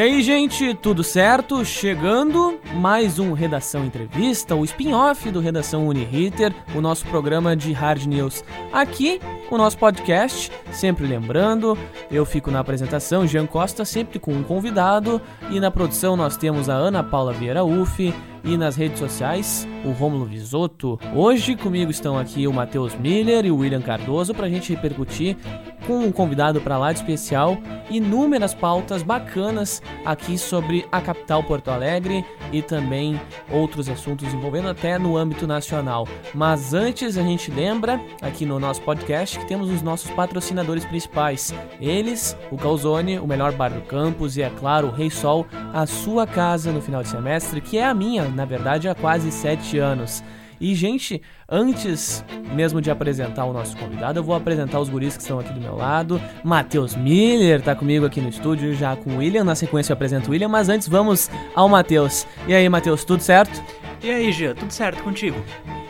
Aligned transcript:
E 0.00 0.02
aí, 0.02 0.22
gente, 0.22 0.72
tudo 0.72 1.04
certo? 1.04 1.62
Chegando 1.62 2.58
mais 2.72 3.18
um 3.18 3.34
Redação 3.34 3.84
Entrevista, 3.84 4.54
o 4.54 4.64
spin-off 4.64 5.30
do 5.30 5.40
Redação 5.40 5.86
Uniriter, 5.86 6.54
o 6.74 6.80
nosso 6.80 7.04
programa 7.08 7.54
de 7.54 7.70
hard 7.72 8.06
news. 8.06 8.42
Aqui, 8.72 9.20
o 9.50 9.58
nosso 9.58 9.76
podcast, 9.76 10.50
sempre 10.72 11.06
lembrando, 11.06 11.76
eu 12.10 12.24
fico 12.24 12.50
na 12.50 12.60
apresentação, 12.60 13.26
Jean 13.26 13.46
Costa, 13.46 13.84
sempre 13.84 14.18
com 14.18 14.32
um 14.32 14.42
convidado, 14.42 15.20
e 15.50 15.60
na 15.60 15.70
produção 15.70 16.16
nós 16.16 16.34
temos 16.34 16.70
a 16.70 16.74
Ana 16.74 17.02
Paula 17.02 17.34
Vieira 17.34 17.62
Uffi, 17.62 18.14
e 18.44 18.56
nas 18.56 18.76
redes 18.76 18.98
sociais, 18.98 19.66
o 19.84 19.90
Rômulo 19.90 20.24
Visotto. 20.24 20.98
Hoje 21.14 21.56
comigo 21.56 21.90
estão 21.90 22.18
aqui 22.18 22.46
o 22.46 22.52
Matheus 22.52 22.94
Miller 22.94 23.44
e 23.44 23.50
o 23.50 23.56
William 23.56 23.82
Cardoso 23.82 24.34
para 24.34 24.46
a 24.46 24.50
gente 24.50 24.72
repercutir 24.74 25.36
com 25.86 25.98
um 25.98 26.12
convidado 26.12 26.60
para 26.60 26.78
lá 26.78 26.92
de 26.92 27.00
especial 27.00 27.58
inúmeras 27.90 28.54
pautas 28.54 29.02
bacanas 29.02 29.82
aqui 30.04 30.38
sobre 30.38 30.86
a 30.92 31.00
capital 31.00 31.42
Porto 31.42 31.70
Alegre 31.70 32.24
e 32.52 32.62
também 32.62 33.20
outros 33.50 33.88
assuntos 33.88 34.32
envolvendo 34.32 34.68
até 34.68 34.98
no 34.98 35.16
âmbito 35.16 35.46
nacional. 35.46 36.06
Mas 36.34 36.72
antes 36.72 37.18
a 37.18 37.22
gente 37.22 37.50
lembra 37.50 38.00
aqui 38.22 38.46
no 38.46 38.60
nosso 38.60 38.80
podcast 38.82 39.38
que 39.38 39.48
temos 39.48 39.70
os 39.70 39.82
nossos 39.82 40.10
patrocinadores 40.10 40.84
principais. 40.84 41.52
Eles, 41.80 42.36
o 42.50 42.56
Calzone, 42.56 43.18
o 43.18 43.26
melhor 43.26 43.52
bar 43.52 43.72
do 43.72 43.80
campus 43.82 44.36
e 44.36 44.42
é 44.42 44.50
claro, 44.50 44.88
o 44.88 44.92
Rei 44.92 45.10
Sol, 45.10 45.46
a 45.72 45.86
sua 45.86 46.26
casa 46.26 46.70
no 46.70 46.80
final 46.80 47.02
de 47.02 47.08
semestre, 47.08 47.60
que 47.60 47.78
é 47.78 47.84
a 47.84 47.94
minha, 47.94 48.24
na 48.30 48.44
verdade, 48.44 48.88
há 48.88 48.94
quase 48.94 49.30
sete 49.30 49.78
anos. 49.78 50.22
E, 50.60 50.74
gente, 50.74 51.22
antes 51.48 52.22
mesmo 52.54 52.82
de 52.82 52.90
apresentar 52.90 53.46
o 53.46 53.52
nosso 53.52 53.74
convidado, 53.78 54.18
eu 54.18 54.22
vou 54.22 54.34
apresentar 54.34 54.78
os 54.78 54.90
guris 54.90 55.16
que 55.16 55.22
estão 55.22 55.38
aqui 55.38 55.52
do 55.54 55.60
meu 55.60 55.74
lado. 55.74 56.20
Matheus 56.44 56.94
Miller 56.94 57.62
tá 57.62 57.74
comigo 57.74 58.04
aqui 58.04 58.20
no 58.20 58.28
estúdio, 58.28 58.74
já 58.74 58.94
com 58.94 59.10
o 59.10 59.16
William. 59.18 59.42
Na 59.42 59.54
sequência 59.54 59.92
eu 59.92 59.94
apresento 59.94 60.28
o 60.28 60.32
William, 60.32 60.48
mas 60.48 60.68
antes 60.68 60.86
vamos 60.86 61.30
ao 61.54 61.66
Matheus. 61.66 62.26
E 62.46 62.52
aí, 62.52 62.68
Matheus, 62.68 63.04
tudo 63.04 63.22
certo? 63.22 63.62
E 64.02 64.10
aí, 64.10 64.30
Gia, 64.32 64.54
tudo 64.54 64.70
certo 64.70 65.02
contigo? 65.02 65.42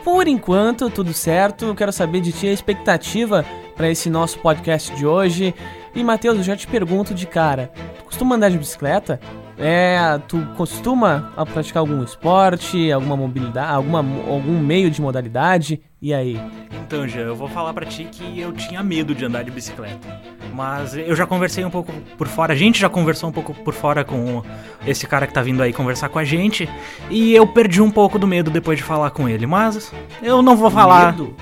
Por 0.05 0.25
enquanto, 0.25 0.89
tudo 0.89 1.13
certo. 1.13 1.65
Eu 1.65 1.75
quero 1.75 1.91
saber 1.91 2.21
de 2.21 2.31
ti 2.31 2.47
a 2.47 2.53
expectativa 2.53 3.45
para 3.75 3.89
esse 3.89 4.09
nosso 4.09 4.39
podcast 4.39 4.95
de 4.95 5.05
hoje. 5.05 5.53
E, 5.93 6.01
Matheus, 6.01 6.37
eu 6.37 6.43
já 6.43 6.55
te 6.55 6.65
pergunto 6.65 7.13
de 7.13 7.27
cara: 7.27 7.71
tu 7.97 8.05
costuma 8.05 8.35
andar 8.35 8.49
de 8.49 8.57
bicicleta? 8.57 9.19
É, 9.61 10.19
tu 10.27 10.39
costuma 10.57 11.31
praticar 11.53 11.81
algum 11.81 12.03
esporte, 12.03 12.91
alguma 12.91 13.15
mobilidade, 13.15 13.73
alguma, 13.73 13.99
algum 13.99 14.59
meio 14.59 14.89
de 14.89 14.99
modalidade? 14.99 15.79
E 16.01 16.13
aí? 16.15 16.41
Então, 16.71 17.07
já 17.07 17.19
eu 17.21 17.35
vou 17.35 17.47
falar 17.47 17.71
para 17.73 17.85
ti 17.85 18.05
que 18.11 18.39
eu 18.39 18.51
tinha 18.51 18.81
medo 18.81 19.13
de 19.13 19.23
andar 19.23 19.43
de 19.43 19.51
bicicleta. 19.51 20.19
Mas 20.51 20.97
eu 20.97 21.15
já 21.15 21.27
conversei 21.27 21.63
um 21.63 21.69
pouco 21.69 21.93
por 22.17 22.27
fora, 22.27 22.53
a 22.53 22.55
gente 22.55 22.79
já 22.79 22.89
conversou 22.89 23.29
um 23.29 23.31
pouco 23.31 23.53
por 23.53 23.73
fora 23.73 24.03
com 24.03 24.43
esse 24.85 25.05
cara 25.05 25.27
que 25.27 25.33
tá 25.33 25.41
vindo 25.41 25.61
aí 25.61 25.71
conversar 25.71 26.09
com 26.09 26.17
a 26.17 26.23
gente. 26.25 26.67
E 27.09 27.33
eu 27.33 27.45
perdi 27.45 27.81
um 27.81 27.91
pouco 27.91 28.17
do 28.17 28.27
medo 28.27 28.49
depois 28.49 28.79
de 28.79 28.83
falar 28.83 29.11
com 29.11 29.29
ele. 29.29 29.45
Mas 29.45 29.93
eu 30.23 30.41
não 30.41 30.57
vou 30.57 30.71
falar. 30.71 31.11
Medo? 31.11 31.35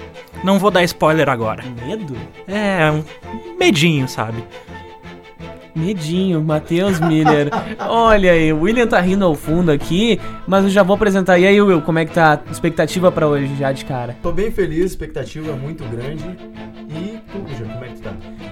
Não 0.44 0.60
vou 0.60 0.70
dar 0.70 0.84
spoiler 0.84 1.30
agora. 1.30 1.64
Medo? 1.86 2.16
É, 2.48 2.92
um 2.92 3.58
medinho, 3.58 4.08
sabe? 4.08 4.44
Medinho, 5.76 6.42
Matheus 6.42 7.00
Miller. 7.00 7.50
Olha 7.88 8.32
aí, 8.32 8.52
o 8.52 8.62
William 8.62 8.88
tá 8.88 9.00
rindo 9.00 9.26
ao 9.26 9.36
fundo 9.36 9.72
aqui, 9.72 10.20
mas 10.48 10.64
eu 10.64 10.70
já 10.70 10.84
vou 10.84 10.96
apresentar. 10.96 11.38
E 11.40 11.46
aí, 11.46 11.62
Will, 11.62 11.82
como 11.82 12.00
é 12.00 12.06
que 12.06 12.14
tá 12.14 12.42
a 12.48 12.52
expectativa 12.52 13.12
para 13.12 13.28
hoje 13.28 13.56
já 13.58 13.72
de 13.72 13.86
cara? 13.86 14.16
Tô 14.22 14.32
bem 14.32 14.52
feliz, 14.52 14.86
expectativa 14.86 15.54
muito 15.54 15.84
grande. 15.86 16.26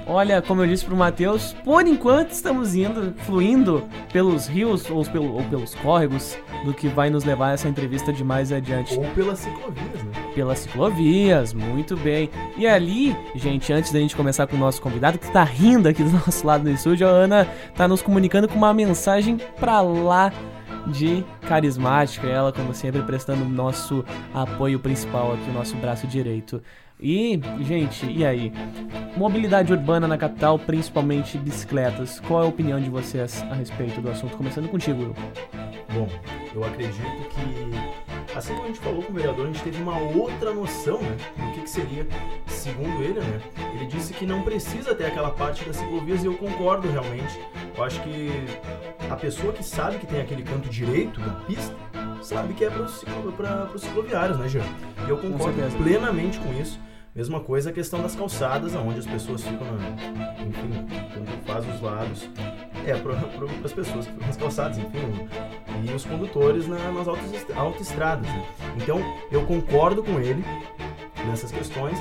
Olha, 0.09 0.41
como 0.41 0.61
eu 0.61 0.67
disse 0.67 0.86
pro 0.86 0.95
Matheus, 0.95 1.53
por 1.66 1.86
enquanto 1.86 2.31
estamos 2.31 2.73
indo, 2.73 3.13
fluindo 3.25 3.84
pelos 4.13 4.47
rios 4.47 4.90
ou, 4.90 5.03
pelo, 5.03 5.35
ou 5.35 5.44
pelos 5.44 5.75
córregos 5.75 6.38
do 6.63 6.73
que 6.73 6.88
vai 6.88 7.09
nos 7.09 7.25
levar 7.25 7.50
a 7.50 7.51
essa 7.51 7.68
entrevista 7.68 8.13
de 8.13 8.23
mais 8.23 8.51
adiante. 8.53 8.97
Ou 8.97 9.03
pelas 9.07 9.40
ciclovias, 9.40 10.03
né? 10.03 10.12
Pelas 10.34 10.59
ciclovias, 10.59 11.53
muito 11.53 11.97
bem. 11.97 12.29
E 12.57 12.66
ali, 12.66 13.18
gente, 13.35 13.73
antes 13.73 13.91
da 13.91 14.00
gente 14.00 14.16
começar 14.16 14.47
com 14.47 14.56
o 14.56 14.59
nosso 14.59 14.81
convidado, 14.81 15.19
que 15.19 15.29
tá 15.29 15.44
rindo 15.44 15.90
aqui 15.90 16.01
do 16.01 16.12
nosso 16.25 16.47
lado 16.47 16.63
no 16.63 16.72
estúdio, 16.72 17.06
a 17.06 17.12
Ana 17.12 17.45
tá 17.75 17.85
nos 17.85 18.01
comunicando 18.01 18.47
com 18.47 18.56
uma 18.56 18.74
mensagem 18.74 19.38
pra 19.59 19.81
lá 19.81 20.31
de 20.88 21.25
carismática, 21.41 22.28
ela, 22.28 22.53
como 22.53 22.74
sempre, 22.74 23.01
prestando 23.01 23.44
o 23.44 23.50
nosso 23.50 24.06
apoio 24.34 24.79
principal 24.79 25.34
aqui, 25.34 25.50
o 25.50 25.53
nosso 25.53 25.75
braço 25.75 26.07
direito. 26.07 26.62
E, 27.00 27.40
gente, 27.62 28.08
e 28.12 28.25
aí? 28.25 28.52
Mobilidade 29.16 29.72
urbana 29.72 30.08
na 30.08 30.18
capital, 30.18 30.58
principalmente 30.58 31.38
bicicletas. 31.38 32.19
Qual 32.19 32.41
é 32.41 32.46
a 32.46 32.50
opinião 32.50 32.81
de 32.81 32.90
vocês 32.90 33.44
a 33.52 33.53
respeito 33.53 34.02
do 34.02 34.09
assunto? 34.09 34.35
Começando 34.35 34.68
contigo, 34.68 35.03
Will. 35.03 35.16
Bom, 35.94 36.07
eu 36.56 36.63
acredito 36.63 37.00
que, 37.30 38.16
assim 38.35 38.53
como 38.53 38.63
a 38.63 38.67
gente 38.67 38.79
falou 38.79 39.03
com 39.03 39.11
o 39.11 39.15
vereador, 39.15 39.45
a 39.45 39.47
gente 39.47 39.63
teve 39.63 39.81
uma 39.81 39.97
outra 39.97 40.53
noção 40.53 41.01
né, 41.01 41.17
do 41.35 41.53
que, 41.53 41.61
que 41.61 41.69
seria, 41.69 42.07
segundo 42.47 43.03
ele, 43.03 43.19
né? 43.19 43.41
Ele 43.75 43.85
disse 43.85 44.13
que 44.13 44.25
não 44.25 44.41
precisa 44.43 44.93
ter 44.93 45.05
aquela 45.05 45.31
parte 45.31 45.63
das 45.65 45.77
ciclovias 45.77 46.23
e 46.23 46.27
eu 46.27 46.35
concordo 46.35 46.89
realmente. 46.89 47.39
Eu 47.75 47.83
acho 47.83 48.01
que 48.03 48.29
a 49.09 49.15
pessoa 49.15 49.53
que 49.53 49.63
sabe 49.63 49.97
que 49.97 50.07
tem 50.07 50.21
aquele 50.21 50.43
canto 50.43 50.69
direito 50.69 51.19
da 51.19 51.33
pista 51.45 51.75
sabe 52.21 52.53
que 52.53 52.65
é 52.65 52.69
para 52.69 52.83
os 52.83 53.81
cicloviários, 53.81 54.38
né, 54.38 54.47
Jean? 54.47 54.65
E 55.05 55.09
eu 55.09 55.17
concordo 55.17 55.61
com 55.61 55.83
plenamente 55.83 56.39
com 56.39 56.53
isso. 56.53 56.79
Mesma 57.15 57.39
coisa 57.39 57.71
a 57.71 57.73
questão 57.73 57.99
das 57.99 58.15
calçadas, 58.15 58.75
onde 58.75 58.99
as 58.99 59.07
pessoas 59.07 59.41
ficam, 59.41 59.65
na, 59.65 60.35
enfim, 60.44 60.85
quando 61.13 61.45
faz 61.47 61.67
os 61.67 61.81
lados, 61.81 62.29
é 62.92 62.98
para 62.98 63.14
as 63.64 63.74
pessoas 63.74 64.06
que 64.06 64.14
ficam 64.14 64.28
nas 64.28 64.38
calçadas, 64.38 64.78
enfim, 64.78 65.28
e 65.86 65.94
os 65.94 66.06
condutores 66.06 66.68
na, 66.68 66.78
nas 66.92 67.08
autoestradas. 67.08 68.28
Né? 68.28 68.48
Então, 68.78 69.02
eu 69.31 69.46
concordo 69.46 70.03
com 70.03 70.20
ele 70.20 70.44
nessas 71.28 71.52
questões 71.52 71.98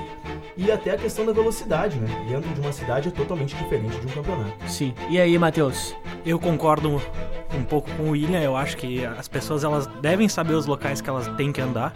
e 0.56 0.70
até 0.70 0.92
a 0.92 0.96
questão 0.96 1.26
da 1.26 1.32
velocidade, 1.32 1.98
né? 1.98 2.26
Dentro 2.28 2.48
de 2.54 2.60
uma 2.60 2.72
cidade 2.72 3.08
é 3.08 3.10
totalmente 3.10 3.54
diferente 3.54 3.98
de 3.98 4.06
um 4.06 4.10
campeonato. 4.10 4.52
Sim. 4.68 4.94
E 5.10 5.20
aí, 5.20 5.38
Matheus? 5.38 5.94
Eu 6.24 6.38
concordo 6.38 7.02
um 7.54 7.64
pouco 7.64 7.90
com 7.92 8.04
o 8.04 8.10
William. 8.10 8.40
Eu 8.40 8.56
acho 8.56 8.76
que 8.76 9.04
as 9.04 9.28
pessoas 9.28 9.64
elas 9.64 9.86
devem 10.00 10.28
saber 10.28 10.54
os 10.54 10.66
locais 10.66 11.00
que 11.00 11.10
elas 11.10 11.28
têm 11.36 11.52
que 11.52 11.60
andar. 11.60 11.92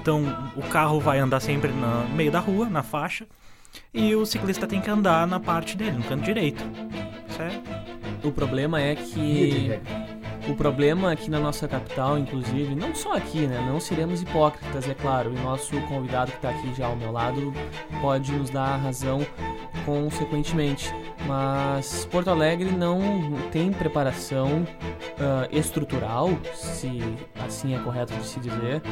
Então, 0.00 0.22
o 0.56 0.62
carro 0.62 0.98
vai 1.00 1.18
andar 1.18 1.40
sempre 1.40 1.70
no 1.70 2.08
meio 2.14 2.30
da 2.30 2.40
rua, 2.40 2.66
na 2.68 2.82
faixa, 2.82 3.26
e 3.92 4.14
o 4.14 4.24
ciclista 4.26 4.66
tem 4.66 4.80
que 4.80 4.90
andar 4.90 5.26
na 5.26 5.40
parte 5.40 5.76
dele, 5.76 5.92
no 5.92 6.04
canto 6.04 6.24
direito. 6.24 6.62
Certo? 7.36 8.26
O 8.26 8.32
problema 8.32 8.80
é 8.80 8.94
que 8.94 9.70
o 10.48 10.54
problema 10.54 11.12
aqui 11.12 11.30
na 11.30 11.38
nossa 11.38 11.68
capital, 11.68 12.18
inclusive, 12.18 12.74
não 12.74 12.94
só 12.94 13.14
aqui, 13.14 13.46
né? 13.46 13.64
Não 13.68 13.78
seremos 13.78 14.22
hipócritas, 14.22 14.88
é 14.88 14.94
claro. 14.94 15.32
E 15.32 15.38
nosso 15.40 15.78
convidado 15.82 16.30
que 16.30 16.38
está 16.38 16.50
aqui 16.50 16.74
já 16.74 16.86
ao 16.86 16.96
meu 16.96 17.12
lado 17.12 17.52
pode 18.00 18.32
nos 18.32 18.48
dar 18.48 18.74
a 18.74 18.76
razão 18.76 19.20
consequentemente. 19.84 20.92
Mas 21.26 22.06
Porto 22.06 22.28
Alegre 22.28 22.70
não 22.70 23.00
tem 23.52 23.70
preparação 23.72 24.62
uh, 24.62 25.48
estrutural, 25.50 26.30
se 26.54 27.00
assim 27.46 27.74
é 27.74 27.78
correto 27.80 28.14
de 28.14 28.24
se 28.24 28.40
dizer, 28.40 28.82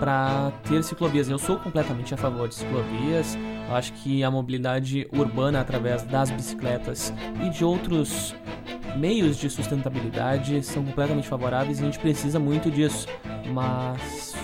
para 0.00 0.52
ter 0.68 0.82
ciclovias. 0.82 1.28
Eu 1.28 1.38
sou 1.38 1.58
completamente 1.58 2.12
a 2.12 2.16
favor 2.16 2.48
de 2.48 2.56
ciclovias. 2.56 3.36
Eu 3.68 3.76
acho 3.76 3.92
que 3.94 4.24
a 4.24 4.30
mobilidade 4.30 5.08
urbana 5.12 5.60
através 5.60 6.02
das 6.02 6.30
bicicletas 6.30 7.12
e 7.44 7.50
de 7.50 7.64
outros 7.64 8.34
meios 8.96 9.36
de 9.36 9.50
sustentabilidade 9.50 10.62
são 10.62 10.84
completamente 10.84 11.03
favoráveis 11.26 11.78
e 11.78 11.82
a 11.82 11.84
gente 11.86 11.98
precisa 11.98 12.38
muito 12.38 12.70
disso. 12.70 13.06
Mas 13.52 14.34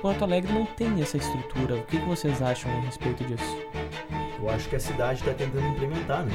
Porto 0.00 0.22
Alegre 0.22 0.52
não 0.52 0.64
tem 0.64 1.00
essa 1.00 1.16
estrutura. 1.16 1.76
O 1.76 1.82
que, 1.82 1.98
vocês 1.98 2.40
acham 2.40 2.70
a 2.70 2.80
respeito 2.80 3.24
disso? 3.24 3.56
Eu 4.40 4.50
acho 4.50 4.68
que 4.68 4.76
a 4.76 4.80
cidade 4.80 5.20
está 5.20 5.32
tentando 5.32 5.66
implementar, 5.66 6.24
né? 6.24 6.32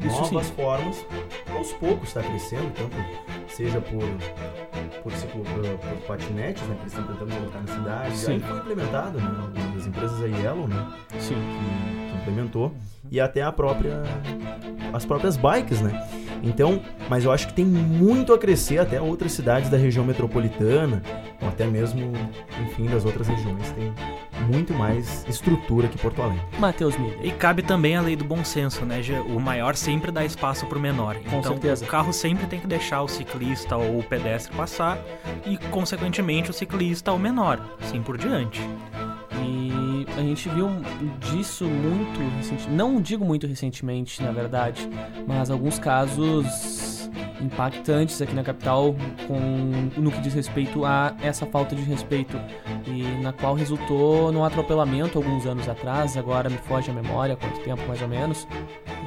Isso 0.00 0.20
Novas 0.20 0.46
sim. 0.46 0.54
formas, 0.54 1.06
aos 1.54 1.72
poucos 1.74 2.08
está 2.08 2.22
crescendo, 2.22 2.72
tanto 2.74 2.96
seja 3.48 3.80
por 3.80 4.02
por, 5.02 5.12
ciclo, 5.12 5.44
por, 5.44 5.62
por 5.78 5.98
patinetes, 6.06 6.62
né, 6.64 6.74
que 6.74 6.82
eles 6.82 6.92
estão 6.92 7.06
tentando 7.06 7.36
colocar 7.36 7.60
na 7.60 7.72
cidade. 7.72 8.16
Sim. 8.16 8.32
Aí 8.32 8.40
foi 8.40 8.58
implementado, 8.58 9.20
né? 9.20 9.28
Uma 9.28 9.76
das 9.76 9.86
empresas 9.86 10.20
a 10.20 10.26
Yellow, 10.26 10.66
né? 10.66 10.92
Sim. 11.20 11.34
Que 11.34 12.05
implementou. 12.26 12.74
E 13.10 13.20
até 13.20 13.42
a 13.42 13.52
própria. 13.52 14.02
as 14.92 15.04
próprias 15.04 15.36
bikes, 15.36 15.80
né? 15.80 16.06
Então, 16.42 16.80
mas 17.08 17.24
eu 17.24 17.32
acho 17.32 17.48
que 17.48 17.54
tem 17.54 17.64
muito 17.64 18.32
a 18.32 18.38
crescer 18.38 18.78
até 18.78 19.00
outras 19.00 19.32
cidades 19.32 19.70
da 19.70 19.76
região 19.76 20.04
metropolitana, 20.04 21.02
ou 21.40 21.48
até 21.48 21.66
mesmo, 21.66 22.12
enfim, 22.64 22.86
das 22.86 23.04
outras 23.04 23.26
regiões. 23.26 23.68
Tem 23.70 23.92
muito 24.46 24.72
mais 24.74 25.24
estrutura 25.28 25.88
que 25.88 25.98
Porto 25.98 26.22
Alegre. 26.22 26.42
Matheus 26.58 26.96
Miller. 26.96 27.18
E 27.22 27.30
cabe 27.30 27.62
também 27.62 27.96
a 27.96 28.00
lei 28.00 28.16
do 28.16 28.24
bom 28.24 28.44
senso, 28.44 28.84
né? 28.84 29.00
O 29.34 29.40
maior 29.40 29.74
sempre 29.74 30.12
dá 30.12 30.24
espaço 30.24 30.66
pro 30.66 30.78
menor. 30.78 31.16
Com 31.16 31.38
então, 31.38 31.52
certeza. 31.52 31.84
o 31.84 31.88
carro 31.88 32.12
sempre 32.12 32.46
tem 32.46 32.60
que 32.60 32.66
deixar 32.66 33.02
o 33.02 33.08
ciclista 33.08 33.76
ou 33.76 33.98
o 33.98 34.02
pedestre 34.02 34.54
passar 34.56 34.98
e, 35.44 35.56
consequentemente, 35.70 36.50
o 36.50 36.52
ciclista 36.52 37.12
o 37.12 37.18
menor, 37.18 37.60
assim 37.80 38.02
por 38.02 38.18
diante. 38.18 38.60
A 40.16 40.20
gente 40.20 40.48
viu 40.48 40.68
disso 41.20 41.64
muito 41.66 42.20
recentemente, 42.36 42.70
não 42.70 43.00
digo 43.00 43.24
muito 43.24 43.46
recentemente, 43.46 44.22
na 44.22 44.32
verdade, 44.32 44.88
mas 45.26 45.50
alguns 45.50 45.78
casos 45.78 47.05
impactantes 47.40 48.20
aqui 48.20 48.34
na 48.34 48.42
capital 48.42 48.94
com 49.26 49.90
no 49.96 50.10
que 50.10 50.20
diz 50.20 50.34
respeito 50.34 50.84
a 50.84 51.14
essa 51.20 51.46
falta 51.46 51.74
de 51.74 51.82
respeito 51.82 52.40
e 52.86 53.02
na 53.22 53.32
qual 53.32 53.54
resultou 53.54 54.30
num 54.32 54.44
atropelamento 54.44 55.18
alguns 55.18 55.46
anos 55.46 55.68
atrás, 55.68 56.16
agora 56.16 56.48
me 56.48 56.58
foge 56.58 56.90
a 56.90 56.94
memória 56.94 57.36
quanto 57.36 57.60
tempo 57.60 57.82
mais 57.86 58.00
ou 58.00 58.08
menos, 58.08 58.46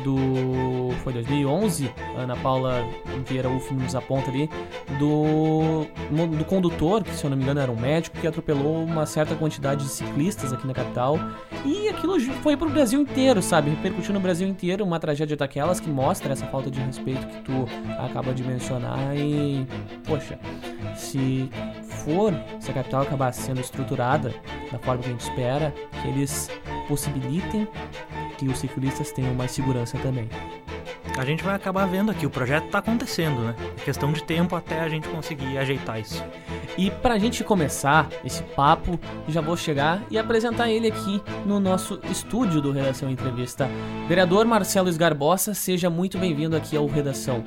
do. 0.03 0.93
Foi 1.03 1.13
2011, 1.13 1.91
Ana 2.17 2.35
Paula 2.35 2.85
Vieira 3.25 3.49
Uf 3.49 3.73
nos 3.73 3.95
aponta 3.95 4.29
ali, 4.29 4.49
do, 4.97 5.85
do 6.37 6.45
condutor, 6.45 7.03
que 7.03 7.13
se 7.13 7.23
eu 7.23 7.29
não 7.29 7.37
me 7.37 7.43
engano 7.43 7.59
era 7.59 7.71
um 7.71 7.79
médico, 7.79 8.17
que 8.19 8.27
atropelou 8.27 8.83
uma 8.83 9.05
certa 9.05 9.35
quantidade 9.35 9.83
de 9.83 9.89
ciclistas 9.89 10.51
aqui 10.51 10.67
na 10.67 10.73
capital. 10.73 11.17
E 11.65 11.87
aquilo 11.87 12.19
foi 12.41 12.57
pro 12.57 12.69
Brasil 12.69 13.01
inteiro, 13.01 13.41
sabe? 13.41 13.69
Repercutiu 13.69 14.13
no 14.13 14.19
Brasil 14.19 14.47
inteiro, 14.47 14.83
uma 14.83 14.99
tragédia 14.99 15.37
daquelas 15.37 15.79
que 15.79 15.89
mostra 15.89 16.33
essa 16.33 16.45
falta 16.47 16.69
de 16.69 16.79
respeito 16.79 17.25
que 17.27 17.41
tu 17.41 17.67
acaba 17.99 18.18
de 18.33 18.43
mencionar. 18.43 19.15
E, 19.15 19.65
poxa, 20.05 20.39
se 20.95 21.49
for, 22.03 22.33
se 22.59 22.71
a 22.71 22.73
capital 22.73 23.01
acabar 23.01 23.31
sendo 23.33 23.59
estruturada 23.59 24.33
da 24.71 24.79
forma 24.79 25.01
que 25.01 25.09
a 25.09 25.11
gente 25.11 25.21
espera, 25.21 25.73
que 26.01 26.07
eles 26.07 26.49
possibilitem 26.87 27.67
que 28.37 28.47
os 28.47 28.59
ciclistas 28.59 29.11
tenham 29.11 29.33
mais 29.33 29.51
segurança 29.51 29.97
também. 29.97 30.29
A 31.17 31.25
gente 31.25 31.43
vai 31.43 31.53
acabar 31.53 31.85
vendo 31.85 32.11
aqui, 32.11 32.25
o 32.25 32.29
projeto 32.29 32.67
está 32.67 32.79
acontecendo, 32.79 33.41
né? 33.41 33.55
É 33.77 33.83
questão 33.83 34.13
de 34.13 34.23
tempo 34.23 34.55
até 34.55 34.79
a 34.79 34.87
gente 34.87 35.07
conseguir 35.09 35.57
ajeitar 35.57 35.99
isso. 35.99 36.23
E 36.77 36.89
para 36.89 37.15
a 37.15 37.19
gente 37.19 37.43
começar 37.43 38.07
esse 38.23 38.41
papo, 38.41 38.97
já 39.27 39.41
vou 39.41 39.57
chegar 39.57 40.01
e 40.09 40.17
apresentar 40.17 40.69
ele 40.69 40.87
aqui 40.87 41.21
no 41.45 41.59
nosso 41.59 41.99
estúdio 42.09 42.61
do 42.61 42.71
Redação 42.71 43.09
Entrevista. 43.09 43.67
Vereador 44.07 44.45
Marcelo 44.45 44.87
Esgarbosa, 44.87 45.53
seja 45.53 45.89
muito 45.89 46.17
bem-vindo 46.17 46.55
aqui 46.55 46.77
ao 46.77 46.87
Redação. 46.87 47.43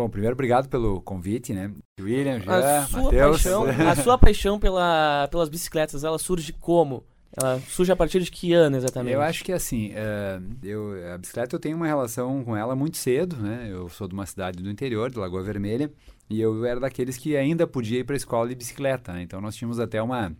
Bom, 0.00 0.08
primeiro, 0.08 0.32
obrigado 0.32 0.66
pelo 0.66 1.02
convite, 1.02 1.52
né? 1.52 1.70
William, 2.00 2.40
Jean, 2.40 2.88
Matheus. 2.90 3.46
a 3.46 3.96
sua 3.96 4.16
paixão 4.16 4.58
pela, 4.58 5.28
pelas 5.30 5.50
bicicletas, 5.50 6.04
ela 6.04 6.18
surge 6.18 6.54
como? 6.54 7.04
Ela 7.36 7.60
surge 7.68 7.92
a 7.92 7.96
partir 7.96 8.22
de 8.22 8.30
que 8.30 8.54
ano 8.54 8.78
exatamente? 8.78 9.12
Eu 9.12 9.20
acho 9.20 9.44
que 9.44 9.52
assim, 9.52 9.90
uh, 9.90 10.42
eu, 10.62 11.12
a 11.12 11.18
bicicleta 11.18 11.54
eu 11.54 11.60
tenho 11.60 11.76
uma 11.76 11.86
relação 11.86 12.42
com 12.42 12.56
ela 12.56 12.74
muito 12.74 12.96
cedo, 12.96 13.36
né? 13.36 13.68
Eu 13.70 13.90
sou 13.90 14.08
de 14.08 14.14
uma 14.14 14.24
cidade 14.24 14.62
do 14.62 14.70
interior, 14.70 15.10
de 15.10 15.18
Lagoa 15.18 15.42
Vermelha, 15.42 15.92
e 16.30 16.40
eu 16.40 16.64
era 16.64 16.80
daqueles 16.80 17.18
que 17.18 17.36
ainda 17.36 17.66
podia 17.66 17.98
ir 17.98 18.04
para 18.04 18.14
a 18.14 18.16
escola 18.16 18.48
de 18.48 18.54
bicicleta, 18.54 19.12
né? 19.12 19.20
Então 19.20 19.38
nós 19.38 19.54
tínhamos 19.54 19.78
até 19.78 20.00
uma 20.00 20.34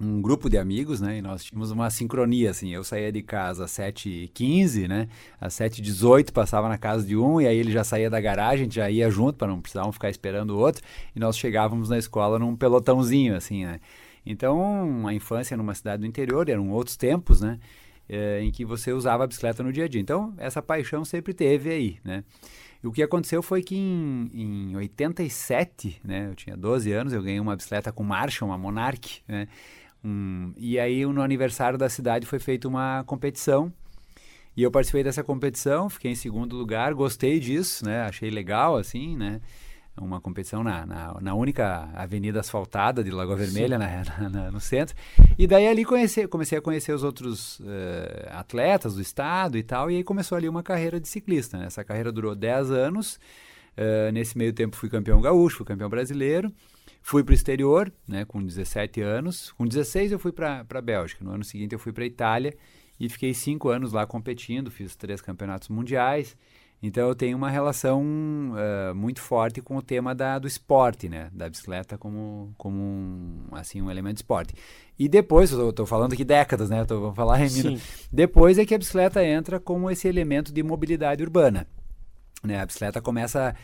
um 0.00 0.22
grupo 0.22 0.48
de 0.48 0.56
amigos, 0.56 1.00
né? 1.00 1.18
E 1.18 1.22
nós 1.22 1.44
tínhamos 1.44 1.70
uma 1.70 1.90
sincronia, 1.90 2.50
assim. 2.50 2.70
Eu 2.70 2.82
saía 2.82 3.12
de 3.12 3.22
casa 3.22 3.64
às 3.64 3.70
7h15, 3.72 4.88
né? 4.88 5.08
Às 5.38 5.52
7h18 5.54 6.32
passava 6.32 6.68
na 6.68 6.78
casa 6.78 7.06
de 7.06 7.16
um, 7.16 7.40
e 7.40 7.46
aí 7.46 7.56
ele 7.56 7.70
já 7.70 7.84
saía 7.84 8.08
da 8.08 8.20
garagem, 8.20 8.62
a 8.62 8.64
gente 8.64 8.76
já 8.76 8.90
ia 8.90 9.10
junto 9.10 9.36
para 9.36 9.48
não 9.48 9.60
precisar 9.60 9.90
ficar 9.92 10.08
esperando 10.08 10.50
o 10.50 10.58
outro. 10.58 10.82
E 11.14 11.20
nós 11.20 11.36
chegávamos 11.36 11.90
na 11.90 11.98
escola 11.98 12.38
num 12.38 12.56
pelotãozinho, 12.56 13.36
assim, 13.36 13.66
né? 13.66 13.78
Então, 14.24 15.06
a 15.06 15.12
infância 15.12 15.56
numa 15.56 15.74
cidade 15.74 16.00
do 16.00 16.06
interior, 16.06 16.48
eram 16.48 16.70
outros 16.70 16.96
tempos, 16.96 17.40
né? 17.42 17.58
É, 18.08 18.42
em 18.42 18.50
que 18.50 18.64
você 18.64 18.92
usava 18.92 19.24
a 19.24 19.26
bicicleta 19.26 19.62
no 19.62 19.72
dia 19.72 19.84
a 19.84 19.88
dia. 19.88 20.00
Então, 20.00 20.34
essa 20.38 20.62
paixão 20.62 21.04
sempre 21.04 21.34
teve 21.34 21.70
aí, 21.70 21.98
né? 22.02 22.24
E 22.82 22.86
o 22.86 22.92
que 22.92 23.02
aconteceu 23.02 23.42
foi 23.42 23.62
que 23.62 23.76
em, 23.76 24.30
em 24.32 24.76
87, 24.76 26.00
né? 26.02 26.28
Eu 26.30 26.34
tinha 26.34 26.56
12 26.56 26.90
anos, 26.90 27.12
eu 27.12 27.22
ganhei 27.22 27.38
uma 27.38 27.54
bicicleta 27.54 27.92
com 27.92 28.02
marcha, 28.02 28.44
uma 28.44 28.56
Monarch, 28.56 29.22
né? 29.28 29.46
Um, 30.04 30.52
e 30.56 30.78
aí, 30.78 31.04
no 31.04 31.22
aniversário 31.22 31.78
da 31.78 31.88
cidade, 31.88 32.26
foi 32.26 32.38
feita 32.38 32.66
uma 32.66 33.04
competição 33.04 33.72
e 34.56 34.62
eu 34.62 34.70
participei 34.70 35.04
dessa 35.04 35.22
competição, 35.22 35.88
fiquei 35.88 36.10
em 36.10 36.14
segundo 36.16 36.56
lugar, 36.56 36.92
gostei 36.92 37.38
disso, 37.38 37.84
né? 37.84 38.02
Achei 38.02 38.30
legal, 38.30 38.76
assim, 38.76 39.16
né? 39.16 39.40
uma 40.00 40.20
competição 40.20 40.64
na, 40.64 40.86
na, 40.86 41.20
na, 41.20 41.34
única 41.34 41.90
avenida 41.94 42.40
asfaltada 42.40 43.04
de 43.04 43.10
Lagoa 43.10 43.36
Vermelha, 43.36 43.76
na, 43.78 44.28
na, 44.30 44.50
no 44.50 44.60
centro. 44.60 44.94
E 45.38 45.46
daí 45.46 45.68
ali 45.68 45.84
conheci, 45.84 46.26
comecei 46.26 46.58
a 46.58 46.62
conhecer 46.62 46.92
os 46.92 47.02
outros 47.02 47.60
uh, 47.60 47.64
atletas 48.30 48.94
do 48.94 49.02
estado 49.02 49.58
e 49.58 49.62
tal, 49.62 49.90
e 49.90 49.96
aí 49.96 50.04
começou 50.04 50.38
ali 50.38 50.48
uma 50.48 50.62
carreira 50.62 50.98
de 50.98 51.08
ciclista. 51.08 51.58
Né? 51.58 51.66
Essa 51.66 51.84
carreira 51.84 52.10
durou 52.10 52.34
10 52.34 52.70
anos. 52.70 53.18
Uh, 53.76 54.10
nesse 54.12 54.36
meio 54.36 54.52
tempo 54.52 54.76
fui 54.76 54.88
campeão 54.88 55.20
gaúcho, 55.20 55.58
fui 55.58 55.66
campeão 55.66 55.88
brasileiro. 55.88 56.52
Fui 57.02 57.24
para 57.24 57.32
o 57.32 57.34
exterior, 57.34 57.92
né, 58.06 58.24
com 58.24 58.42
17 58.42 59.00
anos. 59.00 59.52
Com 59.52 59.66
16 59.66 60.12
eu 60.12 60.18
fui 60.18 60.32
para 60.32 60.64
a 60.68 60.80
Bélgica. 60.82 61.24
No 61.24 61.32
ano 61.32 61.44
seguinte 61.44 61.72
eu 61.72 61.78
fui 61.78 61.92
para 61.92 62.04
a 62.04 62.06
Itália 62.06 62.54
e 62.98 63.08
fiquei 63.08 63.32
cinco 63.32 63.68
anos 63.68 63.92
lá 63.92 64.06
competindo. 64.06 64.70
Fiz 64.70 64.94
três 64.94 65.20
campeonatos 65.20 65.68
mundiais. 65.68 66.36
Então 66.82 67.08
eu 67.08 67.14
tenho 67.14 67.36
uma 67.36 67.50
relação 67.50 68.02
uh, 68.02 68.94
muito 68.94 69.20
forte 69.20 69.60
com 69.60 69.76
o 69.76 69.82
tema 69.82 70.14
da, 70.14 70.38
do 70.38 70.48
esporte, 70.48 71.08
né? 71.10 71.28
Da 71.32 71.48
bicicleta 71.48 71.98
como, 71.98 72.54
como 72.56 72.78
um, 72.80 73.48
assim, 73.52 73.82
um 73.82 73.90
elemento 73.90 74.14
de 74.14 74.20
esporte. 74.20 74.54
E 74.98 75.06
depois, 75.06 75.52
eu 75.52 75.70
estou 75.70 75.84
falando 75.84 76.14
aqui 76.14 76.24
décadas, 76.24 76.70
né? 76.70 76.84
Tô, 76.86 77.00
vou 77.00 77.14
falar 77.14 77.46
Sim. 77.48 77.78
Depois 78.10 78.58
é 78.58 78.64
que 78.64 78.74
a 78.74 78.78
bicicleta 78.78 79.22
entra 79.22 79.60
como 79.60 79.90
esse 79.90 80.08
elemento 80.08 80.52
de 80.52 80.62
mobilidade 80.62 81.22
urbana. 81.22 81.66
Né, 82.42 82.58
a 82.58 82.64
bicicleta 82.64 83.02
começa 83.02 83.54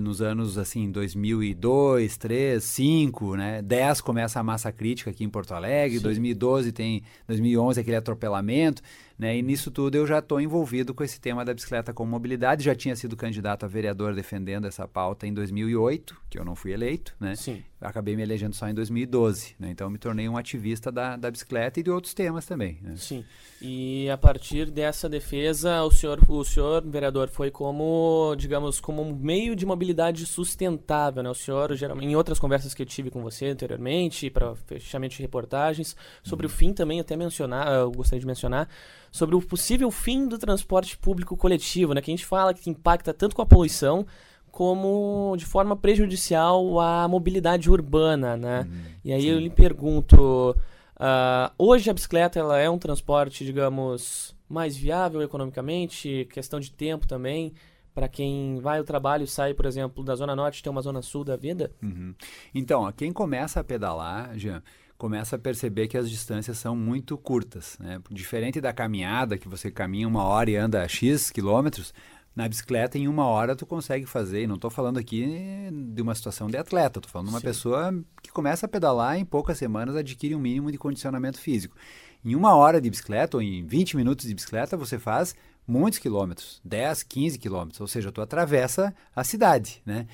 nos 0.00 0.20
anos 0.20 0.58
assim 0.58 0.90
2002, 0.90 2.16
3, 2.16 2.62
5, 2.62 3.36
né? 3.36 3.62
10 3.62 4.00
começa 4.00 4.38
a 4.38 4.42
massa 4.42 4.70
crítica 4.70 5.10
aqui 5.10 5.24
em 5.24 5.28
Porto 5.28 5.52
Alegre, 5.52 5.98
Sim. 5.98 6.04
2012 6.04 6.72
tem 6.72 7.02
2011 7.26 7.80
aquele 7.80 7.96
atropelamento. 7.96 8.82
Né? 9.20 9.36
E 9.36 9.42
nisso 9.42 9.70
tudo 9.70 9.96
eu 9.96 10.06
já 10.06 10.20
estou 10.20 10.40
envolvido 10.40 10.94
com 10.94 11.04
esse 11.04 11.20
tema 11.20 11.44
da 11.44 11.52
bicicleta 11.52 11.92
com 11.92 12.06
mobilidade. 12.06 12.64
Já 12.64 12.74
tinha 12.74 12.96
sido 12.96 13.14
candidato 13.18 13.66
a 13.66 13.68
vereador 13.68 14.14
defendendo 14.14 14.66
essa 14.66 14.88
pauta 14.88 15.26
em 15.26 15.34
2008, 15.34 16.16
que 16.30 16.38
eu 16.38 16.44
não 16.44 16.56
fui 16.56 16.72
eleito, 16.72 17.14
né? 17.20 17.36
Sim. 17.36 17.62
Acabei 17.78 18.16
me 18.16 18.22
elegendo 18.22 18.54
só 18.54 18.66
em 18.66 18.72
2012, 18.72 19.56
né? 19.58 19.70
Então 19.70 19.90
me 19.90 19.98
tornei 19.98 20.26
um 20.26 20.38
ativista 20.38 20.90
da, 20.90 21.18
da 21.18 21.30
bicicleta 21.30 21.78
e 21.78 21.82
de 21.82 21.90
outros 21.90 22.14
temas 22.14 22.46
também. 22.46 22.78
Né? 22.80 22.94
Sim. 22.96 23.22
E 23.60 24.08
a 24.08 24.16
partir 24.16 24.70
dessa 24.70 25.06
defesa, 25.06 25.82
o 25.82 25.90
senhor, 25.90 26.18
o 26.26 26.42
senhor 26.42 26.82
vereador 26.82 27.28
foi 27.28 27.50
como, 27.50 28.34
digamos, 28.38 28.80
como 28.80 29.02
um 29.02 29.14
meio 29.14 29.54
de 29.54 29.66
mobilidade 29.70 30.26
sustentável, 30.26 31.22
né? 31.22 31.30
O 31.30 31.34
senhor, 31.34 31.74
geralmente, 31.74 32.08
em 32.08 32.16
outras 32.16 32.38
conversas 32.38 32.74
que 32.74 32.82
eu 32.82 32.86
tive 32.86 33.10
com 33.10 33.22
você 33.22 33.46
anteriormente, 33.46 34.28
para 34.30 34.54
fechamento 34.66 35.16
de 35.16 35.22
reportagens, 35.22 35.96
sobre 36.22 36.46
uhum. 36.46 36.52
o 36.52 36.54
fim 36.54 36.72
também 36.72 37.00
até 37.00 37.16
mencionar, 37.16 37.68
eu 37.72 37.90
gostaria 37.90 38.20
de 38.20 38.26
mencionar 38.26 38.68
sobre 39.10 39.34
o 39.34 39.40
possível 39.40 39.90
fim 39.90 40.26
do 40.26 40.38
transporte 40.38 40.96
público 40.98 41.36
coletivo, 41.36 41.94
né? 41.94 42.00
Que 42.00 42.10
a 42.10 42.14
gente 42.14 42.26
fala 42.26 42.52
que 42.52 42.68
impacta 42.68 43.14
tanto 43.14 43.34
com 43.34 43.42
a 43.42 43.46
poluição 43.46 44.06
como 44.50 45.34
de 45.36 45.46
forma 45.46 45.76
prejudicial 45.76 46.80
à 46.80 47.06
mobilidade 47.06 47.70
urbana, 47.70 48.36
né? 48.36 48.66
Hum, 48.68 48.82
e 49.04 49.12
aí 49.12 49.22
sim. 49.22 49.28
eu 49.28 49.38
lhe 49.38 49.50
pergunto, 49.50 50.50
uh, 50.50 51.52
hoje 51.56 51.88
a 51.88 51.94
bicicleta 51.94 52.38
ela 52.38 52.58
é 52.58 52.68
um 52.68 52.78
transporte, 52.78 53.44
digamos, 53.44 54.34
mais 54.48 54.76
viável 54.76 55.22
economicamente, 55.22 56.28
questão 56.32 56.58
de 56.58 56.72
tempo 56.72 57.06
também, 57.06 57.54
para 58.00 58.08
quem 58.08 58.58
vai 58.60 58.78
ao 58.78 58.84
trabalho 58.84 59.24
e 59.24 59.26
sai, 59.26 59.52
por 59.52 59.66
exemplo, 59.66 60.02
da 60.02 60.14
zona 60.14 60.34
norte 60.34 60.62
tem 60.62 60.72
uma 60.72 60.80
zona 60.80 61.02
sul 61.02 61.22
da 61.22 61.36
vida? 61.36 61.70
Uhum. 61.82 62.14
Então, 62.54 62.90
quem 62.92 63.12
começa 63.12 63.60
a 63.60 63.64
pedalar, 63.64 64.38
Jean, 64.38 64.62
começa 64.96 65.36
a 65.36 65.38
perceber 65.38 65.86
que 65.86 65.98
as 65.98 66.08
distâncias 66.08 66.56
são 66.56 66.74
muito 66.74 67.18
curtas. 67.18 67.76
Né? 67.78 68.00
Diferente 68.10 68.58
da 68.58 68.72
caminhada, 68.72 69.36
que 69.36 69.46
você 69.46 69.70
caminha 69.70 70.08
uma 70.08 70.24
hora 70.24 70.50
e 70.50 70.56
anda 70.56 70.88
X 70.88 71.30
quilômetros, 71.30 71.92
na 72.34 72.48
bicicleta 72.48 72.96
em 72.96 73.06
uma 73.06 73.26
hora 73.26 73.54
tu 73.54 73.66
consegue 73.66 74.06
fazer. 74.06 74.44
E 74.44 74.46
não 74.46 74.54
estou 74.54 74.70
falando 74.70 74.98
aqui 74.98 75.26
de 75.70 76.00
uma 76.00 76.14
situação 76.14 76.48
de 76.48 76.56
atleta, 76.56 77.00
estou 77.00 77.12
falando 77.12 77.26
de 77.26 77.34
uma 77.34 77.40
Sim. 77.40 77.46
pessoa 77.46 78.02
que 78.22 78.30
começa 78.30 78.64
a 78.64 78.68
pedalar 78.68 79.18
em 79.18 79.26
poucas 79.26 79.58
semanas 79.58 79.94
adquire 79.94 80.34
um 80.34 80.40
mínimo 80.40 80.72
de 80.72 80.78
condicionamento 80.78 81.38
físico. 81.38 81.76
Em 82.24 82.34
uma 82.34 82.54
hora 82.54 82.80
de 82.80 82.90
bicicleta 82.90 83.36
ou 83.36 83.42
em 83.42 83.64
20 83.64 83.96
minutos 83.96 84.26
de 84.26 84.34
bicicleta 84.34 84.76
você 84.76 84.98
faz 84.98 85.34
muitos 85.66 85.98
quilômetros, 85.98 86.60
10, 86.64 87.02
15 87.04 87.38
quilômetros, 87.38 87.80
ou 87.80 87.86
seja, 87.86 88.10
tu 88.10 88.20
atravessa 88.20 88.94
a 89.14 89.22
cidade, 89.22 89.80
né? 89.86 90.06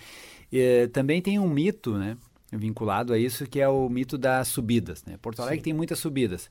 E, 0.52 0.88
também 0.92 1.20
tem 1.22 1.38
um 1.38 1.48
mito, 1.48 1.96
né? 1.96 2.16
vinculado 2.52 3.12
a 3.12 3.18
isso, 3.18 3.46
que 3.46 3.60
é 3.60 3.68
o 3.68 3.88
mito 3.88 4.16
das 4.16 4.48
subidas. 4.48 5.04
Né? 5.04 5.16
Porto 5.20 5.40
Alegre 5.40 5.58
Sim. 5.58 5.64
tem 5.64 5.72
muitas 5.72 5.98
subidas. 5.98 6.50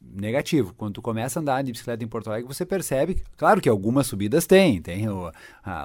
Negativo. 0.00 0.72
Quando 0.74 0.94
tu 0.94 1.02
começa 1.02 1.38
a 1.38 1.42
andar 1.42 1.62
de 1.62 1.72
bicicleta 1.72 2.02
em 2.02 2.08
Porto 2.08 2.28
Alegre, 2.28 2.48
você 2.48 2.64
percebe, 2.64 3.22
claro 3.36 3.60
que 3.60 3.68
algumas 3.68 4.06
subidas 4.06 4.46
tem, 4.46 4.80
tem 4.80 5.08
o 5.08 5.30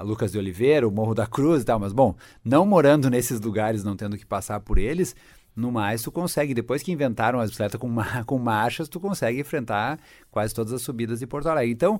Lucas 0.02 0.32
de 0.32 0.38
Oliveira, 0.38 0.88
o 0.88 0.90
Morro 0.90 1.14
da 1.14 1.26
Cruz 1.26 1.62
e 1.62 1.66
tal, 1.66 1.78
mas 1.78 1.92
bom, 1.92 2.14
não 2.42 2.64
morando 2.64 3.10
nesses 3.10 3.40
lugares, 3.40 3.84
não 3.84 3.94
tendo 3.94 4.16
que 4.16 4.24
passar 4.24 4.60
por 4.60 4.78
eles, 4.78 5.14
no 5.56 5.72
mais 5.72 6.02
tu 6.02 6.12
consegue, 6.12 6.52
depois 6.52 6.82
que 6.82 6.92
inventaram 6.92 7.40
as 7.40 7.48
bicicletas 7.48 7.80
com, 7.80 7.88
com 8.26 8.38
marchas, 8.38 8.88
tu 8.88 9.00
consegue 9.00 9.40
enfrentar 9.40 9.98
quase 10.30 10.54
todas 10.54 10.72
as 10.72 10.82
subidas 10.82 11.18
de 11.20 11.26
Porto 11.26 11.48
Alegre. 11.48 11.72
Então, 11.72 11.98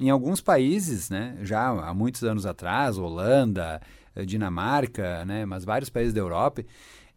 em 0.00 0.08
alguns 0.08 0.40
países, 0.40 1.10
né, 1.10 1.36
já 1.42 1.68
há 1.68 1.92
muitos 1.92 2.24
anos 2.24 2.46
atrás, 2.46 2.96
Holanda, 2.96 3.80
Dinamarca, 4.26 5.24
né, 5.26 5.44
mas 5.44 5.64
vários 5.64 5.90
países 5.90 6.14
da 6.14 6.20
Europa, 6.20 6.64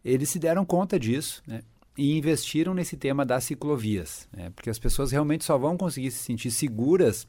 eles 0.03 0.29
se 0.29 0.37
deram 0.37 0.65
conta 0.65 0.99
disso, 0.99 1.41
né? 1.47 1.61
e 1.97 2.17
investiram 2.17 2.73
nesse 2.73 2.95
tema 2.95 3.25
das 3.25 3.43
ciclovias, 3.43 4.27
né? 4.31 4.51
porque 4.55 4.69
as 4.69 4.79
pessoas 4.79 5.11
realmente 5.11 5.43
só 5.43 5.57
vão 5.57 5.75
conseguir 5.75 6.11
se 6.11 6.23
sentir 6.23 6.51
seguras 6.51 7.27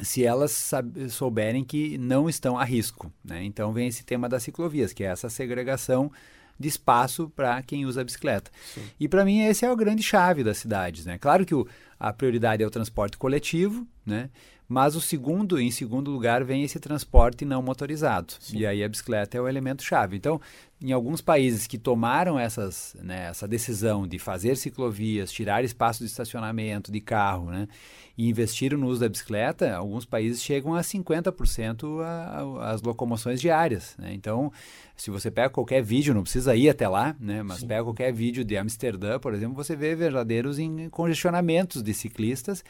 se 0.00 0.24
elas 0.24 0.70
souberem 1.10 1.62
que 1.62 1.98
não 1.98 2.28
estão 2.28 2.58
a 2.58 2.64
risco. 2.64 3.12
Né? 3.22 3.44
Então 3.44 3.72
vem 3.72 3.88
esse 3.88 4.02
tema 4.04 4.28
das 4.28 4.42
ciclovias, 4.42 4.94
que 4.94 5.04
é 5.04 5.08
essa 5.08 5.28
segregação 5.28 6.10
de 6.58 6.68
espaço 6.68 7.30
para 7.34 7.62
quem 7.62 7.86
usa 7.86 8.00
a 8.00 8.04
bicicleta. 8.04 8.50
Sim. 8.74 8.82
E 8.98 9.08
para 9.08 9.24
mim 9.24 9.40
esse 9.42 9.64
é 9.64 9.70
o 9.70 9.76
grande 9.76 10.02
chave 10.02 10.44
das 10.44 10.58
cidades. 10.58 11.04
Né? 11.04 11.18
Claro 11.18 11.44
que 11.44 11.54
o, 11.54 11.66
a 11.98 12.12
prioridade 12.12 12.62
é 12.62 12.66
o 12.66 12.70
transporte 12.70 13.16
coletivo, 13.18 13.86
né? 14.04 14.30
Mas 14.72 14.96
o 14.96 15.00
segundo, 15.02 15.60
em 15.60 15.70
segundo 15.70 16.10
lugar, 16.10 16.42
vem 16.42 16.62
esse 16.62 16.80
transporte 16.80 17.44
não 17.44 17.62
motorizado. 17.62 18.32
Sim. 18.40 18.60
E 18.60 18.66
aí 18.66 18.82
a 18.82 18.88
bicicleta 18.88 19.36
é 19.36 19.40
o 19.40 19.46
elemento 19.46 19.82
chave. 19.82 20.16
Então, 20.16 20.40
em 20.80 20.92
alguns 20.92 21.20
países 21.20 21.66
que 21.66 21.76
tomaram 21.76 22.38
essas, 22.38 22.96
né, 23.02 23.28
essa 23.28 23.46
decisão 23.46 24.06
de 24.08 24.18
fazer 24.18 24.56
ciclovias, 24.56 25.30
tirar 25.30 25.62
espaço 25.62 26.00
de 26.00 26.06
estacionamento 26.06 26.90
de 26.90 27.02
carro, 27.02 27.50
né, 27.50 27.68
e 28.16 28.28
investiram 28.30 28.78
no 28.78 28.86
uso 28.86 29.00
da 29.00 29.08
bicicleta, 29.10 29.76
alguns 29.76 30.06
países 30.06 30.42
chegam 30.42 30.74
a 30.74 30.80
50% 30.80 32.00
a, 32.00 32.72
as 32.72 32.80
locomoções 32.80 33.42
diárias. 33.42 33.94
Né? 33.98 34.14
Então, 34.14 34.50
se 34.96 35.10
você 35.10 35.30
pega 35.30 35.50
qualquer 35.50 35.82
vídeo, 35.82 36.14
não 36.14 36.22
precisa 36.22 36.56
ir 36.56 36.70
até 36.70 36.88
lá, 36.88 37.14
né? 37.20 37.42
mas 37.42 37.58
Sim. 37.58 37.66
pega 37.66 37.84
qualquer 37.84 38.10
vídeo 38.10 38.42
de 38.42 38.56
Amsterdã, 38.56 39.18
por 39.18 39.34
exemplo, 39.34 39.54
você 39.54 39.76
vê 39.76 39.94
verdadeiros 39.94 40.56
congestionamentos 40.90 41.82
de 41.82 41.92
ciclistas 41.92 42.64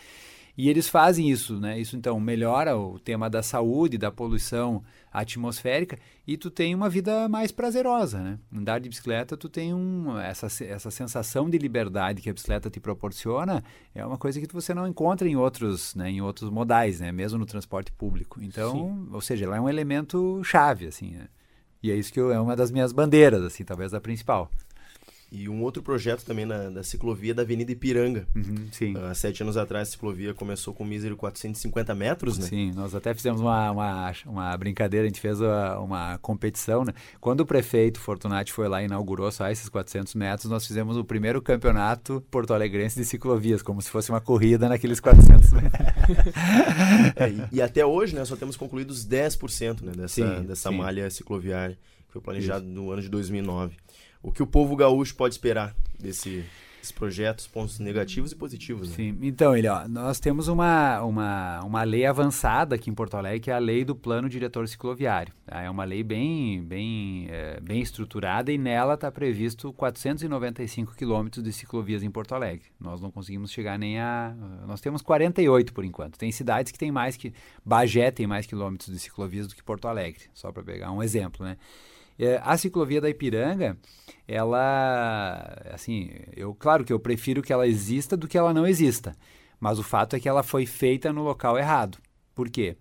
e 0.56 0.68
eles 0.68 0.88
fazem 0.88 1.30
isso, 1.30 1.58
né? 1.58 1.78
Isso 1.78 1.96
então 1.96 2.20
melhora 2.20 2.76
o 2.76 2.98
tema 2.98 3.30
da 3.30 3.42
saúde, 3.42 3.96
da 3.96 4.10
poluição 4.10 4.82
atmosférica 5.10 5.98
e 6.26 6.36
tu 6.36 6.50
tem 6.50 6.74
uma 6.74 6.88
vida 6.88 7.28
mais 7.28 7.50
prazerosa, 7.50 8.18
né? 8.18 8.38
Andar 8.54 8.78
de 8.78 8.88
bicicleta, 8.88 9.36
tu 9.36 9.48
tem 9.48 9.72
um, 9.72 10.18
essa, 10.18 10.46
essa 10.64 10.90
sensação 10.90 11.48
de 11.48 11.56
liberdade 11.58 12.20
que 12.20 12.28
a 12.28 12.32
bicicleta 12.32 12.70
te 12.70 12.80
proporciona, 12.80 13.64
é 13.94 14.04
uma 14.04 14.18
coisa 14.18 14.40
que 14.40 14.52
você 14.52 14.74
não 14.74 14.86
encontra 14.86 15.28
em 15.28 15.36
outros, 15.36 15.94
né, 15.94 16.10
em 16.10 16.20
outros 16.20 16.50
modais, 16.50 17.00
né? 17.00 17.10
Mesmo 17.12 17.38
no 17.38 17.46
transporte 17.46 17.90
público. 17.92 18.42
Então, 18.42 18.72
Sim. 18.72 19.08
ou 19.12 19.20
seja, 19.20 19.46
ela 19.46 19.56
é 19.56 19.60
um 19.60 19.68
elemento 19.68 20.42
chave, 20.44 20.86
assim, 20.86 21.12
né? 21.12 21.28
E 21.82 21.90
é 21.90 21.96
isso 21.96 22.12
que 22.12 22.20
eu, 22.20 22.30
é 22.30 22.40
uma 22.40 22.54
das 22.54 22.70
minhas 22.70 22.92
bandeiras, 22.92 23.42
assim, 23.42 23.64
talvez 23.64 23.92
a 23.92 24.00
principal. 24.00 24.50
E 25.34 25.48
um 25.48 25.62
outro 25.62 25.82
projeto 25.82 26.26
também 26.26 26.44
na, 26.44 26.68
da 26.68 26.82
ciclovia 26.82 27.34
da 27.34 27.40
Avenida 27.40 27.72
Ipiranga. 27.72 28.28
Uhum, 28.36 28.68
sim. 28.70 28.94
Há 28.98 29.14
sete 29.14 29.42
anos 29.42 29.56
atrás, 29.56 29.88
a 29.88 29.90
ciclovia 29.92 30.34
começou 30.34 30.74
com 30.74 30.84
mísero 30.84 31.16
450 31.16 31.94
metros, 31.94 32.36
né? 32.36 32.44
Sim, 32.44 32.72
nós 32.74 32.94
até 32.94 33.14
fizemos 33.14 33.40
uma, 33.40 33.70
uma, 33.70 34.12
uma 34.26 34.56
brincadeira, 34.58 35.06
a 35.06 35.08
gente 35.08 35.22
fez 35.22 35.40
uma, 35.40 35.78
uma, 35.78 36.18
competição, 36.18 36.84
né? 36.84 36.92
Quando 37.18 37.40
o 37.40 37.46
prefeito 37.46 37.98
Fortunati 37.98 38.52
foi 38.52 38.68
lá 38.68 38.82
e 38.82 38.84
inaugurou 38.84 39.32
só 39.32 39.48
esses 39.48 39.70
400 39.70 40.14
metros, 40.14 40.50
nós 40.50 40.66
fizemos 40.66 40.98
o 40.98 41.04
primeiro 41.04 41.40
campeonato 41.40 42.22
porto-alegrense 42.30 43.00
de 43.00 43.06
ciclovias, 43.06 43.62
como 43.62 43.80
se 43.80 43.88
fosse 43.88 44.10
uma 44.10 44.20
corrida 44.20 44.68
naqueles 44.68 45.00
400 45.00 45.50
metros. 45.54 45.80
é, 47.16 47.30
e, 47.30 47.56
e, 47.56 47.62
até 47.62 47.86
hoje, 47.86 48.14
né, 48.14 48.22
só 48.26 48.36
temos 48.36 48.54
concluídos 48.54 49.08
10% 49.08 49.80
né, 49.80 49.92
dessa, 49.92 50.08
sim, 50.08 50.46
dessa 50.46 50.68
sim. 50.68 50.76
malha 50.76 51.08
cicloviária, 51.08 51.78
que 52.06 52.12
foi 52.12 52.20
planejado 52.20 52.66
no 52.66 52.90
ano 52.90 53.00
de 53.00 53.08
2009 53.08 53.76
o 54.22 54.30
que 54.30 54.42
o 54.42 54.46
povo 54.46 54.76
gaúcho 54.76 55.14
pode 55.14 55.34
esperar 55.34 55.74
desse, 55.98 56.44
projetos, 56.90 57.46
pontos 57.46 57.78
negativos 57.78 58.32
e 58.32 58.36
positivos. 58.36 58.88
Né? 58.88 58.94
Sim, 58.96 59.18
então, 59.22 59.56
ele, 59.56 59.68
ó, 59.68 59.86
nós 59.86 60.18
temos 60.18 60.48
uma, 60.48 61.00
uma, 61.02 61.60
uma 61.62 61.82
lei 61.84 62.04
avançada 62.04 62.74
aqui 62.74 62.90
em 62.90 62.94
Porto 62.94 63.14
Alegre, 63.14 63.38
que 63.38 63.50
é 63.50 63.54
a 63.54 63.58
lei 63.58 63.84
do 63.84 63.94
Plano 63.94 64.28
Diretor 64.28 64.66
Cicloviário. 64.66 65.32
Tá? 65.46 65.60
É 65.60 65.70
uma 65.70 65.84
lei 65.84 66.02
bem, 66.02 66.62
bem, 66.64 67.28
é, 67.30 67.60
bem 67.60 67.80
estruturada 67.80 68.50
e 68.50 68.58
nela 68.58 68.94
está 68.94 69.12
previsto 69.12 69.72
495 69.74 70.94
quilômetros 70.96 71.44
de 71.44 71.52
ciclovias 71.52 72.02
em 72.02 72.10
Porto 72.10 72.34
Alegre. 72.34 72.66
Nós 72.80 73.00
não 73.00 73.10
conseguimos 73.10 73.52
chegar 73.52 73.78
nem 73.78 74.00
a... 74.00 74.34
Nós 74.66 74.80
temos 74.80 75.02
48 75.02 75.72
por 75.72 75.84
enquanto. 75.84 76.18
Tem 76.18 76.32
cidades 76.32 76.72
que 76.72 76.78
têm 76.78 76.90
mais 76.90 77.16
que... 77.16 77.32
Bagé 77.64 78.10
tem 78.10 78.26
mais 78.26 78.46
quilômetros 78.46 78.92
de 78.92 78.98
ciclovias 78.98 79.46
do 79.46 79.54
que 79.54 79.62
Porto 79.62 79.86
Alegre, 79.86 80.24
só 80.34 80.50
para 80.50 80.62
pegar 80.62 80.90
um 80.90 81.02
exemplo, 81.02 81.44
né? 81.44 81.56
É, 82.18 82.40
a 82.42 82.56
ciclovia 82.56 83.00
da 83.00 83.08
Ipiranga, 83.08 83.76
ela, 84.26 85.56
assim, 85.72 86.10
eu 86.36 86.54
claro 86.54 86.84
que 86.84 86.92
eu 86.92 87.00
prefiro 87.00 87.42
que 87.42 87.52
ela 87.52 87.66
exista 87.66 88.16
do 88.16 88.28
que 88.28 88.38
ela 88.38 88.54
não 88.54 88.66
exista, 88.66 89.16
mas 89.58 89.78
o 89.78 89.82
fato 89.82 90.16
é 90.16 90.20
que 90.20 90.28
ela 90.28 90.42
foi 90.42 90.66
feita 90.66 91.12
no 91.12 91.22
local 91.22 91.58
errado. 91.58 91.98
Por 92.34 92.48
quê? 92.48 92.76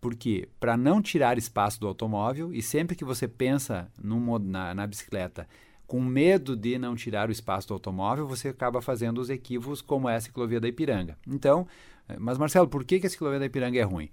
Porque 0.00 0.48
para 0.58 0.76
não 0.76 1.00
tirar 1.00 1.38
espaço 1.38 1.80
do 1.80 1.86
automóvel 1.86 2.52
e 2.52 2.60
sempre 2.60 2.96
que 2.96 3.04
você 3.04 3.28
pensa 3.28 3.90
no, 4.02 4.38
na, 4.38 4.74
na 4.74 4.86
bicicleta 4.86 5.46
com 5.86 6.00
medo 6.00 6.56
de 6.56 6.78
não 6.78 6.96
tirar 6.96 7.28
o 7.28 7.32
espaço 7.32 7.68
do 7.68 7.74
automóvel, 7.74 8.26
você 8.26 8.48
acaba 8.48 8.80
fazendo 8.80 9.20
os 9.20 9.28
equívocos 9.28 9.82
como 9.82 10.08
é 10.08 10.16
a 10.16 10.20
ciclovia 10.20 10.58
da 10.58 10.66
Ipiranga. 10.66 11.18
Então, 11.26 11.66
eh, 12.08 12.16
mas 12.18 12.38
Marcelo, 12.38 12.66
por 12.66 12.82
que, 12.82 12.98
que 12.98 13.06
a 13.06 13.10
ciclovia 13.10 13.38
da 13.38 13.44
Ipiranga 13.44 13.78
é 13.78 13.82
ruim? 13.82 14.08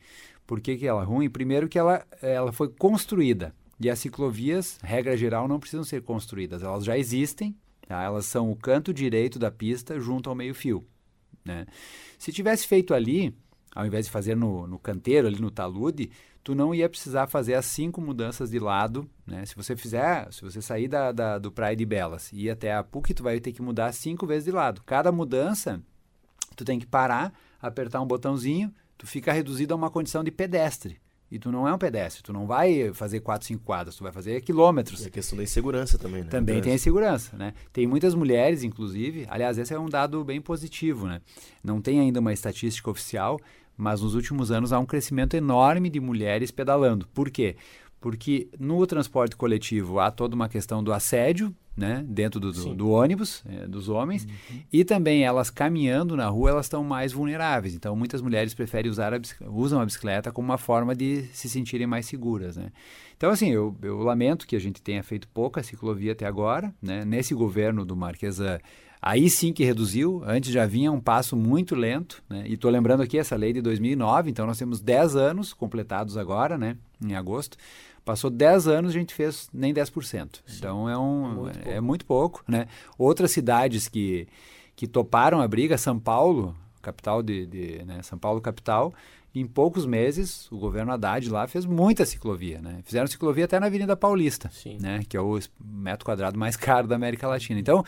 Por 0.46 0.60
que, 0.60 0.76
que 0.76 0.86
ela 0.86 1.04
é 1.04 1.06
ruim? 1.06 1.30
Primeiro 1.30 1.70
que 1.70 1.80
ela, 1.80 2.06
ela 2.22 2.52
foi 2.52 2.68
construída 2.68 3.56
e 3.80 3.90
as 3.90 4.00
ciclovias, 4.00 4.78
regra 4.84 5.16
geral, 5.16 5.48
não 5.48 5.60
precisam 5.60 5.84
ser 5.84 6.02
construídas, 6.02 6.64
elas 6.64 6.84
já 6.84 6.98
existem, 6.98 7.56
tá? 7.88 8.04
elas 8.04 8.26
são 8.26 8.52
o 8.52 8.56
canto 8.56 8.94
direito 8.94 9.40
da 9.40 9.50
pista 9.50 10.00
junto 10.00 10.30
ao 10.30 10.36
meio-fio. 10.36 10.86
Né? 11.46 11.66
Se 12.18 12.32
tivesse 12.34 12.68
feito 12.68 12.94
ali, 12.94 13.34
ao 13.74 13.86
invés 13.86 14.06
de 14.06 14.12
fazer 14.12 14.36
no, 14.36 14.68
no 14.68 14.78
canteiro, 14.78 15.28
ali 15.28 15.40
no 15.40 15.50
talude, 15.50 16.12
tu 16.44 16.54
não 16.54 16.74
ia 16.76 16.90
precisar 16.90 17.28
fazer 17.28 17.54
as 17.54 17.66
cinco 17.66 18.02
mudanças 18.02 18.50
de 18.50 18.60
lado. 18.60 19.10
Né? 19.26 19.46
Se 19.46 19.56
você 19.56 19.76
fizer, 19.76 20.32
se 20.34 20.42
você 20.42 20.62
sair 20.62 20.88
da, 20.88 21.12
da, 21.12 21.38
do 21.38 21.52
Praia 21.52 21.76
de 21.76 21.86
Belas 21.86 22.32
e 22.34 22.46
ir 22.46 22.50
até 22.50 22.74
a 22.74 22.84
PUC, 22.84 23.14
tu 23.14 23.24
vai 23.24 23.40
ter 23.40 23.54
que 23.54 23.62
mudar 23.62 23.92
cinco 23.94 24.28
vezes 24.28 24.46
de 24.46 24.52
lado. 24.52 24.82
Cada 24.86 25.12
mudança, 25.12 25.82
tu 26.56 26.66
tem 26.66 26.80
que 26.80 26.86
parar, 26.86 27.34
apertar 27.62 28.02
um 28.02 28.08
botãozinho, 28.08 28.74
tu 28.98 29.08
fica 29.08 29.32
reduzido 29.32 29.74
a 29.74 29.78
uma 29.78 29.90
condição 29.90 30.24
de 30.24 30.32
pedestre. 30.32 31.00
E 31.32 31.38
tu 31.38 31.52
não 31.52 31.68
é 31.68 31.74
um 31.74 31.78
pedestre, 31.78 32.24
tu 32.24 32.34
não 32.34 32.48
vai 32.48 32.92
fazer 32.94 33.20
4, 33.20 33.48
5 33.48 33.64
quadras, 33.64 33.96
tu 33.96 34.04
vai 34.04 34.12
fazer 34.12 34.42
quilômetros. 34.42 35.04
E 35.04 35.08
a 35.08 35.12
questão 35.12 35.38
da 35.38 35.44
insegurança 35.44 35.98
também, 35.98 36.24
né? 36.24 36.30
Também 36.30 36.60
tem 36.60 36.72
a 36.72 36.76
insegurança, 36.76 37.38
né? 37.38 37.54
Tem 37.72 37.86
muitas 37.86 38.16
mulheres, 38.16 38.64
inclusive, 38.64 39.28
aliás, 39.30 39.58
esse 39.58 39.74
é 39.74 39.80
um 39.80 39.88
dado 39.88 40.24
bem 40.24 40.42
positivo, 40.42 41.08
né? 41.08 41.22
Não 41.64 41.80
tem 41.82 42.00
ainda 42.00 42.20
uma 42.20 42.34
estatística 42.34 42.90
oficial, 42.90 43.40
mas 43.78 44.02
nos 44.02 44.16
últimos 44.16 44.52
anos 44.52 44.74
há 44.74 44.80
um 44.80 44.86
crescimento 44.86 45.36
enorme 45.36 45.90
de 45.90 46.00
mulheres 46.00 46.50
pedalando. 46.50 47.08
Por 47.14 47.30
quê? 47.30 47.56
Porque 48.02 48.50
no 48.60 48.86
transporte 48.88 49.36
coletivo 49.36 50.00
há 50.00 50.10
toda 50.10 50.34
uma 50.36 50.50
questão 50.50 50.84
do 50.84 50.92
assédio, 50.92 51.54
né, 51.80 52.04
dentro 52.08 52.40
do, 52.40 52.52
do, 52.52 52.76
do 52.76 52.90
ônibus, 52.90 53.44
é, 53.48 53.66
dos 53.68 53.88
homens, 53.90 54.26
uhum. 54.26 54.60
e 54.72 54.84
também 54.84 55.24
elas 55.24 55.50
caminhando 55.50 56.16
na 56.16 56.28
rua, 56.28 56.52
elas 56.52 56.66
estão 56.66 56.84
mais 56.84 57.14
vulneráveis. 57.14 57.74
Então, 57.74 57.96
muitas 57.96 58.22
mulheres 58.22 58.54
preferem 58.54 58.92
usar 58.92 59.14
a 59.14 59.20
usam 59.48 59.80
a 59.80 59.86
bicicleta 59.86 60.32
como 60.32 60.50
uma 60.50 60.58
forma 60.58 60.94
de 60.94 61.24
se 61.34 61.48
sentirem 61.50 61.88
mais 61.88 62.06
seguras, 62.06 62.58
né. 62.58 62.72
Então, 63.16 63.32
assim, 63.32 63.50
eu, 63.50 63.76
eu 63.82 64.00
lamento 64.00 64.48
que 64.48 64.56
a 64.56 64.60
gente 64.60 64.82
tenha 64.82 65.04
feito 65.04 65.28
pouca 65.28 65.62
ciclovia 65.64 66.14
até 66.14 66.26
agora, 66.26 66.74
né, 66.82 67.04
nesse 67.04 67.34
governo 67.34 67.84
do 67.84 67.96
Marquesa 67.96 68.62
Aí 69.02 69.30
sim 69.30 69.54
que 69.54 69.64
reduziu, 69.64 70.22
antes 70.26 70.52
já 70.52 70.66
vinha 70.66 70.92
um 70.92 71.00
passo 71.00 71.36
muito 71.36 71.74
lento, 71.74 72.22
né? 72.30 72.44
E 72.46 72.56
estou 72.56 72.70
lembrando 72.70 73.02
aqui 73.02 73.18
essa 73.18 73.36
lei 73.38 73.54
de 73.54 73.62
2009, 73.62 74.30
então 74.30 74.46
nós 74.46 74.58
temos 74.58 74.82
10 74.82 75.16
anos 75.16 75.54
completados 75.54 76.18
agora, 76.18 76.58
né? 76.58 76.76
Em 77.02 77.16
agosto. 77.16 77.58
Passou 78.10 78.32
10 78.32 78.68
anos, 78.68 78.90
a 78.90 78.98
gente 78.98 79.14
fez 79.14 79.48
nem 79.54 79.72
10%. 79.72 80.38
Sim. 80.44 80.58
Então 80.58 80.90
é, 80.90 80.98
um, 80.98 81.44
muito 81.44 81.70
é 81.70 81.80
muito 81.80 82.06
pouco. 82.08 82.44
Né? 82.48 82.66
Outras 82.98 83.30
cidades 83.30 83.88
que, 83.88 84.28
que 84.76 84.88
toparam 84.88 85.40
a 85.40 85.48
briga, 85.48 85.78
São 85.78 86.00
Paulo, 86.00 86.58
capital 86.82 87.22
de, 87.22 87.46
de 87.46 87.86
né? 87.86 88.02
São 88.02 88.18
Paulo 88.18 88.42
capital, 88.42 88.96
em 89.36 89.46
poucos 89.46 89.86
meses 89.86 90.52
o 90.52 90.58
governo 90.58 90.92
Haddad 90.92 91.30
lá 91.30 91.48
fez 91.48 91.68
muita 91.68 92.04
ciclovia. 92.04 92.60
Né? 92.60 92.80
Fizeram 92.84 93.06
ciclovia 93.06 93.46
até 93.46 93.60
na 93.60 93.68
Avenida 93.68 93.96
Paulista, 93.96 94.50
né? 94.82 95.02
que 95.08 95.16
é 95.16 95.22
o 95.22 95.38
metro 95.64 96.04
quadrado 96.04 96.36
mais 96.36 96.56
caro 96.58 96.88
da 96.88 96.96
América 96.96 97.28
Latina. 97.28 97.60
Então 97.60 97.86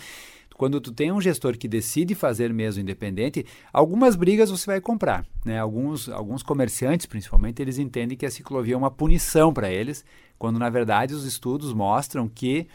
quando 0.56 0.80
tu 0.80 0.92
tem 0.92 1.12
um 1.12 1.22
gestor 1.22 1.58
que 1.58 1.68
decide 1.68 2.14
fazer 2.14 2.54
mesmo 2.54 2.82
independente, 2.82 3.46
algumas 3.72 4.16
brigas 4.16 4.52
você 4.52 4.66
vai 4.66 4.82
comprar, 4.82 5.26
né? 5.46 5.60
Alguns, 5.60 6.08
alguns 6.10 6.44
comerciantes, 6.44 7.06
principalmente, 7.06 7.62
eles 7.62 7.78
entendem 7.78 8.18
que 8.18 8.26
a 8.26 8.32
ciclovia 8.32 8.76
é 8.76 8.78
uma 8.78 8.92
punição 8.92 9.54
para 9.54 9.72
eles, 9.72 10.06
quando 10.38 10.60
na 10.60 10.70
verdade 10.70 11.14
os 11.14 11.26
estudos 11.26 11.74
mostram 11.74 12.28
que 12.28 12.68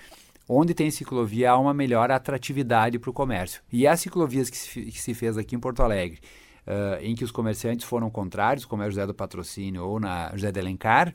onde 0.49 0.75
tem 0.75 0.91
ciclovia 0.91 1.51
há 1.51 1.59
uma 1.59 1.75
melhor 1.75 2.11
atratividade 2.11 2.99
para 2.99 3.11
o 3.11 3.13
comércio. 3.13 3.63
E 3.73 3.87
as 3.87 4.01
ciclovias 4.01 4.49
que 4.49 4.57
se, 4.57 4.83
que 4.83 5.01
se 5.01 5.15
fez 5.15 5.37
aqui 5.37 5.57
em 5.57 5.61
Porto 5.61 5.83
Alegre, 5.83 6.21
uh, 6.67 7.03
em 7.03 7.15
que 7.15 7.25
os 7.25 7.31
comerciantes 7.31 7.85
foram 7.85 8.11
contrários, 8.11 8.65
como 8.65 8.83
é 8.83 8.87
José 8.87 9.07
do 9.07 9.15
Patrocínio 9.15 9.85
ou 9.85 9.99
na 9.99 10.31
José 10.33 10.53
de 10.53 10.61
Alencar, 10.61 11.15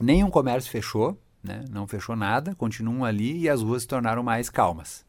nenhum 0.00 0.30
comércio 0.30 0.70
fechou, 0.70 1.18
né? 1.42 1.64
não 1.70 1.86
fechou 1.86 2.16
nada, 2.16 2.54
continuam 2.54 3.04
ali 3.04 3.38
e 3.38 3.48
as 3.48 3.62
ruas 3.62 3.82
se 3.82 3.88
tornaram 3.88 4.22
mais 4.22 4.48
calmas. 4.48 5.07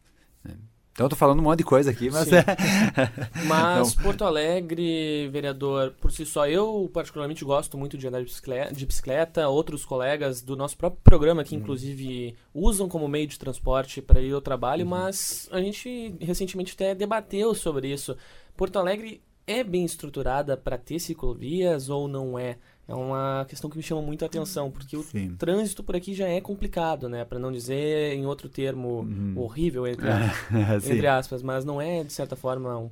Então 1.00 1.06
eu 1.06 1.10
tô 1.12 1.16
falando 1.16 1.40
um 1.40 1.44
monte 1.44 1.60
de 1.60 1.64
coisa 1.64 1.92
aqui, 1.92 2.10
mas... 2.12 2.28
mas 3.48 3.96
Porto 3.96 4.26
Alegre, 4.26 5.30
vereador, 5.30 5.92
por 5.92 6.12
si 6.12 6.26
só, 6.26 6.46
eu 6.46 6.92
particularmente 6.94 7.46
gosto 7.46 7.78
muito 7.78 7.98
de 7.98 8.06
andar 8.06 8.20
de 8.20 8.26
bicicleta, 8.26 8.76
de 8.76 8.86
bicicleta. 8.86 9.48
outros 9.48 9.86
colegas 9.86 10.42
do 10.42 10.58
nosso 10.58 10.76
próprio 10.76 11.02
programa 11.02 11.42
que, 11.42 11.56
uhum. 11.56 11.62
inclusive, 11.62 12.36
usam 12.54 12.90
como 12.90 13.08
meio 13.08 13.28
de 13.28 13.40
transporte 13.40 14.02
para 14.02 14.20
ir 14.20 14.34
ao 14.34 14.42
trabalho, 14.42 14.84
uhum. 14.84 14.90
mas 14.90 15.48
a 15.54 15.62
gente 15.62 16.18
recentemente 16.20 16.74
até 16.74 16.94
debateu 16.94 17.56
sobre 17.56 17.88
isso. 17.88 18.18
Porto 18.58 18.78
Alegre 18.78 19.22
é 19.48 19.64
bem 19.64 19.86
estruturada 19.86 20.58
para 20.58 20.78
ter 20.78 21.00
ciclovias 21.00 21.88
ou 21.88 22.10
não 22.10 22.38
é? 22.38 22.58
É 22.90 22.96
uma 22.96 23.46
questão 23.48 23.70
que 23.70 23.78
me 23.78 23.84
chama 23.84 24.02
muito 24.02 24.24
a 24.24 24.26
atenção, 24.26 24.72
porque 24.72 24.98
o 24.98 25.04
Sim. 25.04 25.36
trânsito 25.38 25.84
por 25.84 25.96
aqui 25.96 26.16
já 26.16 26.28
é 26.28 26.42
complicado, 26.42 27.08
né? 27.08 27.24
Para 27.24 27.38
não 27.38 27.52
dizer 27.52 28.16
em 28.16 28.26
outro 28.26 28.50
termo 28.50 29.02
uhum. 29.02 29.36
horrível, 29.38 29.86
entre, 29.86 30.08
entre 30.92 31.06
aspas, 31.06 31.44
mas 31.44 31.64
não 31.64 31.80
é, 31.80 32.04
de 32.04 32.12
certa 32.12 32.36
forma, 32.36 32.76
um 32.80 32.90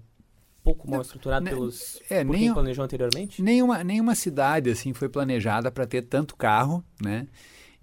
pouco 0.64 0.88
mal 0.88 1.02
estruturado 1.02 1.44
não, 1.46 1.52
pelos 1.52 2.00
é, 2.12 2.24
por 2.24 2.36
quem 2.36 2.54
planejou 2.54 2.86
anteriormente? 2.86 3.42
Nenhuma, 3.42 3.84
nenhuma 3.84 4.14
cidade 4.14 4.70
assim 4.70 4.94
foi 4.94 5.10
planejada 5.10 5.72
para 5.72 5.88
ter 5.88 6.04
tanto 6.04 6.36
carro, 6.36 6.84
né? 7.02 7.26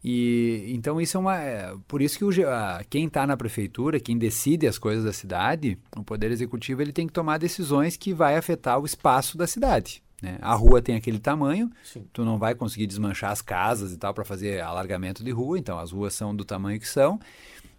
E 0.04 0.66
então 0.68 1.00
isso 1.00 1.16
é 1.16 1.20
uma, 1.20 1.36
é, 1.36 1.74
por 1.88 2.00
isso 2.00 2.16
que 2.16 2.24
o, 2.24 2.48
a, 2.48 2.84
quem 2.88 3.06
está 3.06 3.26
na 3.26 3.36
prefeitura, 3.36 3.98
quem 3.98 4.16
decide 4.16 4.68
as 4.68 4.78
coisas 4.78 5.02
da 5.02 5.12
cidade, 5.12 5.76
o 5.96 6.04
poder 6.04 6.30
executivo 6.30 6.80
ele 6.80 6.92
tem 6.92 7.08
que 7.08 7.12
tomar 7.12 7.38
decisões 7.38 7.96
que 7.96 8.14
vai 8.14 8.36
afetar 8.36 8.78
o 8.78 8.86
espaço 8.86 9.36
da 9.36 9.48
cidade. 9.48 10.03
Né? 10.24 10.38
A 10.40 10.54
rua 10.54 10.80
tem 10.80 10.96
aquele 10.96 11.18
tamanho, 11.18 11.70
Sim. 11.82 12.06
tu 12.12 12.24
não 12.24 12.38
vai 12.38 12.54
conseguir 12.54 12.86
desmanchar 12.86 13.30
as 13.30 13.42
casas 13.42 13.92
e 13.92 13.98
tal 13.98 14.14
para 14.14 14.24
fazer 14.24 14.62
alargamento 14.62 15.22
de 15.22 15.30
rua, 15.30 15.58
então 15.58 15.78
as 15.78 15.92
ruas 15.92 16.14
são 16.14 16.34
do 16.34 16.46
tamanho 16.46 16.80
que 16.80 16.88
são. 16.88 17.20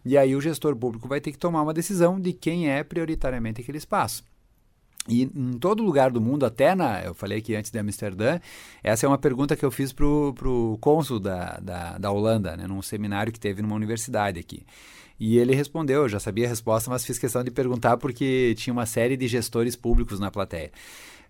E 0.05 0.15
aí 0.15 0.35
o 0.35 0.41
gestor 0.41 0.75
público 0.75 1.07
vai 1.07 1.19
ter 1.19 1.31
que 1.31 1.39
tomar 1.39 1.63
uma 1.63 1.73
decisão 1.73 2.19
de 2.21 2.31
quem 2.31 2.69
é 2.69 2.83
prioritariamente 2.83 3.61
aquele 3.61 3.79
espaço. 3.79 4.23
E 5.07 5.23
em 5.23 5.57
todo 5.57 5.83
lugar 5.83 6.11
do 6.11 6.21
mundo, 6.21 6.45
até 6.45 6.75
na. 6.75 7.01
Eu 7.03 7.13
falei 7.15 7.39
aqui 7.39 7.55
antes 7.55 7.71
de 7.71 7.79
Amsterdã, 7.79 8.39
essa 8.83 9.05
é 9.05 9.09
uma 9.09 9.17
pergunta 9.17 9.55
que 9.55 9.65
eu 9.65 9.71
fiz 9.71 9.91
para 9.91 10.05
o 10.05 10.77
cônsul 10.79 11.19
da, 11.19 11.59
da, 11.59 11.97
da 11.97 12.11
Holanda, 12.11 12.55
né, 12.55 12.67
num 12.67 12.81
seminário 12.81 13.33
que 13.33 13.39
teve 13.39 13.61
numa 13.63 13.75
universidade 13.75 14.39
aqui. 14.39 14.63
E 15.19 15.37
ele 15.37 15.55
respondeu, 15.55 16.03
eu 16.03 16.09
já 16.09 16.19
sabia 16.19 16.45
a 16.45 16.49
resposta, 16.49 16.89
mas 16.89 17.05
fiz 17.05 17.17
questão 17.17 17.43
de 17.43 17.49
perguntar 17.49 17.97
porque 17.97 18.53
tinha 18.57 18.73
uma 18.73 18.85
série 18.85 19.15
de 19.15 19.27
gestores 19.27 19.75
públicos 19.75 20.19
na 20.19 20.29
plateia. 20.29 20.71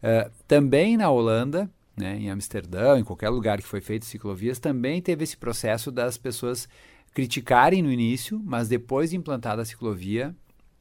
Uh, 0.06 0.32
também 0.48 0.96
na 0.96 1.10
Holanda, 1.10 1.68
né, 1.98 2.16
em 2.18 2.30
Amsterdã, 2.30 3.00
em 3.00 3.04
qualquer 3.04 3.30
lugar 3.30 3.58
que 3.60 3.68
foi 3.68 3.82
feito 3.82 4.06
ciclovias, 4.06 4.60
também 4.60 5.02
teve 5.02 5.24
esse 5.24 5.36
processo 5.36 5.92
das 5.92 6.16
pessoas 6.16 6.70
criticarem 7.12 7.82
no 7.82 7.92
início, 7.92 8.40
mas 8.46 8.68
depois 8.68 9.10
de 9.10 9.16
implantada 9.16 9.64
a 9.64 9.66
ciclovia, 9.66 10.36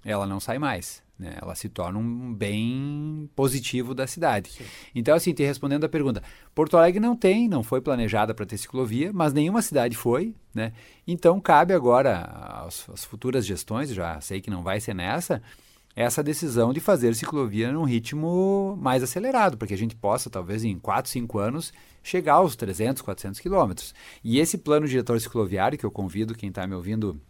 ela 0.05 0.27
não 0.27 0.41
sai 0.41 0.59
mais. 0.59 1.03
Né? 1.19 1.37
Ela 1.41 1.55
se 1.55 1.69
torna 1.69 1.99
um 1.99 2.35
bem 2.35 3.31
positivo 3.35 3.95
da 3.95 4.07
cidade. 4.07 4.51
Sim. 4.51 4.65
Então, 4.95 5.15
assim, 5.15 5.33
te 5.33 5.45
respondendo 5.45 5.85
a 5.85 5.89
pergunta, 5.89 6.23
Porto 6.55 6.77
Alegre 6.77 7.01
não 7.01 7.17
tem, 7.17 7.49
não 7.49 7.63
foi 7.63 7.81
planejada 7.81 8.35
para 8.35 8.45
ter 8.45 8.59
ciclovia, 8.59 9.13
mas 9.13 9.33
nenhuma 9.33 9.63
cidade 9.63 9.97
foi, 9.97 10.35
né? 10.53 10.73
Então, 11.07 11.41
cabe 11.41 11.73
agora 11.73 12.23
às, 12.67 12.91
às 12.91 13.05
futuras 13.05 13.47
gestões, 13.47 13.91
já 13.91 14.21
sei 14.21 14.41
que 14.41 14.51
não 14.51 14.63
vai 14.63 14.81
ser 14.81 14.95
nessa, 14.95 15.41
essa 15.97 16.23
decisão 16.23 16.73
de 16.73 16.81
fazer 16.81 17.15
ciclovia 17.15 17.71
num 17.71 17.85
ritmo 17.85 18.77
mais 18.81 19.03
acelerado, 19.03 19.57
para 19.57 19.69
que 19.69 19.75
a 19.75 19.79
gente 19.79 19.95
possa, 19.95 20.29
talvez 20.29 20.65
em 20.65 20.79
4, 20.79 21.11
5 21.11 21.39
anos, 21.39 21.73
chegar 22.03 22.35
aos 22.35 22.57
300, 22.57 23.01
400 23.03 23.41
quilômetros. 23.41 23.95
E 24.23 24.39
esse 24.39 24.59
plano 24.59 24.89
diretor 24.89 25.21
cicloviário, 25.21 25.79
que 25.79 25.85
eu 25.85 25.91
convido 25.91 26.35
quem 26.35 26.49
está 26.49 26.67
me 26.67 26.75
ouvindo, 26.75 27.21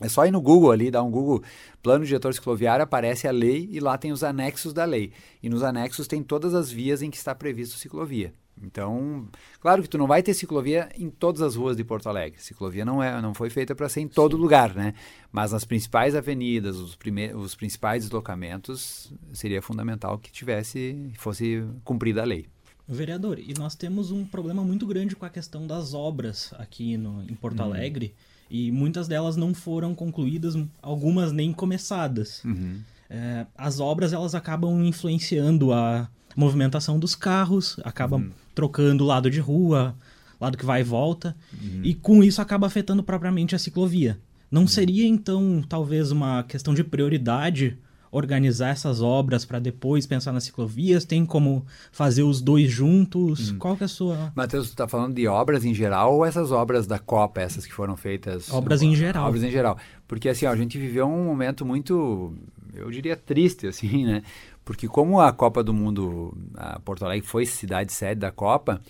é 0.00 0.08
só 0.08 0.24
ir 0.24 0.30
no 0.30 0.40
Google 0.40 0.72
ali, 0.72 0.90
dar 0.90 1.02
um 1.02 1.10
Google 1.10 1.42
plano 1.82 2.06
diretor 2.06 2.32
cicloviário, 2.32 2.82
aparece 2.82 3.28
a 3.28 3.30
lei 3.30 3.68
e 3.70 3.80
lá 3.80 3.98
tem 3.98 4.12
os 4.12 4.24
anexos 4.24 4.72
da 4.72 4.86
lei. 4.86 5.12
E 5.42 5.50
nos 5.50 5.62
anexos 5.62 6.06
tem 6.06 6.22
todas 6.22 6.54
as 6.54 6.70
vias 6.70 7.02
em 7.02 7.10
que 7.10 7.18
está 7.18 7.34
previsto 7.34 7.76
ciclovia. 7.76 8.32
Então, 8.62 9.28
claro 9.60 9.82
que 9.82 9.88
tu 9.88 9.98
não 9.98 10.06
vai 10.06 10.22
ter 10.22 10.34
ciclovia 10.34 10.88
em 10.96 11.08
todas 11.08 11.40
as 11.42 11.56
ruas 11.56 11.76
de 11.76 11.84
Porto 11.84 12.08
Alegre. 12.08 12.40
Ciclovia 12.40 12.84
não 12.84 13.02
é, 13.02 13.20
não 13.20 13.34
foi 13.34 13.50
feita 13.50 13.74
para 13.74 13.88
ser 13.88 14.00
em 14.00 14.08
todo 14.08 14.36
Sim. 14.36 14.42
lugar, 14.42 14.74
né? 14.74 14.94
Mas 15.32 15.52
nas 15.52 15.64
principais 15.64 16.14
avenidas, 16.14 16.76
os, 16.76 16.98
os 17.36 17.54
principais 17.54 18.04
deslocamentos, 18.04 19.12
seria 19.32 19.62
fundamental 19.62 20.18
que 20.18 20.30
tivesse, 20.30 21.10
fosse 21.16 21.64
cumprida 21.84 22.22
a 22.22 22.24
lei. 22.24 22.46
Vereador, 22.86 23.38
e 23.38 23.54
nós 23.56 23.76
temos 23.76 24.10
um 24.10 24.24
problema 24.24 24.64
muito 24.64 24.84
grande 24.84 25.14
com 25.14 25.24
a 25.24 25.30
questão 25.30 25.64
das 25.66 25.94
obras 25.94 26.52
aqui 26.58 26.96
no, 26.96 27.22
em 27.22 27.34
Porto 27.34 27.60
uhum. 27.60 27.66
Alegre, 27.66 28.14
e 28.50 28.72
muitas 28.72 29.06
delas 29.06 29.36
não 29.36 29.54
foram 29.54 29.94
concluídas, 29.94 30.56
algumas 30.82 31.30
nem 31.30 31.52
começadas. 31.52 32.42
Uhum. 32.44 32.80
É, 33.08 33.46
as 33.56 33.78
obras 33.78 34.12
elas 34.12 34.34
acabam 34.34 34.84
influenciando 34.84 35.72
a 35.72 36.08
movimentação 36.34 36.98
dos 36.98 37.14
carros, 37.14 37.76
acabam 37.84 38.22
uhum. 38.22 38.32
Trocando 38.54 39.04
lado 39.04 39.30
de 39.30 39.40
rua, 39.40 39.94
lado 40.40 40.56
que 40.56 40.64
vai 40.64 40.80
e 40.80 40.84
volta, 40.84 41.36
uhum. 41.52 41.80
e 41.82 41.94
com 41.94 42.22
isso 42.22 42.40
acaba 42.40 42.66
afetando 42.66 43.02
propriamente 43.02 43.54
a 43.54 43.58
ciclovia. 43.58 44.18
Não 44.50 44.62
uhum. 44.62 44.68
seria 44.68 45.06
então 45.06 45.62
talvez 45.68 46.10
uma 46.10 46.42
questão 46.42 46.74
de 46.74 46.82
prioridade 46.82 47.78
organizar 48.10 48.70
essas 48.70 49.00
obras 49.00 49.44
para 49.44 49.58
depois 49.58 50.06
pensar 50.06 50.32
nas 50.32 50.44
ciclovias? 50.44 51.04
Tem 51.04 51.24
como 51.24 51.64
fazer 51.92 52.22
os 52.22 52.40
dois 52.40 52.70
juntos? 52.70 53.50
Hum. 53.50 53.58
Qual 53.58 53.76
que 53.76 53.84
é 53.84 53.86
a 53.86 53.88
sua... 53.88 54.32
Matheus, 54.34 54.66
você 54.66 54.72
está 54.72 54.88
falando 54.88 55.14
de 55.14 55.26
obras 55.26 55.64
em 55.64 55.72
geral 55.72 56.16
ou 56.16 56.24
essas 56.24 56.50
obras 56.50 56.86
da 56.86 56.98
Copa, 56.98 57.40
essas 57.40 57.64
que 57.64 57.72
foram 57.72 57.96
feitas? 57.96 58.52
Obras 58.52 58.82
em 58.82 58.94
geral. 58.94 59.28
Obras 59.28 59.44
em 59.44 59.50
geral. 59.50 59.78
Porque 60.08 60.28
assim, 60.28 60.46
ó, 60.46 60.50
a 60.50 60.56
gente 60.56 60.76
viveu 60.78 61.06
um 61.06 61.24
momento 61.24 61.64
muito, 61.64 62.34
eu 62.74 62.90
diria 62.90 63.16
triste, 63.16 63.68
assim, 63.68 64.04
né? 64.04 64.22
Porque 64.70 64.86
como 64.86 65.20
a 65.20 65.32
Copa 65.32 65.64
do 65.64 65.74
Mundo, 65.74 66.32
a 66.56 66.78
Porto 66.78 67.04
Alegre 67.04 67.26
foi 67.26 67.44
cidade 67.44 67.92
sede 67.92 68.20
da 68.20 68.30
Copa, 68.30 68.80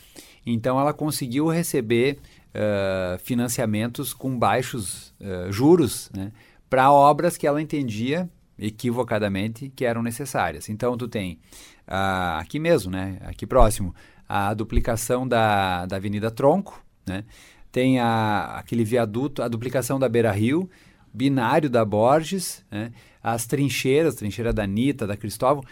então 0.44 0.78
ela 0.78 0.92
conseguiu 0.92 1.48
receber 1.48 2.18
uh, 2.48 3.18
financiamentos 3.20 4.12
com 4.12 4.38
baixos 4.38 5.14
uh, 5.18 5.50
juros, 5.50 6.10
né? 6.14 6.32
Para 6.68 6.92
obras 6.92 7.38
que 7.38 7.46
ela 7.46 7.62
entendia 7.62 8.28
equivocadamente 8.58 9.72
que 9.74 9.86
eram 9.86 10.02
necessárias. 10.02 10.68
Então 10.68 10.98
tu 10.98 11.08
tem 11.08 11.40
uh, 11.88 12.36
aqui 12.38 12.58
mesmo, 12.58 12.90
né? 12.90 13.16
Aqui 13.22 13.46
próximo, 13.46 13.94
a 14.28 14.52
duplicação 14.52 15.26
da, 15.26 15.86
da 15.86 15.96
Avenida 15.96 16.30
Tronco, 16.30 16.84
né? 17.06 17.24
Tem 17.72 17.98
a, 17.98 18.56
aquele 18.58 18.84
viaduto, 18.84 19.42
a 19.42 19.48
duplicação 19.48 19.98
da 19.98 20.10
Beira 20.10 20.30
Rio, 20.30 20.68
binário 21.10 21.70
da 21.70 21.86
Borges, 21.86 22.62
né? 22.70 22.92
As 23.22 23.46
trincheiras, 23.46 24.14
trincheira 24.14 24.52
da 24.52 24.64
Anitta, 24.64 25.06
da 25.06 25.16
Cristóvão. 25.16 25.64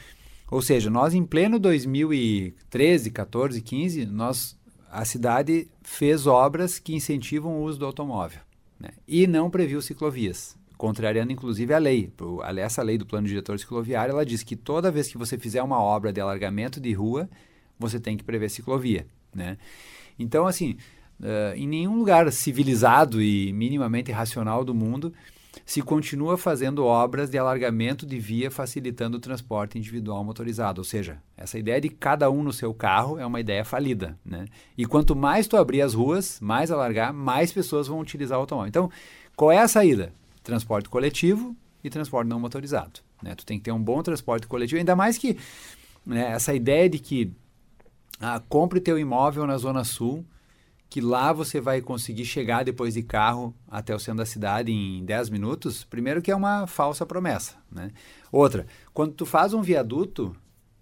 Ou 0.51 0.63
seja, 0.63 0.91
nós 0.91 1.15
em 1.15 1.25
pleno 1.25 1.59
2013, 1.59 3.11
14, 3.11 3.61
15, 3.61 4.07
nós, 4.07 4.57
a 4.91 5.05
cidade 5.05 5.69
fez 5.83 6.27
obras 6.27 6.79
que 6.79 6.95
incentivam 6.95 7.59
o 7.59 7.65
uso 7.65 7.79
do 7.79 7.87
automóvel 7.87 8.41
né? 8.81 8.91
e 9.07 9.27
não 9.27 9.51
previu 9.51 9.83
ciclovias 9.83 10.59
contrariando 10.79 11.33
inclusive 11.33 11.75
a 11.75 11.79
lei. 11.79 12.11
Essa 12.57 12.83
lei 12.83 12.97
do 12.97 13.05
plano 13.05 13.27
diretor 13.27 13.59
cicloviário, 13.59 14.13
ela 14.13 14.25
diz 14.25 14.45
que 14.45 14.55
toda 14.55 14.93
vez 14.93 15.09
que 15.09 15.19
você 15.19 15.37
fizer 15.37 15.61
uma 15.61 15.83
obra 15.83 16.13
de 16.13 16.21
alargamento 16.21 16.81
de 16.81 16.93
rua, 16.93 17.29
você 17.77 17.99
tem 17.99 18.17
que 18.17 18.23
prever 18.23 18.49
ciclovia, 18.49 19.05
né? 19.35 19.59
Então, 20.17 20.47
assim, 20.47 20.77
uh, 21.21 21.55
em 21.57 21.67
nenhum 21.67 21.99
lugar 21.99 22.31
civilizado 22.33 23.21
e 23.21 23.53
minimamente 23.53 24.13
racional 24.13 24.65
do 24.65 24.75
mundo 24.75 25.13
se 25.65 25.83
continua 25.83 26.39
fazendo 26.39 26.85
obras 26.85 27.31
de 27.31 27.39
alargamento 27.39 28.07
de 28.07 28.19
via 28.19 28.51
facilitando 28.51 29.17
o 29.17 29.21
transporte 29.21 29.79
individual 29.79 30.23
motorizado. 30.25 30.81
Ou 30.81 30.85
seja, 30.85 31.21
essa 31.37 31.59
ideia 31.59 31.81
de 31.81 31.89
cada 31.89 32.31
um 32.31 32.43
no 32.43 32.53
seu 32.53 32.73
carro 32.73 33.19
é 33.19 33.27
uma 33.27 33.41
ideia 33.41 33.65
falida. 33.65 34.19
Né? 34.25 34.47
E 34.77 34.87
quanto 34.87 35.17
mais 35.17 35.47
tu 35.47 35.57
abrir 35.57 35.83
as 35.83 35.95
ruas, 35.95 36.39
mais 36.41 36.71
alargar, 36.71 37.13
mais 37.13 37.53
pessoas 37.53 37.87
vão 37.87 38.01
utilizar 38.01 38.39
o 38.39 38.43
automóvel. 38.43 38.69
Então, 38.69 38.91
qual 39.37 39.53
é 39.53 39.59
a 39.59 39.69
saída? 39.69 40.13
transporte 40.49 40.89
coletivo 40.89 41.55
e 41.85 41.91
transporte 41.91 42.27
não 42.27 42.41
motorizado. 42.41 43.01
Né? 43.23 43.35
Tu 43.35 43.45
tem 43.45 43.59
que 43.59 43.65
ter 43.65 43.73
um 43.73 43.83
bom 43.83 44.03
transporte 44.03 44.47
coletivo, 44.47 44.79
ainda 44.79 44.97
mais 44.97 45.19
que 45.19 45.37
né, 46.07 46.33
essa 46.33 46.55
ideia 46.55 46.89
de 46.89 46.99
que 46.99 47.31
ah, 48.19 48.41
compre 48.49 48.81
teu 48.81 48.99
imóvel 48.99 49.47
na 49.47 49.59
Zona 49.59 49.85
Sul, 49.85 50.25
que 50.89 51.01
lá 51.01 51.33
você 51.33 51.61
vai 51.61 51.81
conseguir 51.81 52.25
chegar 52.25 52.65
depois 52.65 52.95
de 52.95 53.03
carro 53.03 53.55
até 53.69 53.95
o 53.95 53.99
centro 53.99 54.19
da 54.19 54.27
cidade 54.27 54.73
em 54.73 55.05
10 55.05 55.29
minutos, 55.31 55.85
primeiro 55.85 56.23
que 56.23 56.31
é 56.31 56.37
uma 56.37 56.67
falsa 56.67 57.05
promessa. 57.05 57.57
Né? 57.71 57.91
Outra, 58.33 58.67
quando 58.95 59.13
tu 59.13 59.27
faz 59.27 59.53
um 59.53 59.61
viaduto, 59.61 60.35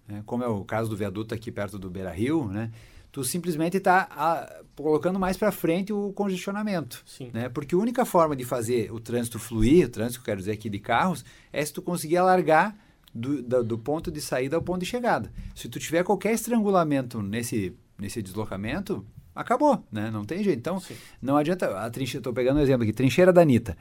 né, 0.07 0.23
como 0.25 0.43
é 0.43 0.47
o 0.47 0.63
caso 0.63 0.89
do 0.89 0.95
viaduto 0.95 1.35
aqui 1.35 1.51
perto 1.51 1.77
do 1.77 1.89
Beira 1.89 2.11
Rio, 2.11 2.47
né, 2.47 2.71
tu 3.11 3.23
simplesmente 3.23 3.77
está 3.77 4.61
colocando 4.75 5.19
mais 5.19 5.35
para 5.35 5.51
frente 5.51 5.91
o 5.91 6.13
congestionamento. 6.13 7.03
Sim. 7.05 7.29
Né? 7.33 7.49
Porque 7.49 7.75
a 7.75 7.77
única 7.77 8.05
forma 8.05 8.35
de 8.35 8.45
fazer 8.45 8.91
o 8.93 8.99
trânsito 8.99 9.39
fluir, 9.39 9.87
o 9.87 9.89
trânsito, 9.89 10.23
quero 10.23 10.39
dizer 10.39 10.53
aqui 10.53 10.69
de 10.69 10.79
carros, 10.79 11.25
é 11.51 11.63
se 11.65 11.73
tu 11.73 11.81
conseguir 11.81 12.17
alargar 12.17 12.77
do, 13.13 13.41
do, 13.41 13.63
do, 13.63 13.77
ponto 13.77 14.11
de 14.11 14.21
saída 14.21 14.55
ao 14.55 14.61
ponto 14.61 14.81
de 14.81 14.85
chegada. 14.85 15.31
Se 15.55 15.67
tu 15.67 15.79
tiver 15.79 16.03
qualquer 16.03 16.33
estrangulamento 16.33 17.21
nesse, 17.21 17.75
nesse 17.97 18.21
deslocamento, 18.21 19.05
acabou, 19.39 19.83
né? 19.91 20.09
Não 20.11 20.25
tem 20.25 20.43
jeito. 20.43 20.59
Então, 20.59 20.79
Sim. 20.79 20.95
não 21.21 21.37
adianta... 21.37 21.79
A 21.79 21.89
trincheira, 21.89 22.19
estou 22.19 22.33
pegando 22.33 22.57
um 22.57 22.63
exemplo 22.63 22.83
aqui, 22.83 22.93
trincheira 22.93 23.31
da 23.31 23.41
Anitta. 23.41 23.77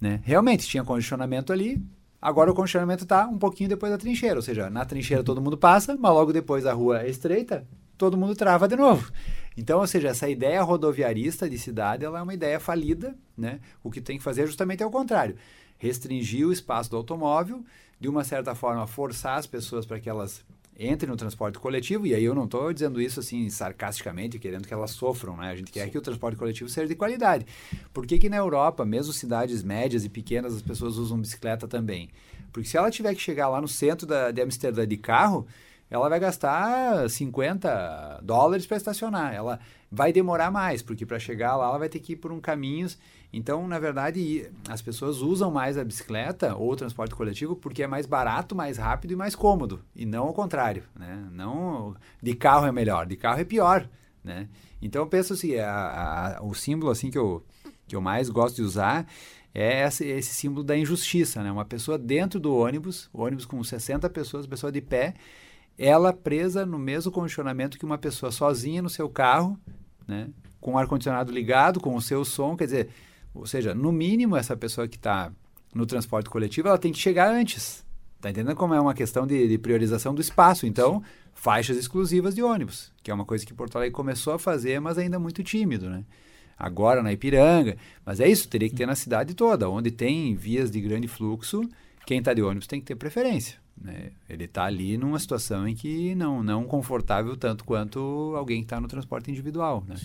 Né? 0.00 0.20
Realmente, 0.24 0.66
tinha 0.66 0.84
congestionamento 0.84 1.52
ali, 1.52 1.82
Agora 2.22 2.50
o 2.50 2.54
congestionamento 2.54 3.04
está 3.04 3.26
um 3.26 3.38
pouquinho 3.38 3.70
depois 3.70 3.90
da 3.90 3.96
trincheira, 3.96 4.36
ou 4.36 4.42
seja, 4.42 4.68
na 4.68 4.84
trincheira 4.84 5.24
todo 5.24 5.40
mundo 5.40 5.56
passa, 5.56 5.96
mas 5.98 6.12
logo 6.12 6.34
depois 6.34 6.66
a 6.66 6.72
rua 6.74 7.00
é 7.00 7.08
estreita, 7.08 7.66
todo 7.96 8.16
mundo 8.16 8.36
trava 8.36 8.68
de 8.68 8.76
novo. 8.76 9.10
Então, 9.56 9.80
ou 9.80 9.86
seja, 9.86 10.08
essa 10.08 10.28
ideia 10.28 10.62
rodoviarista 10.62 11.48
de 11.48 11.58
cidade, 11.58 12.04
ela 12.04 12.18
é 12.18 12.22
uma 12.22 12.34
ideia 12.34 12.60
falida, 12.60 13.16
né? 13.36 13.58
O 13.82 13.90
que 13.90 14.00
tem 14.00 14.18
que 14.18 14.22
fazer 14.22 14.42
é 14.42 14.46
justamente 14.46 14.82
é 14.82 14.86
o 14.86 14.90
contrário. 14.90 15.34
Restringir 15.78 16.46
o 16.46 16.52
espaço 16.52 16.90
do 16.90 16.96
automóvel, 16.96 17.64
de 17.98 18.08
uma 18.08 18.22
certa 18.22 18.54
forma 18.54 18.86
forçar 18.86 19.38
as 19.38 19.46
pessoas 19.46 19.86
para 19.86 19.98
que 19.98 20.08
elas 20.08 20.44
entrem 20.80 21.10
no 21.10 21.16
transporte 21.16 21.58
coletivo, 21.58 22.06
e 22.06 22.14
aí 22.14 22.24
eu 22.24 22.34
não 22.34 22.44
estou 22.44 22.72
dizendo 22.72 23.02
isso 23.02 23.20
assim 23.20 23.50
sarcasticamente, 23.50 24.38
querendo 24.38 24.66
que 24.66 24.72
elas 24.72 24.92
sofram, 24.92 25.36
né? 25.36 25.50
A 25.50 25.56
gente 25.56 25.70
quer 25.70 25.90
que 25.90 25.98
o 25.98 26.00
transporte 26.00 26.38
coletivo 26.38 26.70
seja 26.70 26.88
de 26.88 26.94
qualidade. 26.94 27.44
Por 27.92 28.06
que, 28.06 28.18
que 28.18 28.30
na 28.30 28.38
Europa, 28.38 28.84
mesmo 28.86 29.12
cidades 29.12 29.62
médias 29.62 30.06
e 30.06 30.08
pequenas, 30.08 30.54
as 30.56 30.62
pessoas 30.62 30.96
usam 30.96 31.20
bicicleta 31.20 31.68
também? 31.68 32.08
Porque 32.50 32.66
se 32.66 32.78
ela 32.78 32.90
tiver 32.90 33.14
que 33.14 33.20
chegar 33.20 33.48
lá 33.48 33.60
no 33.60 33.68
centro 33.68 34.06
da, 34.06 34.30
de 34.30 34.40
Amsterdã 34.40 34.88
de 34.88 34.96
carro, 34.96 35.46
ela 35.90 36.08
vai 36.08 36.18
gastar 36.18 37.10
50 37.10 38.20
dólares 38.22 38.66
para 38.66 38.76
estacionar. 38.76 39.34
Ela 39.34 39.58
vai 39.90 40.12
demorar 40.12 40.50
mais, 40.50 40.82
porque 40.82 41.04
para 41.04 41.18
chegar 41.18 41.56
lá 41.56 41.66
ela 41.66 41.78
vai 41.78 41.88
ter 41.88 41.98
que 41.98 42.12
ir 42.12 42.16
por 42.16 42.32
um 42.32 42.40
caminho. 42.40 42.88
Então, 43.32 43.68
na 43.68 43.78
verdade, 43.78 44.50
as 44.68 44.82
pessoas 44.82 45.18
usam 45.18 45.50
mais 45.50 45.78
a 45.78 45.84
bicicleta 45.84 46.54
ou 46.56 46.72
o 46.72 46.76
transporte 46.76 47.14
coletivo 47.14 47.54
porque 47.54 47.82
é 47.82 47.86
mais 47.86 48.06
barato, 48.06 48.56
mais 48.56 48.76
rápido 48.76 49.12
e 49.12 49.16
mais 49.16 49.36
cômodo, 49.36 49.80
e 49.94 50.04
não 50.04 50.28
o 50.28 50.32
contrário, 50.32 50.82
né? 50.98 51.28
Não 51.30 51.94
de 52.20 52.34
carro 52.34 52.66
é 52.66 52.72
melhor, 52.72 53.06
de 53.06 53.16
carro 53.16 53.40
é 53.40 53.44
pior, 53.44 53.88
né? 54.24 54.48
Então, 54.82 55.02
eu 55.02 55.06
penso 55.06 55.34
assim, 55.34 55.56
a, 55.56 56.38
a, 56.38 56.42
o 56.42 56.54
símbolo 56.54 56.90
assim 56.90 57.10
que 57.10 57.18
eu, 57.18 57.44
que 57.86 57.94
eu 57.94 58.00
mais 58.00 58.28
gosto 58.28 58.56
de 58.56 58.62
usar 58.62 59.06
é 59.54 59.86
esse, 59.86 60.04
esse, 60.06 60.34
símbolo 60.34 60.64
da 60.64 60.76
injustiça, 60.76 61.42
né? 61.42 61.52
Uma 61.52 61.64
pessoa 61.64 61.96
dentro 61.96 62.40
do 62.40 62.54
ônibus, 62.54 63.08
ônibus 63.12 63.44
com 63.44 63.62
60 63.62 64.10
pessoas, 64.10 64.46
pessoa 64.46 64.72
de 64.72 64.80
pé, 64.80 65.14
ela 65.78 66.12
presa 66.12 66.66
no 66.66 66.78
mesmo 66.78 67.10
condicionamento 67.10 67.78
que 67.78 67.84
uma 67.84 67.96
pessoa 67.96 68.30
sozinha 68.30 68.82
no 68.82 68.90
seu 68.90 69.08
carro, 69.08 69.58
né, 70.06 70.28
com 70.60 70.74
o 70.74 70.78
ar-condicionado 70.78 71.32
ligado, 71.32 71.80
com 71.80 71.94
o 71.94 72.02
seu 72.02 72.22
som, 72.22 72.54
quer 72.54 72.64
dizer, 72.64 72.90
ou 73.34 73.46
seja, 73.46 73.74
no 73.74 73.92
mínimo 73.92 74.36
essa 74.36 74.56
pessoa 74.56 74.88
que 74.88 74.96
está 74.96 75.32
no 75.74 75.86
transporte 75.86 76.28
coletivo, 76.28 76.68
ela 76.68 76.78
tem 76.78 76.92
que 76.92 76.98
chegar 76.98 77.30
antes. 77.30 77.84
Tá 78.20 78.28
entendendo 78.30 78.56
como 78.56 78.74
é 78.74 78.80
uma 78.80 78.92
questão 78.92 79.26
de, 79.26 79.48
de 79.48 79.56
priorização 79.56 80.14
do 80.14 80.20
espaço? 80.20 80.66
Então, 80.66 81.02
faixas 81.32 81.76
exclusivas 81.76 82.34
de 82.34 82.42
ônibus, 82.42 82.92
que 83.02 83.10
é 83.10 83.14
uma 83.14 83.24
coisa 83.24 83.46
que 83.46 83.54
Porto 83.54 83.76
Alegre 83.76 83.94
começou 83.94 84.34
a 84.34 84.38
fazer, 84.38 84.78
mas 84.80 84.98
ainda 84.98 85.18
muito 85.18 85.42
tímido, 85.42 85.88
né? 85.88 86.04
Agora 86.58 87.02
na 87.02 87.10
Ipiranga, 87.10 87.78
mas 88.04 88.20
é 88.20 88.28
isso, 88.28 88.46
teria 88.46 88.68
que 88.68 88.74
ter 88.74 88.86
na 88.86 88.94
cidade 88.94 89.32
toda, 89.32 89.70
onde 89.70 89.90
tem 89.90 90.34
vias 90.34 90.70
de 90.70 90.78
grande 90.78 91.08
fluxo, 91.08 91.62
quem 92.04 92.18
está 92.18 92.34
de 92.34 92.42
ônibus 92.42 92.66
tem 92.66 92.78
que 92.78 92.86
ter 92.86 92.96
preferência. 92.96 93.56
Né? 93.80 94.10
Ele 94.28 94.44
está 94.44 94.64
ali 94.64 94.98
numa 94.98 95.18
situação 95.18 95.66
em 95.66 95.74
que 95.74 96.14
não 96.14 96.42
não 96.42 96.64
confortável 96.64 97.34
tanto 97.34 97.64
quanto 97.64 98.34
alguém 98.36 98.58
que 98.58 98.66
está 98.66 98.78
no 98.78 98.88
transporte 98.88 99.30
individual, 99.30 99.82
né? 99.88 99.96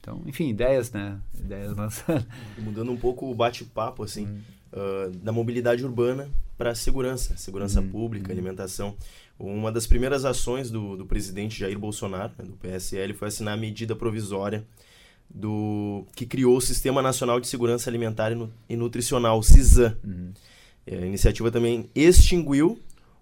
Então, 0.00 0.22
enfim, 0.26 0.48
ideias, 0.48 0.90
né? 0.90 1.18
Ideias 1.38 1.76
lançando. 1.76 2.26
Mudando 2.58 2.90
um 2.90 2.96
pouco 2.96 3.30
o 3.30 3.34
bate-papo, 3.34 4.02
assim, 4.02 4.26
hum. 4.26 4.40
uh, 4.72 5.10
da 5.18 5.30
mobilidade 5.30 5.84
urbana 5.84 6.28
para 6.56 6.74
segurança, 6.74 7.36
segurança 7.36 7.80
hum. 7.80 7.88
pública, 7.88 8.28
hum. 8.28 8.32
alimentação. 8.32 8.96
Uma 9.38 9.72
das 9.72 9.86
primeiras 9.86 10.24
ações 10.24 10.70
do, 10.70 10.96
do 10.96 11.06
presidente 11.06 11.58
Jair 11.58 11.78
Bolsonaro, 11.78 12.32
né, 12.38 12.44
do 12.44 12.52
PSL, 12.52 13.14
foi 13.14 13.28
assinar 13.28 13.54
a 13.54 13.56
medida 13.56 13.96
provisória 13.96 14.64
do 15.32 16.04
que 16.14 16.26
criou 16.26 16.56
o 16.56 16.60
Sistema 16.60 17.00
Nacional 17.00 17.40
de 17.40 17.46
Segurança 17.46 17.88
Alimentar 17.88 18.32
e 18.68 18.76
Nutricional, 18.76 19.38
o 19.38 19.42
CISAM. 19.42 19.96
Uhum. 20.04 20.32
É, 20.86 20.96
a 20.96 21.06
iniciativa 21.06 21.50
também 21.50 21.88
extinguiu 21.94 22.78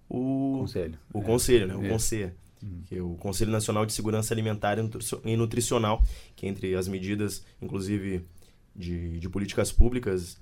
o 0.09 0.57
conselho, 0.61 0.97
o 1.13 1.19
é. 1.19 1.23
conselho, 1.23 1.67
né? 1.67 1.75
O 1.75 1.85
é. 1.85 1.89
conselho, 1.89 2.31
uhum. 2.61 2.81
que 2.85 2.95
é 2.97 3.01
o 3.01 3.15
Conselho 3.15 3.51
Nacional 3.51 3.85
de 3.85 3.93
Segurança 3.93 4.33
Alimentar 4.33 4.77
e 5.25 5.37
Nutricional, 5.37 6.03
que 6.35 6.47
entre 6.47 6.75
as 6.75 6.87
medidas, 6.87 7.43
inclusive 7.61 8.25
de, 8.75 9.19
de 9.19 9.29
políticas 9.29 9.71
públicas, 9.71 10.37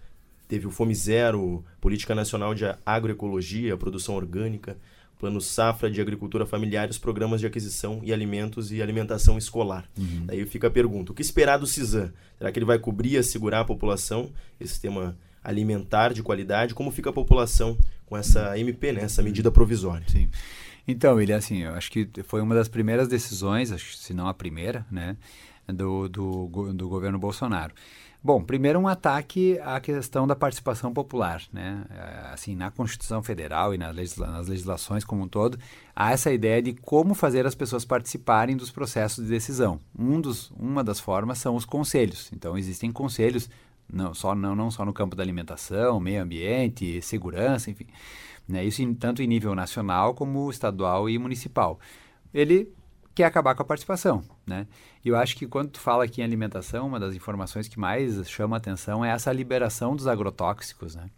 teve 0.48 0.68
o 0.68 0.72
Fome 0.72 0.96
Zero, 0.96 1.64
Política 1.82 2.16
Nacional 2.16 2.54
de 2.54 2.66
Agroecologia, 2.86 3.78
Produção 3.78 4.16
Orgânica, 4.16 4.78
Plano 5.20 5.42
Safra 5.42 5.90
de 5.90 6.00
Agricultura 6.00 6.46
Familiar, 6.46 6.90
os 6.90 7.00
programas 7.00 7.40
de 7.40 7.48
aquisição 7.48 8.02
e 8.04 8.14
alimentos 8.14 8.72
e 8.72 8.82
alimentação 8.82 9.38
escolar. 9.38 9.90
Uhum. 9.98 10.26
Daí 10.26 10.46
fica 10.46 10.68
a 10.68 10.72
pergunta: 10.72 11.12
o 11.12 11.16
que 11.16 11.22
esperar 11.22 11.58
do 11.58 11.66
CISAM? 11.66 12.14
Será 12.38 12.52
que 12.52 12.60
ele 12.60 12.66
vai 12.66 12.78
cobrir 12.78 13.14
e 13.14 13.18
assegurar 13.18 13.62
a 13.62 13.66
população, 13.66 14.30
esse 14.60 14.74
sistema 14.74 15.18
alimentar 15.44 16.14
de 16.14 16.22
qualidade? 16.22 16.76
Como 16.76 16.92
fica 16.92 17.10
a 17.10 17.14
população 17.14 17.78
com 18.06 18.16
essa 18.16 18.58
MP, 18.58 18.92
né, 18.92 19.02
essa 19.02 19.22
medida 19.22 19.52
provisória. 19.52 20.06
Sim. 20.08 20.30
Então, 20.88 21.20
ele 21.20 21.34
assim, 21.34 21.64
eu 21.64 21.74
acho 21.74 21.92
que 21.92 22.10
foi 22.24 22.42
uma 22.42 22.56
das 22.56 22.68
primeiras 22.68 23.08
decisões, 23.08 23.72
acho, 23.72 23.98
se 23.98 24.14
não 24.14 24.28
a 24.28 24.34
primeira, 24.34 24.86
né, 24.90 25.18
do, 25.68 26.08
do, 26.08 26.74
do 26.74 26.88
governo 26.88 27.20
Bolsonaro. 27.20 27.74
Bom, 28.24 28.44
primeiro 28.44 28.80
um 28.80 28.88
ataque 28.88 29.60
à 29.60 29.80
questão 29.80 30.26
da 30.26 30.36
participação 30.36 30.92
popular, 30.92 31.42
né? 31.54 31.86
É, 31.90 32.34
assim, 32.34 32.56
na 32.56 32.72
Constituição 32.72 33.22
Federal 33.22 33.74
e 33.76 33.78
nas, 33.78 34.18
nas 34.18 34.48
legislações 34.48 35.06
como 35.06 35.24
um 35.24 35.28
todo, 35.28 35.58
há 35.96 36.12
essa 36.12 36.32
ideia 36.32 36.62
de 36.62 36.74
como 36.74 37.14
fazer 37.14 37.46
as 37.46 37.54
pessoas 37.54 37.86
participarem 37.86 38.58
dos 38.58 38.72
processos 38.72 39.24
de 39.24 39.30
decisão. 39.30 39.80
Um 39.98 40.20
dos, 40.20 40.52
uma 40.58 40.84
das 40.84 41.00
formas 41.00 41.38
são 41.38 41.56
os 41.56 41.64
conselhos. 41.64 42.30
Então, 42.34 42.58
existem 42.58 42.92
conselhos 42.92 43.50
não 43.92 44.14
só, 44.14 44.36
não, 44.36 44.56
não 44.56 44.70
só 44.70 44.84
no 44.84 44.94
campo 44.94 45.16
da 45.16 45.24
alimentação, 45.24 46.00
meio 46.00 46.22
ambiente, 46.22 47.02
segurança, 47.02 47.72
enfim. 47.72 47.86
Né? 48.48 48.64
Isso 48.64 48.82
em, 48.82 48.94
tanto 48.94 49.22
em 49.22 49.28
nível 49.28 49.54
nacional 49.54 50.14
como 50.14 50.50
estadual 50.50 51.10
e 51.10 51.18
municipal. 51.18 51.80
Ele 52.34 52.72
quer 53.14 53.26
acabar 53.26 53.56
com 53.56 53.64
a 53.64 53.66
participação, 53.66 54.24
né? 54.46 54.68
E 55.04 55.10
eu 55.10 55.16
acho 55.16 55.36
que 55.36 55.48
quando 55.48 55.72
tu 55.72 55.80
fala 55.80 56.04
aqui 56.04 56.22
em 56.22 56.24
alimentação, 56.24 56.86
uma 56.86 57.00
das 57.00 57.16
informações 57.16 57.68
que 57.68 57.80
mais 57.80 58.30
chama 58.30 58.56
a 58.56 58.60
atenção 58.60 59.04
é 59.04 59.10
essa 59.10 59.34
liberação 59.34 59.96
dos 59.96 60.08
agrotóxicos, 60.08 60.96
né? 60.96 61.10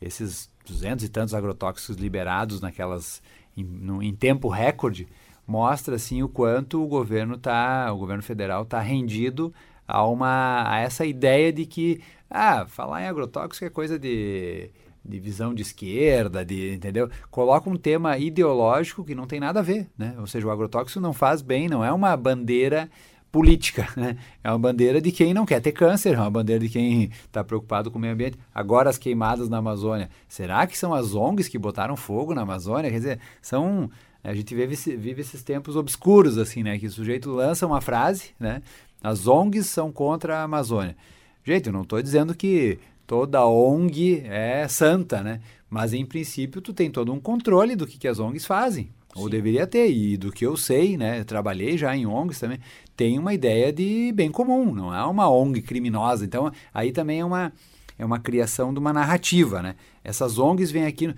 Esses 0.00 0.50
duzentos 0.64 1.04
e 1.04 1.08
tantos 1.08 1.34
agrotóxicos 1.34 1.96
liberados 1.96 2.62
naquelas 2.62 3.22
em, 3.56 3.62
no, 3.62 4.02
em 4.02 4.14
tempo 4.14 4.48
recorde 4.48 5.06
mostra 5.46 5.96
assim 5.96 6.22
o 6.22 6.28
quanto 6.28 6.82
o 6.82 6.86
governo 6.86 7.36
tá, 7.36 7.92
o 7.92 7.98
governo 7.98 8.22
federal 8.22 8.62
está 8.62 8.80
rendido 8.80 9.52
a, 9.86 10.06
uma, 10.06 10.64
a 10.66 10.78
essa 10.78 11.04
ideia 11.04 11.52
de 11.52 11.66
que, 11.66 12.00
ah, 12.30 12.64
falar 12.66 13.02
em 13.02 13.06
agrotóxico 13.06 13.66
é 13.66 13.70
coisa 13.70 13.98
de, 13.98 14.70
de 15.04 15.18
visão 15.18 15.52
de 15.52 15.62
esquerda, 15.62 16.44
de, 16.44 16.72
entendeu? 16.72 17.10
Coloca 17.30 17.68
um 17.68 17.76
tema 17.76 18.16
ideológico 18.16 19.04
que 19.04 19.14
não 19.14 19.26
tem 19.26 19.38
nada 19.38 19.60
a 19.60 19.62
ver, 19.62 19.88
né? 19.98 20.14
Ou 20.18 20.26
seja, 20.26 20.46
o 20.46 20.50
agrotóxico 20.50 21.00
não 21.00 21.12
faz 21.12 21.42
bem, 21.42 21.68
não 21.68 21.84
é 21.84 21.92
uma 21.92 22.16
bandeira 22.16 22.88
política, 23.30 23.88
né? 23.96 24.16
É 24.42 24.50
uma 24.50 24.58
bandeira 24.58 25.00
de 25.00 25.12
quem 25.12 25.34
não 25.34 25.44
quer 25.44 25.60
ter 25.60 25.72
câncer, 25.72 26.14
é 26.14 26.18
uma 26.18 26.30
bandeira 26.30 26.60
de 26.60 26.70
quem 26.70 27.10
está 27.26 27.44
preocupado 27.44 27.90
com 27.90 27.98
o 27.98 28.00
meio 28.00 28.14
ambiente. 28.14 28.38
Agora 28.54 28.88
as 28.88 28.96
queimadas 28.96 29.48
na 29.48 29.58
Amazônia, 29.58 30.08
será 30.26 30.66
que 30.66 30.78
são 30.78 30.94
as 30.94 31.14
ONGs 31.14 31.48
que 31.48 31.58
botaram 31.58 31.96
fogo 31.96 32.34
na 32.34 32.42
Amazônia? 32.42 32.90
Quer 32.90 32.98
dizer, 32.98 33.18
são 33.42 33.90
a 34.22 34.32
gente 34.32 34.54
vive, 34.54 34.96
vive 34.96 35.20
esses 35.20 35.42
tempos 35.42 35.76
obscuros 35.76 36.38
assim, 36.38 36.62
né? 36.62 36.78
Que 36.78 36.86
o 36.86 36.90
sujeito 36.90 37.30
lança 37.30 37.66
uma 37.66 37.82
frase, 37.82 38.30
né? 38.40 38.62
As 39.02 39.26
ONGs 39.26 39.66
são 39.66 39.92
contra 39.92 40.38
a 40.38 40.44
Amazônia. 40.44 40.96
Gente, 41.44 41.66
eu 41.66 41.72
não 41.74 41.82
estou 41.82 42.00
dizendo 42.00 42.34
que 42.34 42.78
toda 43.06 43.46
ONG 43.46 44.22
é 44.26 44.66
santa, 44.68 45.22
né? 45.22 45.40
Mas 45.68 45.92
em 45.92 46.04
princípio 46.04 46.60
tu 46.60 46.72
tem 46.72 46.90
todo 46.90 47.12
um 47.12 47.20
controle 47.20 47.74
do 47.74 47.86
que, 47.86 47.98
que 47.98 48.08
as 48.08 48.18
ONGs 48.18 48.46
fazem. 48.46 48.84
Sim. 48.84 49.20
Ou 49.20 49.28
deveria 49.28 49.66
ter, 49.66 49.90
e 49.90 50.16
do 50.16 50.32
que 50.32 50.44
eu 50.44 50.56
sei, 50.56 50.96
né? 50.96 51.20
Eu 51.20 51.24
trabalhei 51.24 51.78
já 51.78 51.96
em 51.96 52.06
ONGs 52.06 52.38
também, 52.38 52.58
tem 52.96 53.18
uma 53.18 53.32
ideia 53.32 53.72
de 53.72 54.12
bem 54.12 54.30
comum, 54.30 54.74
não 54.74 54.94
é 54.94 55.04
uma 55.04 55.28
ONG 55.28 55.62
criminosa. 55.62 56.24
Então, 56.24 56.50
aí 56.72 56.92
também 56.92 57.20
é 57.20 57.24
uma, 57.24 57.52
é 57.98 58.04
uma 58.04 58.18
criação 58.18 58.72
de 58.72 58.78
uma 58.78 58.92
narrativa, 58.92 59.62
né? 59.62 59.76
Essas 60.02 60.38
ONGs 60.38 60.70
vêm 60.70 60.86
aqui. 60.86 61.06
No... 61.06 61.14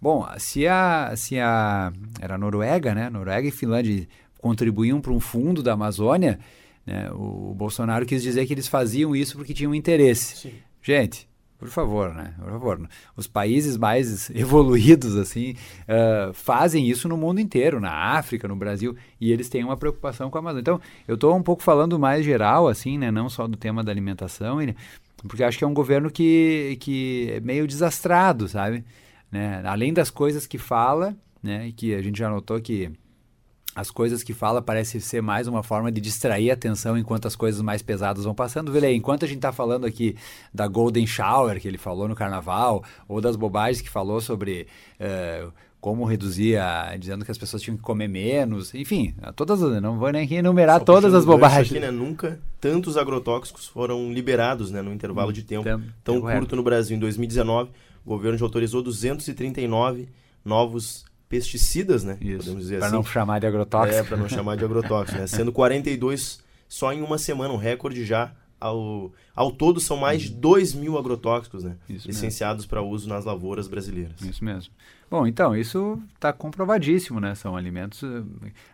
Bom, 0.00 0.26
se 0.38 0.66
a, 0.66 1.14
se 1.16 1.38
a. 1.38 1.92
Era 2.20 2.36
a 2.36 2.38
Noruega, 2.38 2.94
né? 2.94 3.10
Noruega 3.10 3.48
e 3.48 3.50
Finlândia 3.50 4.06
contribuíam 4.38 5.00
para 5.00 5.12
um 5.12 5.20
fundo 5.20 5.62
da 5.62 5.72
Amazônia, 5.72 6.38
né? 6.86 7.10
O 7.12 7.54
Bolsonaro 7.54 8.06
quis 8.06 8.22
dizer 8.22 8.46
que 8.46 8.54
eles 8.54 8.68
faziam 8.68 9.14
isso 9.16 9.36
porque 9.36 9.52
tinham 9.52 9.74
interesse. 9.74 10.36
Sim. 10.36 10.67
Gente, 10.82 11.28
por 11.58 11.68
favor, 11.68 12.14
né? 12.14 12.34
Por 12.38 12.50
favor. 12.52 12.88
Os 13.16 13.26
países 13.26 13.76
mais 13.76 14.30
evoluídos, 14.34 15.16
assim, 15.16 15.56
uh, 15.88 16.32
fazem 16.32 16.88
isso 16.88 17.08
no 17.08 17.16
mundo 17.16 17.40
inteiro, 17.40 17.80
na 17.80 17.90
África, 17.90 18.46
no 18.46 18.54
Brasil, 18.54 18.96
e 19.20 19.32
eles 19.32 19.48
têm 19.48 19.64
uma 19.64 19.76
preocupação 19.76 20.30
com 20.30 20.38
a 20.38 20.40
Amazônia. 20.40 20.60
Então, 20.60 20.80
eu 21.08 21.16
estou 21.16 21.34
um 21.36 21.42
pouco 21.42 21.62
falando 21.62 21.98
mais 21.98 22.24
geral, 22.24 22.68
assim, 22.68 22.96
né? 22.96 23.10
Não 23.10 23.28
só 23.28 23.48
do 23.48 23.56
tema 23.56 23.82
da 23.82 23.90
alimentação, 23.90 24.58
porque 25.26 25.42
acho 25.42 25.58
que 25.58 25.64
é 25.64 25.66
um 25.66 25.74
governo 25.74 26.10
que, 26.10 26.78
que 26.80 27.28
é 27.32 27.40
meio 27.40 27.66
desastrado, 27.66 28.46
sabe? 28.46 28.84
Né? 29.30 29.60
Além 29.64 29.92
das 29.92 30.10
coisas 30.10 30.46
que 30.46 30.58
fala, 30.58 31.16
né? 31.42 31.72
Que 31.76 31.92
a 31.92 32.00
gente 32.00 32.20
já 32.20 32.30
notou 32.30 32.60
que 32.60 32.88
as 33.78 33.92
coisas 33.92 34.24
que 34.24 34.34
fala 34.34 34.60
parece 34.60 35.00
ser 35.00 35.22
mais 35.22 35.46
uma 35.46 35.62
forma 35.62 35.92
de 35.92 36.00
distrair 36.00 36.50
a 36.50 36.54
atenção 36.54 36.98
enquanto 36.98 37.28
as 37.28 37.36
coisas 37.36 37.62
mais 37.62 37.80
pesadas 37.80 38.24
vão 38.24 38.34
passando. 38.34 38.72
Vê 38.72 38.92
enquanto 38.92 39.24
a 39.24 39.28
gente 39.28 39.36
está 39.36 39.52
falando 39.52 39.86
aqui 39.86 40.16
da 40.52 40.66
Golden 40.66 41.06
Shower, 41.06 41.60
que 41.60 41.68
ele 41.68 41.78
falou 41.78 42.08
no 42.08 42.16
carnaval, 42.16 42.82
ou 43.06 43.20
das 43.20 43.36
bobagens 43.36 43.80
que 43.80 43.88
falou 43.88 44.20
sobre 44.20 44.66
uh, 44.98 45.52
como 45.80 46.04
reduzir, 46.04 46.56
a, 46.56 46.96
dizendo 46.96 47.24
que 47.24 47.30
as 47.30 47.38
pessoas 47.38 47.62
tinham 47.62 47.76
que 47.76 47.82
comer 47.84 48.08
menos, 48.08 48.74
enfim, 48.74 49.14
todas, 49.36 49.60
não 49.80 49.96
vou 49.96 50.10
nem 50.10 50.28
enumerar 50.34 50.80
Só 50.80 50.84
todas 50.84 51.14
as 51.14 51.24
bobagens. 51.24 51.70
Aqui, 51.70 51.78
né, 51.78 51.92
nunca 51.92 52.40
tantos 52.60 52.96
agrotóxicos 52.96 53.68
foram 53.68 54.12
liberados 54.12 54.72
né, 54.72 54.82
no 54.82 54.92
intervalo 54.92 55.32
de 55.32 55.44
tempo 55.44 55.62
tão, 56.02 56.20
tão 56.20 56.20
curto 56.20 56.56
no 56.56 56.64
Brasil. 56.64 56.96
Em 56.96 57.00
2019, 57.00 57.70
o 58.04 58.08
governo 58.08 58.36
já 58.36 58.44
autorizou 58.44 58.82
239 58.82 60.08
novos 60.44 61.04
pesticidas, 61.28 62.04
né? 62.04 62.16
Isso, 62.20 62.38
podemos 62.38 62.62
dizer 62.62 62.78
pra 62.78 62.86
assim. 62.86 62.96
não 62.96 63.04
chamar 63.04 63.38
de 63.38 63.46
agrotóxico. 63.46 63.98
É, 63.98 64.02
para 64.02 64.16
não 64.16 64.28
chamar 64.28 64.56
de 64.56 64.64
agrotóxico, 64.64 65.18
né? 65.18 65.26
Sendo 65.28 65.52
42 65.52 66.40
só 66.68 66.92
em 66.92 67.02
uma 67.02 67.18
semana, 67.18 67.52
um 67.52 67.58
recorde 67.58 68.04
já. 68.04 68.32
Ao, 68.60 69.12
ao 69.36 69.52
todo 69.52 69.78
são 69.78 69.96
mais 69.96 70.22
de 70.22 70.30
2 70.30 70.74
mil 70.74 70.98
agrotóxicos, 70.98 71.62
né? 71.62 71.76
Isso 71.88 72.08
licenciados 72.08 72.66
para 72.66 72.82
uso 72.82 73.08
nas 73.08 73.24
lavouras 73.24 73.68
brasileiras. 73.68 74.20
Isso 74.20 74.44
mesmo. 74.44 74.72
Bom, 75.08 75.26
então, 75.28 75.56
isso 75.56 76.02
está 76.14 76.32
comprovadíssimo, 76.32 77.20
né? 77.20 77.36
São 77.36 77.56
alimentos, 77.56 78.02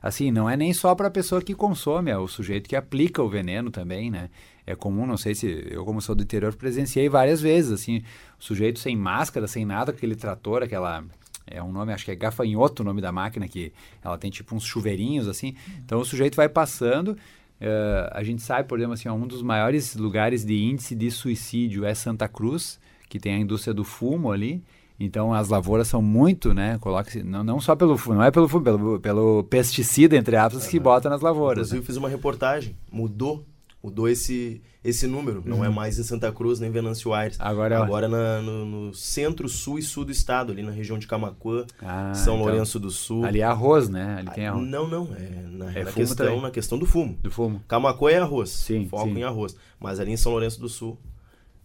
assim, 0.03 0.31
não 0.31 0.49
é 0.49 0.57
nem 0.57 0.73
só 0.73 0.95
para 0.95 1.09
a 1.09 1.11
pessoa 1.11 1.43
que 1.43 1.55
consome, 1.55 2.11
é 2.11 2.17
o 2.17 2.27
sujeito 2.27 2.67
que 2.67 2.75
aplica 2.75 3.23
o 3.23 3.29
veneno 3.29 3.71
também, 3.71 4.11
né? 4.11 4.31
É 4.67 4.75
comum, 4.75 5.07
não 5.07 5.19
sei 5.19 5.35
se 5.35 5.69
eu, 5.71 5.85
como 5.85 6.01
sou 6.01 6.15
do 6.15 6.23
interior, 6.23 6.55
presenciei 6.55 7.09
várias 7.09 7.43
vezes, 7.43 7.71
assim, 7.71 7.99
o 8.41 8.43
sujeito 8.43 8.79
sem 8.79 8.97
máscara, 8.97 9.47
sem 9.47 9.67
nada, 9.67 9.93
aquele 9.93 10.17
trator, 10.17 10.63
aquela 10.63 11.05
é 11.47 11.63
um 11.63 11.73
nome, 11.73 11.93
acho 11.93 12.05
que 12.05 12.11
é 12.11 12.17
gafanhoto 12.17 12.83
o 12.83 12.85
nome 12.85 13.01
da 13.01 13.13
máquina, 13.13 13.47
que 13.47 13.73
ela 14.03 14.17
tem 14.17 14.31
tipo 14.31 14.55
uns 14.55 14.65
chuveirinhos 14.65 15.29
assim. 15.29 15.55
Então 15.85 16.01
o 16.01 16.05
sujeito 16.05 16.37
vai 16.37 16.49
passando. 16.49 17.11
Uh, 17.61 18.11
a 18.11 18.23
gente 18.23 18.43
sabe, 18.43 18.69
por 18.69 18.79
exemplo, 18.79 18.95
assim, 18.95 19.09
um 19.09 19.27
dos 19.27 19.43
maiores 19.43 19.95
lugares 19.95 20.45
de 20.45 20.63
índice 20.65 20.95
de 20.95 21.11
suicídio 21.11 21.85
é 21.85 21.95
Santa 21.95 22.27
Cruz, 22.29 22.81
que 23.09 23.19
tem 23.19 23.35
a 23.35 23.39
indústria 23.39 23.75
do 23.75 23.85
fumo 23.85 24.33
ali. 24.33 24.63
Então 24.99 25.35
as 25.35 25.49
lavouras 25.49 25.89
são 25.89 26.01
muito, 26.01 26.55
né? 26.55 26.79
Coloca 26.79 27.11
não, 27.25 27.43
não 27.43 27.61
só 27.61 27.75
pelo 27.75 27.97
fumo, 27.97 28.17
não 28.17 28.25
é 28.25 28.31
pelo 28.31 28.49
fumo, 28.49 28.65
pelo, 28.65 29.01
pelo 29.01 29.45
pesticida, 29.45 30.17
entre 30.17 30.37
aspas, 30.37 30.67
que 30.67 30.79
bota 30.79 31.11
nas 31.11 31.21
lavouras. 31.21 31.69
Inclusive, 31.69 31.81
né? 31.81 31.87
fiz 31.87 31.97
uma 31.97 32.09
reportagem, 32.09 32.77
mudou 32.91 33.45
mudou 33.85 34.09
esse, 34.09 34.63
esse 34.83 35.07
número. 35.07 35.41
Uhum. 35.41 35.45
Não 35.45 35.65
é 35.65 35.69
uhum. 35.69 35.75
mais 35.75 35.99
em 35.99 36.03
Santa 36.03 36.33
Cruz 36.33 36.59
nem 36.59 36.71
Venâncio 36.71 37.13
Aires. 37.13 37.37
Agora, 37.39 37.75
é 37.75 37.79
Agora 37.79 38.09
na, 38.09 38.41
no, 38.41 38.65
no, 38.65 38.95
centro, 38.95 39.47
sul 39.47 39.79
e 39.79 39.83
sul 39.83 40.07
do 40.07 40.11
estado, 40.11 40.53
ali 40.53 40.63
na 40.63 40.73
região 40.73 40.99
de 40.99 41.07
Camacuã, 41.07 41.67
ah, 41.83 42.15
São 42.15 42.37
então, 42.37 42.47
Lourenço 42.47 42.81
do 42.81 42.91
Sul. 42.91 43.27
Ali 43.27 43.41
é 43.41 43.45
arroz, 43.45 43.91
né? 43.91 44.17
Ali 44.21 44.31
tem 44.31 44.47
arroz. 44.47 44.67
Não, 44.67 44.89
não. 44.89 45.09
É 45.15 45.47
na, 45.51 45.73
é 45.73 45.85
na 45.85 45.93
questão, 45.93 46.41
na 46.41 46.51
questão 46.51 46.79
do 46.79 46.87
fumo. 46.87 47.19
Do 47.23 47.31
fumo. 47.31 47.63
Camacuã 47.69 48.11
é 48.11 48.19
arroz. 48.19 48.49
Sim. 48.49 48.89
Foco 48.89 49.05
sim. 49.05 49.19
em 49.19 49.23
arroz. 49.23 49.55
Mas 49.79 50.01
ali 50.01 50.13
em 50.13 50.17
São 50.17 50.33
Lourenço 50.33 50.59
do 50.59 50.69
Sul 50.69 50.99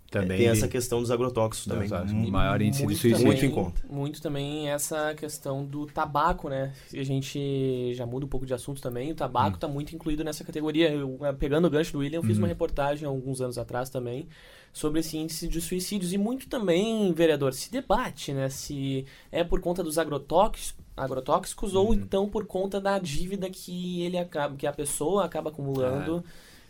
também 0.10 0.39
tem 0.39 0.48
essa 0.48 0.67
questão 0.67 1.00
dos 1.00 1.12
agrotóxicos 1.12 1.67
também. 1.67 1.89
Muito, 1.89 2.32
maior 2.32 2.62
índice 2.62 2.84
muito 2.84 2.95
de 2.95 3.02
suicídio. 3.02 3.26
Muito 3.26 3.45
em 3.45 3.52
conta. 3.52 3.82
Muito 3.89 4.22
também 4.22 4.69
essa 4.69 5.13
questão 5.13 5.63
do 5.63 5.86
tabaco, 5.86 6.50
né? 6.50 6.74
A 6.93 7.04
gente 7.04 7.93
já 7.93 8.06
muda 8.06 8.26
um 8.26 8.30
pouco 8.30 8.45
de 8.45 8.54
assunto 8.54 8.82
também. 8.82 9.12
O 9.12 9.15
tabaco 9.15 9.56
está 9.56 9.67
hum. 9.67 9.72
muito 9.72 9.95
incluído 9.95 10.24
nessa 10.24 10.43
categoria. 10.43 10.91
Eu, 10.91 11.19
eh, 11.22 11.34
pegando 11.34 11.65
o 11.65 11.69
gancho 11.69 11.93
do 11.93 12.00
William, 12.00 12.17
eu 12.17 12.24
fiz 12.24 12.38
hum. 12.38 12.41
uma 12.41 12.48
reportagem 12.48 13.06
há 13.06 13.10
alguns 13.10 13.39
anos 13.39 13.58
atrás 13.58 13.89
também 13.89 14.28
sobre 14.74 15.00
esse 15.00 15.17
índice 15.17 15.48
de 15.48 15.62
suicídios. 15.62 16.12
E 16.12 16.17
muito 16.17 16.48
também, 16.48 17.13
vereador, 17.13 17.54
se 17.54 17.72
debate, 17.72 18.34
né? 18.34 18.50
Se 18.50 19.06
é 19.32 19.43
por 19.43 19.62
conta 19.62 19.84
dos 19.84 19.98
agrotóxicos, 20.00 20.80
agrotóxicos 20.98 21.76
ou 21.76 21.89
uhum. 21.89 21.93
então 21.93 22.28
por 22.28 22.45
conta 22.45 22.82
da 22.82 23.00
dívida 23.00 23.50
que 23.50 24.02
ele 24.02 24.17
acaba, 24.17 24.56
que 24.56 24.67
a 24.67 24.74
pessoa 24.74 25.24
acaba 25.24 25.50
acumulando 25.50 26.24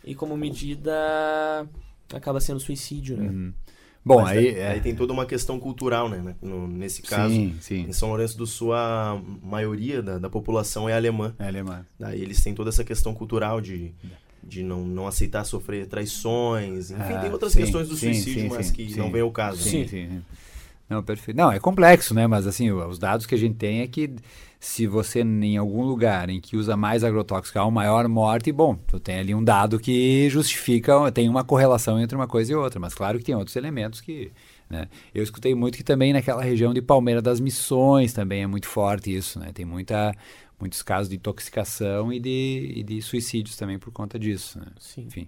é. 0.05 0.11
e 0.11 0.15
como 0.15 0.37
medida 0.37 1.67
acaba 2.13 2.39
sendo 2.39 2.59
suicídio, 2.59 3.17
né? 3.17 3.29
Uhum. 3.29 3.53
Bom, 4.03 4.25
aí, 4.25 4.37
aí, 4.37 4.55
é... 4.55 4.67
aí, 4.69 4.81
tem 4.81 4.95
toda 4.95 5.11
uma 5.11 5.25
questão 5.25 5.59
cultural, 5.59 6.09
né? 6.09 6.35
No, 6.41 6.67
nesse 6.67 7.01
caso, 7.01 7.33
sim, 7.33 7.55
sim. 7.59 7.85
em 7.87 7.93
São 7.93 8.09
Lourenço 8.09 8.37
do 8.37 8.47
Sul, 8.47 8.73
a 8.73 9.21
maioria 9.43 10.01
da, 10.01 10.17
da 10.17 10.29
população 10.29 10.87
é 10.87 10.93
alemã. 10.93 11.35
É 11.37 11.47
alemã. 11.47 11.85
Daí 11.99 12.21
eles 12.21 12.41
têm 12.41 12.53
toda 12.53 12.69
essa 12.69 12.83
questão 12.83 13.13
cultural 13.13 13.59
de, 13.59 13.91
de 14.41 14.63
não, 14.63 14.85
não 14.85 15.05
aceitar 15.05 15.43
sofrer 15.43 15.85
traições. 15.85 16.91
Enfim, 16.91 17.13
ah, 17.13 17.19
tem 17.19 17.31
outras 17.31 17.51
sim, 17.51 17.59
questões 17.59 17.89
do 17.89 17.95
suicídio, 17.95 18.49
mas 18.49 18.71
que 18.71 18.97
não 18.97 19.11
vem 19.11 19.21
ao 19.21 19.31
caso. 19.31 19.61
Sim, 19.61 19.85
sim. 19.87 20.21
Não, 20.89 21.03
perfeito. 21.03 21.37
Não, 21.37 21.51
é 21.51 21.59
complexo, 21.59 22.13
né? 22.15 22.25
Mas 22.25 22.47
assim, 22.47 22.71
os 22.71 22.97
dados 22.97 23.25
que 23.25 23.35
a 23.35 23.37
gente 23.37 23.57
tem 23.57 23.81
é 23.81 23.87
que 23.87 24.09
se 24.59 24.85
você 24.85 25.21
em 25.21 25.57
algum 25.57 25.83
lugar 25.83 26.29
em 26.29 26.41
que 26.41 26.57
usa 26.57 26.75
mais 26.75 27.03
agrotóxico 27.03 27.57
há 27.57 27.63
uma 27.63 27.71
maior 27.71 28.07
morte, 28.09 28.51
bom, 28.51 28.75
tu 28.75 28.99
tem 28.99 29.19
ali 29.19 29.33
um 29.33 29.43
dado 29.43 29.79
que 29.79 30.29
justifica, 30.29 31.09
tem 31.11 31.29
uma 31.29 31.45
correlação 31.45 31.99
entre 31.99 32.15
uma 32.15 32.27
coisa 32.27 32.51
e 32.51 32.55
outra, 32.55 32.79
mas 32.79 32.93
claro 32.93 33.17
que 33.17 33.23
tem 33.23 33.35
outros 33.35 33.55
elementos 33.55 34.01
que, 34.01 34.31
né? 34.69 34.89
Eu 35.15 35.23
escutei 35.23 35.55
muito 35.55 35.77
que 35.77 35.83
também 35.83 36.11
naquela 36.11 36.43
região 36.43 36.73
de 36.73 36.81
Palmeira 36.81 37.21
das 37.21 37.39
Missões 37.39 38.11
também 38.11 38.43
é 38.43 38.47
muito 38.47 38.67
forte 38.67 39.15
isso, 39.15 39.39
né? 39.39 39.51
Tem 39.53 39.65
muita 39.65 40.13
muitos 40.59 40.81
casos 40.81 41.07
de 41.09 41.15
intoxicação 41.15 42.11
e 42.11 42.19
de, 42.19 42.73
e 42.75 42.83
de 42.83 43.01
suicídios 43.01 43.55
também 43.55 43.79
por 43.79 43.91
conta 43.93 44.19
disso, 44.19 44.59
né? 44.59 44.65
Sim. 44.77 45.03
Enfim. 45.03 45.27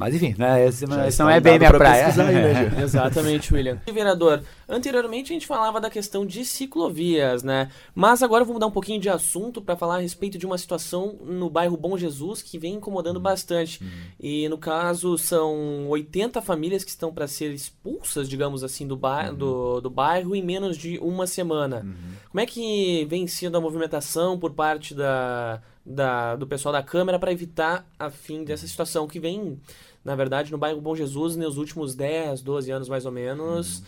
Mas 0.00 0.14
enfim, 0.14 0.34
né, 0.38 0.66
esse, 0.66 0.86
esse 1.06 1.18
não 1.20 1.28
é 1.28 1.38
bem 1.38 1.58
minha 1.58 1.70
praia. 1.70 2.06
Aí, 2.06 2.16
né, 2.16 2.72
Exatamente, 2.82 3.52
William. 3.52 3.78
Vereador, 3.92 4.42
anteriormente 4.66 5.30
a 5.30 5.34
gente 5.34 5.46
falava 5.46 5.78
da 5.78 5.90
questão 5.90 6.24
de 6.24 6.42
ciclovias, 6.42 7.42
né? 7.42 7.70
Mas 7.94 8.22
agora 8.22 8.42
vamos 8.44 8.54
mudar 8.54 8.66
um 8.66 8.70
pouquinho 8.70 8.98
de 8.98 9.10
assunto 9.10 9.60
para 9.60 9.76
falar 9.76 9.96
a 9.96 10.00
respeito 10.00 10.38
de 10.38 10.46
uma 10.46 10.56
situação 10.56 11.18
no 11.22 11.50
bairro 11.50 11.76
Bom 11.76 11.98
Jesus 11.98 12.40
que 12.40 12.58
vem 12.58 12.74
incomodando 12.76 13.16
uhum. 13.16 13.22
bastante. 13.22 13.82
Uhum. 13.82 13.90
E 14.18 14.48
no 14.48 14.56
caso 14.56 15.18
são 15.18 15.86
80 15.88 16.40
famílias 16.40 16.82
que 16.82 16.90
estão 16.90 17.12
para 17.12 17.26
ser 17.26 17.52
expulsas, 17.52 18.26
digamos 18.26 18.64
assim, 18.64 18.86
do, 18.86 18.96
ba 18.96 19.28
uhum. 19.28 19.34
do, 19.34 19.80
do, 19.82 19.90
bairro 19.90 20.34
em 20.34 20.42
menos 20.42 20.78
de 20.78 20.98
uma 20.98 21.26
semana. 21.26 21.82
Uhum. 21.84 22.14
Como 22.30 22.40
é 22.40 22.46
que 22.46 23.04
vem 23.10 23.26
sendo 23.26 23.58
a 23.58 23.60
movimentação 23.60 24.38
por 24.38 24.52
parte 24.52 24.94
da, 24.94 25.60
da, 25.84 26.36
do 26.36 26.46
pessoal 26.46 26.72
da 26.72 26.82
Câmara 26.82 27.18
para 27.18 27.32
evitar 27.32 27.86
a 27.98 28.10
fim 28.10 28.44
dessa 28.44 28.66
situação 28.66 29.08
que 29.08 29.18
vem 29.18 29.58
na 30.04 30.14
verdade, 30.14 30.50
no 30.50 30.58
bairro 30.58 30.80
Bom 30.80 30.96
Jesus, 30.96 31.36
nos 31.36 31.56
últimos 31.56 31.94
10, 31.94 32.42
12 32.42 32.70
anos 32.70 32.88
mais 32.88 33.04
ou 33.04 33.12
menos, 33.12 33.78
uhum. 33.78 33.84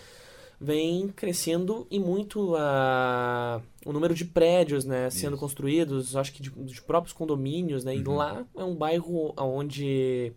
vem 0.60 1.08
crescendo 1.08 1.86
e 1.90 1.98
muito 1.98 2.54
a, 2.56 3.60
o 3.84 3.92
número 3.92 4.14
de 4.14 4.24
prédios 4.24 4.84
né, 4.84 5.08
sendo 5.10 5.34
Isso. 5.34 5.40
construídos, 5.40 6.14
acho 6.14 6.32
que 6.32 6.42
de, 6.42 6.50
de, 6.50 6.82
próprios 6.82 7.14
condomínios, 7.14 7.84
né? 7.84 7.92
Uhum. 7.92 8.00
E 8.00 8.04
lá 8.04 8.44
é 8.56 8.64
um 8.64 8.74
bairro 8.74 9.32
onde 9.38 10.32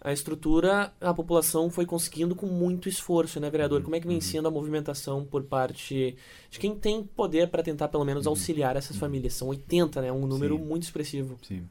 a 0.00 0.12
estrutura, 0.12 0.92
a 1.00 1.12
população 1.12 1.70
foi 1.70 1.86
conseguindo 1.86 2.34
com 2.34 2.46
muito 2.46 2.88
esforço, 2.88 3.40
né, 3.40 3.50
vereador? 3.50 3.78
Uhum. 3.78 3.84
Como 3.84 3.96
é 3.96 4.00
que 4.00 4.06
vem 4.06 4.16
uhum. 4.16 4.22
sendo 4.22 4.48
a 4.48 4.50
movimentação 4.50 5.24
por 5.24 5.42
parte 5.44 6.16
de 6.50 6.58
quem 6.58 6.74
tem 6.74 7.02
poder 7.02 7.48
para 7.48 7.62
tentar, 7.62 7.88
pelo 7.88 8.04
menos, 8.04 8.26
uhum. 8.26 8.32
auxiliar 8.32 8.76
essas 8.76 8.96
famílias? 8.96 9.34
São 9.34 9.48
80, 9.48 10.02
né? 10.02 10.12
Um 10.12 10.26
número 10.26 10.56
Sim. 10.56 10.64
muito 10.64 10.82
expressivo. 10.84 11.38
Sim. 11.42 11.64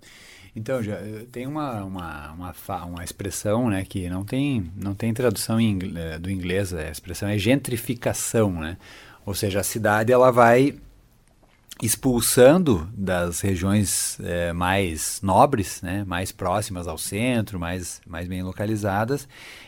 Então, 0.55 0.81
já 0.81 0.97
tem 1.31 1.45
uma, 1.45 1.83
uma, 1.83 2.31
uma, 2.31 2.85
uma, 2.85 3.03
expressão 3.03 3.69
né, 3.69 3.83
que 3.83 4.09
não 4.09 4.23
tem, 4.23 4.71
não 4.75 4.95
tem 4.95 5.13
tradução 5.13 5.57
eh, 5.59 6.17
do 6.17 6.31
inglês, 6.31 6.73
a 6.73 6.89
expressão 6.89 7.27
é 7.27 7.37
gentrificação, 7.37 8.53
né? 8.53 8.77
Ou 9.25 9.33
seja, 9.33 9.59
a 9.59 9.63
cidade 9.63 10.13
ela 10.13 10.31
vai 10.31 10.75
expulsando 11.81 12.89
das 12.93 13.41
regiões 13.41 14.17
é, 14.21 14.53
mais 14.53 15.19
nobres, 15.21 15.81
né, 15.81 16.03
mais 16.05 16.31
próximas 16.31 16.87
ao 16.87 16.97
centro, 16.97 17.59
mais, 17.59 18.01
mais 18.07 18.27
bem 18.27 18.41
localizadas, 18.41 19.27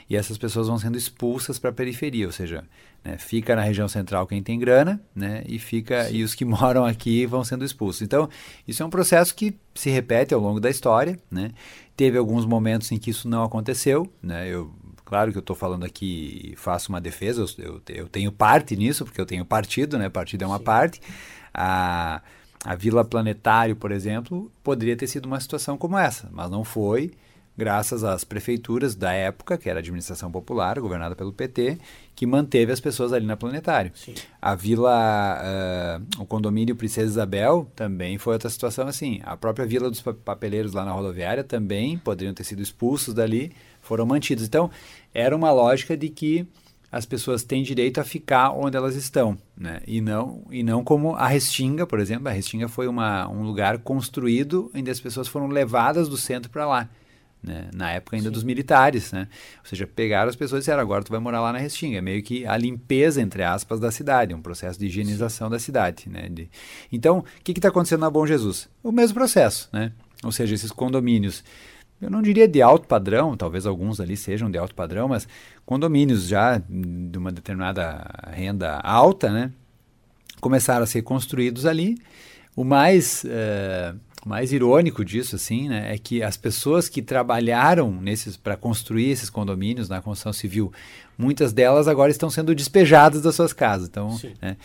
e 0.10 0.16
essas 0.16 0.38
pessoas 0.38 0.68
vão 0.68 0.80
sendo 0.80 0.98
expulsas 0.98 1.60
para 1.60 1.70
a 1.70 1.74
periferia, 1.74 2.26
ou 2.26 2.32
seja, 2.32 2.64
né, 3.04 3.18
fica 3.18 3.56
na 3.56 3.62
região 3.62 3.90
central 3.90 4.26
quem 4.26 4.42
tem 4.42 4.58
grana, 4.58 5.02
né, 5.14 5.44
e 5.46 5.60
fica 5.60 6.10
e 6.10 6.24
os 6.24 6.34
que 6.34 6.46
moram 6.46 6.86
aqui 6.86 7.26
vão 7.26 7.44
sendo 7.44 7.66
expulsos. 7.66 8.02
Então, 8.02 8.30
isso 8.66 8.82
é 8.82 8.86
um 8.86 8.90
processo 8.90 9.36
que 9.36 9.58
se 9.76 9.90
repete 9.90 10.34
ao 10.34 10.40
longo 10.40 10.60
da 10.60 10.70
história, 10.70 11.20
né? 11.30 11.52
Teve 11.96 12.18
alguns 12.18 12.46
momentos 12.46 12.92
em 12.92 12.98
que 12.98 13.10
isso 13.10 13.28
não 13.28 13.44
aconteceu, 13.44 14.12
né? 14.22 14.48
Eu 14.48 14.72
Claro 15.08 15.32
que 15.32 15.38
eu 15.38 15.40
estou 15.42 15.56
falando 15.56 15.86
aqui 15.86 16.52
e 16.52 16.56
faço 16.58 16.90
uma 16.90 17.00
defesa, 17.00 17.42
eu, 17.58 17.66
eu, 17.66 17.82
eu, 17.88 18.10
tenho 18.10 18.30
parte 18.30 18.76
nisso, 18.76 19.06
porque 19.06 19.22
eu 19.22 19.26
tenho 19.26 19.46
partido, 19.46 19.98
né? 19.98 20.10
Partido 20.10 20.44
é 20.44 20.48
uma 20.48 20.58
Sim. 20.58 20.66
parte. 20.66 21.02
A, 21.58 22.22
a 22.64 22.76
Vila 22.76 23.04
Planetário, 23.04 23.76
por 23.76 23.92
exemplo, 23.92 24.52
poderia 24.64 24.96
ter 24.96 25.08
sido 25.08 25.26
uma 25.26 25.40
situação 25.40 25.78
como 25.78 25.98
essa, 25.98 26.30
mas 26.32 26.50
não 26.52 26.64
foi 26.64 27.12
graças 27.58 28.04
às 28.04 28.24
prefeituras 28.24 28.94
da 28.94 29.12
época, 29.12 29.58
que 29.58 29.68
era 29.68 29.80
a 29.80 29.82
administração 29.82 30.32
popular, 30.32 30.80
governada 30.80 31.16
pelo 31.16 31.34
PT, 31.34 31.80
que 32.16 32.26
manteve 32.28 32.72
as 32.72 32.80
pessoas 32.80 33.12
ali 33.12 33.26
na 33.26 33.36
Planetário. 33.36 33.92
Sim. 33.96 34.14
A 34.40 34.54
vila, 34.54 35.42
uh, 35.42 36.22
o 36.22 36.26
condomínio 36.26 36.76
Princesa 36.76 37.08
Isabel 37.08 37.68
também 37.76 38.20
foi 38.20 38.34
outra 38.34 38.50
situação 38.50 38.88
assim. 38.88 39.20
A 39.24 39.36
própria 39.36 39.66
vila 39.66 39.90
dos 39.90 40.02
papeleiros 40.02 40.74
lá 40.74 40.86
na 40.86 40.92
rodoviária 40.92 41.44
também 41.44 41.98
poderiam 41.98 42.34
ter 42.34 42.44
sido 42.44 42.62
expulsos 42.62 43.14
dali, 43.16 43.52
foram 43.82 44.06
mantidos. 44.06 44.46
Então, 44.46 44.70
era 45.12 45.36
uma 45.36 45.52
lógica 45.52 45.98
de 45.98 46.10
que 46.10 46.48
as 46.98 47.06
pessoas 47.06 47.44
têm 47.44 47.62
direito 47.62 48.02
a 48.02 48.04
ficar 48.04 48.50
onde 48.50 48.76
elas 48.76 48.96
estão, 48.96 49.38
né? 49.56 49.82
E 49.86 50.02
não, 50.02 50.44
e 50.50 50.64
não 50.64 50.84
como 50.84 51.14
a 51.14 51.28
Restinga, 51.28 51.86
por 51.86 52.00
exemplo. 52.00 52.28
A 52.28 52.32
Restinga 52.32 52.68
foi 52.68 52.88
uma, 52.88 53.30
um 53.30 53.44
lugar 53.44 53.78
construído 53.78 54.72
onde 54.74 54.90
as 54.90 55.00
pessoas 55.00 55.28
foram 55.28 55.48
levadas 55.48 56.10
do 56.10 56.18
centro 56.18 56.50
para 56.50 56.66
lá. 56.66 56.90
Né? 57.44 57.70
Na 57.72 57.92
época 57.92 58.18
ainda 58.18 58.30
Sim. 58.30 58.34
dos 58.34 58.44
militares, 58.44 59.12
né? 59.12 59.28
Ou 59.60 59.70
seja, 59.70 59.86
pegaram 59.86 60.28
as 60.28 60.36
pessoas 60.36 60.58
e 60.58 60.62
disseram, 60.62 60.82
agora 60.82 61.04
tu 61.04 61.12
vai 61.12 61.20
morar 61.20 61.40
lá 61.40 61.54
na 61.54 61.60
Restinga. 61.60 62.00
É 62.00 62.02
meio 62.02 62.24
que 62.24 62.48
a 62.48 62.58
limpeza, 62.58 63.22
entre 63.22 63.44
aspas, 63.44 63.80
da 63.80 63.92
cidade, 63.92 64.34
um 64.34 64.42
processo 64.42 64.80
de 64.80 64.88
higienização 64.88 65.50
Sim. 65.50 65.52
da 65.52 65.60
cidade, 65.60 66.10
né? 66.10 66.28
De... 66.28 66.50
Então, 66.92 67.20
o 67.20 67.24
que 67.44 67.52
está 67.52 67.68
acontecendo 67.68 68.00
na 68.00 68.10
Bom 68.10 68.26
Jesus? 68.26 68.68
O 68.82 68.92
mesmo 68.92 69.14
processo, 69.14 69.70
né? 69.72 69.92
Ou 70.24 70.32
seja, 70.32 70.56
esses 70.56 70.72
condomínios 70.72 71.44
eu 72.02 72.10
não 72.10 72.22
diria 72.22 72.48
de 72.48 72.62
alto 72.62 72.88
padrão, 72.88 73.36
talvez 73.36 73.66
alguns 73.66 74.00
ali 74.00 74.16
sejam 74.16 74.52
de 74.52 74.58
alto 74.58 74.76
padrão, 74.76 75.08
mas 75.08 75.28
condomínios 75.66 76.28
já 76.28 76.62
de 76.70 77.18
uma 77.18 77.32
determinada 77.32 78.08
renda 78.32 78.80
alta, 78.80 79.32
né, 79.32 79.52
começaram 80.40 80.84
a 80.84 80.88
ser 80.88 81.02
construídos 81.02 81.66
ali. 81.66 81.98
O 82.56 82.64
mais, 82.64 83.26
é, 83.26 83.94
mais 84.26 84.52
irônico 84.52 85.04
disso, 85.04 85.36
assim, 85.36 85.68
né, 85.68 85.94
é 85.94 85.98
que 85.98 86.22
as 86.22 86.38
pessoas 86.38 86.88
que 86.88 87.02
trabalharam 87.02 87.92
nesses 87.92 88.38
para 88.38 88.56
construir 88.56 89.10
esses 89.10 89.30
condomínios 89.30 89.90
na 89.90 90.02
construção 90.02 90.34
civil, 90.34 90.72
muitas 91.18 91.52
delas 91.52 91.88
agora 91.88 92.12
estão 92.12 92.30
sendo 92.30 92.54
despejadas 92.54 93.22
das 93.22 93.34
suas 93.34 93.54
casas. 93.54 93.88
Então, 93.88 94.20
né, 94.40 94.56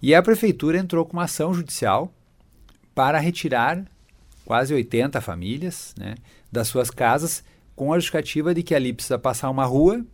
e 0.00 0.16
a 0.16 0.22
prefeitura 0.22 0.78
entrou 0.78 1.04
com 1.04 1.12
uma 1.12 1.24
ação 1.24 1.54
judicial 1.54 2.12
para 2.92 3.20
retirar 3.20 3.84
quase 4.44 4.74
80 4.74 5.20
famílias, 5.20 5.94
né, 5.98 6.14
das 6.50 6.68
suas 6.68 6.90
casas 6.90 7.42
com 7.74 7.92
a 7.92 7.96
justificativa 7.96 8.54
de 8.54 8.62
que 8.62 8.74
ali 8.74 8.92
precisa 8.92 9.18
passar 9.18 9.50
uma 9.50 9.64
rua 9.64 10.04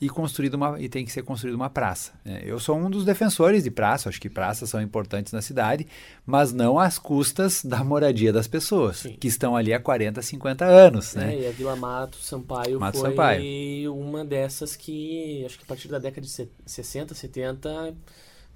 e 0.00 0.08
construído 0.08 0.54
uma 0.54 0.80
e 0.80 0.88
tem 0.88 1.04
que 1.04 1.10
ser 1.10 1.22
construída 1.22 1.56
uma 1.56 1.68
praça. 1.68 2.12
Né? 2.24 2.42
Eu 2.44 2.60
sou 2.60 2.76
um 2.76 2.88
dos 2.88 3.04
defensores 3.04 3.64
de 3.64 3.70
praça, 3.70 4.08
acho 4.08 4.20
que 4.20 4.30
praças 4.30 4.70
são 4.70 4.80
importantes 4.80 5.32
na 5.32 5.42
cidade, 5.42 5.86
mas 6.24 6.52
não 6.52 6.78
às 6.78 6.98
custas 6.98 7.64
da 7.64 7.82
moradia 7.82 8.32
das 8.32 8.46
pessoas 8.46 8.98
Sim. 8.98 9.16
que 9.18 9.26
estão 9.26 9.56
ali 9.56 9.72
há 9.72 9.80
40, 9.80 10.22
50 10.22 10.64
anos, 10.64 11.16
é, 11.16 11.20
né? 11.20 11.40
E 11.40 11.46
a 11.48 11.50
Vila 11.50 11.74
Mato 11.74 12.18
Sampaio 12.18 12.78
Mato 12.78 12.98
foi 12.98 13.10
Sampaio. 13.10 13.94
uma 13.94 14.24
dessas 14.24 14.76
que 14.76 15.44
acho 15.44 15.58
que 15.58 15.64
a 15.64 15.66
partir 15.66 15.88
da 15.88 15.98
década 15.98 16.24
de 16.24 16.48
60, 16.64 17.14
70 17.14 17.96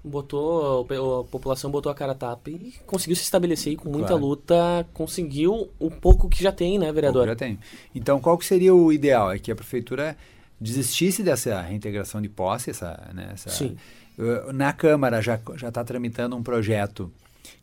botou 0.03 0.81
a 0.81 1.23
população 1.23 1.71
botou 1.71 1.91
a 1.91 1.95
cara 1.95 2.11
a 2.11 2.15
tapa 2.15 2.49
e 2.49 2.73
conseguiu 2.85 3.15
se 3.15 3.23
estabelecer 3.23 3.73
e 3.73 3.75
com 3.77 3.89
muita 3.89 4.09
claro. 4.09 4.25
luta 4.25 4.87
conseguiu 4.93 5.69
o 5.79 5.89
pouco 5.89 6.27
que 6.27 6.43
já 6.43 6.51
tem, 6.51 6.77
né, 6.77 6.91
vereador? 6.91 7.25
Já 7.27 7.35
tem. 7.35 7.57
Então, 7.95 8.19
qual 8.19 8.37
que 8.37 8.45
seria 8.45 8.75
o 8.75 8.91
ideal? 8.91 9.31
É 9.31 9.39
que 9.39 9.51
a 9.51 9.55
prefeitura 9.55 10.17
desistisse 10.59 11.23
dessa 11.23 11.61
reintegração 11.61 12.21
de 12.21 12.29
posse, 12.29 12.69
essa, 12.69 13.09
né, 13.13 13.31
essa 13.33 13.49
Sim. 13.49 13.77
Na 14.53 14.73
Câmara 14.73 15.21
já 15.21 15.39
já 15.55 15.69
está 15.69 15.83
tramitando 15.83 16.35
um 16.35 16.43
projeto 16.43 17.11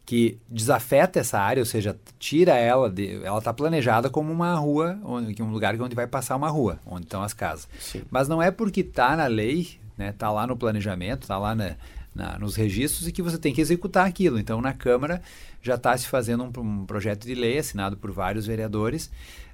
que 0.05 0.39
desafeta 0.49 1.21
essa 1.21 1.39
área, 1.39 1.61
ou 1.61 1.67
seja, 1.67 1.97
tira 2.19 2.57
ela 2.57 2.91
de, 2.91 3.23
ela 3.23 3.39
está 3.39 3.53
planejada 3.53 4.11
como 4.11 4.33
uma 4.33 4.55
rua, 4.55 4.99
onde, 5.05 5.41
um 5.41 5.51
lugar 5.53 5.81
onde 5.81 5.95
vai 5.95 6.07
passar 6.07 6.35
uma 6.35 6.49
rua, 6.49 6.81
onde 6.85 7.05
estão 7.05 7.23
as 7.23 7.33
casas. 7.33 7.69
Sim. 7.79 8.03
Mas 8.11 8.27
não 8.27 8.43
é 8.43 8.51
porque 8.51 8.81
está 8.81 9.17
na 9.17 9.27
lei, 9.29 9.79
né, 9.97 10.13
tá 10.13 10.31
lá 10.31 10.49
no 10.49 10.57
planejamento, 10.57 11.23
está 11.23 11.39
lá 11.39 11.55
na, 11.55 11.77
na, 12.15 12.39
nos 12.39 12.57
registros 12.57 13.07
e 13.07 13.13
que 13.13 13.23
você 13.23 13.39
tem 13.39 13.53
que 13.53 13.61
executar 13.61 14.07
aquilo. 14.07 14.39
Então, 14.39 14.61
na 14.61 14.73
Câmara 14.73 15.23
já 15.63 15.75
está 15.75 15.97
se 15.97 16.07
fazendo 16.07 16.45
um, 16.45 16.61
um, 16.61 16.87
projeto 16.87 17.27
de 17.27 17.35
lei 17.35 17.59
assinado 17.59 17.97
por 17.97 18.11
vários 18.11 18.47
vereadores 18.47 19.11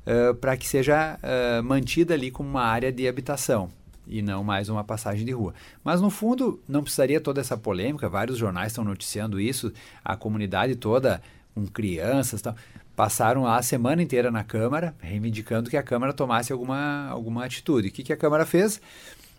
uh, 0.07 0.35
para 0.35 0.57
que 0.57 0.69
seja 0.69 1.19
uh, 1.19 1.63
mantida 1.63 2.15
ali 2.15 2.31
como 2.31 2.49
uma 2.49 2.63
área 2.63 2.93
de 2.93 3.07
habitação 3.07 3.71
e 4.07 4.23
não 4.23 4.45
mais 4.45 4.69
uma 4.69 4.85
passagem 4.85 5.25
de 5.25 5.33
rua. 5.33 5.53
Mas 5.83 6.01
no 6.01 6.11
fundo 6.11 6.61
não 6.69 6.83
precisaria 6.83 7.21
toda 7.21 7.41
essa 7.41 7.57
polêmica, 7.57 8.09
vários 8.09 8.39
jornais 8.39 8.73
estão 8.73 8.85
noticiando 8.85 9.41
isso, 9.41 9.73
a 10.05 10.17
comunidade 10.17 10.77
toda 10.77 11.21
com 11.55 11.67
crianças, 11.67 12.41
tal, 12.41 12.55
passaram 12.95 13.47
a 13.47 13.61
semana 13.63 14.03
inteira 14.03 14.31
na 14.31 14.45
Câmara 14.45 14.95
reivindicando 15.01 15.69
que 15.69 15.77
a 15.77 15.83
Câmara 15.83 16.13
tomasse 16.13 16.53
alguma, 16.53 17.09
alguma 17.09 17.45
atitude. 17.45 17.89
O 17.89 17.93
que, 17.93 18.03
que 18.03 18.13
a 18.13 18.17
Câmara 18.17 18.47
fez? 18.47 18.81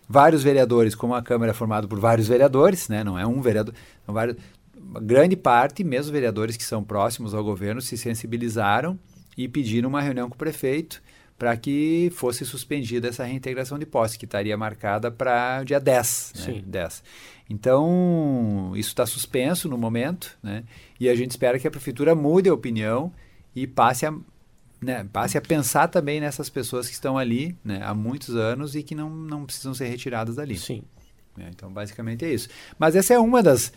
Vários 0.08 0.42
vereadores, 0.42 0.94
como 0.94 1.14
a 1.14 1.22
Câmara 1.22 1.50
é 1.50 1.54
formada 1.54 1.86
por 1.86 2.00
vários 2.00 2.28
vereadores, 2.28 2.88
né, 2.88 3.04
não 3.04 3.18
é 3.18 3.26
um 3.26 3.40
vereador, 3.40 3.74
são 4.06 4.14
vários, 4.14 4.36
grande 5.02 5.36
parte, 5.36 5.84
mesmo 5.84 6.12
vereadores 6.12 6.56
que 6.56 6.64
são 6.64 6.82
próximos 6.82 7.34
ao 7.34 7.44
governo, 7.44 7.80
se 7.80 7.96
sensibilizaram 7.98 8.98
e 9.36 9.46
pediram 9.48 9.88
uma 9.88 10.00
reunião 10.00 10.28
com 10.28 10.34
o 10.34 10.38
prefeito 10.38 11.02
para 11.38 11.56
que 11.56 12.10
fosse 12.14 12.44
suspendida 12.44 13.08
essa 13.08 13.24
reintegração 13.24 13.78
de 13.78 13.86
posse, 13.86 14.18
que 14.18 14.24
estaria 14.24 14.56
marcada 14.56 15.08
para 15.08 15.62
dia 15.62 15.78
10. 15.78 16.32
Né? 16.34 16.42
Sim. 16.42 16.64
10. 16.66 17.02
Então, 17.48 18.72
isso 18.74 18.88
está 18.88 19.06
suspenso 19.06 19.68
no 19.68 19.78
momento, 19.78 20.36
né? 20.42 20.64
e 20.98 21.08
a 21.08 21.14
gente 21.14 21.30
espera 21.30 21.58
que 21.58 21.68
a 21.68 21.70
prefeitura 21.70 22.14
mude 22.14 22.48
a 22.48 22.54
opinião 22.54 23.12
e 23.54 23.66
passe 23.66 24.04
a 24.04 24.12
né, 24.80 25.06
passe 25.12 25.36
a 25.36 25.40
pensar 25.40 25.88
também 25.88 26.20
nessas 26.20 26.48
pessoas 26.48 26.86
que 26.86 26.94
estão 26.94 27.18
ali 27.18 27.56
né, 27.64 27.80
há 27.82 27.94
muitos 27.94 28.36
anos 28.36 28.74
e 28.74 28.82
que 28.82 28.94
não, 28.94 29.10
não 29.10 29.44
precisam 29.44 29.74
ser 29.74 29.86
retiradas 29.86 30.36
dali. 30.36 30.56
Sim. 30.56 30.82
É, 31.38 31.48
então, 31.48 31.70
basicamente 31.70 32.24
é 32.24 32.32
isso. 32.32 32.48
Mas 32.78 32.96
essa 32.96 33.14
é 33.14 33.18
uma 33.18 33.42
das 33.42 33.72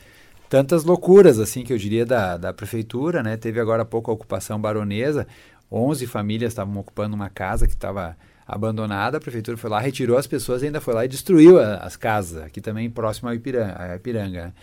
tantas 0.49 0.83
loucuras, 0.83 1.39
assim, 1.39 1.63
que 1.63 1.71
eu 1.71 1.77
diria 1.77 2.05
da, 2.05 2.37
da 2.37 2.53
prefeitura, 2.53 3.23
né? 3.23 3.37
Teve 3.37 3.59
agora 3.59 3.83
há 3.83 3.85
pouco 3.85 4.11
a 4.11 4.13
ocupação 4.13 4.59
baronesa, 4.59 5.25
11 5.71 6.05
famílias 6.07 6.51
estavam 6.51 6.77
ocupando 6.77 7.15
uma 7.15 7.29
casa 7.29 7.65
que 7.65 7.73
estava 7.73 8.17
abandonada, 8.45 9.17
a 9.17 9.21
prefeitura 9.21 9.55
foi 9.55 9.69
lá, 9.69 9.79
retirou 9.79 10.17
as 10.17 10.27
pessoas 10.27 10.61
e 10.61 10.65
ainda 10.65 10.81
foi 10.81 10.93
lá 10.93 11.05
e 11.05 11.07
destruiu 11.07 11.57
a, 11.57 11.75
as 11.75 11.95
casas, 11.95 12.43
aqui 12.43 12.59
também 12.59 12.89
próximo 12.89 13.29
ao 13.29 13.35
Ipiranga. 13.35 13.95
Ipiranga. 13.95 14.53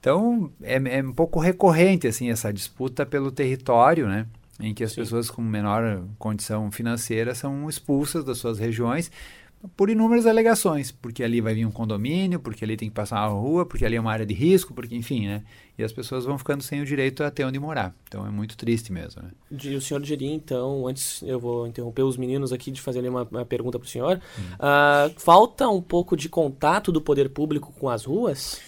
Então, 0.00 0.50
é, 0.62 0.98
é 0.98 1.02
um 1.02 1.12
pouco 1.12 1.38
recorrente, 1.38 2.06
assim, 2.06 2.30
essa 2.30 2.52
disputa 2.52 3.06
pelo 3.06 3.30
território, 3.30 4.08
né? 4.08 4.26
Em 4.60 4.74
que 4.74 4.84
as 4.84 4.92
Sim. 4.92 5.02
pessoas 5.02 5.30
com 5.30 5.42
menor 5.42 6.04
condição 6.18 6.70
financeira 6.70 7.34
são 7.34 7.68
expulsas 7.68 8.24
das 8.24 8.38
suas 8.38 8.58
regiões 8.58 9.10
por 9.76 9.90
inúmeras 9.90 10.24
alegações, 10.26 10.92
porque 10.92 11.22
ali 11.22 11.40
vai 11.40 11.52
vir 11.52 11.66
um 11.66 11.70
condomínio, 11.70 12.38
porque 12.38 12.64
ali 12.64 12.76
tem 12.76 12.88
que 12.88 12.94
passar 12.94 13.28
uma 13.28 13.40
rua, 13.40 13.66
porque 13.66 13.84
ali 13.84 13.96
é 13.96 14.00
uma 14.00 14.12
área 14.12 14.24
de 14.24 14.32
risco, 14.32 14.72
porque 14.72 14.94
enfim, 14.94 15.26
né? 15.26 15.42
E 15.76 15.82
as 15.82 15.92
pessoas 15.92 16.24
vão 16.24 16.38
ficando 16.38 16.62
sem 16.62 16.80
o 16.80 16.84
direito 16.84 17.24
a 17.24 17.30
ter 17.30 17.44
onde 17.44 17.58
morar. 17.58 17.94
Então 18.06 18.24
é 18.24 18.30
muito 18.30 18.56
triste 18.56 18.92
mesmo, 18.92 19.22
né? 19.22 19.30
E 19.50 19.74
o 19.74 19.80
senhor 19.80 20.00
diria, 20.00 20.32
então, 20.32 20.86
antes 20.86 21.22
eu 21.22 21.40
vou 21.40 21.66
interromper 21.66 22.02
os 22.02 22.16
meninos 22.16 22.52
aqui 22.52 22.70
de 22.70 22.80
fazer 22.80 23.06
uma, 23.08 23.24
uma 23.24 23.44
pergunta 23.44 23.78
para 23.78 23.86
o 23.86 23.88
senhor, 23.88 24.20
hum. 24.38 24.42
uh, 24.54 25.20
falta 25.20 25.68
um 25.68 25.82
pouco 25.82 26.16
de 26.16 26.28
contato 26.28 26.92
do 26.92 27.00
poder 27.00 27.28
público 27.28 27.72
com 27.72 27.88
as 27.88 28.04
ruas? 28.04 28.60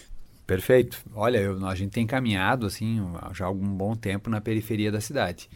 Perfeito. 0.45 0.99
Olha, 1.15 1.39
eu, 1.39 1.65
a 1.67 1.75
gente 1.77 1.93
tem 1.93 2.05
caminhado 2.05 2.67
assim 2.67 3.01
já 3.33 3.45
há 3.45 3.49
algum 3.49 3.69
bom 3.69 3.95
tempo 3.95 4.29
na 4.29 4.41
periferia 4.41 4.91
da 4.91 5.01
cidade 5.01 5.49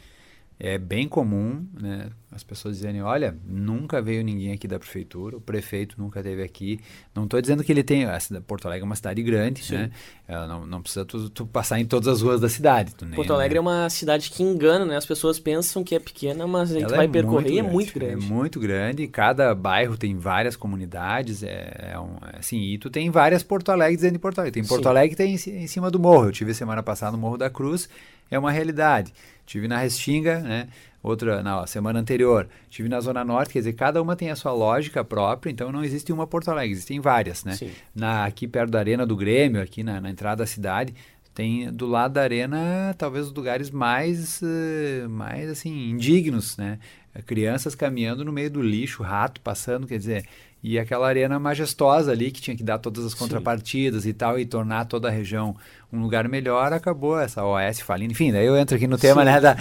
é 0.65 0.79
bem 0.79 1.07
comum 1.07 1.67
né, 1.79 2.09
as 2.33 2.43
pessoas 2.43 2.77
dizerem, 2.77 3.03
olha, 3.03 3.37
nunca 3.47 4.01
veio 4.01 4.25
ninguém 4.25 4.53
aqui 4.53 4.67
da 4.67 4.79
prefeitura, 4.79 5.37
o 5.37 5.41
prefeito 5.41 5.95
nunca 5.99 6.21
esteve 6.21 6.43
aqui. 6.43 6.81
Não 7.15 7.25
estou 7.25 7.39
dizendo 7.39 7.63
que 7.63 7.71
ele 7.71 7.85
tem... 7.85 8.07
Porto 8.47 8.67
Alegre 8.67 8.83
é 8.83 8.87
uma 8.87 8.97
cidade 8.97 9.23
grande, 9.23 9.63
Sim. 9.63 9.75
né? 9.75 9.91
Ela 10.27 10.49
não, 10.49 10.67
não 10.67 10.83
precisa 10.83 11.05
tu, 11.05 11.29
tu, 11.29 11.47
passar 11.47 11.79
em 11.79 11.85
todas 11.85 12.09
as 12.09 12.23
ruas 12.23 12.41
da 12.41 12.49
cidade. 12.49 12.93
Nem, 13.03 13.13
Porto 13.13 13.33
Alegre 13.33 13.55
né? 13.55 13.59
é 13.59 13.61
uma 13.61 13.91
cidade 13.91 14.31
que 14.31 14.43
engana, 14.43 14.87
né? 14.87 14.97
As 14.97 15.05
pessoas 15.05 15.39
pensam 15.39 15.85
que 15.85 15.95
é 15.95 15.99
pequena, 15.99 16.47
mas 16.47 16.73
a 16.73 16.81
gente 16.81 16.91
vai 16.91 17.05
é 17.05 17.09
percorrer 17.09 17.53
e 17.53 17.59
é 17.59 17.63
muito 17.63 17.93
grande. 17.93 18.25
É 18.25 18.29
muito 18.29 18.59
grande. 18.59 19.07
Cada 19.07 19.55
bairro 19.55 19.99
tem 19.99 20.17
várias 20.17 20.57
comunidades, 20.57 21.43
é, 21.43 21.91
é 21.93 22.01
um, 22.01 22.17
assim, 22.33 22.59
e 22.59 22.79
tu 22.79 22.89
tem 22.89 23.11
várias 23.11 23.43
Porto 23.43 23.71
Alegres 23.71 24.01
dentro 24.01 24.15
de 24.15 24.19
Porto 24.19 24.39
Alegre. 24.39 24.61
Tem 24.61 24.69
Porto 24.69 24.83
Sim. 24.83 24.89
Alegre 24.89 25.15
tem 25.15 25.35
em, 25.35 25.63
em 25.63 25.67
cima 25.67 25.91
do 25.91 26.01
morro. 26.01 26.27
Eu 26.27 26.33
tive 26.33 26.55
semana 26.55 26.83
passada 26.83 27.13
no 27.13 27.19
Morro 27.19 27.37
da 27.37 27.51
Cruz, 27.51 27.89
é 28.31 28.39
uma 28.39 28.51
realidade. 28.51 29.13
Tive 29.47 29.69
na 29.69 29.79
Restinga, 29.79 30.41
né? 30.41 30.69
outra 31.05 31.43
na 31.43 31.67
semana 31.67 32.01
anterior. 32.01 32.49
Tive 32.71 32.89
na 32.89 32.99
Zona 32.99 33.23
Norte, 33.23 33.53
quer 33.53 33.59
dizer, 33.59 33.75
cada 33.75 34.01
uma 34.01 34.17
tem 34.17 34.31
a 34.31 34.37
sua 34.37 34.53
lógica 34.53 35.05
própria, 35.05 35.51
então 35.51 35.71
não 35.71 35.85
existe 35.85 36.11
uma 36.13 36.27
Porto 36.27 36.51
Alegre, 36.51 36.73
existem 36.73 36.99
várias, 36.99 37.45
né? 37.45 37.53
Sim. 37.55 37.71
Na, 37.95 38.25
aqui 38.25 38.49
perto 38.49 38.71
da 38.71 38.79
Arena 38.79 39.07
do 39.07 39.15
Grêmio, 39.15 39.61
aqui 39.61 39.83
na, 39.83 40.01
na 40.01 40.11
entrada 40.11 40.43
da 40.43 40.47
cidade, 40.47 40.95
tem 41.35 41.71
do 41.71 41.87
lado 41.87 42.15
da 42.15 42.23
arena 42.23 42.95
talvez 42.97 43.27
os 43.27 43.33
lugares 43.33 43.69
mais, 43.69 44.41
uh, 44.41 45.09
mais 45.11 45.51
assim, 45.51 45.91
indignos, 45.91 46.57
né? 46.57 46.79
Crianças 47.27 47.75
caminhando 47.75 48.25
no 48.25 48.33
meio 48.33 48.51
do 48.51 48.63
lixo, 48.63 49.03
rato 49.03 49.41
passando, 49.41 49.87
quer 49.87 49.99
dizer, 49.99 50.27
e 50.65 50.79
aquela 50.79 51.07
arena 51.07 51.39
majestosa 51.39 52.11
ali 52.11 52.31
que 52.31 52.41
tinha 52.41 52.57
que 52.57 52.63
dar 52.65 52.79
todas 52.79 53.05
as 53.05 53.13
contrapartidas 53.13 54.05
Sim. 54.05 54.09
e 54.09 54.13
tal 54.15 54.39
e 54.39 54.47
tornar 54.47 54.87
toda 54.87 55.09
a 55.09 55.11
região 55.11 55.55
um 55.93 56.01
lugar 56.01 56.27
melhor, 56.27 56.73
acabou 56.73 57.21
essa 57.21 57.45
OS 57.45 57.81
falindo. 57.81 58.13
Enfim, 58.13 58.33
daí 58.33 58.47
eu 58.47 58.57
entro 58.57 58.75
aqui 58.75 58.87
no 58.87 58.97
tema 58.97 59.23
né, 59.27 59.39
da, 59.43 59.59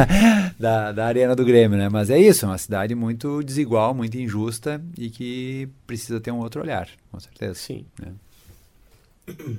da, 0.58 0.92
da, 0.92 1.06
arena 1.06 1.36
do 1.36 1.44
Grêmio, 1.44 1.76
né? 1.76 1.90
Mas 1.90 2.08
é 2.08 2.18
isso, 2.18 2.46
é 2.46 2.48
uma 2.48 2.56
cidade 2.56 2.94
muito 2.94 3.42
desigual, 3.42 3.92
muito 3.92 4.16
injusta 4.16 4.82
e 4.96 5.10
que 5.10 5.68
precisa 5.86 6.18
ter 6.20 6.30
um 6.30 6.38
outro 6.38 6.62
olhar, 6.62 6.88
com 7.12 7.20
certeza. 7.20 7.54
Sim. 7.54 7.84
Né? 8.00 8.14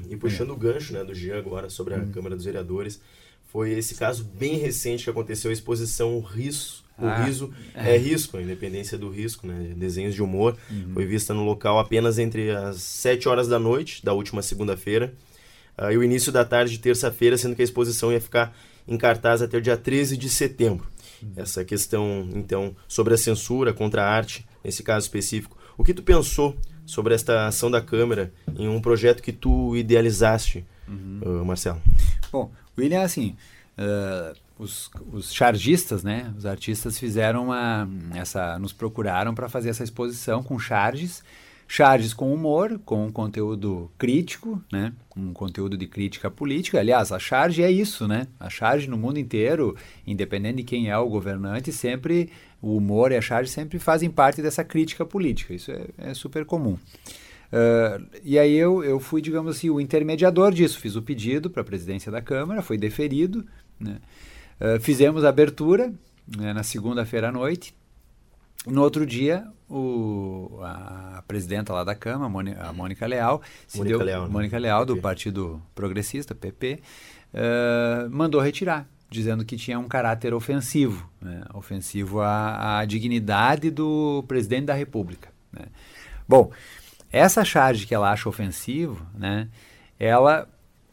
E 0.10 0.18
puxando 0.18 0.50
o 0.50 0.58
gancho 0.58 0.94
né, 0.94 1.04
do 1.04 1.14
Jean 1.14 1.38
agora 1.38 1.70
sobre 1.70 1.94
a 1.94 1.98
hum. 2.00 2.10
Câmara 2.12 2.36
dos 2.36 2.46
Vereadores, 2.46 3.00
foi 3.46 3.70
esse 3.72 3.94
caso 3.94 4.24
bem 4.24 4.58
recente 4.58 5.04
que 5.04 5.12
aconteceu, 5.12 5.52
a 5.52 5.54
exposição 5.54 6.20
risco 6.22 6.87
O 7.00 7.06
ah, 7.06 7.24
riso 7.24 7.54
é. 7.76 7.96
é. 7.96 7.98
risco, 7.98 8.38
a 8.38 8.42
independência 8.42 8.98
do 8.98 9.10
risco, 9.10 9.46
né? 9.46 9.74
Desenhos 9.76 10.16
de 10.16 10.24
humor. 10.24 10.58
Uhum. 10.70 10.94
Foi 10.94 11.06
vista 11.06 11.34
no 11.34 11.44
local 11.44 11.78
apenas 11.78 12.18
entre 12.18 12.50
as 12.50 12.82
7 12.82 13.30
horas 13.30 13.48
da 13.48 13.60
noite 13.60 14.04
da 14.04 14.14
última 14.14 14.42
segunda-feira 14.42 15.14
uh, 15.78 15.92
e 15.92 15.98
o 15.98 16.04
início 16.04 16.32
da 16.32 16.44
tarde 16.44 16.72
de 16.72 16.80
terça-feira, 16.80 17.38
sendo 17.38 17.56
que 17.56 17.62
a 17.62 17.66
exposição 17.66 18.12
ia 18.12 18.20
ficar 18.20 18.56
em 18.88 18.98
cartaz 18.98 19.42
até 19.42 19.58
o 19.58 19.62
dia 19.62 19.78
13 19.78 20.18
de 20.18 20.30
setembro. 20.30 20.88
Uhum. 21.22 21.34
Essa 21.36 21.64
questão, 21.64 22.28
então, 22.34 22.76
sobre 22.88 23.14
a 23.14 23.18
censura 23.18 23.74
contra 23.74 24.04
a 24.04 24.10
arte, 24.10 24.48
nesse 24.64 24.82
caso 24.82 25.06
específico. 25.06 25.56
O 25.78 25.84
que 25.84 25.94
tu 25.94 26.02
pensou 26.02 26.58
sobre 26.86 27.14
esta 27.14 27.48
ação 27.48 27.70
da 27.70 27.82
Câmara 27.82 28.34
em 28.58 28.68
um 28.68 28.82
projeto 28.82 29.22
que 29.22 29.32
tu 29.32 29.76
idealizaste, 29.76 30.66
uhum. 30.88 31.42
uh, 31.42 31.46
Marcelo? 31.46 31.80
Bom, 32.32 32.52
William, 32.78 33.02
assim, 33.02 33.36
uh, 33.78 34.36
os, 34.60 34.90
os 35.12 35.34
chargistas, 35.34 36.04
né, 36.04 36.34
os 36.38 36.46
artistas 36.46 36.98
fizeram 36.98 37.46
uma, 37.46 37.88
essa, 38.16 38.58
nos 38.60 38.74
procuraram 38.74 39.34
para 39.34 39.48
fazer 39.48 39.70
essa 39.70 39.84
exposição 39.84 40.42
com 40.42 40.58
charges, 40.58 41.24
charges 41.68 42.14
com 42.14 42.34
humor, 42.34 42.80
com 42.86 43.06
um 43.06 43.12
conteúdo 43.12 43.92
crítico, 43.98 44.62
né, 44.72 44.94
um 45.16 45.34
conteúdo 45.34 45.78
de 45.78 45.86
crítica 45.86 46.32
política. 46.32 46.80
Aliás, 46.80 47.12
a 47.12 47.20
charge 47.20 47.62
é 47.62 47.70
isso, 47.70 48.08
né? 48.08 48.28
A 48.40 48.50
charge 48.50 48.90
no 48.90 48.98
mundo 48.98 49.20
inteiro, 49.20 49.76
independente 50.06 50.58
de 50.58 50.64
quem 50.64 50.90
é 50.90 50.98
o 50.98 51.10
governante, 51.10 51.72
sempre 51.72 52.30
o 52.62 52.78
humor 52.78 53.12
e 53.12 53.18
a 53.18 53.22
charge 53.22 53.50
sempre 53.50 53.80
fazem 53.80 54.10
parte 54.10 54.42
dessa 54.42 54.64
crítica 54.64 55.06
política. 55.06 55.54
Isso 55.54 55.72
é, 55.72 55.88
é 55.98 56.14
super 56.14 56.46
comum. 56.46 56.78
Uh, 57.52 58.06
e 58.24 58.38
aí 58.38 58.56
eu, 58.56 58.84
eu 58.84 59.00
fui, 59.00 59.22
digamos 59.22 59.56
assim, 59.56 59.70
o 59.70 59.80
intermediador 59.80 60.54
disso. 60.54 60.80
Fiz 60.80 60.96
o 60.96 61.02
pedido 61.02 61.50
para 61.50 61.62
a 61.62 61.66
presidência 61.66 62.12
da 62.12 62.22
Câmara, 62.22 62.62
foi 62.62 62.78
deferido. 62.78 63.46
Né? 63.80 63.98
Uh, 64.60 64.80
fizemos 64.80 65.24
a 65.24 65.30
abertura 65.30 65.94
né, 66.38 66.54
na 66.54 66.64
segunda-feira 66.64 67.30
à 67.30 67.32
noite. 67.32 67.76
No 68.66 68.82
outro 68.82 69.06
dia, 69.06 69.48
o, 69.70 70.60
a 70.62 71.24
presidenta 71.28 71.72
lá 71.72 71.84
da 71.84 71.96
Câmara, 71.96 72.26
a 72.60 72.74
Mônica 72.74 73.06
Leal, 73.06 73.42
Mônica, 73.76 73.98
deu, 73.98 74.06
Leal, 74.06 74.24
né? 74.24 74.30
Mônica 74.30 74.58
Leal, 74.58 74.86
do 74.86 74.98
Partido 74.98 75.62
Progressista, 75.74 76.36
PP, 76.36 76.82
uh, 77.34 78.10
mandou 78.10 78.42
retirar 78.42 78.88
dizendo 79.10 79.46
que 79.46 79.56
tinha 79.56 79.80
um 79.80 79.88
caráter 79.88 80.34
ofensivo, 80.34 81.10
né? 81.22 81.42
ofensivo 81.54 82.20
à, 82.20 82.80
à, 82.80 82.86
dignidade 82.86 83.72
do 83.72 84.24
presidente 84.28 84.66
da 84.66 84.74
República. 84.74 85.30
Né? 85.52 85.66
Bom, 86.28 86.52
essa 87.12 87.46
charge 87.46 87.86
que 87.86 87.96
ela 87.96 88.12
acha 88.12 88.28
ofensivo, 88.28 89.08
né, 89.18 89.48
ela 89.98 90.48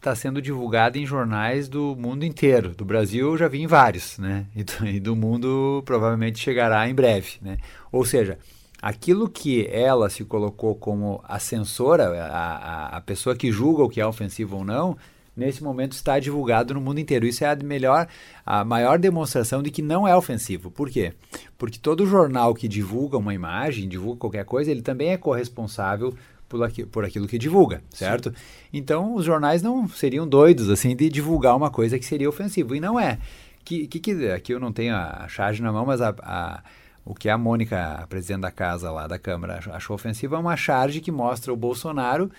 está 0.04 0.14
sendo 0.14 0.42
divulgada 0.42 0.98
em 0.98 1.06
jornais 1.06 1.66
do 1.66 1.96
mundo 1.96 2.26
inteiro. 2.26 2.74
Do 2.74 2.84
Brasil 2.84 3.30
eu 3.30 3.38
já 3.38 3.48
vi 3.48 3.62
em 3.62 3.66
vários, 3.66 4.18
né, 4.18 4.44
e 4.54 4.62
do, 4.62 4.86
e 4.86 5.00
do 5.00 5.16
mundo 5.16 5.82
provavelmente 5.86 6.38
chegará 6.38 6.86
em 6.86 6.94
breve. 6.94 7.38
Né? 7.40 7.56
Ou 7.90 8.04
seja, 8.04 8.38
aquilo 8.82 9.30
que 9.30 9.66
ela 9.72 10.10
se 10.10 10.22
colocou 10.22 10.74
como 10.74 11.24
a 11.26 11.38
censora, 11.38 12.22
a, 12.22 12.26
a, 12.26 12.96
a 12.98 13.00
pessoa 13.00 13.34
que 13.34 13.50
julga 13.50 13.82
o 13.82 13.88
que 13.88 13.98
é 13.98 14.06
ofensivo 14.06 14.58
ou 14.58 14.64
não, 14.64 14.94
nesse 15.34 15.64
momento 15.64 15.92
está 15.92 16.18
divulgado 16.18 16.74
no 16.74 16.82
mundo 16.82 17.00
inteiro. 17.00 17.26
Isso 17.26 17.42
é 17.42 17.48
a 17.50 17.56
melhor, 17.56 18.06
a 18.44 18.62
maior 18.62 18.98
demonstração 18.98 19.62
de 19.62 19.70
que 19.70 19.80
não 19.80 20.06
é 20.06 20.14
ofensivo. 20.14 20.70
Por 20.70 20.90
quê? 20.90 21.14
Porque 21.56 21.78
todo 21.78 22.06
jornal 22.06 22.54
que 22.54 22.68
divulga 22.68 23.16
uma 23.16 23.32
imagem, 23.32 23.88
divulga 23.88 24.20
qualquer 24.20 24.44
coisa, 24.44 24.70
ele 24.70 24.82
também 24.82 25.12
é 25.12 25.16
corresponsável 25.16 26.14
por, 26.48 26.62
aqui, 26.62 26.84
por 26.84 27.04
aquilo 27.04 27.26
que 27.26 27.38
divulga, 27.38 27.82
certo? 27.90 28.30
Sim. 28.30 28.36
Então, 28.72 29.14
os 29.14 29.24
jornais 29.24 29.62
não 29.62 29.88
seriam 29.88 30.26
doidos 30.26 30.70
assim 30.70 30.94
de 30.94 31.08
divulgar 31.08 31.56
uma 31.56 31.70
coisa 31.70 31.98
que 31.98 32.04
seria 32.04 32.28
ofensivo. 32.28 32.74
E 32.74 32.80
não 32.80 32.98
é. 32.98 33.18
Que, 33.64 33.86
que, 33.86 33.98
que 33.98 34.30
aqui 34.30 34.52
eu 34.52 34.60
não 34.60 34.72
tenho 34.72 34.94
a 34.94 35.26
charge 35.28 35.62
na 35.62 35.72
mão, 35.72 35.86
mas 35.86 36.00
a, 36.00 36.14
a 36.20 36.62
o 37.04 37.14
que 37.14 37.28
a 37.28 37.36
Mônica, 37.36 37.78
a 37.78 38.06
presidente 38.06 38.40
da 38.40 38.50
casa 38.50 38.90
lá 38.90 39.06
da 39.06 39.18
Câmara, 39.18 39.60
achou 39.72 39.94
ofensivo 39.94 40.34
é 40.34 40.38
uma 40.38 40.56
charge 40.56 41.00
que 41.00 41.12
mostra 41.12 41.52
o 41.52 41.56
Bolsonaro 41.56 42.30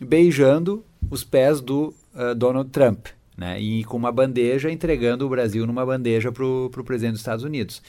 beijando 0.00 0.84
os 1.10 1.24
pés 1.24 1.60
do 1.60 1.94
uh, 2.14 2.34
Donald 2.34 2.70
Trump, 2.70 3.06
né? 3.36 3.58
E 3.60 3.84
com 3.84 3.96
uma 3.96 4.12
bandeja, 4.12 4.70
entregando 4.70 5.24
o 5.26 5.28
Brasil 5.28 5.66
numa 5.66 5.86
bandeja 5.86 6.30
para 6.30 6.44
o 6.44 6.84
presidente 6.84 7.12
dos 7.12 7.20
Estados 7.20 7.44
Unidos. 7.44 7.82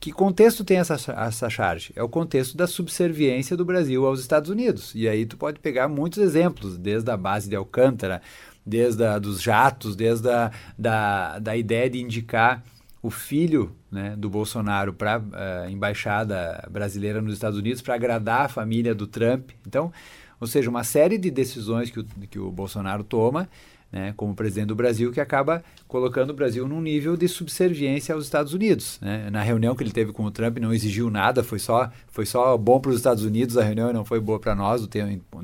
Que 0.00 0.12
contexto 0.12 0.64
tem 0.64 0.78
essa, 0.78 0.94
essa 0.94 1.48
charge? 1.48 1.92
É 1.96 2.02
o 2.02 2.08
contexto 2.08 2.56
da 2.56 2.66
subserviência 2.66 3.56
do 3.56 3.64
Brasil 3.64 4.06
aos 4.06 4.20
Estados 4.20 4.50
Unidos. 4.50 4.92
E 4.94 5.08
aí 5.08 5.24
tu 5.24 5.36
pode 5.36 5.58
pegar 5.60 5.88
muitos 5.88 6.18
exemplos, 6.18 6.76
desde 6.76 7.10
a 7.10 7.16
base 7.16 7.48
de 7.48 7.56
Alcântara, 7.56 8.20
desde 8.66 9.04
a, 9.04 9.18
dos 9.18 9.40
jatos, 9.40 9.96
desde 9.96 10.28
a 10.28 10.50
da, 10.78 11.38
da 11.38 11.56
ideia 11.56 11.88
de 11.88 12.00
indicar 12.00 12.62
o 13.02 13.10
filho 13.10 13.76
né, 13.90 14.14
do 14.16 14.30
Bolsonaro 14.30 14.94
para 14.94 15.16
a 15.16 15.66
uh, 15.66 15.70
embaixada 15.70 16.66
brasileira 16.70 17.20
nos 17.20 17.34
Estados 17.34 17.58
Unidos 17.58 17.82
para 17.82 17.94
agradar 17.94 18.46
a 18.46 18.48
família 18.48 18.94
do 18.94 19.06
Trump. 19.06 19.50
Então, 19.66 19.92
ou 20.40 20.46
seja, 20.46 20.70
uma 20.70 20.84
série 20.84 21.18
de 21.18 21.30
decisões 21.30 21.90
que 21.90 22.00
o, 22.00 22.04
que 22.30 22.38
o 22.38 22.50
Bolsonaro 22.50 23.04
toma 23.04 23.48
né, 23.94 24.12
como 24.16 24.34
presidente 24.34 24.66
do 24.66 24.74
Brasil, 24.74 25.12
que 25.12 25.20
acaba 25.20 25.62
colocando 25.86 26.30
o 26.30 26.34
Brasil 26.34 26.66
num 26.66 26.82
nível 26.82 27.16
de 27.16 27.28
subserviência 27.28 28.12
aos 28.12 28.24
Estados 28.24 28.52
Unidos. 28.52 28.98
Né? 29.00 29.30
Na 29.30 29.40
reunião 29.40 29.76
que 29.76 29.84
ele 29.84 29.92
teve 29.92 30.12
com 30.12 30.24
o 30.24 30.32
Trump, 30.32 30.58
não 30.58 30.74
exigiu 30.74 31.08
nada, 31.08 31.44
foi 31.44 31.60
só, 31.60 31.88
foi 32.08 32.26
só 32.26 32.56
bom 32.56 32.80
para 32.80 32.90
os 32.90 32.96
Estados 32.96 33.24
Unidos 33.24 33.56
a 33.56 33.62
reunião 33.62 33.92
não 33.92 34.04
foi 34.04 34.18
boa 34.18 34.40
para 34.40 34.52
nós, 34.52 34.84
do, 34.84 34.88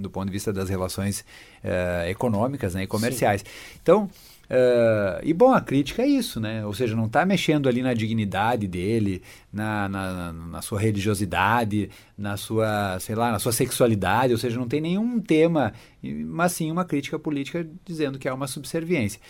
do, 0.01 0.11
ponto 0.11 0.27
de 0.27 0.33
vista 0.33 0.53
das 0.53 0.69
relações 0.69 1.21
uh, 1.63 2.09
econômicas 2.09 2.75
né, 2.75 2.83
e 2.83 2.87
comerciais. 2.89 3.43
Sim. 3.43 3.79
Então, 3.81 4.11
Uh, 4.51 5.23
e 5.23 5.33
bom, 5.33 5.53
a 5.55 5.61
crítica 5.61 6.03
é 6.03 6.09
isso, 6.09 6.41
né? 6.41 6.67
Ou 6.67 6.75
seja, 6.75 6.97
não 6.97 7.07
está 7.07 7.25
mexendo 7.25 7.69
ali 7.69 7.83
na 7.83 7.95
dignidade 7.95 8.67
dele, 8.67 9.23
na, 9.53 9.89
na, 9.89 10.33
na, 10.33 10.61
sua 10.61 10.81
religiosidade, 10.81 11.89
na 12.19 12.37
sua, 12.37 12.99
sei 12.99 13.15
lá, 13.15 13.31
na 13.31 13.39
sua 13.39 13.53
sexualidade, 13.53 14.33
ou 14.33 14.39
seja, 14.39 14.59
não 14.59 14.67
tem 14.67 14.81
nenhum 14.81 15.21
tema, 15.21 15.73
mas 16.03 16.51
sim 16.51 16.69
uma 16.69 16.85
crítica 16.85 17.17
política 17.17 17.65
dizendo 17.85 18.19
que 18.19 18.27
é 18.27 18.33
uma 18.33 18.49
subserviência. 18.49 19.21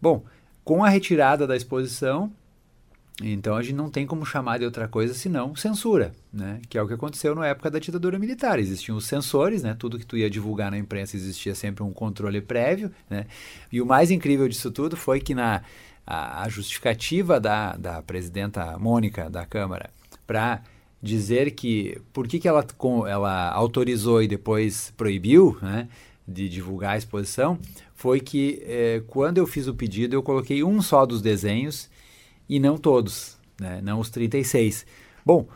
Bom, 0.00 0.24
com 0.64 0.82
a 0.82 0.88
retirada 0.88 1.46
da 1.46 1.54
exposição, 1.54 2.32
então 3.22 3.54
a 3.54 3.62
gente 3.62 3.74
não 3.74 3.90
tem 3.90 4.06
como 4.06 4.24
chamar 4.24 4.58
de 4.58 4.64
outra 4.64 4.88
coisa 4.88 5.12
senão 5.12 5.54
censura, 5.54 6.12
né? 6.32 6.60
Que 6.68 6.78
é 6.78 6.82
o 6.82 6.88
que 6.88 6.94
aconteceu 6.94 7.34
na 7.34 7.46
época 7.46 7.70
da 7.70 7.78
ditadura 7.78 8.18
militar. 8.18 8.58
Existiam 8.58 8.96
os 8.96 9.06
censores, 9.06 9.62
né? 9.62 9.76
Tudo 9.78 9.98
que 9.98 10.06
tu 10.06 10.16
ia 10.16 10.30
divulgar 10.30 10.70
na 10.70 10.78
imprensa 10.78 11.16
existia 11.16 11.54
sempre 11.54 11.82
um 11.82 11.92
controle 11.92 12.40
prévio, 12.40 12.90
né? 13.10 13.26
E 13.70 13.80
o 13.80 13.86
mais 13.86 14.10
incrível 14.10 14.48
disso 14.48 14.70
tudo 14.70 14.96
foi 14.96 15.20
que 15.20 15.34
na 15.34 15.62
a, 16.06 16.44
a 16.44 16.48
justificativa 16.48 17.38
da, 17.38 17.76
da 17.76 18.02
presidenta 18.02 18.78
Mônica 18.78 19.28
da 19.28 19.44
Câmara 19.44 19.90
para 20.26 20.62
dizer 21.02 21.50
que 21.52 22.00
por 22.12 22.26
que, 22.26 22.38
que 22.38 22.48
ela, 22.48 22.64
ela 23.06 23.50
autorizou 23.50 24.22
e 24.22 24.28
depois 24.28 24.92
proibiu, 24.96 25.58
né? 25.60 25.88
De 26.26 26.48
divulgar 26.48 26.94
a 26.94 26.98
exposição, 26.98 27.58
foi 27.92 28.20
que 28.20 28.62
eh, 28.64 29.02
quando 29.08 29.38
eu 29.38 29.46
fiz 29.46 29.66
o 29.66 29.74
pedido 29.74 30.14
eu 30.14 30.22
coloquei 30.22 30.62
um 30.62 30.80
só 30.80 31.04
dos 31.04 31.20
desenhos 31.20 31.89
e 32.50 32.58
não 32.58 32.76
todos, 32.76 33.38
né? 33.60 33.80
não 33.80 34.00
os 34.00 34.10
36. 34.10 34.84
Bom, 35.24 35.46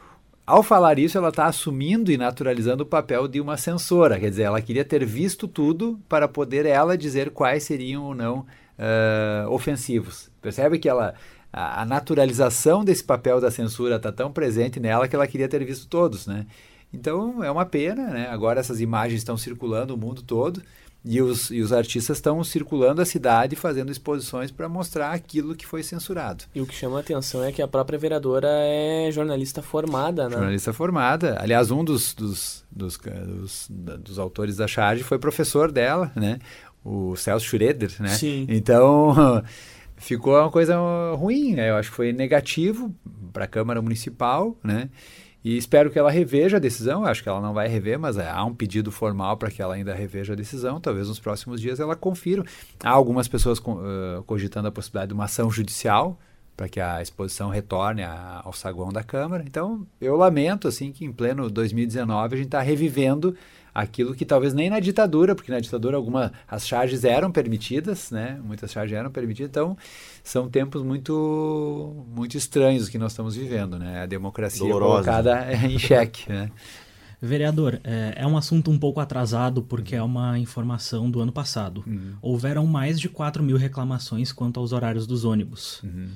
ao 0.46 0.62
falar 0.62 0.96
isso, 0.96 1.18
ela 1.18 1.30
está 1.30 1.46
assumindo 1.46 2.12
e 2.12 2.16
naturalizando 2.16 2.84
o 2.84 2.86
papel 2.86 3.26
de 3.26 3.40
uma 3.40 3.56
censora, 3.56 4.20
quer 4.20 4.30
dizer, 4.30 4.44
ela 4.44 4.62
queria 4.62 4.84
ter 4.84 5.04
visto 5.04 5.48
tudo 5.48 5.98
para 6.08 6.28
poder 6.28 6.66
ela 6.66 6.96
dizer 6.96 7.30
quais 7.30 7.64
seriam 7.64 8.04
ou 8.04 8.14
não 8.14 8.46
uh, 8.78 9.50
ofensivos. 9.50 10.30
Percebe 10.40 10.78
que 10.78 10.88
ela 10.88 11.14
a, 11.52 11.82
a 11.82 11.84
naturalização 11.84 12.84
desse 12.84 13.02
papel 13.02 13.40
da 13.40 13.50
censura 13.50 13.96
está 13.96 14.12
tão 14.12 14.32
presente 14.32 14.78
nela 14.78 15.08
que 15.08 15.16
ela 15.16 15.26
queria 15.26 15.48
ter 15.48 15.64
visto 15.64 15.88
todos, 15.88 16.26
né? 16.26 16.46
Então 16.92 17.42
é 17.42 17.50
uma 17.50 17.66
pena, 17.66 18.08
né? 18.08 18.28
Agora 18.28 18.60
essas 18.60 18.80
imagens 18.80 19.18
estão 19.18 19.36
circulando 19.36 19.94
o 19.94 19.96
mundo 19.96 20.22
todo. 20.22 20.62
E 21.04 21.20
os, 21.20 21.50
e 21.50 21.60
os 21.60 21.70
artistas 21.70 22.16
estão 22.16 22.42
circulando 22.42 23.02
a 23.02 23.04
cidade 23.04 23.54
fazendo 23.56 23.92
exposições 23.92 24.50
para 24.50 24.68
mostrar 24.70 25.12
aquilo 25.12 25.54
que 25.54 25.66
foi 25.66 25.82
censurado. 25.82 26.44
E 26.54 26.62
o 26.62 26.66
que 26.66 26.74
chama 26.74 26.96
a 26.96 27.00
atenção 27.00 27.44
é 27.44 27.52
que 27.52 27.60
a 27.60 27.68
própria 27.68 27.98
vereadora 27.98 28.48
é 28.50 29.10
jornalista 29.12 29.60
formada, 29.60 30.28
né? 30.28 30.36
Jornalista 30.36 30.72
formada. 30.72 31.36
Aliás, 31.38 31.70
um 31.70 31.84
dos, 31.84 32.14
dos, 32.14 32.64
dos, 32.70 32.98
dos, 32.98 33.68
dos 33.68 34.18
autores 34.18 34.56
da 34.56 34.66
charge 34.66 35.02
foi 35.02 35.18
professor 35.18 35.70
dela, 35.70 36.10
né? 36.16 36.38
O 36.82 37.14
Celso 37.16 37.44
Schroeder, 37.46 37.92
né? 38.00 38.08
Sim. 38.08 38.46
Então, 38.48 39.42
ficou 39.96 40.38
uma 40.38 40.50
coisa 40.50 40.78
ruim, 41.16 41.54
né? 41.54 41.68
Eu 41.68 41.76
acho 41.76 41.90
que 41.90 41.96
foi 41.96 42.14
negativo 42.14 42.94
para 43.30 43.44
a 43.44 43.48
Câmara 43.48 43.82
Municipal, 43.82 44.56
né? 44.64 44.88
E 45.44 45.58
espero 45.58 45.90
que 45.90 45.98
ela 45.98 46.10
reveja 46.10 46.56
a 46.56 46.60
decisão. 46.60 47.04
Acho 47.04 47.22
que 47.22 47.28
ela 47.28 47.40
não 47.40 47.52
vai 47.52 47.68
rever, 47.68 47.98
mas 47.98 48.16
é, 48.16 48.30
há 48.30 48.42
um 48.44 48.54
pedido 48.54 48.90
formal 48.90 49.36
para 49.36 49.50
que 49.50 49.60
ela 49.60 49.74
ainda 49.74 49.92
reveja 49.92 50.32
a 50.32 50.36
decisão. 50.36 50.80
Talvez 50.80 51.08
nos 51.08 51.20
próximos 51.20 51.60
dias 51.60 51.78
ela 51.78 51.94
confira. 51.94 52.42
Há 52.82 52.90
algumas 52.90 53.28
pessoas 53.28 53.58
uh, 53.58 54.22
cogitando 54.26 54.68
a 54.68 54.72
possibilidade 54.72 55.08
de 55.08 55.14
uma 55.14 55.24
ação 55.24 55.50
judicial 55.50 56.18
para 56.56 56.68
que 56.68 56.80
a 56.80 57.02
exposição 57.02 57.50
retorne 57.50 58.02
a, 58.02 58.40
ao 58.42 58.52
saguão 58.52 58.90
da 58.90 59.02
Câmara. 59.02 59.44
Então, 59.46 59.86
eu 60.00 60.16
lamento 60.16 60.66
assim 60.66 60.92
que 60.92 61.04
em 61.04 61.12
pleno 61.12 61.50
2019 61.50 62.34
a 62.34 62.36
gente 62.38 62.46
está 62.46 62.60
revivendo 62.60 63.36
aquilo 63.74 64.14
que 64.14 64.24
talvez 64.24 64.54
nem 64.54 64.70
na 64.70 64.78
ditadura, 64.78 65.34
porque 65.34 65.50
na 65.50 65.58
ditadura 65.58 65.96
algumas 65.96 66.30
as 66.46 66.66
charges 66.66 67.02
eram 67.04 67.32
permitidas, 67.32 68.10
né? 68.10 68.40
Muitas 68.44 68.70
charges 68.70 68.96
eram 68.96 69.10
permitidas. 69.10 69.50
Então, 69.50 69.76
são 70.22 70.48
tempos 70.48 70.82
muito 70.82 72.04
muito 72.14 72.36
estranhos 72.36 72.88
que 72.88 72.98
nós 72.98 73.12
estamos 73.12 73.34
vivendo, 73.34 73.78
né? 73.78 74.02
A 74.02 74.06
democracia 74.06 74.60
Dolorosa. 74.60 75.10
colocada 75.10 75.52
em 75.66 75.78
xeque, 75.78 76.30
né? 76.30 76.50
Vereador, 77.20 77.80
é, 77.82 78.14
é, 78.16 78.26
um 78.26 78.36
assunto 78.36 78.70
um 78.70 78.78
pouco 78.78 79.00
atrasado 79.00 79.62
porque 79.62 79.96
é 79.96 80.02
uma 80.02 80.38
informação 80.38 81.10
do 81.10 81.20
ano 81.20 81.32
passado. 81.32 81.82
Uhum. 81.86 82.12
Houveram 82.20 82.66
mais 82.66 83.00
de 83.00 83.08
4 83.08 83.42
mil 83.42 83.56
reclamações 83.56 84.30
quanto 84.30 84.60
aos 84.60 84.72
horários 84.72 85.06
dos 85.06 85.24
ônibus. 85.24 85.82
Uhum. 85.82 86.10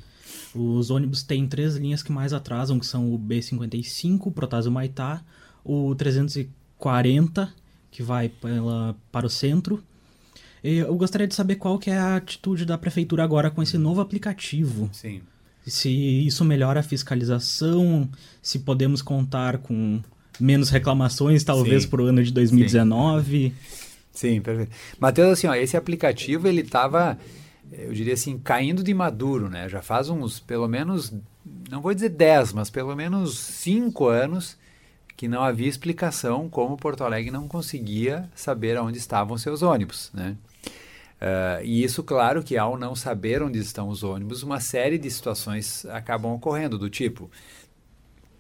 Os 0.54 0.90
ônibus 0.90 1.22
têm 1.22 1.46
três 1.46 1.76
linhas 1.76 2.02
que 2.02 2.12
mais 2.12 2.34
atrasam, 2.34 2.78
que 2.78 2.86
são 2.86 3.12
o 3.12 3.18
B55, 3.18 4.32
Protásio 4.32 4.70
Maitá, 4.70 5.22
o 5.64 5.94
340, 6.78 7.52
que 7.90 8.02
vai 8.02 8.28
pela, 8.28 8.96
para 9.10 9.26
o 9.26 9.30
centro. 9.30 9.82
Eu 10.62 10.94
gostaria 10.96 11.26
de 11.26 11.34
saber 11.34 11.56
qual 11.56 11.78
que 11.78 11.90
é 11.90 11.96
a 11.96 12.16
atitude 12.16 12.64
da 12.64 12.76
prefeitura 12.76 13.22
agora 13.22 13.50
com 13.50 13.62
esse 13.62 13.78
novo 13.78 14.00
aplicativo. 14.00 14.88
Sim. 14.92 15.20
Se 15.66 15.90
isso 16.26 16.44
melhora 16.44 16.80
a 16.80 16.82
fiscalização, 16.82 18.08
se 18.40 18.60
podemos 18.60 19.02
contar 19.02 19.58
com 19.58 20.00
menos 20.40 20.70
reclamações, 20.70 21.44
talvez, 21.44 21.84
para 21.84 22.02
o 22.02 22.06
ano 22.06 22.22
de 22.22 22.32
2019. 22.32 23.54
Sim, 24.10 24.34
Sim 24.34 24.40
perfeito. 24.40 24.72
Matheus, 24.98 25.32
assim, 25.32 25.46
ó, 25.46 25.54
esse 25.54 25.76
aplicativo, 25.76 26.48
ele 26.48 26.62
estava, 26.62 27.18
eu 27.70 27.92
diria 27.92 28.14
assim, 28.14 28.38
caindo 28.38 28.82
de 28.82 28.94
maduro, 28.94 29.48
né? 29.48 29.68
Já 29.68 29.82
faz 29.82 30.08
uns, 30.08 30.40
pelo 30.40 30.66
menos, 30.66 31.12
não 31.70 31.80
vou 31.80 31.94
dizer 31.94 32.10
10, 32.10 32.52
mas 32.54 32.70
pelo 32.70 32.96
menos 32.96 33.38
5 33.38 34.06
anos 34.06 34.56
que 35.18 35.26
não 35.26 35.42
havia 35.42 35.66
explicação 35.66 36.48
como 36.48 36.76
Porto 36.76 37.02
Alegre 37.02 37.32
não 37.32 37.48
conseguia 37.48 38.30
saber 38.36 38.78
onde 38.78 38.98
estavam 38.98 39.36
seus 39.36 39.62
ônibus, 39.62 40.12
né? 40.14 40.36
Uh, 41.20 41.64
e 41.64 41.82
isso, 41.82 42.04
claro, 42.04 42.40
que 42.40 42.56
ao 42.56 42.78
não 42.78 42.94
saber 42.94 43.42
onde 43.42 43.58
estão 43.58 43.88
os 43.88 44.04
ônibus, 44.04 44.44
uma 44.44 44.60
série 44.60 44.96
de 44.96 45.10
situações 45.10 45.84
acabam 45.86 46.32
ocorrendo, 46.32 46.78
do 46.78 46.88
tipo, 46.88 47.28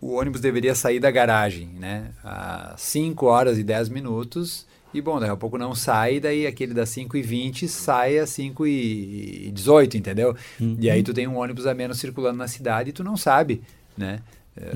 o 0.00 0.12
ônibus 0.12 0.40
deveria 0.40 0.72
sair 0.72 1.00
da 1.00 1.10
garagem, 1.10 1.66
né? 1.66 2.12
Às 2.22 2.80
5 2.82 3.26
horas 3.26 3.58
e 3.58 3.64
10 3.64 3.88
minutos. 3.88 4.64
E 4.94 5.00
bom, 5.00 5.18
daqui 5.18 5.32
a 5.32 5.36
pouco 5.36 5.58
não 5.58 5.74
sai, 5.74 6.20
daí 6.20 6.46
aquele 6.46 6.72
das 6.72 6.90
5 6.90 7.16
e 7.16 7.22
20 7.22 7.66
sai 7.66 8.20
às 8.20 8.30
5 8.30 8.64
e 8.68 9.50
18, 9.52 9.96
entendeu? 9.96 10.36
Uhum. 10.60 10.76
E 10.78 10.88
aí 10.88 11.02
tu 11.02 11.12
tem 11.12 11.26
um 11.26 11.38
ônibus 11.38 11.66
a 11.66 11.74
menos 11.74 11.98
circulando 11.98 12.38
na 12.38 12.46
cidade 12.46 12.90
e 12.90 12.92
tu 12.92 13.02
não 13.02 13.16
sabe, 13.16 13.62
né? 13.96 14.20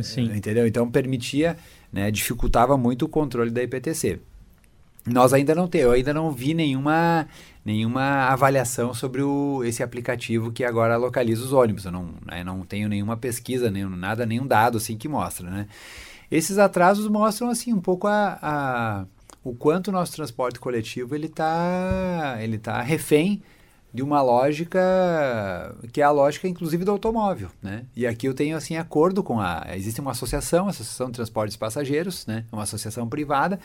Sim. 0.03 0.25
Entendeu? 0.35 0.67
Então 0.67 0.91
permitia, 0.91 1.57
né, 1.93 2.11
dificultava 2.11 2.77
muito 2.77 3.05
o 3.05 3.09
controle 3.09 3.51
da 3.51 3.63
IPTC. 3.63 4.21
Nós 5.05 5.33
ainda 5.33 5.55
não 5.55 5.67
temos, 5.67 5.87
eu 5.87 5.93
ainda 5.93 6.15
não 6.15 6.31
vi 6.31 6.55
nenhuma 6.55 7.27
nenhuma 7.65 8.29
avaliação 8.29 8.93
sobre 8.93 9.23
o, 9.23 9.63
esse 9.65 9.83
aplicativo 9.83 10.51
que 10.51 10.65
agora 10.65 10.97
localiza 10.97 11.45
os 11.45 11.53
ônibus. 11.53 11.85
Eu 11.85 11.93
não, 11.93 12.15
né, 12.27 12.43
não 12.43 12.63
tenho 12.63 12.89
nenhuma 12.89 13.17
pesquisa, 13.17 13.71
nem, 13.71 13.85
nada, 13.85 14.27
nenhum 14.27 14.47
dado 14.47 14.79
assim 14.79 14.97
que 14.97 15.09
mostra, 15.09 15.49
né? 15.49 15.69
Esses 16.31 16.59
atrasos 16.59 17.09
mostram 17.09 17.51
assim 17.51 17.73
um 17.73 17.81
pouco 17.81 18.07
a, 18.07 18.39
a 18.43 19.05
o 19.45 19.55
quanto 19.55 19.89
o 19.89 19.93
nosso 19.93 20.13
transporte 20.15 20.59
coletivo 20.61 21.15
ele 21.15 21.27
está 21.27 22.39
ele 22.41 22.59
tá 22.59 22.81
refém 22.81 23.43
de 23.93 24.03
uma 24.03 24.23
lógica 24.23 24.81
que 25.93 26.01
é 26.01 26.05
a 26.05 26.11
lógica 26.11 26.49
inclusive 26.49 26.85
do 26.85 26.91
automóvel, 26.91 27.51
né? 27.63 27.85
E 27.95 28.07
aqui 28.07 28.27
eu 28.27 28.35
tenho 28.35 28.57
assim 28.57 28.77
acordo 28.77 29.23
com 29.23 29.39
a 29.41 29.67
existe 29.75 30.01
uma 30.01 30.13
associação, 30.13 30.67
a 30.67 30.71
Associação 30.71 31.09
de 31.09 31.15
Transportes 31.15 31.57
Passageiros, 31.57 32.27
né? 32.27 32.45
Uma 32.51 32.63
associação 32.63 33.09
privada. 33.09 33.61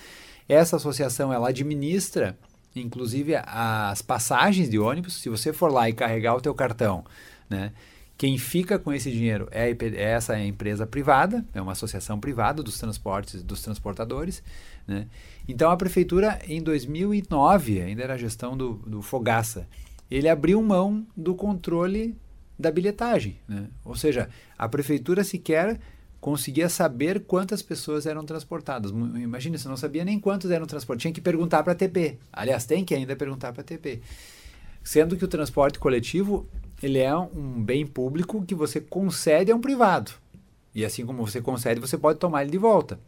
Essa 0.47 0.75
associação 0.75 1.31
ela 1.31 1.49
administra 1.49 2.37
inclusive 2.75 3.35
as 3.35 4.01
passagens 4.01 4.69
de 4.69 4.77
ônibus, 4.77 5.21
se 5.21 5.29
você 5.29 5.51
for 5.51 5.71
lá 5.71 5.89
e 5.89 5.93
carregar 5.93 6.35
o 6.35 6.41
teu 6.41 6.53
cartão, 6.53 7.03
né? 7.49 7.71
Quem 8.17 8.35
fica 8.37 8.79
com 8.79 8.91
esse 8.91 9.11
dinheiro 9.11 9.47
é, 9.51 9.69
é 9.69 10.03
essa 10.11 10.39
empresa 10.39 10.87
privada, 10.87 11.45
é 11.53 11.61
uma 11.61 11.73
associação 11.73 12.19
privada 12.19 12.63
dos 12.63 12.79
transportes, 12.79 13.43
dos 13.43 13.61
transportadores. 13.61 14.41
Né? 14.87 15.05
Então 15.47 15.69
a 15.69 15.77
prefeitura, 15.77 16.39
em 16.47 16.59
2009, 16.61 17.79
ainda 17.79 18.01
era 18.01 18.15
a 18.15 18.17
gestão 18.17 18.57
do, 18.57 18.73
do 18.87 19.03
Fogaça, 19.03 19.67
ele 20.09 20.29
abriu 20.29 20.61
mão 20.61 21.05
do 21.15 21.35
controle 21.35 22.15
da 22.57 22.71
bilhetagem. 22.71 23.37
Né? 23.47 23.67
Ou 23.83 23.95
seja, 23.95 24.29
a 24.57 24.67
prefeitura 24.67 25.23
sequer 25.23 25.79
conseguia 26.19 26.67
saber 26.69 27.21
quantas 27.21 27.61
pessoas 27.61 28.05
eram 28.05 28.25
transportadas. 28.25 28.91
Imagina, 28.91 29.57
você 29.57 29.67
não 29.67 29.77
sabia 29.77 30.03
nem 30.03 30.19
quantos 30.19 30.49
eram 30.49 30.65
transportados. 30.65 31.01
Tinha 31.01 31.13
que 31.13 31.21
perguntar 31.21 31.63
para 31.63 31.73
a 31.73 31.75
TP. 31.75 32.17
Aliás, 32.33 32.65
tem 32.65 32.83
que 32.83 32.95
ainda 32.95 33.15
perguntar 33.15 33.53
para 33.53 33.61
a 33.61 33.65
TP. 33.65 34.01
Sendo 34.83 35.15
que 35.17 35.25
o 35.25 35.27
transporte 35.27 35.79
coletivo 35.79 36.47
ele 36.81 36.99
é 36.99 37.15
um 37.15 37.61
bem 37.61 37.85
público 37.85 38.43
que 38.45 38.55
você 38.55 38.79
concede 38.79 39.51
a 39.51 39.55
um 39.55 39.61
privado. 39.61 40.11
E 40.73 40.85
assim 40.85 41.05
como 41.05 41.25
você 41.25 41.41
concede, 41.41 41.79
você 41.79 41.97
pode 41.97 42.19
tomar 42.19 42.43
ele 42.43 42.51
de 42.51 42.57
volta. 42.57 42.99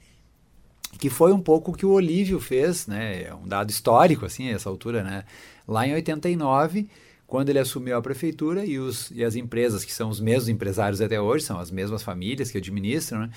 Que 0.97 1.09
foi 1.09 1.31
um 1.31 1.41
pouco 1.41 1.71
o 1.71 1.73
que 1.73 1.85
o 1.85 1.91
Olívio 1.91 2.39
fez, 2.39 2.87
né? 2.87 3.23
É 3.23 3.33
um 3.33 3.47
dado 3.47 3.69
histórico, 3.69 4.25
assim, 4.25 4.49
essa 4.49 4.69
altura, 4.69 5.03
né? 5.03 5.23
Lá 5.67 5.87
em 5.87 5.93
89, 5.93 6.89
quando 7.27 7.49
ele 7.49 7.59
assumiu 7.59 7.95
a 7.95 8.01
prefeitura 8.01 8.65
e, 8.65 8.79
os, 8.79 9.11
e 9.11 9.23
as 9.23 9.35
empresas, 9.35 9.85
que 9.85 9.93
são 9.93 10.09
os 10.09 10.19
mesmos 10.19 10.49
empresários 10.49 10.99
até 10.99 11.21
hoje, 11.21 11.45
são 11.45 11.59
as 11.59 11.69
mesmas 11.69 12.01
famílias 12.01 12.49
que 12.49 12.57
administram, 12.57 13.19
né? 13.19 13.29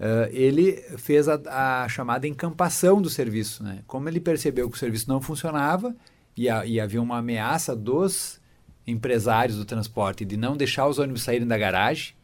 Uh, 0.00 0.32
ele 0.32 0.82
fez 0.96 1.28
a, 1.28 1.82
a, 1.82 1.86
chamada 1.86 2.26
encampação 2.26 3.02
do 3.02 3.10
serviço. 3.10 3.62
Né? 3.62 3.82
Como 3.86 4.08
ele 4.08 4.18
percebeu 4.18 4.70
que 4.70 4.76
o 4.76 4.78
serviço 4.78 5.06
não 5.06 5.20
funcionava 5.20 5.94
e, 6.34 6.48
a, 6.48 6.64
e, 6.64 6.80
havia 6.80 7.02
uma 7.02 7.18
ameaça 7.18 7.76
dos 7.76 8.40
empresários 8.86 9.58
do 9.58 9.64
transporte 9.66 10.24
de 10.24 10.38
não 10.38 10.56
deixar 10.56 10.86
os 10.86 10.98
ônibus 10.98 11.22
saírem 11.22 11.46
da 11.46 11.58
garagem, 11.58 12.14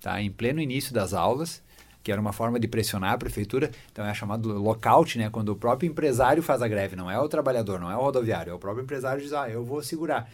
tá? 0.00 0.18
em 0.22 0.30
pleno 0.30 0.62
início 0.62 0.94
das 0.94 1.12
aulas, 1.12 1.62
que 2.06 2.12
era 2.12 2.20
uma 2.20 2.32
forma 2.32 2.60
de 2.60 2.68
pressionar 2.68 3.14
a 3.14 3.18
prefeitura, 3.18 3.68
então 3.90 4.06
é 4.06 4.14
chamado 4.14 4.48
lockout, 4.62 5.18
né? 5.18 5.28
quando 5.28 5.48
o 5.48 5.56
próprio 5.56 5.90
empresário 5.90 6.40
faz 6.40 6.62
a 6.62 6.68
greve, 6.68 6.94
não 6.94 7.10
é 7.10 7.18
o 7.18 7.28
trabalhador, 7.28 7.80
não 7.80 7.90
é 7.90 7.96
o 7.96 8.00
rodoviário, 8.00 8.52
é 8.52 8.54
o 8.54 8.60
próprio 8.60 8.84
empresário 8.84 9.20
diz, 9.20 9.32
ah, 9.32 9.50
eu 9.50 9.64
vou 9.64 9.82
segurar. 9.82 10.30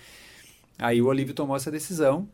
Aí 0.78 1.00
o 1.00 1.06
Olívio 1.06 1.32
tomou 1.32 1.56
essa 1.56 1.70
decisão 1.70 2.28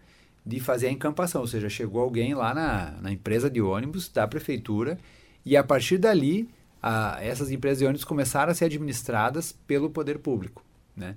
de 0.44 0.58
fazer 0.58 0.88
a 0.88 0.90
encampação, 0.90 1.42
ou 1.42 1.46
seja, 1.46 1.68
chegou 1.68 2.02
alguém 2.02 2.34
lá 2.34 2.52
na, 2.52 2.90
na 3.00 3.12
empresa 3.12 3.48
de 3.48 3.62
ônibus 3.62 4.08
da 4.08 4.26
prefeitura 4.26 4.98
e 5.46 5.56
a 5.56 5.62
partir 5.62 5.98
dali 5.98 6.48
a, 6.82 7.18
essas 7.20 7.52
empresas 7.52 7.78
de 7.78 7.84
ônibus 7.84 8.04
começaram 8.04 8.50
a 8.50 8.54
ser 8.56 8.64
administradas 8.64 9.52
pelo 9.68 9.88
poder 9.88 10.18
público. 10.18 10.64
Né? 10.96 11.14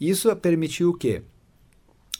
Isso 0.00 0.34
permitiu 0.36 0.90
o 0.90 0.96
quê? 0.96 1.22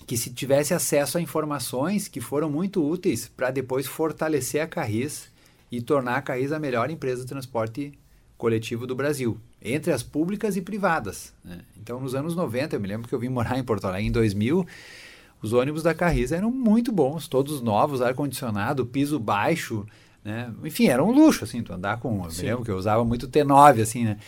Que 0.04 0.16
se 0.16 0.30
tivesse 0.30 0.74
acesso 0.74 1.16
a 1.16 1.20
informações 1.20 2.08
que 2.08 2.20
foram 2.20 2.50
muito 2.50 2.84
úteis 2.84 3.28
para 3.28 3.52
depois 3.52 3.86
fortalecer 3.86 4.60
a 4.60 4.66
Carris 4.66 5.32
e 5.76 5.82
tornar 5.82 6.16
a 6.16 6.22
Carris 6.22 6.52
a 6.52 6.58
melhor 6.58 6.90
empresa 6.90 7.22
de 7.22 7.28
transporte 7.28 7.92
coletivo 8.36 8.86
do 8.86 8.94
Brasil 8.94 9.38
entre 9.62 9.92
as 9.92 10.02
públicas 10.02 10.56
e 10.56 10.60
privadas. 10.60 11.32
Né? 11.42 11.60
Então, 11.80 11.98
nos 11.98 12.14
anos 12.14 12.36
90, 12.36 12.76
eu 12.76 12.80
me 12.80 12.86
lembro 12.86 13.08
que 13.08 13.14
eu 13.14 13.18
vim 13.18 13.28
morar 13.28 13.56
em 13.58 13.64
Porto 13.64 13.86
Alegre 13.86 14.08
em 14.08 14.12
2000, 14.12 14.66
os 15.42 15.52
ônibus 15.52 15.82
da 15.82 15.94
Carris 15.94 16.32
eram 16.32 16.50
muito 16.50 16.92
bons, 16.92 17.28
todos 17.28 17.60
novos, 17.60 18.00
ar-condicionado, 18.00 18.86
piso 18.86 19.18
baixo, 19.18 19.86
né? 20.24 20.52
Enfim, 20.64 20.86
era 20.86 21.04
um 21.04 21.10
luxo, 21.10 21.44
assim, 21.44 21.62
tu 21.62 21.72
andar 21.72 21.98
com... 21.98 22.24
Eu 22.24 22.30
me 22.30 22.42
lembro 22.42 22.64
que 22.64 22.70
eu 22.70 22.76
usava 22.76 23.04
muito 23.04 23.28
T9, 23.28 23.82
assim, 23.82 24.04
né? 24.04 24.18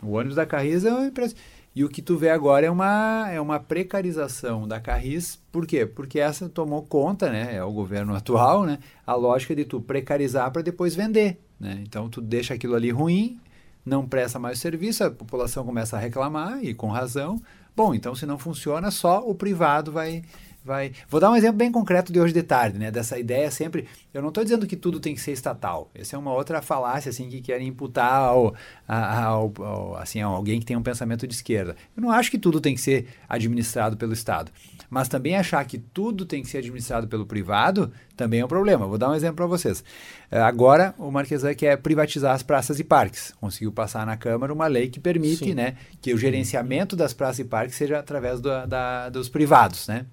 O 0.00 0.12
ônibus 0.12 0.36
da 0.36 0.46
Carris 0.46 0.84
é 0.84 0.92
uma 0.92 1.06
impressão... 1.06 1.36
E 1.74 1.84
o 1.84 1.88
que 1.88 2.02
tu 2.02 2.16
vê 2.16 2.30
agora 2.30 2.66
é 2.66 2.70
uma, 2.70 3.30
é 3.30 3.40
uma 3.40 3.60
precarização 3.60 4.66
da 4.66 4.80
Carris. 4.80 5.40
Por 5.52 5.66
quê? 5.66 5.86
Porque 5.86 6.18
essa 6.18 6.48
tomou 6.48 6.82
conta, 6.82 7.30
né? 7.30 7.54
É 7.54 7.62
o 7.62 7.72
governo 7.72 8.14
atual, 8.16 8.64
né? 8.64 8.78
A 9.06 9.14
lógica 9.14 9.54
de 9.54 9.64
tu 9.64 9.80
precarizar 9.80 10.50
para 10.50 10.62
depois 10.62 10.94
vender, 10.94 11.40
né? 11.58 11.78
Então, 11.82 12.08
tu 12.08 12.20
deixa 12.20 12.54
aquilo 12.54 12.74
ali 12.74 12.90
ruim, 12.90 13.38
não 13.86 14.06
presta 14.06 14.38
mais 14.38 14.58
serviço, 14.58 15.04
a 15.04 15.10
população 15.10 15.64
começa 15.64 15.96
a 15.96 16.00
reclamar, 16.00 16.62
e 16.62 16.74
com 16.74 16.88
razão. 16.88 17.40
Bom, 17.76 17.94
então 17.94 18.14
se 18.14 18.26
não 18.26 18.38
funciona, 18.38 18.90
só 18.90 19.20
o 19.20 19.34
privado 19.34 19.92
vai. 19.92 20.22
Vai... 20.64 20.92
Vou 21.08 21.20
dar 21.20 21.30
um 21.30 21.36
exemplo 21.36 21.56
bem 21.56 21.70
concreto 21.70 22.12
de 22.12 22.20
hoje 22.20 22.32
de 22.32 22.42
tarde, 22.42 22.78
né? 22.78 22.90
Dessa 22.90 23.18
ideia 23.18 23.50
sempre. 23.50 23.86
Eu 24.12 24.22
não 24.22 24.28
estou 24.28 24.44
dizendo 24.44 24.66
que 24.66 24.76
tudo 24.76 25.00
tem 25.00 25.14
que 25.14 25.20
ser 25.20 25.32
estatal. 25.32 25.90
Essa 25.94 26.16
é 26.16 26.18
uma 26.18 26.32
outra 26.32 26.60
falácia 26.62 27.10
assim 27.10 27.28
que 27.28 27.40
querem 27.40 27.68
imputar 27.68 28.12
ao, 28.12 28.54
ao, 28.86 29.52
ao, 29.58 29.96
assim, 29.96 30.20
a 30.20 30.26
alguém 30.26 30.60
que 30.60 30.66
tem 30.66 30.76
um 30.76 30.82
pensamento 30.82 31.26
de 31.26 31.34
esquerda. 31.34 31.76
Eu 31.96 32.02
não 32.02 32.10
acho 32.10 32.30
que 32.30 32.38
tudo 32.38 32.60
tem 32.60 32.74
que 32.74 32.80
ser 32.80 33.06
administrado 33.28 33.96
pelo 33.96 34.12
Estado. 34.12 34.50
Mas 34.90 35.08
também 35.08 35.36
achar 35.36 35.64
que 35.64 35.78
tudo 35.78 36.26
tem 36.26 36.42
que 36.42 36.48
ser 36.48 36.58
administrado 36.58 37.06
pelo 37.06 37.24
privado 37.24 37.92
também 38.16 38.40
é 38.40 38.44
um 38.44 38.48
problema. 38.48 38.86
Vou 38.86 38.98
dar 38.98 39.10
um 39.10 39.14
exemplo 39.14 39.36
para 39.36 39.46
vocês. 39.46 39.84
É, 40.30 40.40
agora, 40.40 40.94
o 40.98 41.10
Marquesan 41.10 41.54
quer 41.54 41.76
privatizar 41.78 42.34
as 42.34 42.42
praças 42.42 42.80
e 42.80 42.84
parques. 42.84 43.32
Conseguiu 43.40 43.72
passar 43.72 44.04
na 44.04 44.16
Câmara 44.16 44.52
uma 44.52 44.66
lei 44.66 44.90
que 44.90 45.00
permite 45.00 45.54
né, 45.54 45.76
que 46.02 46.12
o 46.12 46.18
gerenciamento 46.18 46.96
das 46.96 47.14
praças 47.14 47.38
e 47.38 47.44
parques 47.44 47.76
seja 47.76 47.98
através 47.98 48.40
do, 48.40 48.66
da, 48.66 49.08
dos 49.08 49.28
privados. 49.28 49.86
Né? 49.86 50.04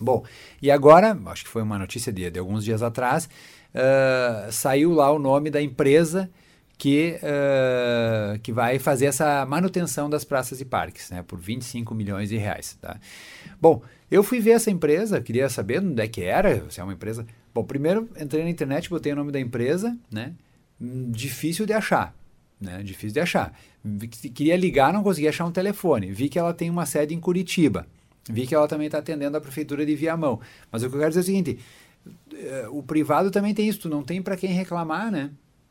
Bom, 0.00 0.24
e 0.62 0.70
agora, 0.70 1.18
acho 1.26 1.44
que 1.44 1.50
foi 1.50 1.62
uma 1.62 1.78
notícia 1.78 2.12
de, 2.12 2.30
de 2.30 2.38
alguns 2.38 2.64
dias 2.64 2.82
atrás, 2.82 3.28
uh, 3.74 4.52
saiu 4.52 4.92
lá 4.92 5.10
o 5.10 5.18
nome 5.18 5.50
da 5.50 5.60
empresa 5.60 6.30
que, 6.78 7.18
uh, 7.22 8.38
que 8.38 8.52
vai 8.52 8.78
fazer 8.78 9.06
essa 9.06 9.44
manutenção 9.44 10.08
das 10.08 10.24
praças 10.24 10.60
e 10.60 10.64
parques, 10.64 11.10
né, 11.10 11.22
por 11.26 11.38
25 11.38 11.94
milhões 11.94 12.28
de 12.28 12.36
reais. 12.36 12.78
Tá? 12.80 12.98
Bom, 13.60 13.82
eu 14.10 14.22
fui 14.22 14.38
ver 14.38 14.52
essa 14.52 14.70
empresa, 14.70 15.20
queria 15.20 15.48
saber 15.48 15.80
onde 15.80 16.00
é 16.00 16.06
que 16.06 16.22
era, 16.22 16.70
se 16.70 16.80
é 16.80 16.84
uma 16.84 16.92
empresa. 16.92 17.26
Bom, 17.52 17.64
primeiro 17.64 18.08
entrei 18.18 18.44
na 18.44 18.50
internet, 18.50 18.88
botei 18.88 19.12
o 19.12 19.16
nome 19.16 19.32
da 19.32 19.40
empresa, 19.40 19.96
né? 20.10 20.32
Difícil 20.80 21.66
de 21.66 21.72
achar, 21.72 22.14
né? 22.60 22.82
Difícil 22.82 23.14
de 23.14 23.20
achar. 23.20 23.52
Queria 24.32 24.56
ligar, 24.56 24.92
não 24.92 25.02
conseguia 25.02 25.30
achar 25.30 25.44
um 25.44 25.50
telefone. 25.50 26.12
Vi 26.12 26.28
que 26.28 26.38
ela 26.38 26.54
tem 26.54 26.70
uma 26.70 26.86
sede 26.86 27.14
em 27.14 27.20
Curitiba. 27.20 27.86
Vi 28.28 28.46
que 28.46 28.54
ela 28.54 28.68
também 28.68 28.86
está 28.86 28.98
atendendo 28.98 29.36
a 29.36 29.40
prefeitura 29.40 29.84
de 29.84 29.94
Viamão. 29.94 30.40
Mas 30.70 30.82
o 30.82 30.88
que 30.88 30.94
eu 30.94 31.00
quero 31.00 31.10
dizer 31.10 31.20
é 31.20 31.22
o 31.22 31.26
seguinte: 31.26 31.58
eh, 32.34 32.66
o 32.70 32.82
privado 32.82 33.30
também 33.30 33.54
tem 33.54 33.68
isso, 33.68 33.80
tu 33.80 33.88
não 33.88 34.02
tem 34.02 34.20
para 34.20 34.36
quem 34.36 34.50
reclamar, 34.50 35.10
né? 35.10 35.30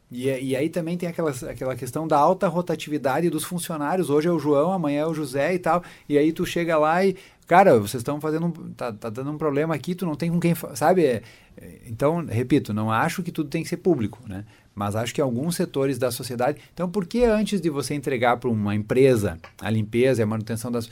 E, 0.10 0.28
e, 0.30 0.56
aí 0.56 0.70
também 0.70 0.98
tem 0.98 1.10
aquela, 1.10 1.32
aquela 1.32 1.76
questão 1.76 2.08
da 2.08 2.18
alta 2.18 2.48
rotatividade 2.48 3.30
dos 3.30 3.44
funcionários. 3.44 4.10
Hoje 4.10 4.28
é 4.28 4.32
o 4.32 4.40
João, 4.40 4.72
amanhã 4.72 5.02
é 5.02 5.06
o 5.06 5.14
José 5.14 5.54
e 5.54 5.60
tal. 5.60 5.84
E 6.08 6.18
aí 6.18 6.32
tu 6.32 6.46
chega 6.46 6.78
lá 6.78 7.04
e, 7.06 7.18
cara, 7.46 7.78
vocês 7.78 8.02
estão 8.02 8.20
fazendo. 8.22 8.52
Tá, 8.76 8.94
tá, 8.94 9.10
dando 9.10 9.32
um 9.32 9.38
problema 9.38 9.76
aqui, 9.76 9.94
tu 9.94 10.06
não 10.06 10.16
tem 10.16 10.32
com 10.32 10.40
quem. 10.40 10.56
Sabe? 10.76 11.06
É, 11.06 11.24
é, 11.58 11.82
então, 11.88 12.26
repito, 12.26 12.74
não 12.74 12.90
acho 12.90 13.22
que 13.22 13.34
tudo 13.34 13.50
tem 13.50 13.64
que 13.64 13.70
ser 13.70 13.78
público, 13.78 14.20
né? 14.28 14.46
Mas 14.74 14.96
acho 14.96 15.14
que 15.14 15.20
alguns 15.20 15.56
setores 15.56 15.98
da 15.98 16.10
sociedade. 16.10 16.60
Então, 16.74 16.90
por 16.90 17.06
que 17.06 17.26
antes 17.26 17.60
de 17.60 17.70
você 17.70 17.94
entregar 17.94 18.38
para 18.38 18.50
uma 18.50 18.76
empresa 18.76 19.38
a 19.60 19.70
limpeza 19.70 20.22
e 20.22 20.24
a 20.24 20.28
manutenção 20.28 20.72
das 20.72 20.90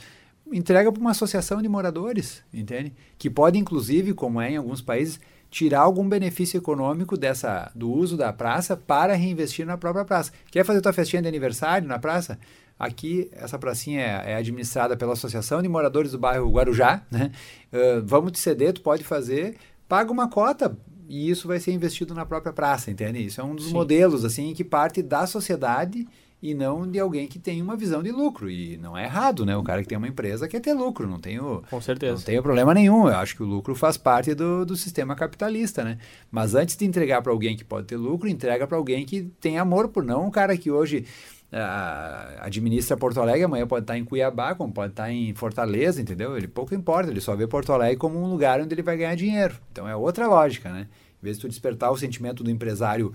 entrega 0.52 0.92
para 0.92 1.00
uma 1.00 1.10
associação 1.10 1.60
de 1.60 1.68
moradores, 1.68 2.42
entende? 2.52 2.92
Que 3.18 3.28
pode, 3.28 3.58
inclusive, 3.58 4.14
como 4.14 4.40
é 4.40 4.52
em 4.52 4.56
alguns 4.56 4.80
países, 4.80 5.20
tirar 5.50 5.80
algum 5.80 6.08
benefício 6.08 6.58
econômico 6.58 7.16
dessa 7.16 7.70
do 7.74 7.90
uso 7.90 8.16
da 8.16 8.32
praça 8.32 8.76
para 8.76 9.14
reinvestir 9.14 9.64
na 9.64 9.76
própria 9.76 10.04
praça. 10.04 10.32
Quer 10.50 10.64
fazer 10.64 10.80
tua 10.80 10.92
festinha 10.92 11.22
de 11.22 11.28
aniversário 11.28 11.88
na 11.88 11.98
praça? 11.98 12.38
Aqui, 12.78 13.30
essa 13.32 13.58
pracinha 13.58 14.00
é, 14.00 14.32
é 14.32 14.36
administrada 14.36 14.96
pela 14.96 15.14
Associação 15.14 15.62
de 15.62 15.68
Moradores 15.68 16.12
do 16.12 16.18
Bairro 16.18 16.50
Guarujá. 16.50 17.02
Né? 17.10 17.32
Uh, 17.72 18.04
vamos 18.04 18.32
te 18.32 18.38
ceder, 18.38 18.74
tu 18.74 18.82
pode 18.82 19.02
fazer, 19.02 19.56
paga 19.88 20.12
uma 20.12 20.28
cota 20.28 20.76
e 21.08 21.30
isso 21.30 21.48
vai 21.48 21.58
ser 21.58 21.72
investido 21.72 22.14
na 22.14 22.26
própria 22.26 22.52
praça, 22.52 22.90
entende? 22.90 23.24
Isso 23.24 23.40
é 23.40 23.44
um 23.44 23.54
dos 23.54 23.66
Sim. 23.66 23.72
modelos 23.72 24.24
assim 24.24 24.52
que 24.52 24.64
parte 24.64 25.02
da 25.02 25.26
sociedade 25.26 26.06
e 26.50 26.54
não 26.54 26.88
de 26.88 27.00
alguém 27.00 27.26
que 27.26 27.38
tem 27.38 27.60
uma 27.60 27.76
visão 27.76 28.02
de 28.02 28.12
lucro. 28.12 28.48
E 28.48 28.76
não 28.76 28.96
é 28.96 29.04
errado, 29.04 29.44
né? 29.44 29.56
O 29.56 29.62
cara 29.62 29.82
que 29.82 29.88
tem 29.88 29.98
uma 29.98 30.06
empresa 30.06 30.46
quer 30.46 30.60
ter 30.60 30.72
lucro, 30.72 31.08
não 31.08 31.18
tenho, 31.18 31.62
Com 31.68 31.80
certeza. 31.80 32.14
Não 32.14 32.22
tenho 32.22 32.42
problema 32.42 32.72
nenhum. 32.72 33.08
Eu 33.08 33.16
acho 33.16 33.34
que 33.34 33.42
o 33.42 33.46
lucro 33.46 33.74
faz 33.74 33.96
parte 33.96 34.34
do, 34.34 34.64
do 34.64 34.76
sistema 34.76 35.16
capitalista, 35.16 35.82
né? 35.82 35.98
Mas 36.30 36.54
antes 36.54 36.76
de 36.76 36.84
entregar 36.84 37.20
para 37.20 37.32
alguém 37.32 37.56
que 37.56 37.64
pode 37.64 37.86
ter 37.86 37.96
lucro, 37.96 38.28
entrega 38.28 38.66
para 38.66 38.76
alguém 38.76 39.04
que 39.04 39.22
tem 39.40 39.58
amor 39.58 39.88
por 39.88 40.04
não 40.04 40.26
um 40.26 40.30
cara 40.30 40.56
que 40.56 40.70
hoje 40.70 41.04
uh, 41.52 42.42
administra 42.42 42.96
Porto 42.96 43.20
Alegre, 43.20 43.42
amanhã 43.42 43.66
pode 43.66 43.82
estar 43.82 43.98
em 43.98 44.04
Cuiabá, 44.04 44.54
como 44.54 44.72
pode 44.72 44.92
estar 44.92 45.10
em 45.10 45.34
Fortaleza, 45.34 46.00
entendeu? 46.00 46.36
Ele 46.36 46.46
pouco 46.46 46.74
importa, 46.74 47.10
ele 47.10 47.20
só 47.20 47.34
vê 47.34 47.46
Porto 47.46 47.72
Alegre 47.72 47.96
como 47.96 48.22
um 48.22 48.30
lugar 48.30 48.60
onde 48.60 48.72
ele 48.72 48.82
vai 48.82 48.96
ganhar 48.96 49.16
dinheiro. 49.16 49.56
Então 49.72 49.88
é 49.88 49.96
outra 49.96 50.28
lógica, 50.28 50.70
né? 50.70 50.86
Em 51.20 51.24
vez 51.24 51.38
de 51.38 51.42
tu 51.42 51.48
despertar 51.48 51.90
o 51.90 51.96
sentimento 51.96 52.44
do 52.44 52.50
empresário 52.50 53.12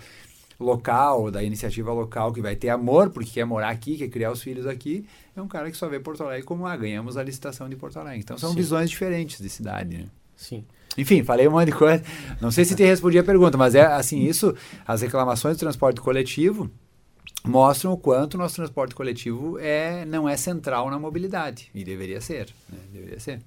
local, 0.61 1.31
da 1.31 1.43
iniciativa 1.43 1.91
local, 1.91 2.31
que 2.31 2.41
vai 2.41 2.55
ter 2.55 2.69
amor 2.69 3.09
porque 3.09 3.31
quer 3.31 3.45
morar 3.45 3.69
aqui, 3.69 3.97
quer 3.97 4.09
criar 4.09 4.31
os 4.31 4.41
filhos 4.41 4.67
aqui, 4.67 5.05
é 5.35 5.41
um 5.41 5.47
cara 5.47 5.69
que 5.69 5.77
só 5.77 5.87
vê 5.87 5.99
Porto 5.99 6.23
Alegre 6.23 6.43
como, 6.43 6.65
ah, 6.65 6.75
ganhamos 6.75 7.17
a 7.17 7.23
licitação 7.23 7.67
de 7.67 7.75
Porto 7.75 7.97
Alegre. 7.97 8.19
Então 8.19 8.37
são 8.37 8.51
Sim. 8.51 8.55
visões 8.55 8.89
diferentes 8.89 9.41
de 9.41 9.49
cidade, 9.49 9.97
né? 9.97 10.05
Sim. 10.35 10.63
Enfim, 10.97 11.23
falei 11.23 11.47
um 11.47 11.51
monte 11.51 11.67
de 11.67 11.71
coisa. 11.73 12.03
Não 12.41 12.51
sei 12.51 12.65
se 12.65 12.75
te 12.75 12.83
respondi 12.83 13.17
a 13.17 13.23
pergunta, 13.23 13.57
mas 13.57 13.75
é 13.75 13.85
assim, 13.85 14.23
isso, 14.23 14.55
as 14.85 15.01
reclamações 15.01 15.55
do 15.55 15.59
transporte 15.59 16.01
coletivo 16.01 16.69
mostram 17.43 17.93
o 17.93 17.97
quanto 17.97 18.35
o 18.35 18.37
nosso 18.37 18.55
transporte 18.55 18.93
coletivo 18.93 19.57
é, 19.59 20.05
não 20.05 20.27
é 20.27 20.37
central 20.37 20.89
na 20.89 20.99
mobilidade. 20.99 21.69
E 21.73 21.83
deveria 21.83 22.21
ser, 22.21 22.49
né? 22.69 22.79
Deveria 22.91 23.19
ser. 23.19 23.41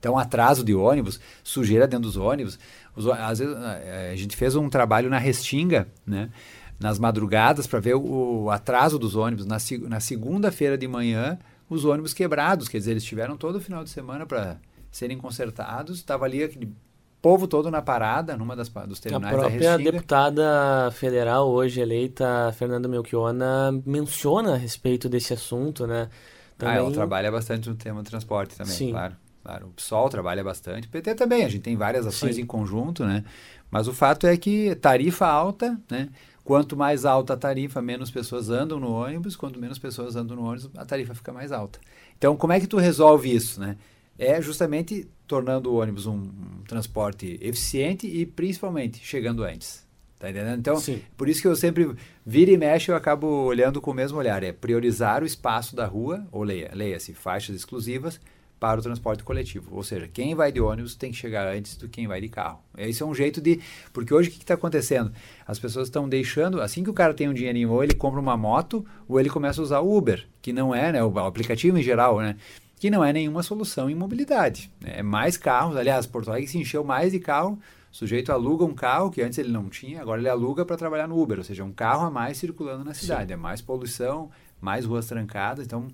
Então, 0.00 0.18
atraso 0.18 0.64
de 0.64 0.74
ônibus, 0.74 1.20
sujeira 1.44 1.86
dentro 1.86 2.06
dos 2.06 2.16
ônibus. 2.16 2.58
Os, 2.96 3.06
às 3.06 3.38
vezes, 3.38 3.54
a 3.54 4.16
gente 4.16 4.34
fez 4.34 4.56
um 4.56 4.68
trabalho 4.70 5.10
na 5.10 5.18
Restinga, 5.18 5.86
né? 6.06 6.30
nas 6.80 6.98
madrugadas, 6.98 7.66
para 7.66 7.78
ver 7.78 7.94
o, 7.94 8.44
o, 8.44 8.50
atraso 8.50 8.98
dos 8.98 9.14
ônibus. 9.14 9.44
Na, 9.44 9.58
na 9.86 10.00
segunda-feira 10.00 10.78
de 10.78 10.88
manhã, 10.88 11.38
os 11.68 11.84
ônibus 11.84 12.14
quebrados, 12.14 12.66
quer 12.66 12.78
dizer, 12.78 12.92
eles 12.92 13.04
tiveram 13.04 13.36
todo 13.36 13.56
o 13.56 13.60
final 13.60 13.84
de 13.84 13.90
semana 13.90 14.24
para 14.24 14.56
serem 14.90 15.18
consertados. 15.18 15.98
Estava 15.98 16.24
ali 16.24 16.42
aquele 16.42 16.74
povo 17.20 17.46
todo 17.46 17.70
na 17.70 17.82
parada, 17.82 18.38
numa 18.38 18.56
das 18.56 18.70
dos 18.70 18.98
terminais 18.98 19.36
da 19.36 19.42
Restinga. 19.42 19.68
A 19.68 19.74
própria 19.74 19.92
deputada 19.92 20.90
federal 20.92 21.50
hoje 21.50 21.78
eleita, 21.82 22.50
Fernanda 22.56 22.88
Melchiona, 22.88 23.70
menciona 23.84 24.54
a 24.54 24.56
respeito 24.56 25.10
desse 25.10 25.34
assunto, 25.34 25.86
né? 25.86 26.08
Também... 26.56 26.76
Ah, 26.76 26.78
ela 26.78 26.90
trabalha 26.90 27.30
bastante 27.30 27.68
no 27.68 27.74
tema 27.74 28.02
do 28.02 28.08
transporte 28.08 28.56
também, 28.56 28.72
Sim. 28.72 28.90
claro. 28.92 29.14
Claro, 29.42 29.68
o 29.68 29.70
PSOL 29.70 30.08
trabalha 30.10 30.44
bastante, 30.44 30.86
o 30.86 30.90
PT 30.90 31.14
também, 31.14 31.44
a 31.44 31.48
gente 31.48 31.62
tem 31.62 31.76
várias 31.76 32.06
ações 32.06 32.36
Sim. 32.36 32.42
em 32.42 32.46
conjunto, 32.46 33.04
né? 33.04 33.24
Mas 33.70 33.88
o 33.88 33.92
fato 33.92 34.26
é 34.26 34.36
que 34.36 34.74
tarifa 34.76 35.26
alta, 35.26 35.80
né? 35.90 36.10
Quanto 36.44 36.76
mais 36.76 37.04
alta 37.04 37.34
a 37.34 37.36
tarifa, 37.36 37.80
menos 37.80 38.10
pessoas 38.10 38.50
andam 38.50 38.80
no 38.80 38.90
ônibus, 38.90 39.36
quanto 39.36 39.58
menos 39.58 39.78
pessoas 39.78 40.16
andam 40.16 40.36
no 40.36 40.44
ônibus, 40.44 40.70
a 40.76 40.84
tarifa 40.84 41.14
fica 41.14 41.32
mais 41.32 41.52
alta. 41.52 41.78
Então, 42.18 42.36
como 42.36 42.52
é 42.52 42.60
que 42.60 42.66
tu 42.66 42.76
resolve 42.76 43.34
isso, 43.34 43.60
né? 43.60 43.76
É 44.18 44.42
justamente 44.42 45.08
tornando 45.26 45.70
o 45.72 45.80
ônibus 45.80 46.06
um, 46.06 46.16
um 46.16 46.62
transporte 46.66 47.38
eficiente 47.40 48.06
e 48.06 48.26
principalmente 48.26 48.98
chegando 48.98 49.44
antes. 49.44 49.88
Tá 50.18 50.28
entendendo? 50.28 50.58
Então, 50.58 50.76
Sim. 50.76 51.00
por 51.16 51.30
isso 51.30 51.40
que 51.40 51.48
eu 51.48 51.56
sempre 51.56 51.94
vira 52.26 52.50
e 52.50 52.58
mexe, 52.58 52.90
eu 52.90 52.96
acabo 52.96 53.26
olhando 53.26 53.80
com 53.80 53.90
o 53.90 53.94
mesmo 53.94 54.18
olhar. 54.18 54.42
É 54.42 54.52
priorizar 54.52 55.22
o 55.22 55.26
espaço 55.26 55.74
da 55.74 55.86
rua, 55.86 56.26
ou 56.30 56.42
leia, 56.42 56.70
leia-se, 56.74 57.14
faixas 57.14 57.56
exclusivas, 57.56 58.20
para 58.60 58.78
o 58.78 58.82
transporte 58.82 59.24
coletivo. 59.24 59.74
Ou 59.74 59.82
seja, 59.82 60.06
quem 60.06 60.34
vai 60.34 60.52
de 60.52 60.60
ônibus 60.60 60.94
tem 60.94 61.10
que 61.10 61.16
chegar 61.16 61.48
antes 61.48 61.76
do 61.76 61.88
quem 61.88 62.06
vai 62.06 62.20
de 62.20 62.28
carro. 62.28 62.60
Esse 62.76 63.02
é 63.02 63.06
um 63.06 63.14
jeito 63.14 63.40
de. 63.40 63.58
Porque 63.90 64.12
hoje 64.12 64.28
o 64.28 64.32
que 64.32 64.38
está 64.38 64.52
acontecendo? 64.52 65.10
As 65.46 65.58
pessoas 65.58 65.88
estão 65.88 66.06
deixando. 66.06 66.60
Assim 66.60 66.84
que 66.84 66.90
o 66.90 66.94
cara 66.94 67.14
tem 67.14 67.26
um 67.26 67.32
dinheirinho, 67.32 67.72
ou 67.72 67.82
ele 67.82 67.94
compra 67.94 68.20
uma 68.20 68.36
moto, 68.36 68.84
ou 69.08 69.18
ele 69.18 69.30
começa 69.30 69.62
a 69.62 69.64
usar 69.64 69.80
o 69.80 69.96
Uber, 69.96 70.26
que 70.42 70.52
não 70.52 70.74
é, 70.74 70.92
né? 70.92 71.02
O 71.02 71.18
aplicativo 71.18 71.78
em 71.78 71.82
geral, 71.82 72.20
né? 72.20 72.36
Que 72.78 72.90
não 72.90 73.02
é 73.02 73.12
nenhuma 73.12 73.42
solução 73.42 73.88
em 73.88 73.94
mobilidade. 73.94 74.70
É 74.84 75.02
mais 75.02 75.38
carros. 75.38 75.76
Aliás, 75.76 76.06
Porto 76.06 76.28
Alegre 76.28 76.46
se 76.46 76.58
encheu 76.58 76.84
mais 76.84 77.12
de 77.12 77.18
carro. 77.18 77.58
O 77.90 77.96
sujeito 77.96 78.30
aluga 78.30 78.64
um 78.64 78.74
carro 78.74 79.10
que 79.10 79.20
antes 79.20 79.38
ele 79.38 79.50
não 79.50 79.68
tinha, 79.68 80.00
agora 80.00 80.20
ele 80.20 80.28
aluga 80.28 80.64
para 80.64 80.76
trabalhar 80.76 81.08
no 81.08 81.20
Uber, 81.20 81.38
ou 81.38 81.44
seja, 81.44 81.64
um 81.64 81.72
carro 81.72 82.06
a 82.06 82.10
mais 82.10 82.36
circulando 82.36 82.84
na 82.84 82.94
cidade. 82.94 83.28
Sim. 83.28 83.32
É 83.32 83.36
mais 83.36 83.60
poluição, 83.60 84.30
mais 84.60 84.84
ruas 84.84 85.06
trancadas. 85.06 85.66
Então, 85.66 85.88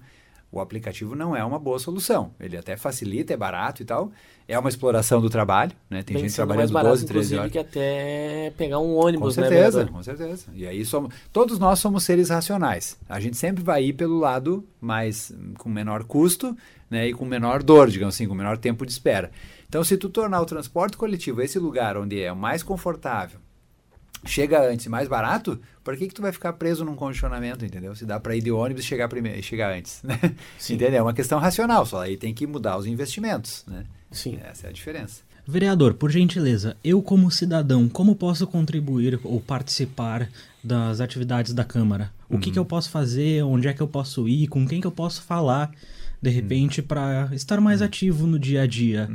o 0.50 0.60
aplicativo 0.60 1.14
não 1.14 1.36
é 1.36 1.44
uma 1.44 1.58
boa 1.58 1.78
solução. 1.78 2.30
Ele 2.40 2.56
até 2.56 2.76
facilita, 2.76 3.34
é 3.34 3.36
barato 3.36 3.82
e 3.82 3.84
tal. 3.84 4.10
É 4.48 4.58
uma 4.58 4.68
exploração 4.68 5.20
do 5.20 5.28
trabalho, 5.28 5.72
né? 5.90 6.02
Tem 6.02 6.14
Bem 6.14 6.24
gente 6.24 6.34
trabalhando 6.34 6.72
barato, 6.72 6.94
12, 6.94 7.06
13 7.06 7.38
horas. 7.38 7.52
que 7.52 7.58
até 7.58 8.52
pegar 8.56 8.78
um 8.78 8.94
ônibus, 8.94 9.34
com 9.34 9.40
né, 9.40 9.48
certeza, 9.48 9.84
né, 9.84 9.90
Com 9.90 10.02
certeza, 10.02 10.46
E 10.54 10.66
aí 10.66 10.84
somos, 10.84 11.12
todos 11.32 11.58
nós 11.58 11.80
somos 11.80 12.04
seres 12.04 12.30
racionais. 12.30 12.96
A 13.08 13.18
gente 13.18 13.36
sempre 13.36 13.62
vai 13.62 13.84
ir 13.84 13.92
pelo 13.94 14.18
lado 14.18 14.64
mais 14.80 15.34
com 15.58 15.68
menor 15.68 16.04
custo, 16.04 16.56
né, 16.88 17.08
e 17.08 17.12
com 17.12 17.24
menor 17.24 17.62
dor, 17.62 17.90
digamos 17.90 18.14
assim, 18.14 18.28
com 18.28 18.34
menor 18.34 18.56
tempo 18.56 18.86
de 18.86 18.92
espera. 18.92 19.32
Então, 19.68 19.82
se 19.82 19.96
tu 19.96 20.08
tornar 20.08 20.40
o 20.40 20.46
transporte 20.46 20.96
coletivo 20.96 21.42
esse 21.42 21.58
lugar 21.58 21.96
onde 21.96 22.22
é 22.22 22.30
o 22.30 22.36
mais 22.36 22.62
confortável, 22.62 23.40
chega 24.26 24.68
antes 24.68 24.86
mais 24.86 25.08
barato, 25.08 25.60
por 25.82 25.96
que, 25.96 26.08
que 26.08 26.14
tu 26.14 26.22
vai 26.22 26.32
ficar 26.32 26.52
preso 26.54 26.84
num 26.84 26.96
condicionamento, 26.96 27.64
entendeu? 27.64 27.94
Se 27.94 28.04
dá 28.04 28.18
para 28.18 28.34
ir 28.36 28.42
de 28.42 28.50
ônibus 28.50 28.84
e 28.84 28.86
chegar, 28.86 29.08
primeiro, 29.08 29.42
chegar 29.42 29.76
antes, 29.76 30.02
né? 30.02 30.18
Entendeu? 30.68 30.98
É 30.98 31.02
uma 31.02 31.14
questão 31.14 31.38
racional, 31.38 31.86
só 31.86 32.02
aí 32.02 32.16
tem 32.16 32.34
que 32.34 32.46
mudar 32.46 32.76
os 32.76 32.86
investimentos, 32.86 33.64
né? 33.66 33.84
Sim. 34.10 34.38
Essa 34.42 34.66
é 34.66 34.70
a 34.70 34.72
diferença. 34.72 35.22
Vereador, 35.46 35.94
por 35.94 36.10
gentileza, 36.10 36.76
eu 36.82 37.00
como 37.00 37.30
cidadão, 37.30 37.88
como 37.88 38.16
posso 38.16 38.46
contribuir 38.48 39.20
ou 39.22 39.40
participar 39.40 40.28
das 40.62 41.00
atividades 41.00 41.54
da 41.54 41.62
Câmara? 41.62 42.10
O 42.28 42.34
uhum. 42.34 42.40
que, 42.40 42.50
que 42.50 42.58
eu 42.58 42.64
posso 42.64 42.90
fazer? 42.90 43.44
Onde 43.44 43.68
é 43.68 43.72
que 43.72 43.80
eu 43.80 43.86
posso 43.86 44.28
ir? 44.28 44.48
Com 44.48 44.66
quem 44.66 44.80
que 44.80 44.86
eu 44.86 44.90
posso 44.90 45.22
falar, 45.22 45.70
de 46.20 46.30
repente, 46.30 46.80
uhum. 46.80 46.86
para 46.88 47.30
estar 47.32 47.60
mais 47.60 47.80
uhum. 47.80 47.86
ativo 47.86 48.26
no 48.26 48.40
dia 48.40 48.62
a 48.62 48.66
dia? 48.66 49.08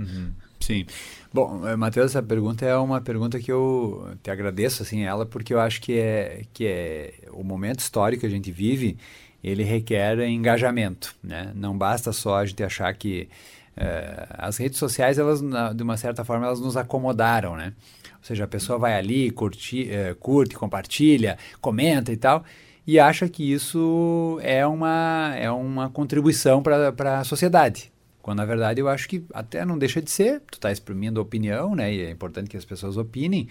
Sim. 0.71 0.85
Bom, 1.33 1.67
eh, 1.67 1.75
Matheus, 1.75 2.11
essa 2.11 2.23
pergunta 2.23 2.65
é 2.65 2.73
uma 2.77 3.01
pergunta 3.01 3.37
que 3.39 3.51
eu 3.51 4.15
te 4.23 4.31
agradeço 4.31 4.81
assim 4.83 5.03
ela 5.03 5.25
porque 5.25 5.53
eu 5.53 5.59
acho 5.59 5.81
que 5.81 5.99
é 5.99 6.43
que 6.53 6.65
é 6.65 7.13
o 7.33 7.43
momento 7.43 7.79
histórico 7.79 8.21
que 8.21 8.25
a 8.25 8.29
gente 8.29 8.53
vive, 8.53 8.97
ele 9.43 9.63
requer 9.63 10.17
engajamento, 10.21 11.13
né? 11.21 11.51
Não 11.53 11.77
basta 11.77 12.13
só 12.13 12.37
a 12.37 12.45
gente 12.45 12.63
achar 12.63 12.93
que 12.93 13.27
uh, 13.75 14.27
as 14.37 14.55
redes 14.55 14.79
sociais 14.79 15.19
elas 15.19 15.41
de 15.75 15.83
uma 15.83 15.97
certa 15.97 16.23
forma 16.23 16.45
elas 16.45 16.61
nos 16.61 16.77
acomodaram, 16.77 17.57
né? 17.57 17.73
Ou 18.19 18.23
seja, 18.23 18.45
a 18.45 18.47
pessoa 18.47 18.79
vai 18.79 18.93
ali, 18.93 19.29
curte, 19.29 19.89
uh, 19.89 20.15
curte, 20.15 20.55
compartilha, 20.55 21.37
comenta 21.59 22.13
e 22.13 22.17
tal, 22.17 22.45
e 22.87 22.97
acha 22.97 23.27
que 23.27 23.51
isso 23.51 24.39
é 24.41 24.65
uma, 24.65 25.33
é 25.37 25.51
uma 25.51 25.89
contribuição 25.89 26.63
para 26.63 27.19
a 27.19 27.23
sociedade. 27.25 27.90
Quando 28.21 28.37
na 28.37 28.45
verdade 28.45 28.79
eu 28.79 28.87
acho 28.87 29.07
que 29.07 29.23
até 29.33 29.65
não 29.65 29.77
deixa 29.77 30.01
de 30.01 30.11
ser, 30.11 30.41
tu 30.51 30.55
está 30.55 30.71
exprimindo 30.71 31.21
opinião, 31.21 31.75
né? 31.75 31.93
E 31.93 32.01
é 32.01 32.11
importante 32.11 32.49
que 32.49 32.57
as 32.57 32.65
pessoas 32.65 32.97
opinem. 32.97 33.47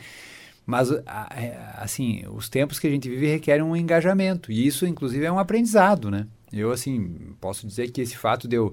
Mas, 0.67 0.91
é, 0.91 1.59
assim, 1.79 2.23
os 2.33 2.49
tempos 2.49 2.79
que 2.79 2.87
a 2.87 2.91
gente 2.91 3.09
vive 3.09 3.27
requerem 3.27 3.63
um 3.63 3.75
engajamento. 3.75 4.53
E 4.53 4.67
isso, 4.67 4.87
inclusive, 4.87 5.25
é 5.25 5.33
um 5.33 5.39
aprendizado, 5.39 6.11
né? 6.11 6.27
Eu, 6.53 6.71
assim, 6.71 7.35
posso 7.41 7.67
dizer 7.67 7.91
que 7.91 8.01
esse 8.01 8.17
fato 8.17 8.47
de 8.47 8.57
eu 8.57 8.73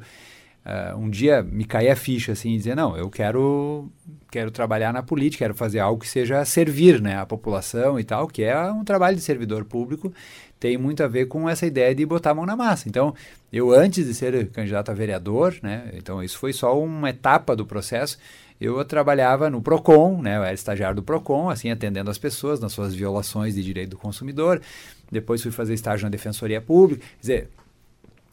uh, 0.68 0.98
um 0.98 1.10
dia 1.10 1.42
me 1.42 1.64
cair 1.64 1.90
a 1.90 1.96
ficha, 1.96 2.34
assim, 2.34 2.54
e 2.54 2.58
dizer, 2.58 2.76
não, 2.76 2.98
eu 2.98 3.10
quero, 3.10 3.90
quero 4.30 4.52
trabalhar 4.52 4.92
na 4.92 5.02
política, 5.02 5.46
quero 5.46 5.56
fazer 5.56 5.80
algo 5.80 6.02
que 6.02 6.08
seja 6.08 6.44
servir, 6.44 7.02
né, 7.02 7.18
a 7.18 7.26
população 7.26 7.98
e 8.00 8.04
tal, 8.04 8.28
que 8.28 8.44
é 8.44 8.60
um 8.70 8.84
trabalho 8.84 9.16
de 9.16 9.22
servidor 9.22 9.64
público, 9.64 10.14
tem 10.60 10.78
muito 10.78 11.04
a 11.04 11.08
ver 11.08 11.28
com 11.28 11.48
essa 11.48 11.66
ideia 11.66 11.96
de 11.96 12.06
botar 12.06 12.32
a 12.32 12.34
mão 12.34 12.46
na 12.46 12.56
massa. 12.56 12.90
Então, 12.90 13.14
eu 13.54 13.72
antes 13.72 14.06
de 14.06 14.14
ser 14.14 14.50
candidato 14.50 14.90
a 14.90 14.94
vereador, 14.94 15.56
né, 15.64 15.92
então 15.94 16.22
isso 16.22 16.38
foi 16.38 16.52
só 16.52 16.78
uma 16.78 17.10
etapa 17.10 17.56
do 17.56 17.66
processo, 17.66 18.18
eu 18.60 18.84
trabalhava 18.84 19.52
no 19.52 19.62
PROCON, 19.62 20.22
né, 20.22 20.36
eu 20.36 20.44
era 20.44 20.54
estagiário 20.54 20.96
do 20.96 21.04
PROCON, 21.04 21.50
assim, 21.50 21.70
atendendo 21.70 22.10
as 22.10 22.18
pessoas 22.18 22.60
nas 22.60 22.74
suas 22.74 22.94
violações 22.94 23.56
de 23.56 23.64
direito 23.64 23.92
do 23.92 23.98
consumidor, 23.98 24.62
depois 25.10 25.42
fui 25.42 25.52
fazer 25.52 25.74
estágio 25.74 26.06
na 26.06 26.10
Defensoria 26.10 26.60
Pública, 26.60 27.02
quer 27.02 27.22
dizer, 27.22 27.50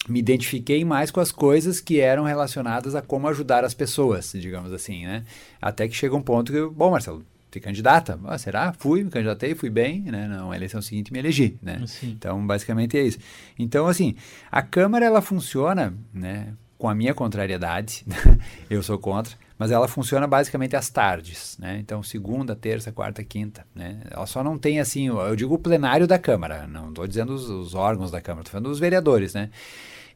me 0.08 0.18
identifiquei 0.18 0.84
mais 0.84 1.10
com 1.10 1.20
as 1.20 1.32
coisas 1.32 1.80
que 1.80 2.00
eram 2.00 2.24
relacionadas 2.24 2.94
a 2.94 3.02
como 3.02 3.28
ajudar 3.28 3.64
as 3.64 3.74
pessoas, 3.74 4.32
digamos 4.32 4.72
assim, 4.72 5.06
né? 5.06 5.24
Até 5.60 5.88
que 5.88 5.94
chega 5.94 6.14
um 6.14 6.20
ponto 6.20 6.52
que, 6.52 6.66
bom, 6.66 6.90
Marcelo, 6.90 7.24
te 7.50 7.60
candidata? 7.60 8.18
Ah, 8.24 8.36
será? 8.36 8.72
Fui, 8.72 9.02
me 9.02 9.10
candidatei, 9.10 9.54
fui 9.54 9.70
bem, 9.70 10.02
né? 10.02 10.26
Na 10.26 10.54
eleição 10.54 10.82
seguinte 10.82 11.12
me 11.12 11.18
elegi, 11.18 11.56
né? 11.62 11.78
Então, 12.02 12.44
basicamente 12.46 12.98
é 12.98 13.02
isso. 13.02 13.18
Então, 13.58 13.86
assim, 13.86 14.14
a 14.50 14.62
Câmara, 14.62 15.06
ela 15.06 15.22
funciona, 15.22 15.94
né? 16.12 16.48
Com 16.76 16.88
a 16.88 16.94
minha 16.94 17.14
contrariedade, 17.14 18.04
eu 18.68 18.82
sou 18.82 18.98
contra, 18.98 19.34
mas 19.58 19.70
ela 19.70 19.88
funciona 19.88 20.26
basicamente 20.26 20.76
às 20.76 20.90
tardes, 20.90 21.56
né? 21.58 21.78
Então, 21.78 22.02
segunda, 22.02 22.54
terça, 22.54 22.92
quarta, 22.92 23.22
quinta, 23.22 23.64
né? 23.74 24.00
Ela 24.10 24.26
só 24.26 24.42
não 24.42 24.58
tem, 24.58 24.80
assim, 24.80 25.06
eu 25.06 25.36
digo 25.36 25.54
o 25.54 25.58
plenário 25.58 26.06
da 26.06 26.18
Câmara, 26.18 26.66
não 26.66 26.88
estou 26.88 27.06
dizendo 27.06 27.32
os, 27.32 27.48
os 27.48 27.74
órgãos 27.74 28.10
da 28.10 28.20
Câmara, 28.20 28.42
estou 28.42 28.52
falando 28.52 28.68
dos 28.68 28.80
vereadores, 28.80 29.32
né? 29.32 29.50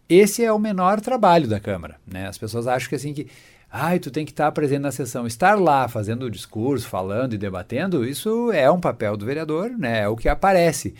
Esse 0.09 0.43
é 0.43 0.53
o 0.53 0.59
menor 0.59 1.01
trabalho 1.01 1.47
da 1.47 1.61
Câmara. 1.61 1.97
Né? 2.07 2.27
As 2.27 2.39
pessoas 2.39 2.67
acham 2.67 2.89
que 2.89 2.95
assim 2.95 3.13
que 3.13 3.27
ai, 3.71 3.99
tu 3.99 4.11
tem 4.11 4.25
que 4.25 4.33
estar 4.33 4.51
presente 4.53 4.81
na 4.81 4.93
sessão. 4.93 5.27
Estar 5.27 5.59
lá 5.59 5.87
fazendo 5.89 6.25
o 6.25 6.31
discurso, 6.31 6.89
falando 6.89 7.35
e 7.35 7.39
debatendo, 7.39 8.07
isso 8.07 8.51
é 8.53 8.71
um 8.71 8.81
papel 8.81 9.17
do 9.17 9.27
vereador, 9.27 9.71
né? 9.71 10.01
é 10.01 10.09
o 10.09 10.17
que 10.17 10.29
aparece. 10.29 10.95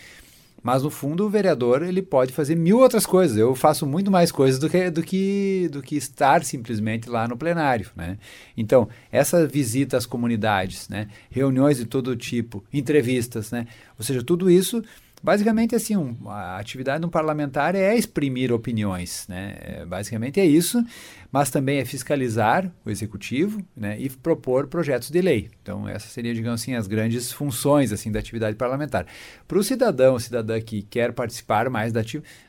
Mas 0.61 0.83
no 0.83 0.89
fundo 0.89 1.25
o 1.25 1.29
vereador 1.29 1.81
ele 1.83 2.01
pode 2.01 2.33
fazer 2.33 2.55
mil 2.55 2.79
outras 2.79 3.05
coisas. 3.05 3.37
Eu 3.37 3.55
faço 3.55 3.85
muito 3.85 4.11
mais 4.11 4.31
coisas 4.31 4.59
do 4.59 4.69
que, 4.69 4.89
do 4.89 5.01
que, 5.01 5.69
do 5.71 5.81
que 5.81 5.95
estar 5.95 6.43
simplesmente 6.43 7.09
lá 7.09 7.27
no 7.27 7.37
plenário. 7.37 7.89
Né? 7.95 8.17
Então, 8.57 8.89
essa 9.11 9.47
visita 9.47 9.97
às 9.97 10.05
comunidades, 10.05 10.89
né? 10.89 11.07
reuniões 11.31 11.77
de 11.77 11.85
todo 11.85 12.15
tipo, 12.15 12.63
entrevistas, 12.73 13.51
né? 13.51 13.67
ou 13.97 14.03
seja, 14.03 14.21
tudo 14.21 14.49
isso 14.49 14.83
Basicamente, 15.21 15.75
assim, 15.75 15.97
um, 15.97 16.15
a 16.29 16.57
atividade 16.57 17.01
de 17.01 17.05
um 17.05 17.09
parlamentar 17.09 17.75
é 17.75 17.95
exprimir 17.95 18.53
opiniões, 18.53 19.25
né? 19.27 19.55
É, 19.59 19.85
basicamente 19.85 20.39
é 20.39 20.45
isso, 20.45 20.83
mas 21.29 21.49
também 21.49 21.79
é 21.79 21.85
fiscalizar 21.85 22.71
o 22.85 22.89
executivo, 22.89 23.61
né? 23.75 23.99
E 23.99 24.09
propor 24.09 24.67
projetos 24.67 25.09
de 25.09 25.21
lei. 25.21 25.49
Então, 25.61 25.87
essas 25.89 26.11
seriam, 26.11 26.33
digamos 26.33 26.61
assim, 26.61 26.73
as 26.73 26.87
grandes 26.87 27.33
funções, 27.33 27.91
assim, 27.91 28.11
da 28.11 28.19
atividade 28.19 28.55
parlamentar. 28.55 29.05
Para 29.45 29.59
o 29.59 29.63
cidadão, 29.63 30.17
cidadã 30.17 30.59
que 30.61 30.83
quer 30.83 31.11
participar 31.11 31.69
mais 31.69 31.91
da, 31.91 32.01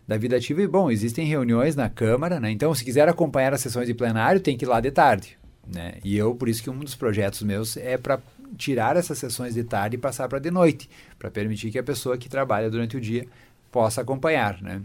da 0.07 0.17
vida 0.17 0.37
ativa, 0.37 0.63
e, 0.63 0.69
bom, 0.69 0.91
existem 0.91 1.27
reuniões 1.27 1.75
na 1.75 1.91
Câmara, 1.91 2.39
né? 2.39 2.51
Então, 2.53 2.73
se 2.73 2.85
quiser 2.85 3.09
acompanhar 3.09 3.53
as 3.53 3.61
sessões 3.61 3.89
de 3.89 3.95
plenário, 3.95 4.41
tem 4.41 4.57
que 4.57 4.65
ir 4.65 4.69
lá 4.69 4.81
de 4.81 4.93
tarde, 4.93 5.37
né? 5.67 5.95
E 6.05 6.17
eu, 6.17 6.37
por 6.37 6.49
isso 6.49 6.63
que 6.63 6.71
um 6.71 6.79
dos 6.79 6.95
projetos 6.95 7.43
meus 7.43 7.77
é 7.77 7.99
para 7.99 8.21
tirar 8.57 8.97
essas 8.97 9.19
sessões 9.19 9.55
de 9.55 9.65
tarde 9.65 9.97
e 9.97 9.99
passar 9.99 10.29
para 10.29 10.39
de 10.39 10.51
noite, 10.51 10.89
para 11.19 11.31
permitir 11.31 11.71
que 11.71 11.79
a 11.79 11.83
pessoa 11.83 12.19
que 12.19 12.29
trabalha 12.29 12.71
durante 12.71 12.97
o 12.97 13.01
dia 13.01 13.27
possa 13.71 14.01
acompanhar, 14.01 14.61
né? 14.63 14.83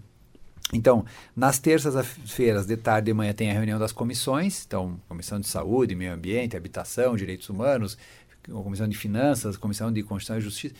Então, 0.73 1.05
nas 1.35 1.59
terças-feiras, 1.59 2.65
de 2.65 2.75
tarde 2.75 3.11
e 3.11 3.13
manhã, 3.13 3.33
tem 3.33 3.51
a 3.51 3.53
reunião 3.53 3.77
das 3.77 3.91
comissões. 3.91 4.65
Então, 4.65 4.99
Comissão 5.07 5.39
de 5.39 5.47
Saúde, 5.47 5.95
Meio 5.95 6.13
Ambiente, 6.13 6.57
Habitação, 6.57 7.15
Direitos 7.15 7.49
Humanos, 7.49 7.97
Comissão 8.43 8.87
de 8.87 8.97
Finanças, 8.97 9.57
Comissão 9.57 9.91
de 9.91 10.01
Constituição 10.01 10.37
e 10.37 10.41
Justiça. 10.41 10.75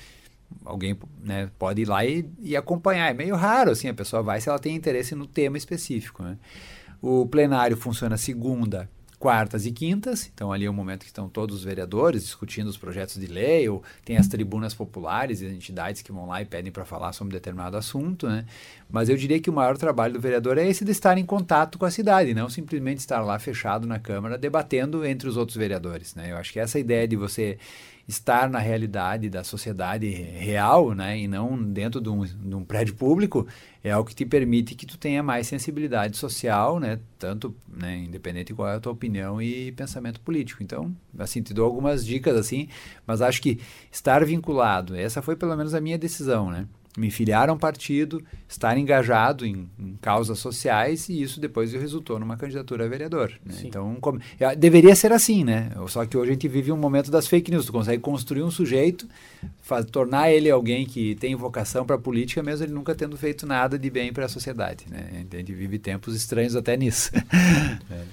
Alguém 0.63 0.97
né, 1.23 1.49
pode 1.59 1.81
ir 1.81 1.86
lá 1.88 2.03
e, 2.05 2.27
e, 2.39 2.55
acompanhar. 2.55 3.09
É 3.09 3.13
meio 3.13 3.36
raro, 3.36 3.71
assim, 3.71 3.88
a 3.88 3.93
pessoa 3.93 4.23
vai 4.23 4.41
se 4.41 4.49
ela 4.49 4.59
tem 4.59 4.75
interesse 4.75 5.13
no 5.13 5.27
tema 5.27 5.57
específico. 5.57 6.23
Né? 6.23 6.38
O 7.01 7.27
plenário 7.27 7.77
funciona 7.77 8.17
segunda, 8.17 8.89
quartas 9.26 9.65
e 9.65 9.71
quintas, 9.71 10.30
então 10.32 10.53
ali 10.53 10.65
é 10.65 10.69
o 10.69 10.73
momento 10.73 10.99
que 10.99 11.07
estão 11.07 11.28
todos 11.28 11.55
os 11.55 11.63
vereadores 11.63 12.21
discutindo 12.21 12.67
os 12.67 12.78
projetos 12.78 13.19
de 13.19 13.26
lei, 13.26 13.67
ou 13.67 13.82
tem 14.03 14.17
as 14.17 14.28
tribunas 14.28 14.71
populares 14.71 15.41
e 15.41 15.47
entidades 15.47 16.03
que 16.03 16.11
vão 16.11 16.28
lá 16.28 16.43
e 16.43 16.45
pedem 16.45 16.71
para 16.71 16.86
falar 16.86 17.11
sobre 17.11 17.34
determinado 17.34 17.76
assunto, 17.76 18.28
né? 18.28 18.45
Mas 18.88 19.09
eu 19.09 19.17
diria 19.17 19.39
que 19.39 19.49
o 19.49 19.53
maior 19.53 19.80
trabalho 19.80 20.13
do 20.13 20.19
vereador 20.19 20.59
é 20.59 20.67
esse 20.67 20.86
de 20.86 20.91
estar 20.91 21.17
em 21.17 21.26
contato 21.26 21.80
com 21.80 21.86
a 21.86 21.89
cidade, 21.89 22.36
não 22.36 22.47
simplesmente 22.49 22.99
estar 22.99 23.19
lá 23.21 23.39
fechado 23.39 23.88
na 23.88 23.97
Câmara 23.97 24.38
debatendo 24.38 25.03
entre 25.03 25.28
os 25.28 25.38
outros 25.38 25.57
vereadores, 25.57 26.13
né? 26.13 26.32
Eu 26.32 26.38
acho 26.38 26.53
que 26.53 26.59
essa 26.59 26.78
ideia 26.78 27.07
de 27.07 27.15
você 27.15 27.57
estar 28.08 28.49
na 28.49 28.60
realidade 28.60 29.30
da 29.30 29.43
sociedade 29.43 30.08
real, 30.08 30.93
né, 30.93 31.18
e 31.18 31.28
não 31.28 31.62
dentro 31.62 31.99
de 31.99 32.10
um, 32.10 32.24
de 32.24 32.56
um 32.56 32.64
prédio 32.64 32.95
público, 32.95 33.47
é 33.84 33.95
o 33.97 34.06
que 34.06 34.14
te 34.14 34.26
permite 34.26 34.76
que 34.76 34.86
tu 34.86 34.97
tenha 34.97 35.24
mais 35.24 35.47
sensibilidade 35.47 36.16
social, 36.16 36.80
né, 36.80 36.99
tanto, 37.18 37.56
né, 37.68 37.97
independente 37.97 38.47
de 38.47 38.53
qual 38.53 38.70
é 38.70 38.76
a 38.76 38.80
tua 38.80 38.91
opinião 38.91 39.41
e 39.41 39.72
pensamento 39.72 40.20
político. 40.20 40.62
Então, 40.62 40.95
assim, 41.18 41.41
te 41.41 41.53
dou 41.53 41.66
algumas 41.66 42.06
dicas 42.06 42.38
assim, 42.38 42.68
mas 43.08 43.22
acho 43.22 43.41
que 43.41 43.60
estar 43.91 44.24
vinculado, 44.24 44.95
essa 44.95 45.22
foi 45.22 45.36
pelo 45.36 45.56
menos 45.56 45.74
a 45.74 45.82
minha 45.82 45.97
decisão, 45.97 46.51
né, 46.51 46.68
me 46.98 47.12
filiar 47.12 47.50
a 47.50 47.54
um 47.54 47.58
partido, 47.58 48.24
estar 48.48 48.78
engajado 48.78 49.46
em, 49.46 49.70
em, 49.78 49.96
causas 50.02 50.39
sociais 50.39 51.10
e 51.10 51.22
isso 51.22 51.39
depois 51.39 51.74
resultou 51.74 52.20
numa 52.20 52.38
candidatura 52.38 52.86
a 52.86 52.88
vereador. 52.88 53.34
Né? 53.46 53.56
Então, 53.64 53.96
como, 54.00 54.20
deveria 54.58 54.96
ser 54.96 55.12
assim, 55.12 55.43
né? 55.43 55.72
Só 55.88 56.06
que 56.06 56.18
hoje 56.18 56.32
a 56.32 56.34
gente 56.34 56.48
vive 56.48 56.72
um 56.72 56.78
momento 56.78 57.12
das 57.12 57.28
fake 57.28 57.52
news. 57.52 57.66
Tu 57.66 57.72
consegue 57.72 58.02
construir 58.02 58.43
um 58.43 58.52
sujeito, 58.52 59.08
faz, 59.62 59.86
tornar 59.86 60.32
ele 60.32 60.50
alguém 60.50 60.86
que 60.86 61.16
tem 61.16 61.36
vocação 61.36 61.86
para 61.86 61.96
a 61.96 62.00
política, 62.00 62.41
mesmo 62.41 62.66
ele 62.66 62.74
nunca 62.74 62.96
tendo 62.96 63.18
feito 63.18 63.46
nada 63.46 63.78
de 63.78 63.89
bem 63.89 64.14
para 64.14 64.26
a 64.26 64.30
sociedade. 64.30 64.86
Né? 64.89 65.26
A 65.32 65.38
gente 65.38 65.54
vive 65.54 65.78
tempos 65.78 66.16
estranhos 66.16 66.56
até 66.56 66.78
nisso. 66.78 67.12
é. 67.91 68.04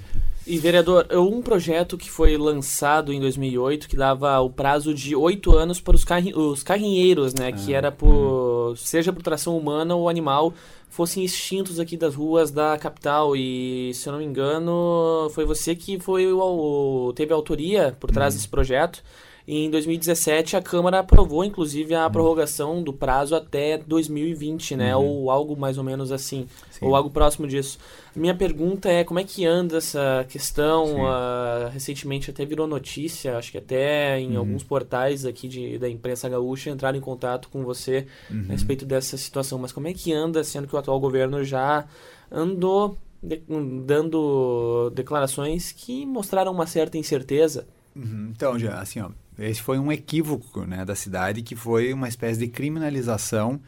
E, 0.47 0.59
vereador, 0.59 1.07
um 1.13 1.41
projeto 1.41 1.97
que 1.97 2.11
foi 2.11 2.37
lançado 2.37 3.13
em 3.13 3.21
2008 3.21 3.89
que 3.89 3.97
dava 3.97 4.41
o 4.41 4.51
prazo 4.51 4.93
de 4.93 5.15
oito 5.15 5.57
anos 5.57 5.81
para 5.81 5.95
os, 5.95 6.05
carri 6.05 6.35
os 6.35 6.63
carrinheiros, 6.63 7.33
né? 7.33 7.49
Ah, 7.49 7.53
que 7.53 7.73
era 7.73 7.93
por, 7.93 8.71
uhum. 8.71 8.77
seja 8.77 9.13
por 9.13 9.23
tração 9.23 9.57
humana 9.57 9.95
ou 9.95 10.09
animal, 10.09 10.53
fossem 10.89 11.25
extintos 11.25 11.79
aqui 11.79 11.97
das 11.97 12.15
ruas 12.15 12.51
da 12.51 12.77
capital. 12.77 13.37
E, 13.37 13.93
se 13.95 14.09
eu 14.09 14.13
não 14.13 14.19
me 14.19 14.27
engano, 14.27 15.31
foi 15.33 15.45
você 15.45 15.77
que 15.77 16.01
foi 16.01 16.27
o, 16.33 17.13
teve 17.15 17.33
a 17.33 17.37
autoria 17.37 17.97
por 18.01 18.11
trás 18.11 18.35
uhum. 18.35 18.39
desse 18.39 18.49
projeto. 18.49 19.03
E 19.47 19.65
em 19.65 19.71
2017 19.71 20.57
a 20.57 20.63
Câmara 20.63 21.01
aprovou, 21.01 21.45
inclusive, 21.45 21.95
a 21.95 22.07
uhum. 22.07 22.13
prorrogação 22.13 22.83
do 22.83 22.93
prazo 22.93 23.35
até 23.35 23.79
2020, 23.79 24.77
né? 24.77 24.97
Uhum. 24.97 25.05
Ou 25.05 25.31
algo 25.31 25.57
mais 25.57 25.79
ou 25.79 25.85
menos 25.85 26.13
assim, 26.13 26.47
Sim. 26.71 26.87
ou 26.87 26.95
algo 26.95 27.11
próximo 27.11 27.47
disso. 27.47 27.79
Minha 28.15 28.35
pergunta 28.35 28.91
é 28.91 29.05
como 29.05 29.21
é 29.21 29.25
que 29.25 29.47
anda 29.47 29.79
essa 29.79 30.27
questão? 30.29 30.97
Uh, 31.01 31.69
recentemente 31.73 32.31
até 32.31 32.45
virou 32.45 32.67
notícia, 32.67 33.39
acho 33.39 33.51
que 33.51 33.59
até 33.59 34.21
em 34.21 34.33
uhum. 34.33 34.39
alguns 34.39 34.63
portais 34.63 35.25
aqui 35.25 35.49
de, 35.49 35.79
da 35.79 35.89
imprensa 35.89 36.29
gaúcha 36.29 36.69
entraram 36.69 36.99
em 36.99 37.01
contato 37.01 37.49
com 37.49 37.65
você 37.65 38.07
uhum. 38.31 38.47
a 38.49 38.53
respeito 38.53 38.85
dessa 38.85 39.17
situação. 39.17 39.59
Mas 39.59 39.73
como 39.73 39.89
é 39.89 39.95
que 39.95 40.13
anda, 40.13 40.45
sendo 40.45 40.69
que 40.69 40.77
o 40.77 40.79
atual 40.79 41.01
governo 41.01 41.43
já 41.43 41.87
andou 42.31 42.99
de, 43.23 43.43
dando 43.87 44.91
declarações 44.91 45.73
que 45.73 46.05
mostraram 46.05 46.53
uma 46.53 46.67
certa 46.67 46.99
incerteza? 46.99 47.67
Uhum. 47.97 48.31
Então, 48.37 48.59
já, 48.59 48.79
assim, 48.79 49.01
ó, 49.01 49.11
esse 49.39 49.63
foi 49.63 49.79
um 49.79 49.91
equívoco 49.91 50.67
né, 50.67 50.85
da 50.85 50.95
cidade 50.95 51.43
que 51.43 51.57
foi 51.57 51.93
uma 51.95 52.09
espécie 52.09 52.39
de 52.39 52.49
criminalização 52.49 53.59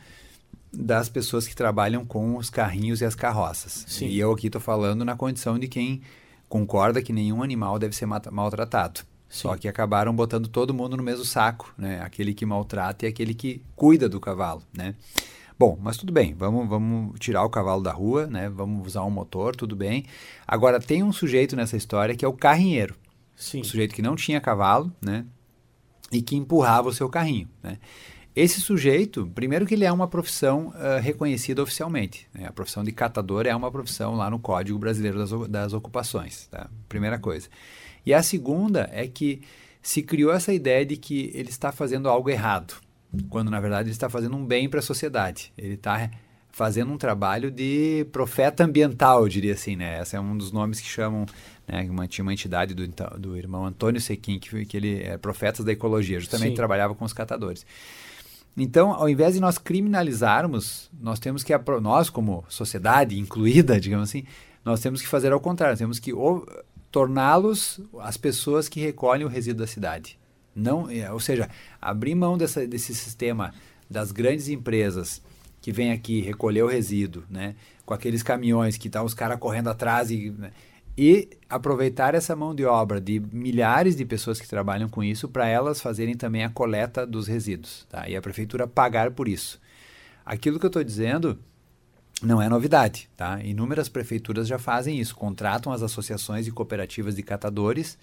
das 0.77 1.09
pessoas 1.09 1.47
que 1.47 1.55
trabalham 1.55 2.05
com 2.05 2.37
os 2.37 2.51
carrinhos 2.51 3.01
e 3.01 3.05
as 3.05 3.14
carroças. 3.14 3.85
Sim. 3.89 4.07
E 4.07 4.18
eu 4.18 4.33
aqui 4.33 4.47
estou 4.47 4.61
falando 4.61 5.05
na 5.05 5.16
condição 5.16 5.59
de 5.59 5.68
quem 5.68 6.03
concorda 6.49 7.03
que 7.03 7.12
nenhum 7.12 7.43
animal 7.43 7.79
deve 7.79 7.95
ser 7.95 8.07
maltratado. 8.07 9.01
Sim. 9.01 9.43
Só 9.43 9.57
que 9.57 9.66
acabaram 9.66 10.14
botando 10.14 10.49
todo 10.49 10.75
mundo 10.75 10.97
no 10.97 11.03
mesmo 11.03 11.25
saco, 11.25 11.72
né? 11.77 12.01
Aquele 12.03 12.33
que 12.33 12.47
maltrata 12.47 13.05
e 13.05 13.09
aquele 13.09 13.35
que 13.35 13.62
cuida 13.75 14.09
do 14.09 14.20
cavalo, 14.20 14.62
né? 14.72 14.95
Bom, 15.59 15.79
mas 15.81 15.97
tudo 15.97 16.12
bem, 16.12 16.35
vamos, 16.35 16.68
vamos 16.68 17.18
tirar 17.20 17.45
o 17.45 17.51
cavalo 17.51 17.83
da 17.83 17.93
rua, 17.93 18.27
né? 18.27 18.49
Vamos 18.49 18.87
usar 18.87 19.05
um 19.05 19.11
motor, 19.11 19.55
tudo 19.55 19.77
bem. 19.77 20.05
Agora, 20.47 20.81
tem 20.81 21.03
um 21.03 21.12
sujeito 21.12 21.55
nessa 21.55 21.77
história 21.77 22.14
que 22.16 22.25
é 22.25 22.29
o 22.29 22.33
carrinheiro. 22.33 22.97
Sim. 23.37 23.61
Um 23.61 23.64
sujeito 23.64 23.95
que 23.95 24.03
não 24.03 24.16
tinha 24.16 24.41
cavalo, 24.41 24.93
né? 25.01 25.25
E 26.11 26.22
que 26.22 26.37
empurrava 26.37 26.89
o 26.89 26.93
seu 26.93 27.09
carrinho, 27.09 27.49
né? 27.62 27.79
Esse 28.37 28.61
sujeito, 28.61 29.30
primeiro 29.32 29.64
que 29.64 29.74
ele 29.74 29.85
é 29.85 29.93
uma 29.93 30.09
profissão 30.09 30.68
uh, 30.68 31.01
reconhecida 31.01 31.62
oficialmente. 31.62 32.28
Né? 32.35 32.47
A 32.47 32.53
profissão 32.53 32.82
de 32.82 32.91
catador 32.91 33.47
é 33.47 33.55
uma 33.55 33.70
profissão 33.70 34.16
lá 34.16 34.28
no 34.28 34.41
Código 34.41 34.78
Brasileiro 34.78 35.18
das, 35.18 35.49
das 35.49 35.72
Ocupações. 35.72 36.49
Tá? 36.49 36.68
Primeira 36.89 37.18
coisa. 37.18 37.49
E 38.05 38.12
a 38.12 38.22
segunda 38.22 38.91
é 38.93 39.07
que 39.07 39.43
se 39.80 40.03
criou 40.03 40.32
essa 40.32 40.53
ideia 40.53 40.85
de 40.85 40.97
que 40.97 41.30
ele 41.32 41.51
está 41.51 41.70
fazendo 41.70 42.09
algo 42.09 42.28
errado, 42.28 42.74
quando 43.28 43.51
na 43.51 43.61
verdade 43.61 43.89
ele 43.89 43.95
está 43.95 44.09
fazendo 44.09 44.37
um 44.37 44.45
bem 44.45 44.68
para 44.68 44.80
a 44.80 44.82
sociedade. 44.82 45.53
Ele 45.57 45.74
está 45.74 46.11
fazendo 46.51 46.93
um 46.93 46.97
trabalho 46.97 47.51
de 47.51 48.07
profeta 48.12 48.64
ambiental, 48.64 49.22
eu 49.22 49.28
diria 49.28 49.53
assim, 49.53 49.76
né? 49.76 50.01
Esse 50.01 50.16
é 50.16 50.20
um 50.20 50.37
dos 50.37 50.53
nomes 50.53 50.80
que 50.80 50.87
chamam, 50.87 51.26
né? 51.66 51.87
Uma, 51.91 52.07
tinha 52.07 52.22
uma 52.22 52.32
entidade 52.32 52.74
do, 52.74 52.87
do 53.18 53.37
irmão 53.37 53.66
Antônio 53.66 54.01
Sequim, 54.01 54.39
que, 54.39 54.64
que 54.64 54.76
ele 54.76 55.03
é 55.03 55.18
profetas 55.18 55.64
da 55.64 55.72
ecologia, 55.72 56.18
justamente 56.18 56.51
Sim. 56.51 56.55
trabalhava 56.55 56.95
com 56.95 57.05
os 57.05 57.12
catadores. 57.12 57.66
Então, 58.57 58.92
ao 58.92 59.09
invés 59.09 59.34
de 59.34 59.40
nós 59.40 59.59
criminalizarmos, 59.59 60.90
nós 61.00 61.18
temos 61.18 61.42
que, 61.42 61.52
nós 61.80 62.09
como 62.09 62.44
sociedade 62.48 63.18
incluída, 63.18 63.80
digamos 63.80 64.09
assim, 64.09 64.24
nós 64.64 64.80
temos 64.80 65.02
que 65.02 65.09
fazer 65.09 65.32
ao 65.32 65.40
contrário, 65.40 65.76
temos 65.76 65.98
que 65.98 66.12
torná-los 66.90 67.80
as 68.00 68.16
pessoas 68.16 68.68
que 68.68 68.80
recolhem 68.80 69.26
o 69.26 69.28
resíduo 69.28 69.61
da 69.61 69.66
cidade. 69.66 70.18
Não, 70.55 70.88
é, 70.88 71.11
ou 71.11 71.18
seja, 71.18 71.50
abrir 71.82 72.14
mão 72.14 72.38
dessa, 72.38 72.64
desse 72.66 72.94
sistema 72.94 73.52
das 73.90 74.12
grandes 74.12 74.48
empresas 74.48 75.20
que 75.61 75.72
vêm 75.72 75.90
aqui 75.90 76.20
recolher 76.20 76.62
o 76.62 76.68
resíduo, 76.68 77.24
né, 77.28 77.57
com 77.84 77.92
aqueles 77.92 78.22
caminhões 78.22 78.76
que 78.76 78.88
tá 78.88 79.02
os 79.02 79.14
caras 79.14 79.38
correndo 79.38 79.68
atrás 79.68 80.11
e 80.11 80.30
né, 80.30 80.52
e 80.97 81.28
aproveitar 81.49 82.14
essa 82.14 82.36
mão 82.36 82.55
de 82.55 82.64
obra 82.64 83.01
de 83.01 83.20
milhares 83.32 83.97
de 83.97 84.05
pessoas 84.05 84.40
que 84.40 84.49
trabalham 84.49 84.88
com 84.88 85.03
isso 85.03 85.28
para 85.28 85.49
elas 85.49 85.80
fazerem 85.80 86.16
também 86.16 86.45
a 86.45 86.51
coleta 86.51 87.07
dos 87.07 87.26
resíduos 87.26 87.86
tá? 87.88 88.09
e 88.09 88.16
a 88.16 88.22
prefeitura 88.22 88.66
pagar 88.66 89.11
por 89.11 89.28
isso. 89.28 89.61
Aquilo 90.24 90.59
que 90.59 90.66
eu 90.66 90.68
estou 90.68 90.84
dizendo 90.84 91.38
não 92.22 92.40
é 92.40 92.49
novidade. 92.49 93.09
Tá? 93.16 93.42
Inúmeras 93.42 93.88
prefeituras 93.88 94.47
já 94.47 94.59
fazem 94.59 94.99
isso, 94.99 95.14
contratam 95.14 95.72
as 95.72 95.82
associações 95.82 96.47
e 96.47 96.53
cooperativas 96.53 97.16
de 97.16 97.22
catadores 97.22 97.99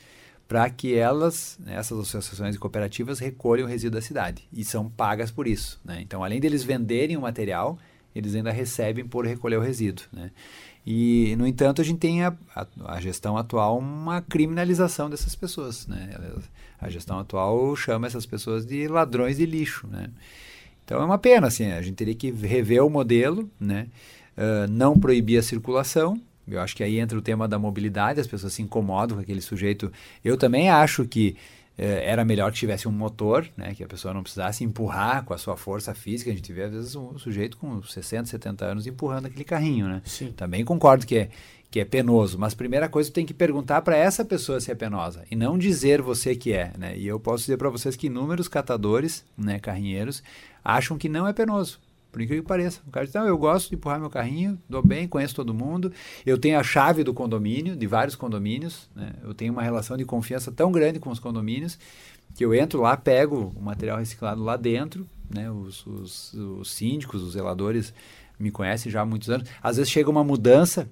para 0.48 0.70
que 0.70 0.94
elas, 0.94 1.58
né, 1.62 1.76
essas 1.76 1.98
associações 1.98 2.56
e 2.56 2.60
cooperativas, 2.60 3.20
recolham 3.20 3.66
o 3.66 3.70
resíduo 3.70 4.00
da 4.00 4.02
cidade 4.02 4.44
e 4.52 4.66
são 4.66 4.90
pagas 4.90 5.32
por 5.32 5.48
isso. 5.48 5.80
Né? 5.84 6.02
Então, 6.02 6.24
além 6.26 6.42
deles 6.42 6.62
venderem 6.62 7.16
o 7.16 7.22
material, 7.22 7.80
eles 8.14 8.36
ainda 8.36 8.52
recebem 8.52 9.08
por 9.08 9.26
recolher 9.26 9.56
o 9.56 9.62
resíduo. 9.62 10.06
Né? 10.12 10.30
E, 10.86 11.36
no 11.38 11.46
entanto, 11.46 11.82
a 11.82 11.86
gente 11.86 12.00
tem 12.00 12.24
a, 12.24 12.34
a, 12.56 12.66
a, 12.86 13.00
gestão 13.00 13.38
atual 13.38 13.78
uma 13.78 14.22
criminalização 14.22 15.10
dessas 15.10 15.36
pessoas. 15.36 15.86
Né? 15.86 16.10
A 16.80 16.90
gestão 16.90 17.20
atual 17.20 17.76
chama 17.76 18.08
essas 18.08 18.26
pessoas 18.26 18.66
de 18.66 18.88
ladrões 18.88 19.38
de 19.38 19.46
lixo. 19.46 19.88
Né? 19.88 20.10
Então 20.84 21.02
é 21.02 21.06
uma 21.06 21.18
pena, 21.18 21.48
assim, 21.48 21.72
a 21.72 21.82
gente 21.82 21.96
teria 21.96 22.16
que 22.16 22.32
rever 22.32 22.84
o 22.84 22.90
modelo, 22.90 23.50
né? 23.60 23.88
Uh, 24.36 24.70
não 24.70 25.00
proibir 25.00 25.38
a 25.38 25.44
circulação. 25.44 26.20
Eu 26.48 26.60
acho 26.60 26.76
que 26.76 26.84
aí 26.84 27.00
entra 27.00 27.18
o 27.18 27.22
tema 27.22 27.48
da 27.48 27.60
mobilidade, 27.60 28.20
as 28.20 28.28
pessoas 28.28 28.54
se 28.54 28.62
incomodam 28.62 29.18
com 29.18 29.24
aquele 29.24 29.42
sujeito. 29.42 29.92
Eu 30.24 30.36
também 30.36 30.70
acho 30.70 31.06
que 31.06 31.38
era 31.86 32.24
melhor 32.24 32.52
que 32.52 32.60
tivesse 32.60 32.88
um 32.88 32.92
motor, 32.92 33.48
né, 33.58 33.74
que 33.74 33.84
a 33.84 33.88
pessoa 33.88 34.14
não 34.14 34.22
precisasse 34.22 34.64
empurrar 34.64 35.24
com 35.26 35.34
a 35.34 35.38
sua 35.38 35.58
força 35.58 35.96
física. 35.96 36.30
A 36.30 36.34
gente 36.34 36.54
vê, 36.54 36.64
às 36.64 36.72
vezes, 36.72 36.96
um 36.96 37.18
sujeito 37.18 37.58
com 37.58 37.82
60, 37.82 38.26
70 38.26 38.66
anos 38.66 38.88
empurrando 38.88 39.26
aquele 39.26 39.44
carrinho. 39.44 39.88
Né? 39.88 40.02
Sim. 40.06 40.32
Também 40.32 40.64
concordo 40.64 41.06
que 41.06 41.18
é, 41.18 41.30
que 41.72 41.80
é 41.80 41.86
penoso, 41.86 42.38
mas 42.38 42.54
primeira 42.54 42.88
coisa 42.88 43.12
tem 43.12 43.26
que 43.26 43.34
perguntar 43.34 43.82
para 43.82 43.96
essa 43.96 44.24
pessoa 44.24 44.60
se 44.60 44.70
é 44.70 44.76
penosa 44.76 45.24
e 45.32 45.36
não 45.36 45.58
dizer 45.58 46.02
você 46.02 46.36
que 46.36 46.54
é. 46.54 46.72
Né? 46.78 46.98
E 46.98 47.08
eu 47.08 47.20
posso 47.20 47.44
dizer 47.44 47.58
para 47.58 47.70
vocês 47.70 47.96
que 47.96 48.08
inúmeros 48.08 48.48
catadores, 48.48 49.26
né, 49.38 49.58
carrinheiros, 49.58 50.22
acham 50.64 50.98
que 50.98 51.10
não 51.10 51.28
é 51.28 51.34
penoso. 51.34 51.80
Por 52.12 52.22
incrível 52.22 52.44
que 52.44 52.48
pareça. 52.48 52.82
O 52.86 52.92
cara 52.92 53.06
diz, 53.06 53.16
não, 53.16 53.26
eu 53.26 53.38
gosto 53.38 53.70
de 53.70 53.76
empurrar 53.76 54.00
meu 54.00 54.10
carrinho, 54.10 54.60
dou 54.68 54.86
bem, 54.86 55.08
conheço 55.08 55.34
todo 55.34 55.54
mundo. 55.54 55.92
Eu 56.26 56.38
tenho 56.38 56.60
a 56.60 56.64
chave 56.64 57.04
do 57.04 57.14
condomínio, 57.14 57.76
de 57.76 57.88
vários 57.88 58.16
condomínios. 58.16 58.90
Né? 58.96 59.14
Eu 59.24 59.34
tenho 59.34 59.54
uma 59.54 59.62
relação 59.62 59.96
de 59.96 60.04
confiança 60.04 60.52
tão 60.52 60.72
grande 60.72 61.00
com 61.00 61.10
os 61.10 61.20
condomínios 61.20 61.80
que 62.36 62.44
eu 62.46 62.54
entro 62.54 62.82
lá, 62.82 62.96
pego 62.98 63.54
o 63.56 63.62
material 63.62 63.98
reciclado 63.98 64.44
lá 64.44 64.58
dentro. 64.58 65.08
Né? 65.34 65.50
Os, 65.50 65.86
os, 65.86 66.34
os 66.34 66.72
síndicos, 66.72 67.22
os 67.22 67.34
zeladores 67.34 67.94
me 68.38 68.52
conhecem 68.52 68.92
já 68.92 69.02
há 69.02 69.06
muitos 69.06 69.30
anos. 69.30 69.50
Às 69.62 69.78
vezes 69.78 69.92
chega 69.92 70.10
uma 70.10 70.24
mudança, 70.24 70.90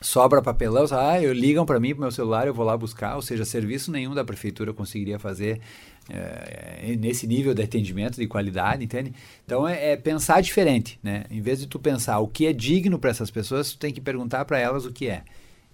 sobra 0.00 0.42
papelão, 0.42 0.84
ah, 0.90 1.20
eu 1.20 1.32
ligam 1.32 1.64
para 1.64 1.78
mim, 1.78 1.94
para 1.94 2.02
meu 2.02 2.10
celular, 2.10 2.46
eu 2.46 2.54
vou 2.54 2.64
lá 2.64 2.76
buscar. 2.76 3.14
Ou 3.14 3.22
seja, 3.22 3.44
serviço 3.44 3.90
nenhum 3.92 4.14
da 4.14 4.24
prefeitura 4.24 4.72
conseguiria 4.72 5.18
fazer 5.18 5.60
é, 6.08 6.96
nesse 6.98 7.26
nível 7.26 7.54
de 7.54 7.62
atendimento, 7.62 8.16
de 8.16 8.26
qualidade, 8.26 8.84
entende? 8.84 9.12
Então 9.44 9.66
é, 9.66 9.92
é, 9.92 9.96
pensar 9.96 10.40
diferente, 10.40 10.98
né? 11.02 11.24
Em 11.30 11.40
vez 11.40 11.60
de 11.60 11.66
tu 11.66 11.78
pensar 11.78 12.18
o 12.18 12.28
que 12.28 12.46
é 12.46 12.52
digno 12.52 12.98
para 12.98 13.10
essas 13.10 13.30
pessoas, 13.30 13.72
tu 13.72 13.78
tem 13.78 13.92
que 13.92 14.00
perguntar 14.00 14.44
para 14.44 14.58
elas 14.58 14.84
o 14.84 14.92
que 14.92 15.08
é. 15.08 15.22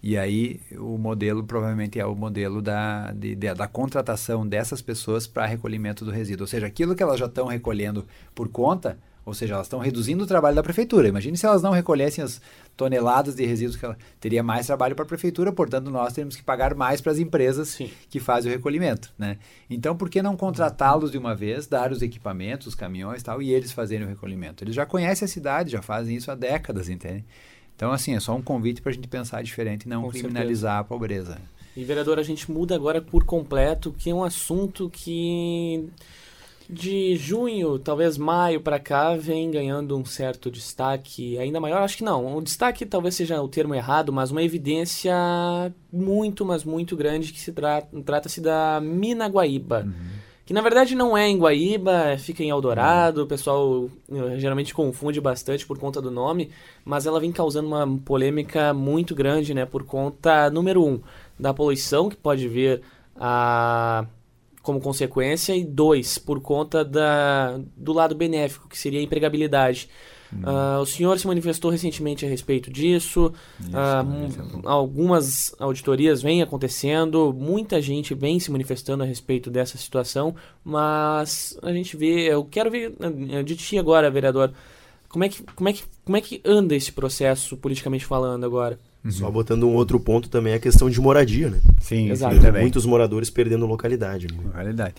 E 0.03 0.17
aí 0.17 0.61
o 0.79 0.97
modelo 0.97 1.43
provavelmente 1.43 1.99
é 1.99 2.07
o 2.07 2.15
modelo 2.15 2.63
da, 2.63 3.11
de, 3.13 3.35
de, 3.35 3.53
da 3.53 3.67
contratação 3.67 4.47
dessas 4.47 4.81
pessoas 4.81 5.27
para 5.27 5.47
recolhimento 5.47 6.05
do 6.05 6.11
resíduo. 6.11 6.45
Ou 6.45 6.49
seja, 6.49 6.67
aquilo 6.67 6.95
que 6.95 7.03
elas 7.03 7.19
já 7.19 7.27
estão 7.27 7.47
recolhendo 7.47 8.07
por 8.35 8.49
conta, 8.49 8.99
ou 9.29 9.35
seja, 9.35 9.55
elas 9.55 9.67
estão 9.67 9.79
reduzindo 9.79 10.25
o 10.25 10.27
trabalho 10.27 10.57
da 10.57 10.63
prefeitura. 10.63 11.07
Imagine 11.07 11.37
se 11.37 11.45
elas 11.45 11.63
não 11.63 11.71
recolhessem 11.71 12.25
as 12.25 12.41
toneladas 12.75 13.35
de 13.35 13.45
resíduos 13.45 13.77
que 13.77 13.85
ela 13.85 13.97
teria 14.19 14.43
mais 14.43 14.67
trabalho 14.67 14.97
para 14.97 15.05
a 15.05 15.07
prefeitura, 15.07 15.53
portanto 15.53 15.91
nós 15.91 16.15
temos 16.15 16.35
que 16.35 16.43
pagar 16.43 16.75
mais 16.75 17.03
para 17.03 17.13
as 17.13 17.19
empresas 17.19 17.69
Sim. 17.69 17.91
que 18.09 18.19
fazem 18.19 18.51
o 18.51 18.55
recolhimento, 18.55 19.13
né? 19.19 19.37
Então, 19.69 19.95
por 19.95 20.09
que 20.09 20.23
não 20.23 20.35
contratá-los 20.35 21.11
de 21.11 21.19
uma 21.19 21.35
vez, 21.35 21.67
dar 21.67 21.93
os 21.93 22.01
equipamentos, 22.01 22.69
os 22.69 22.75
caminhões, 22.75 23.23
tal, 23.23 23.43
e 23.43 23.53
eles 23.53 23.71
fazerem 23.71 24.07
o 24.07 24.09
recolhimento? 24.09 24.65
Eles 24.65 24.75
já 24.75 24.87
conhecem 24.87 25.27
a 25.27 25.29
cidade, 25.29 25.73
já 25.73 25.83
fazem 25.83 26.17
isso 26.17 26.31
há 26.31 26.35
décadas, 26.35 26.89
entende? 26.89 27.23
Então, 27.77 27.93
assim, 27.93 28.15
é 28.15 28.21
só 28.21 28.35
um 28.35 28.41
convite 28.41 28.81
para 28.81 28.91
a 28.91 28.95
gente 28.95 29.09
pensar 29.09 29.43
diferente 29.43 29.83
e 29.83 29.89
não 29.89 30.05
Com 30.05 30.11
criminalizar 30.11 30.77
certeza. 30.77 30.81
a 30.81 30.85
pobreza. 30.85 31.39
E 31.77 31.85
vereador, 31.85 32.19
a 32.19 32.23
gente 32.23 32.51
muda 32.51 32.75
agora 32.75 33.03
por 33.03 33.25
completo, 33.25 33.93
que 33.93 34.09
é 34.09 34.15
um 34.15 34.25
assunto 34.25 34.89
que 34.89 35.89
de 36.69 37.17
junho, 37.17 37.79
talvez 37.79 38.19
maio 38.19 38.61
para 38.61 38.79
cá, 38.79 39.17
vem 39.17 39.51
ganhando 39.51 39.97
um 39.97 40.05
certo 40.05 40.51
destaque 40.51 41.39
ainda 41.39 41.59
maior. 41.59 41.83
Acho 41.83 41.97
que 41.97 42.05
não, 42.05 42.37
o 42.37 42.43
destaque 42.43 42.85
talvez 42.85 43.15
seja 43.15 43.41
o 43.41 43.49
termo 43.49 43.75
errado, 43.75 44.13
mas 44.13 44.31
uma 44.31 44.43
evidência 44.43 45.15
muito, 45.91 46.45
mas 46.45 46.65
muito 46.65 46.95
grande 46.95 47.33
que 47.33 47.41
se 47.41 47.53
tra 47.53 47.83
trata-se 48.05 48.41
da 48.41 48.81
mina 48.83 49.27
Guaíba. 49.29 49.85
Uhum. 49.87 50.19
Que 50.45 50.55
na 50.55 50.61
verdade 50.61 50.95
não 50.95 51.17
é 51.17 51.29
em 51.29 51.39
Guaíba, 51.39 52.17
fica 52.19 52.43
em 52.43 52.51
Eldorado, 52.51 53.23
o 53.23 53.27
pessoal 53.27 53.89
eh, 54.11 54.39
geralmente 54.39 54.73
confunde 54.73 55.21
bastante 55.21 55.67
por 55.67 55.79
conta 55.79 56.01
do 56.01 56.11
nome, 56.11 56.51
mas 56.85 57.07
ela 57.07 57.21
vem 57.21 57.31
causando 57.31 57.69
uma 57.69 57.87
polêmica 58.03 58.73
muito 58.73 59.15
grande, 59.15 59.53
né? 59.53 59.67
Por 59.67 59.85
conta, 59.85 60.51
número 60.51 60.83
um, 60.85 61.01
da 61.39 61.53
poluição 61.53 62.09
que 62.09 62.17
pode 62.17 62.49
vir 62.49 62.83
a 63.15 64.07
como 64.69 64.81
consequência, 64.81 65.57
e 65.57 65.65
dois, 65.65 66.19
por 66.19 66.43
conta 66.43 66.85
da, 66.85 67.59
do 67.75 67.95
lado 67.95 68.15
benéfico, 68.15 68.69
que 68.69 68.77
seria 68.77 69.01
a 69.01 69.03
empregabilidade. 69.03 69.89
Uh, 70.31 70.83
o 70.83 70.85
senhor 70.85 71.19
se 71.19 71.27
manifestou 71.27 71.71
recentemente 71.71 72.27
a 72.27 72.29
respeito 72.29 72.71
disso. 72.71 73.33
Isso, 73.59 73.73
uh, 73.73 74.69
algumas 74.69 75.55
auditorias 75.59 76.21
vêm 76.21 76.43
acontecendo, 76.43 77.33
muita 77.33 77.81
gente 77.81 78.13
vem 78.13 78.39
se 78.39 78.51
manifestando 78.51 79.03
a 79.03 79.07
respeito 79.07 79.51
dessa 79.51 79.79
situação, 79.79 80.35
mas 80.63 81.59
a 81.63 81.73
gente 81.73 81.97
vê. 81.97 82.31
Eu 82.31 82.45
quero 82.45 82.71
ver 82.71 82.93
eh, 83.31 83.43
de 83.43 83.57
ti 83.57 83.79
agora, 83.79 84.11
vereador. 84.11 84.53
Como 85.09 85.25
é 85.25 85.31
que, 85.31 85.43
como 85.43 85.71
é 85.71 85.73
que, 85.73 85.85
como 86.05 86.17
é 86.19 86.21
que 86.21 86.43
anda 86.45 86.77
esse 86.77 86.93
processo, 86.93 87.57
politicamente 87.57 88.05
falando, 88.05 88.45
agora? 88.45 88.79
Uhum. 89.09 89.13
Só 89.13 89.31
botando 89.31 89.67
um 89.67 89.75
outro 89.75 89.99
ponto 89.99 90.29
também 90.29 90.53
a 90.53 90.59
questão 90.59 90.91
de 90.91 91.01
moradia, 91.01 91.49
né? 91.49 91.63
Sim, 91.81 92.11
Exato. 92.11 92.35
Sim, 92.35 92.43
também. 92.43 92.61
Muitos 92.63 92.85
moradores 92.85 93.31
perdendo 93.31 93.65
localidade. 93.65 94.27
Né? 94.29 94.39
Localidade. 94.45 94.97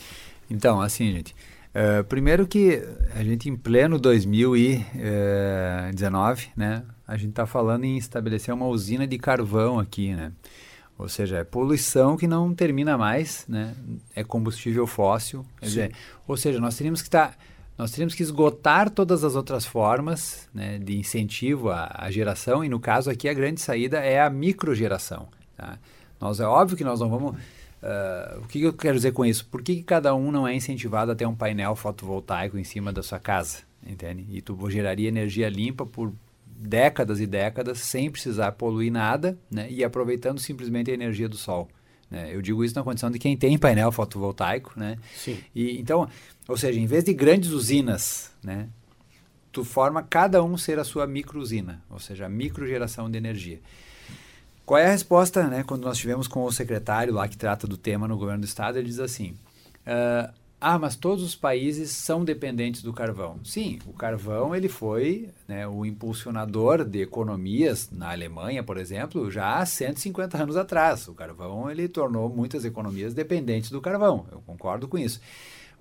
Então, 0.49 0.81
assim, 0.81 1.11
gente. 1.11 1.35
Uh, 1.69 2.03
primeiro 2.05 2.47
que 2.47 2.83
a 3.15 3.23
gente 3.23 3.47
em 3.47 3.55
pleno 3.55 3.99
2019, 3.99 6.47
né? 6.57 6.81
A 7.07 7.15
gente 7.15 7.29
está 7.29 7.45
falando 7.45 7.83
em 7.83 7.97
estabelecer 7.97 8.51
uma 8.51 8.65
usina 8.65 9.05
de 9.05 9.19
carvão 9.19 9.77
aqui, 9.79 10.15
né? 10.15 10.31
Ou 10.97 11.07
seja, 11.07 11.37
é 11.37 11.43
poluição 11.43 12.17
que 12.17 12.25
não 12.27 12.55
termina 12.55 12.97
mais, 12.97 13.45
né? 13.47 13.75
É 14.15 14.23
combustível 14.23 14.87
fóssil. 14.87 15.45
Quer 15.59 15.65
dizer, 15.65 15.91
ou 16.27 16.35
seja, 16.35 16.59
nós 16.59 16.75
teríamos 16.75 17.03
que 17.03 17.07
estar... 17.07 17.27
Tá, 17.29 17.37
nós 17.79 17.91
teríamos 17.91 18.13
que 18.13 18.21
esgotar 18.21 18.89
todas 18.89 19.23
as 19.23 19.35
outras 19.35 19.65
formas 19.65 20.49
né, 20.53 20.77
de 20.77 20.97
incentivo 20.97 21.69
à, 21.69 21.89
à, 21.95 22.11
geração, 22.11 22.61
e 22.61 22.67
no 22.67 22.77
caso 22.77 23.09
aqui 23.09 23.29
a 23.29 23.33
grande 23.33 23.61
saída 23.61 23.99
é 23.99 24.19
a 24.19 24.29
microgeração. 24.29 25.29
Tá? 25.55 25.79
Nós, 26.19 26.41
é 26.41 26.45
óbvio 26.45 26.75
que 26.75 26.83
nós 26.83 26.99
não 26.99 27.09
vamos. 27.09 27.37
Uh, 27.81 28.39
o 28.39 28.47
que, 28.47 28.61
eu 28.61 28.73
quero 28.73 28.97
dizer 28.97 29.13
com 29.13 29.25
isso? 29.25 29.45
Por 29.45 29.63
que, 29.63 29.77
que, 29.77 29.83
cada 29.83 30.13
um 30.13 30.29
não 30.29 30.45
é 30.45 30.53
incentivado 30.53 31.13
a 31.13 31.15
ter 31.15 31.25
um 31.25 31.33
painel 31.33 31.73
fotovoltaico 31.73 32.57
em 32.57 32.65
cima 32.65 32.91
da 32.91 33.01
sua 33.01 33.17
casa? 33.17 33.59
Entende? 33.87 34.25
E 34.29 34.41
tu 34.41 34.69
geraria 34.69 35.07
energia 35.07 35.47
limpa 35.47 35.85
por 35.85 36.11
décadas 36.45 37.21
e 37.21 37.25
décadas 37.25 37.79
sem 37.79 38.11
precisar 38.11 38.51
poluir 38.51 38.91
nada 38.91 39.39
né, 39.49 39.67
e 39.71 39.85
aproveitando 39.85 40.37
simplesmente 40.39 40.91
a 40.91 40.93
energia 40.93 41.29
do 41.29 41.37
sol. 41.37 41.69
Né? 42.11 42.29
Eu 42.33 42.41
digo 42.41 42.63
isso 42.63 42.75
na 42.75 42.83
condição 42.83 43.11
de 43.11 43.19
quem 43.19 43.37
tem 43.37 43.57
painel 43.57 43.91
fotovoltaico, 43.91 44.73
né? 44.75 44.97
Sim. 45.15 45.37
E, 45.55 45.79
então, 45.79 46.09
ou 46.49 46.57
seja, 46.57 46.79
em 46.79 46.87
vez 46.87 47.03
de 47.03 47.13
grandes 47.13 47.51
usinas, 47.51 48.31
né? 48.43 48.67
Tu 49.51 49.63
forma 49.63 50.01
cada 50.01 50.43
um 50.43 50.57
ser 50.57 50.79
a 50.79 50.83
sua 50.83 51.05
micro 51.05 51.39
usina, 51.39 51.81
ou 51.89 51.99
seja, 51.99 52.25
a 52.25 52.29
micro 52.29 52.67
geração 52.67 53.09
de 53.09 53.17
energia. 53.17 53.59
Qual 54.65 54.79
é 54.79 54.87
a 54.87 54.91
resposta, 54.91 55.47
né? 55.47 55.63
Quando 55.63 55.83
nós 55.83 55.97
tivemos 55.97 56.27
com 56.27 56.43
o 56.43 56.51
secretário 56.51 57.13
lá 57.13 57.27
que 57.27 57.37
trata 57.37 57.67
do 57.67 57.77
tema 57.77 58.07
no 58.07 58.17
governo 58.17 58.41
do 58.41 58.45
estado, 58.45 58.77
ele 58.77 58.87
diz 58.87 58.99
assim: 58.99 59.35
uh, 59.85 60.33
ah, 60.59 60.77
mas 60.77 60.95
todos 60.95 61.23
os 61.23 61.35
países 61.35 61.91
são 61.91 62.25
dependentes 62.25 62.81
do 62.81 62.91
carvão. 62.91 63.39
Sim, 63.43 63.79
o 63.85 63.93
carvão 63.93 64.55
ele 64.55 64.67
foi 64.67 65.29
né, 65.47 65.67
o 65.67 65.85
impulsionador 65.85 66.83
de 66.83 67.01
economias 67.01 67.89
na 67.91 68.11
Alemanha, 68.11 68.63
por 68.63 68.77
exemplo, 68.77 69.29
já 69.29 69.57
há 69.59 69.65
150 69.65 70.41
anos 70.41 70.57
atrás. 70.57 71.07
O 71.07 71.13
carvão 71.13 71.69
ele 71.69 71.87
tornou 71.87 72.27
muitas 72.27 72.65
economias 72.65 73.13
dependentes 73.13 73.69
do 73.69 73.79
carvão. 73.79 74.25
Eu 74.31 74.41
concordo 74.45 74.87
com 74.87 74.97
isso. 74.97 75.21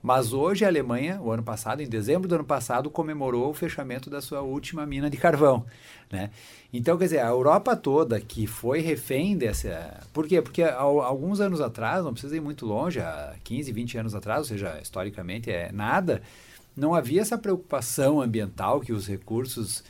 Mas 0.03 0.33
hoje 0.33 0.65
a 0.65 0.69
Alemanha, 0.69 1.21
o 1.21 1.31
ano 1.31 1.43
passado, 1.43 1.83
em 1.83 1.89
dezembro 1.89 2.29
do 2.29 2.35
ano 2.37 2.45
passado, 2.45 2.89
comemorou 2.89 3.51
o 3.51 3.55
fechamento 3.55 4.09
da 4.09 4.21
sua 4.21 4.43
última 4.43 4.87
mina 4.87 5.11
de 5.11 5.17
carvão. 5.17 5.67
Né? 6.11 6.31
Então, 6.73 6.97
quer 6.97 7.05
dizer, 7.05 7.19
a 7.19 7.29
Europa 7.29 7.75
toda 7.75 8.21
que 8.21 8.47
foi 8.47 8.81
refém 8.81 9.37
dessa. 9.37 10.07
Por 10.13 10.27
quê? 10.27 10.41
Porque 10.41 10.63
há, 10.63 10.79
alguns 10.79 11.41
anos 11.41 11.61
atrás, 11.61 12.05
não 12.05 12.13
precisa 12.13 12.37
ir 12.37 12.41
muito 12.41 12.65
longe, 12.65 13.01
há 13.01 13.35
15, 13.43 13.73
20 13.73 13.99
anos 13.99 14.15
atrás, 14.15 14.41
ou 14.41 14.45
seja, 14.45 14.79
historicamente 14.81 15.51
é 15.51 15.73
nada, 15.73 16.23
não 16.77 16.95
havia 16.95 17.21
essa 17.21 17.37
preocupação 17.37 18.21
ambiental 18.21 18.81
que 18.81 18.93
os 18.93 19.09
recursos 19.09 19.83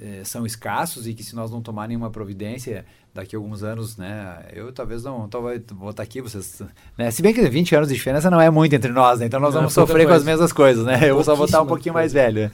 eh, 0.00 0.22
são 0.24 0.46
escassos 0.46 1.06
e 1.06 1.14
que 1.14 1.24
se 1.24 1.34
nós 1.34 1.50
não 1.50 1.60
tomar 1.60 1.88
nenhuma 1.88 2.10
providência 2.10 2.86
daqui 3.16 3.34
a 3.34 3.38
alguns 3.38 3.62
anos, 3.62 3.96
né? 3.96 4.46
Eu 4.52 4.72
talvez 4.72 5.02
não 5.02 5.28
talvez 5.28 5.62
vou 5.72 5.90
estar 5.90 6.02
aqui, 6.02 6.20
vocês. 6.20 6.62
Né? 6.96 7.10
Se 7.10 7.22
bem 7.22 7.34
que 7.34 7.48
20 7.48 7.74
anos 7.74 7.88
de 7.88 7.94
diferença 7.94 8.30
não 8.30 8.40
é 8.40 8.50
muito 8.50 8.74
entre 8.74 8.92
nós, 8.92 9.18
né? 9.20 9.26
Então 9.26 9.40
nós 9.40 9.52
não, 9.52 9.62
vamos 9.62 9.74
sofrer 9.74 10.06
com 10.06 10.12
as 10.12 10.24
mesmas 10.24 10.52
coisas, 10.52 10.84
né? 10.84 11.00
Eu 11.10 11.14
vou 11.14 11.24
só 11.24 11.34
vou 11.34 11.46
estar 11.46 11.60
um 11.60 11.66
pouquinho 11.66 11.94
mais 11.94 12.12
velho. 12.12 12.50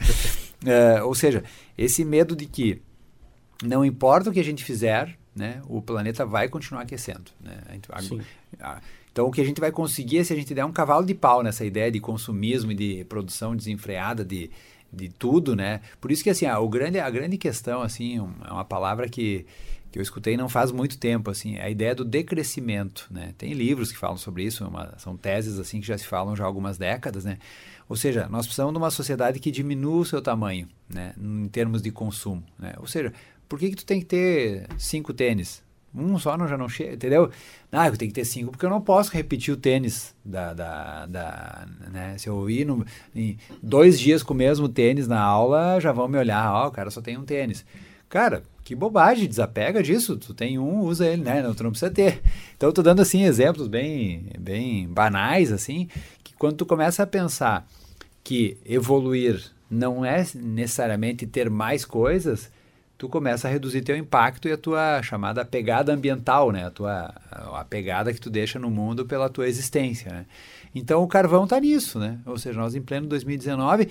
é, 0.64 1.02
ou 1.02 1.14
seja, 1.14 1.44
esse 1.76 2.04
medo 2.04 2.34
de 2.34 2.46
que 2.46 2.80
não 3.62 3.84
importa 3.84 4.30
o 4.30 4.32
que 4.32 4.40
a 4.40 4.44
gente 4.44 4.64
fizer, 4.64 5.16
né? 5.34 5.60
O 5.66 5.80
planeta 5.80 6.24
vai 6.26 6.48
continuar 6.48 6.82
aquecendo, 6.82 7.30
né? 7.40 7.58
Então, 9.12 9.26
o 9.26 9.30
que 9.30 9.40
a 9.40 9.44
gente 9.44 9.60
vai 9.60 9.70
conseguir 9.70 10.18
é 10.18 10.24
se 10.24 10.32
a 10.32 10.36
gente 10.36 10.54
der 10.54 10.64
um 10.64 10.72
cavalo 10.72 11.04
de 11.04 11.14
pau 11.14 11.42
nessa 11.42 11.64
ideia 11.64 11.90
de 11.90 12.00
consumismo 12.00 12.72
e 12.72 12.74
de 12.74 13.04
produção 13.04 13.54
desenfreada 13.54 14.24
de, 14.24 14.50
de 14.92 15.08
tudo, 15.08 15.54
né? 15.54 15.80
Por 16.00 16.10
isso 16.10 16.24
que, 16.24 16.30
assim, 16.30 16.46
a, 16.46 16.58
o 16.58 16.68
grande, 16.68 16.98
a 16.98 17.10
grande 17.10 17.36
questão, 17.36 17.82
assim, 17.82 18.18
um, 18.18 18.32
é 18.48 18.52
uma 18.52 18.64
palavra 18.64 19.08
que 19.08 19.44
que 19.92 19.98
eu 19.98 20.02
escutei 20.02 20.38
não 20.38 20.48
faz 20.48 20.72
muito 20.72 20.96
tempo, 20.96 21.30
assim, 21.30 21.58
a 21.58 21.68
ideia 21.68 21.94
do 21.94 22.02
decrescimento, 22.02 23.06
né? 23.10 23.34
Tem 23.36 23.52
livros 23.52 23.92
que 23.92 23.98
falam 23.98 24.16
sobre 24.16 24.42
isso, 24.42 24.66
uma, 24.66 24.94
são 24.98 25.18
teses 25.18 25.58
assim 25.58 25.82
que 25.82 25.86
já 25.86 25.98
se 25.98 26.06
falam 26.06 26.34
já 26.34 26.44
há 26.44 26.46
algumas 26.46 26.78
décadas, 26.78 27.26
né? 27.26 27.38
Ou 27.86 27.94
seja, 27.94 28.26
nós 28.30 28.46
precisamos 28.46 28.72
de 28.72 28.78
uma 28.78 28.90
sociedade 28.90 29.38
que 29.38 29.50
diminua 29.50 30.00
o 30.00 30.04
seu 30.04 30.22
tamanho, 30.22 30.66
né? 30.88 31.12
Em 31.20 31.46
termos 31.46 31.82
de 31.82 31.90
consumo, 31.90 32.42
né? 32.58 32.72
Ou 32.78 32.86
seja, 32.86 33.12
por 33.46 33.58
que 33.58 33.68
que 33.68 33.76
tu 33.76 33.84
tem 33.84 34.00
que 34.00 34.06
ter 34.06 34.66
cinco 34.78 35.12
tênis? 35.12 35.62
Um 35.94 36.18
só 36.18 36.38
não, 36.38 36.48
já 36.48 36.56
não 36.56 36.70
chega, 36.70 36.94
entendeu? 36.94 37.30
Ah, 37.70 37.88
eu 37.88 37.96
tenho 37.98 38.10
que 38.10 38.14
ter 38.14 38.24
cinco, 38.24 38.50
porque 38.50 38.64
eu 38.64 38.70
não 38.70 38.80
posso 38.80 39.12
repetir 39.12 39.52
o 39.52 39.58
tênis 39.58 40.14
da, 40.24 40.54
da, 40.54 41.04
da 41.04 41.68
né? 41.92 42.16
Se 42.16 42.30
eu 42.30 42.48
ir 42.48 42.64
no, 42.64 42.82
dois 43.62 44.00
dias 44.00 44.22
com 44.22 44.32
o 44.32 44.36
mesmo 44.38 44.70
tênis 44.70 45.06
na 45.06 45.20
aula, 45.20 45.78
já 45.80 45.92
vão 45.92 46.08
me 46.08 46.16
olhar, 46.16 46.50
ó, 46.50 46.64
oh, 46.64 46.68
o 46.68 46.70
cara 46.70 46.90
só 46.90 47.02
tem 47.02 47.18
um 47.18 47.26
tênis. 47.26 47.62
Cara, 48.12 48.42
que 48.62 48.74
bobagem, 48.74 49.26
desapega 49.26 49.82
disso. 49.82 50.18
Tu 50.18 50.34
tem 50.34 50.58
um, 50.58 50.80
usa 50.80 51.06
ele, 51.06 51.22
né? 51.22 51.40
Não, 51.40 51.54
tu 51.54 51.64
não 51.64 51.70
precisa 51.70 51.90
ter. 51.90 52.20
Então, 52.54 52.68
eu 52.68 52.72
tô 52.72 52.82
dando, 52.82 53.00
assim, 53.00 53.24
exemplos 53.24 53.68
bem, 53.68 54.26
bem 54.38 54.86
banais, 54.86 55.50
assim, 55.50 55.88
que 56.22 56.34
quando 56.34 56.56
tu 56.56 56.66
começa 56.66 57.02
a 57.02 57.06
pensar 57.06 57.66
que 58.22 58.58
evoluir 58.66 59.42
não 59.70 60.04
é 60.04 60.26
necessariamente 60.34 61.26
ter 61.26 61.48
mais 61.48 61.86
coisas, 61.86 62.50
tu 62.98 63.08
começa 63.08 63.48
a 63.48 63.50
reduzir 63.50 63.80
teu 63.80 63.96
impacto 63.96 64.46
e 64.46 64.52
a 64.52 64.58
tua 64.58 65.02
chamada 65.02 65.42
pegada 65.42 65.90
ambiental, 65.90 66.52
né? 66.52 66.66
A 66.66 66.70
tua 66.70 67.14
a 67.30 67.64
pegada 67.64 68.12
que 68.12 68.20
tu 68.20 68.28
deixa 68.28 68.58
no 68.58 68.70
mundo 68.70 69.06
pela 69.06 69.30
tua 69.30 69.48
existência, 69.48 70.12
né? 70.12 70.26
Então, 70.74 71.02
o 71.02 71.08
carvão 71.08 71.46
tá 71.46 71.58
nisso, 71.58 71.98
né? 71.98 72.18
Ou 72.26 72.36
seja, 72.36 72.60
nós 72.60 72.74
em 72.74 72.82
pleno 72.82 73.06
2019 73.06 73.88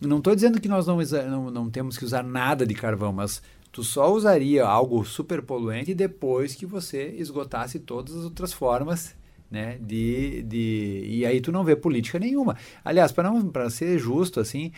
não 0.00 0.18
estou 0.18 0.34
dizendo 0.34 0.60
que 0.60 0.68
nós 0.68 0.86
não, 0.86 0.98
não, 1.28 1.50
não 1.50 1.70
temos 1.70 1.98
que 1.98 2.04
usar 2.04 2.22
nada 2.22 2.66
de 2.66 2.74
carvão, 2.74 3.12
mas 3.12 3.42
tu 3.70 3.82
só 3.82 4.12
usaria 4.12 4.64
algo 4.64 5.04
super 5.04 5.42
poluente 5.42 5.94
depois 5.94 6.54
que 6.54 6.66
você 6.66 7.08
esgotasse 7.18 7.78
todas 7.78 8.14
as 8.16 8.24
outras 8.24 8.52
formas 8.52 9.14
né, 9.52 9.76
de, 9.80 10.42
de 10.42 11.04
e 11.06 11.26
aí 11.26 11.38
tu 11.40 11.52
não 11.52 11.62
vê 11.62 11.76
política 11.76 12.18
nenhuma. 12.18 12.56
Aliás, 12.82 13.12
para 13.12 13.68
ser 13.68 13.98
justo 13.98 14.40
assim, 14.40 14.72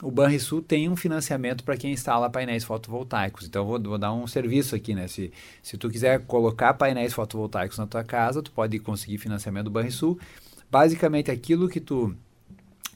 o 0.00 0.10
Banrisul 0.10 0.62
tem 0.62 0.88
um 0.88 0.94
financiamento 0.94 1.64
para 1.64 1.76
quem 1.76 1.92
instala 1.92 2.30
painéis 2.30 2.62
fotovoltaicos. 2.62 3.46
Então 3.46 3.66
vou, 3.66 3.82
vou, 3.82 3.98
dar 3.98 4.12
um 4.12 4.26
serviço 4.26 4.76
aqui, 4.76 4.94
né? 4.94 5.08
Se, 5.08 5.32
se 5.60 5.76
tu 5.76 5.90
quiser 5.90 6.24
colocar 6.24 6.74
painéis 6.74 7.12
fotovoltaicos 7.12 7.78
na 7.78 7.86
tua 7.86 8.04
casa, 8.04 8.40
tu 8.40 8.52
pode 8.52 8.78
conseguir 8.78 9.18
financiamento 9.18 9.64
do 9.64 9.70
Banrisul. 9.70 10.18
Basicamente 10.70 11.30
aquilo 11.30 11.68
que 11.68 11.80
tu 11.80 12.16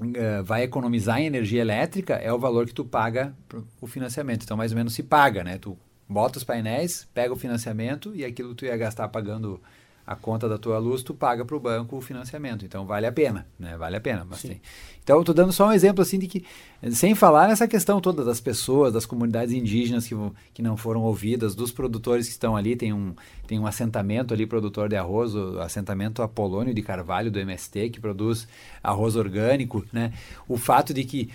uh, 0.00 0.44
vai 0.44 0.62
economizar 0.62 1.20
em 1.20 1.26
energia 1.26 1.60
elétrica 1.60 2.14
é 2.14 2.32
o 2.32 2.38
valor 2.38 2.66
que 2.66 2.74
tu 2.74 2.84
paga 2.84 3.34
o 3.80 3.86
financiamento. 3.86 4.44
Então, 4.44 4.56
mais 4.56 4.72
ou 4.72 4.76
menos 4.76 4.94
se 4.94 5.02
paga, 5.02 5.42
né? 5.42 5.58
Tu 5.58 5.76
bota 6.08 6.38
os 6.38 6.44
painéis, 6.44 7.06
pega 7.12 7.32
o 7.32 7.36
financiamento 7.36 8.14
e 8.14 8.24
aquilo 8.24 8.54
tu 8.54 8.64
ia 8.64 8.76
gastar 8.76 9.08
pagando 9.08 9.60
a 10.06 10.14
conta 10.14 10.48
da 10.48 10.56
tua 10.56 10.78
luz, 10.78 11.02
tu 11.02 11.12
paga 11.12 11.44
para 11.44 11.56
o 11.56 11.60
banco 11.60 11.96
o 11.96 12.00
financiamento. 12.00 12.64
Então 12.64 12.86
vale 12.86 13.06
a 13.06 13.12
pena, 13.12 13.46
né? 13.58 13.76
Vale 13.76 13.96
a 13.96 14.00
pena. 14.00 14.24
Mas 14.28 14.42
tem. 14.42 14.60
Então, 15.02 15.20
estou 15.20 15.34
dando 15.34 15.52
só 15.52 15.68
um 15.68 15.72
exemplo 15.72 16.02
assim 16.02 16.18
de 16.18 16.26
que, 16.26 16.44
sem 16.90 17.14
falar 17.14 17.46
nessa 17.46 17.68
questão 17.68 18.00
toda 18.00 18.24
das 18.24 18.40
pessoas, 18.40 18.92
das 18.92 19.06
comunidades 19.06 19.54
indígenas 19.54 20.04
que, 20.04 20.16
que 20.52 20.60
não 20.60 20.76
foram 20.76 21.02
ouvidas, 21.02 21.54
dos 21.54 21.70
produtores 21.70 22.26
que 22.26 22.32
estão 22.32 22.56
ali, 22.56 22.74
tem 22.74 22.92
um, 22.92 23.14
tem 23.46 23.56
um 23.56 23.68
assentamento 23.68 24.34
ali, 24.34 24.46
produtor 24.46 24.88
de 24.88 24.96
arroz, 24.96 25.32
o 25.32 25.60
assentamento 25.60 26.22
Apolônio 26.22 26.74
de 26.74 26.82
Carvalho 26.82 27.30
do 27.30 27.38
MST, 27.38 27.90
que 27.90 28.00
produz 28.00 28.48
arroz 28.82 29.14
orgânico, 29.14 29.84
né? 29.92 30.12
O 30.48 30.56
fato 30.56 30.92
de 30.92 31.04
que 31.04 31.30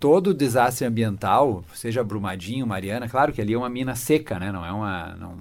todo 0.00 0.34
desastre 0.34 0.84
ambiental, 0.84 1.64
seja 1.74 2.02
Brumadinho, 2.02 2.66
Mariana, 2.66 3.08
claro 3.08 3.32
que 3.32 3.40
ali 3.40 3.54
é 3.54 3.58
uma 3.58 3.68
mina 3.68 3.94
seca, 3.94 4.40
né? 4.40 4.50
Não 4.50 4.66
é 4.66 4.72
uma... 4.72 5.14
Não, 5.14 5.38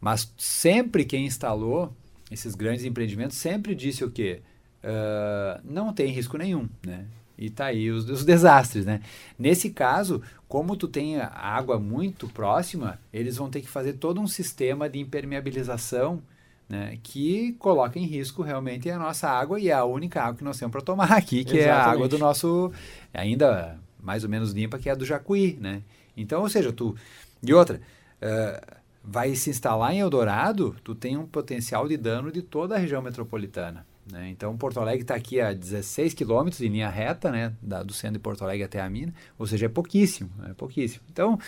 mas 0.00 0.32
sempre 0.36 1.04
quem 1.04 1.26
instalou 1.26 1.92
esses 2.32 2.54
grandes 2.54 2.84
empreendimentos 2.84 3.36
sempre 3.36 3.74
disse 3.74 4.04
o 4.04 4.10
quê? 4.10 4.40
Uh, 4.82 5.60
não 5.64 5.92
tem 5.92 6.08
risco 6.08 6.36
nenhum, 6.36 6.68
né? 6.84 7.06
E 7.38 7.50
tá 7.50 7.66
aí 7.66 7.90
os, 7.90 8.08
os, 8.08 8.24
desastres, 8.24 8.84
né? 8.84 9.00
Nesse 9.38 9.70
caso, 9.70 10.22
como 10.48 10.76
tu 10.76 10.86
tem 10.86 11.18
a 11.18 11.28
água 11.28 11.78
muito 11.78 12.28
próxima, 12.28 13.00
eles 13.12 13.36
vão 13.36 13.50
ter 13.50 13.60
que 13.60 13.68
fazer 13.68 13.94
todo 13.94 14.20
um 14.20 14.26
sistema 14.26 14.88
de 14.88 14.98
impermeabilização, 14.98 16.22
né? 16.68 16.98
Que 17.02 17.52
coloca 17.54 17.98
em 17.98 18.06
risco 18.06 18.42
realmente 18.42 18.90
a 18.90 18.98
nossa 18.98 19.28
água 19.28 19.60
e 19.60 19.68
é 19.68 19.72
a 19.72 19.84
única 19.84 20.22
água 20.22 20.36
que 20.36 20.44
nós 20.44 20.58
temos 20.58 20.72
para 20.72 20.82
tomar 20.82 21.12
aqui, 21.12 21.44
que 21.44 21.58
Exatamente. 21.58 21.68
é 21.68 21.72
a 21.72 21.84
água 21.84 22.08
do 22.08 22.18
nosso, 22.18 22.72
ainda 23.12 23.78
mais 24.00 24.24
ou 24.24 24.30
menos 24.30 24.52
limpa, 24.52 24.78
que 24.78 24.88
é 24.88 24.92
a 24.92 24.96
do 24.96 25.04
Jacuí, 25.04 25.56
né? 25.60 25.82
Então, 26.16 26.42
ou 26.42 26.48
seja, 26.48 26.72
tu... 26.72 26.96
E 27.42 27.54
outra... 27.54 27.80
Uh, 28.20 28.81
vai 29.04 29.34
se 29.34 29.50
instalar 29.50 29.92
em 29.92 29.98
Eldorado, 29.98 30.76
tu 30.84 30.94
tem 30.94 31.16
um 31.16 31.26
potencial 31.26 31.88
de 31.88 31.96
dano 31.96 32.30
de 32.30 32.42
toda 32.42 32.76
a 32.76 32.78
região 32.78 33.02
metropolitana. 33.02 33.86
Né? 34.10 34.30
Então, 34.30 34.56
Porto 34.56 34.80
Alegre 34.80 35.02
está 35.02 35.14
aqui 35.14 35.40
a 35.40 35.52
16 35.52 36.14
quilômetros 36.14 36.60
em 36.60 36.68
linha 36.68 36.88
reta, 36.88 37.30
né? 37.30 37.52
Da, 37.62 37.82
do 37.82 37.92
centro 37.92 38.14
de 38.14 38.18
Porto 38.18 38.42
Alegre 38.42 38.64
até 38.64 38.80
a 38.80 38.90
mina, 38.90 39.14
ou 39.38 39.46
seja, 39.46 39.66
é 39.66 39.68
pouquíssimo, 39.68 40.30
é 40.48 40.54
pouquíssimo. 40.54 41.04
Então, 41.10 41.38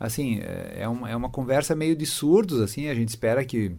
assim, 0.00 0.38
é, 0.40 0.78
é, 0.80 0.88
uma, 0.88 1.10
é 1.10 1.16
uma 1.16 1.28
conversa 1.28 1.74
meio 1.74 1.94
de 1.94 2.06
surdos, 2.06 2.60
assim, 2.60 2.88
a 2.88 2.94
gente 2.94 3.08
espera 3.08 3.44
que, 3.44 3.74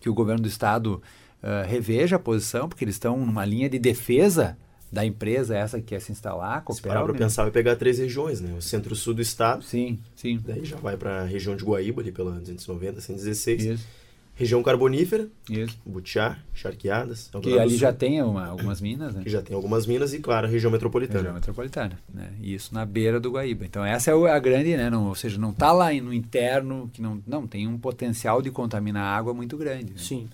que 0.00 0.08
o 0.08 0.14
governo 0.14 0.42
do 0.42 0.48
estado 0.48 1.02
uh, 1.42 1.66
reveja 1.66 2.16
a 2.16 2.18
posição, 2.18 2.68
porque 2.68 2.84
eles 2.84 2.96
estão 2.96 3.18
numa 3.18 3.44
linha 3.44 3.68
de 3.68 3.78
defesa 3.78 4.58
da 4.92 5.04
empresa 5.04 5.56
essa 5.56 5.78
que 5.78 5.86
quer 5.86 6.00
se 6.00 6.10
instalar, 6.10 6.62
Copel, 6.62 6.76
Se 6.76 6.82
parar 6.82 7.02
para 7.02 7.12
né? 7.12 7.18
pensar, 7.18 7.42
vai 7.42 7.52
pegar 7.52 7.76
três 7.76 7.98
regiões, 7.98 8.40
né? 8.40 8.54
O 8.56 8.62
centro-sul 8.62 9.14
do 9.14 9.22
estado. 9.22 9.62
Sim, 9.62 9.98
sim. 10.16 10.40
Daí 10.44 10.64
já 10.64 10.76
vai 10.76 10.96
para 10.96 11.22
a 11.22 11.24
região 11.24 11.54
de 11.54 11.64
Guaíba, 11.64 12.00
ali 12.00 12.10
pela 12.10 12.32
290, 12.32 13.00
116. 13.00 13.64
Isso. 13.64 13.86
Região 14.34 14.62
carbonífera. 14.62 15.28
Isso. 15.50 15.78
Butiá, 15.84 16.38
Charqueadas. 16.54 17.30
Que 17.42 17.58
ali 17.58 17.76
já 17.76 17.92
tem 17.92 18.22
uma, 18.22 18.46
algumas 18.46 18.80
minas, 18.80 19.14
né? 19.14 19.22
Que 19.22 19.28
já 19.28 19.42
tem 19.42 19.54
algumas 19.54 19.86
minas 19.86 20.14
e, 20.14 20.18
claro, 20.18 20.46
a 20.46 20.50
região 20.50 20.72
metropolitana. 20.72 21.18
Região 21.18 21.34
metropolitana, 21.34 21.98
né? 22.12 22.32
E 22.40 22.54
isso 22.54 22.72
na 22.72 22.86
beira 22.86 23.20
do 23.20 23.32
Guaíba. 23.32 23.66
Então 23.66 23.84
essa 23.84 24.10
é 24.10 24.14
a 24.14 24.38
grande, 24.38 24.76
né? 24.76 24.88
Não, 24.88 25.08
ou 25.08 25.14
seja, 25.14 25.36
não 25.38 25.50
está 25.50 25.72
lá 25.72 25.92
no 25.92 26.12
interno, 26.12 26.90
que 26.92 27.02
não, 27.02 27.22
não 27.26 27.46
tem 27.46 27.68
um 27.68 27.76
potencial 27.76 28.40
de 28.40 28.50
contaminar 28.50 29.02
a 29.02 29.16
água 29.16 29.34
muito 29.34 29.58
grande. 29.58 29.92
Né? 29.92 29.98
Sim 29.98 30.28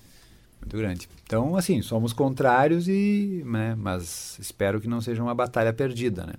muito 0.66 0.76
grande. 0.76 1.08
Então, 1.24 1.56
assim, 1.56 1.80
somos 1.80 2.12
contrários 2.12 2.88
e, 2.88 3.42
né, 3.46 3.74
mas 3.78 4.36
espero 4.40 4.80
que 4.80 4.88
não 4.88 5.00
seja 5.00 5.22
uma 5.22 5.34
batalha 5.34 5.72
perdida, 5.72 6.26
né? 6.26 6.34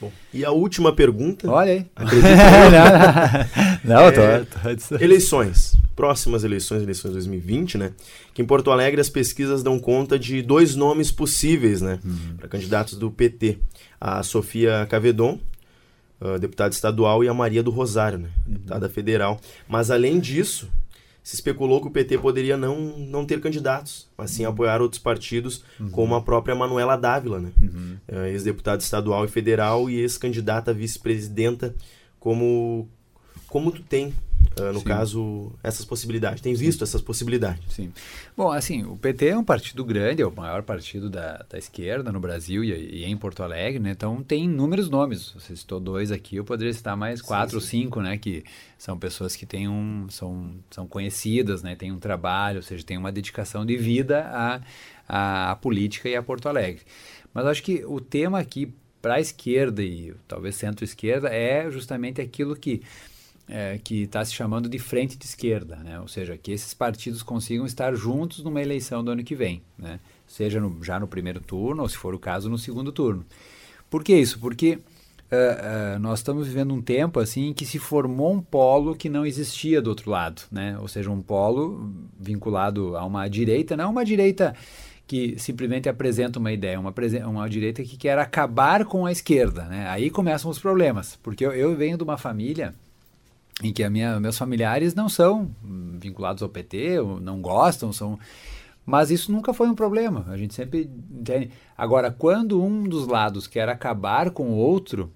Bom, 0.00 0.10
e 0.32 0.44
a 0.46 0.50
última 0.50 0.94
pergunta. 0.94 1.50
Olha 1.50 1.72
aí. 1.72 1.86
Não, 3.84 4.00
não, 4.00 4.00
não. 4.00 4.00
É, 4.08 4.44
tô, 4.44 4.96
tô... 4.96 5.04
Eleições. 5.04 5.76
próximas 5.94 6.42
eleições, 6.42 6.82
eleições 6.82 7.12
2020, 7.12 7.76
né? 7.76 7.92
Que 8.32 8.40
em 8.40 8.46
Porto 8.46 8.70
Alegre 8.70 8.98
as 8.98 9.10
pesquisas 9.10 9.62
dão 9.62 9.78
conta 9.78 10.18
de 10.18 10.40
dois 10.40 10.74
nomes 10.74 11.10
possíveis, 11.12 11.82
né? 11.82 11.98
Uhum. 12.02 12.36
Para 12.38 12.48
candidatos 12.48 12.94
do 12.96 13.10
PT. 13.10 13.58
A 14.00 14.22
Sofia 14.22 14.86
Cavedon, 14.88 15.38
uh, 16.18 16.38
deputada 16.38 16.74
estadual, 16.74 17.22
e 17.22 17.28
a 17.28 17.34
Maria 17.34 17.62
do 17.62 17.70
Rosário, 17.70 18.20
né? 18.20 18.30
Uhum. 18.46 18.54
Deputada 18.54 18.88
federal. 18.88 19.38
Mas 19.68 19.90
além 19.90 20.18
disso, 20.18 20.70
se 21.30 21.36
especulou 21.36 21.80
que 21.80 21.86
o 21.86 21.92
PT 21.92 22.18
poderia 22.18 22.56
não, 22.56 22.76
não 22.98 23.24
ter 23.24 23.40
candidatos, 23.40 24.08
mas 24.18 24.32
sim 24.32 24.44
uhum. 24.44 24.50
apoiar 24.50 24.82
outros 24.82 25.00
partidos, 25.00 25.62
uhum. 25.78 25.88
como 25.90 26.16
a 26.16 26.20
própria 26.20 26.56
Manuela 26.56 26.96
Dávila, 26.96 27.38
né? 27.38 27.52
Uhum. 27.62 27.96
Uh, 28.08 28.26
ex-deputada 28.26 28.82
estadual 28.82 29.24
e 29.24 29.28
federal 29.28 29.88
e 29.88 30.00
ex-candidata 30.00 30.74
vice-presidenta, 30.74 31.72
como, 32.18 32.88
como 33.46 33.70
tu 33.70 33.80
tem 33.80 34.12
Uh, 34.58 34.72
no 34.72 34.80
Sim. 34.80 34.84
caso, 34.84 35.52
essas 35.62 35.84
possibilidades. 35.84 36.40
Tem 36.40 36.54
visto 36.54 36.78
Sim. 36.78 36.84
essas 36.84 37.00
possibilidades. 37.00 37.72
Sim. 37.72 37.92
Bom, 38.36 38.50
assim, 38.50 38.84
o 38.84 38.96
PT 38.96 39.28
é 39.28 39.36
um 39.36 39.44
partido 39.44 39.84
grande, 39.84 40.22
é 40.22 40.26
o 40.26 40.34
maior 40.34 40.62
partido 40.62 41.08
da, 41.08 41.44
da 41.48 41.56
esquerda 41.56 42.10
no 42.10 42.18
Brasil 42.18 42.64
e, 42.64 42.72
e 42.72 43.04
em 43.04 43.16
Porto 43.16 43.42
Alegre, 43.42 43.78
né? 43.78 43.92
Então 43.92 44.22
tem 44.22 44.44
inúmeros 44.44 44.90
nomes. 44.90 45.32
Você 45.32 45.54
citou 45.54 45.78
dois 45.78 46.10
aqui, 46.10 46.36
eu 46.36 46.44
poderia 46.44 46.72
citar 46.72 46.96
mais 46.96 47.22
quatro 47.22 47.56
ou 47.56 47.60
cinco, 47.60 48.00
né? 48.00 48.18
Que 48.18 48.44
são 48.76 48.98
pessoas 48.98 49.36
que 49.36 49.46
têm 49.46 49.68
um, 49.68 50.06
são, 50.10 50.50
são 50.70 50.86
conhecidas, 50.86 51.62
né? 51.62 51.76
Têm 51.76 51.92
um 51.92 51.98
trabalho, 51.98 52.56
ou 52.56 52.62
seja, 52.62 52.84
têm 52.84 52.98
uma 52.98 53.12
dedicação 53.12 53.64
de 53.64 53.76
vida 53.76 54.26
à, 54.26 54.60
à, 55.08 55.50
à 55.52 55.56
política 55.56 56.08
e 56.08 56.16
a 56.16 56.22
Porto 56.22 56.48
Alegre. 56.48 56.82
Mas 57.32 57.46
acho 57.46 57.62
que 57.62 57.84
o 57.86 58.00
tema 58.00 58.40
aqui 58.40 58.72
para 59.00 59.14
a 59.14 59.20
esquerda 59.20 59.82
e 59.82 60.14
talvez 60.28 60.56
centro-esquerda 60.56 61.28
é 61.28 61.70
justamente 61.70 62.20
aquilo 62.20 62.54
que 62.54 62.82
é, 63.50 63.78
que 63.82 64.02
está 64.02 64.24
se 64.24 64.32
chamando 64.32 64.68
de 64.68 64.78
frente 64.78 65.18
de 65.18 65.24
esquerda, 65.24 65.76
né? 65.76 65.98
ou 65.98 66.06
seja, 66.06 66.38
que 66.38 66.52
esses 66.52 66.72
partidos 66.72 67.22
consigam 67.22 67.66
estar 67.66 67.92
juntos 67.94 68.44
numa 68.44 68.62
eleição 68.62 69.02
do 69.02 69.10
ano 69.10 69.24
que 69.24 69.34
vem, 69.34 69.60
né? 69.76 69.98
seja 70.24 70.60
no, 70.60 70.82
já 70.84 71.00
no 71.00 71.08
primeiro 71.08 71.40
turno 71.40 71.82
ou, 71.82 71.88
se 71.88 71.96
for 71.96 72.14
o 72.14 72.18
caso, 72.18 72.48
no 72.48 72.56
segundo 72.56 72.92
turno. 72.92 73.26
Por 73.90 74.04
que 74.04 74.14
isso? 74.14 74.38
Porque 74.38 74.76
uh, 74.76 75.96
uh, 75.96 75.98
nós 75.98 76.20
estamos 76.20 76.46
vivendo 76.46 76.72
um 76.72 76.80
tempo 76.80 77.18
assim 77.18 77.52
que 77.52 77.66
se 77.66 77.80
formou 77.80 78.32
um 78.32 78.40
polo 78.40 78.94
que 78.94 79.08
não 79.08 79.26
existia 79.26 79.82
do 79.82 79.90
outro 79.90 80.12
lado, 80.12 80.42
né? 80.52 80.78
ou 80.78 80.86
seja, 80.86 81.10
um 81.10 81.20
polo 81.20 81.92
vinculado 82.18 82.96
a 82.96 83.04
uma 83.04 83.26
direita, 83.26 83.76
não 83.76 83.90
uma 83.90 84.04
direita 84.04 84.54
que 85.08 85.34
simplesmente 85.40 85.88
apresenta 85.88 86.38
uma 86.38 86.52
ideia, 86.52 86.78
uma, 86.78 86.94
uma 87.26 87.50
direita 87.50 87.82
que 87.82 87.96
quer 87.96 88.16
acabar 88.16 88.84
com 88.84 89.06
a 89.06 89.10
esquerda. 89.10 89.64
Né? 89.64 89.88
Aí 89.88 90.08
começam 90.08 90.48
os 90.48 90.60
problemas, 90.60 91.18
porque 91.20 91.44
eu, 91.44 91.50
eu 91.50 91.74
venho 91.74 91.98
de 91.98 92.04
uma 92.04 92.16
família 92.16 92.72
em 93.62 93.72
que 93.72 93.82
a 93.82 93.90
minha, 93.90 94.18
meus 94.18 94.38
familiares 94.38 94.94
não 94.94 95.08
são 95.08 95.50
vinculados 95.98 96.42
ao 96.42 96.48
PT, 96.48 96.96
não 97.20 97.40
gostam, 97.40 97.92
são 97.92 98.18
mas 98.84 99.10
isso 99.10 99.30
nunca 99.30 99.54
foi 99.54 99.68
um 99.68 99.74
problema. 99.74 100.26
A 100.28 100.36
gente 100.36 100.52
sempre 100.54 100.90
entende. 101.10 101.50
Agora, 101.76 102.10
quando 102.10 102.60
um 102.60 102.82
dos 102.82 103.06
lados 103.06 103.46
quer 103.46 103.68
acabar 103.68 104.30
com 104.30 104.50
o 104.50 104.56
outro, 104.56 105.12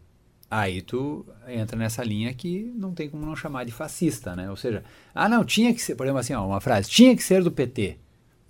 aí 0.51 0.81
tu 0.81 1.27
entra 1.49 1.77
nessa 1.77 2.05
linha 2.05 2.33
que 2.33 2.73
não 2.77 2.93
tem 2.95 3.09
como 3.09 3.27
não 3.27 3.35
chamar 3.35 3.65
de 3.65 3.73
fascista, 3.73 4.37
né? 4.37 4.49
Ou 4.49 4.57
seja, 4.57 4.85
ah, 5.15 5.29
não, 5.29 5.45
tinha 5.45 5.75
que 5.75 5.83
ser, 5.83 5.97
por 5.97 6.07
exemplo, 6.07 6.21
assim, 6.21 6.35
ó, 6.35 6.47
uma 6.47 6.61
frase, 6.61 6.89
tinha 6.89 7.17
que 7.17 7.23
ser 7.25 7.43
do 7.43 7.51
PT. 7.51 7.99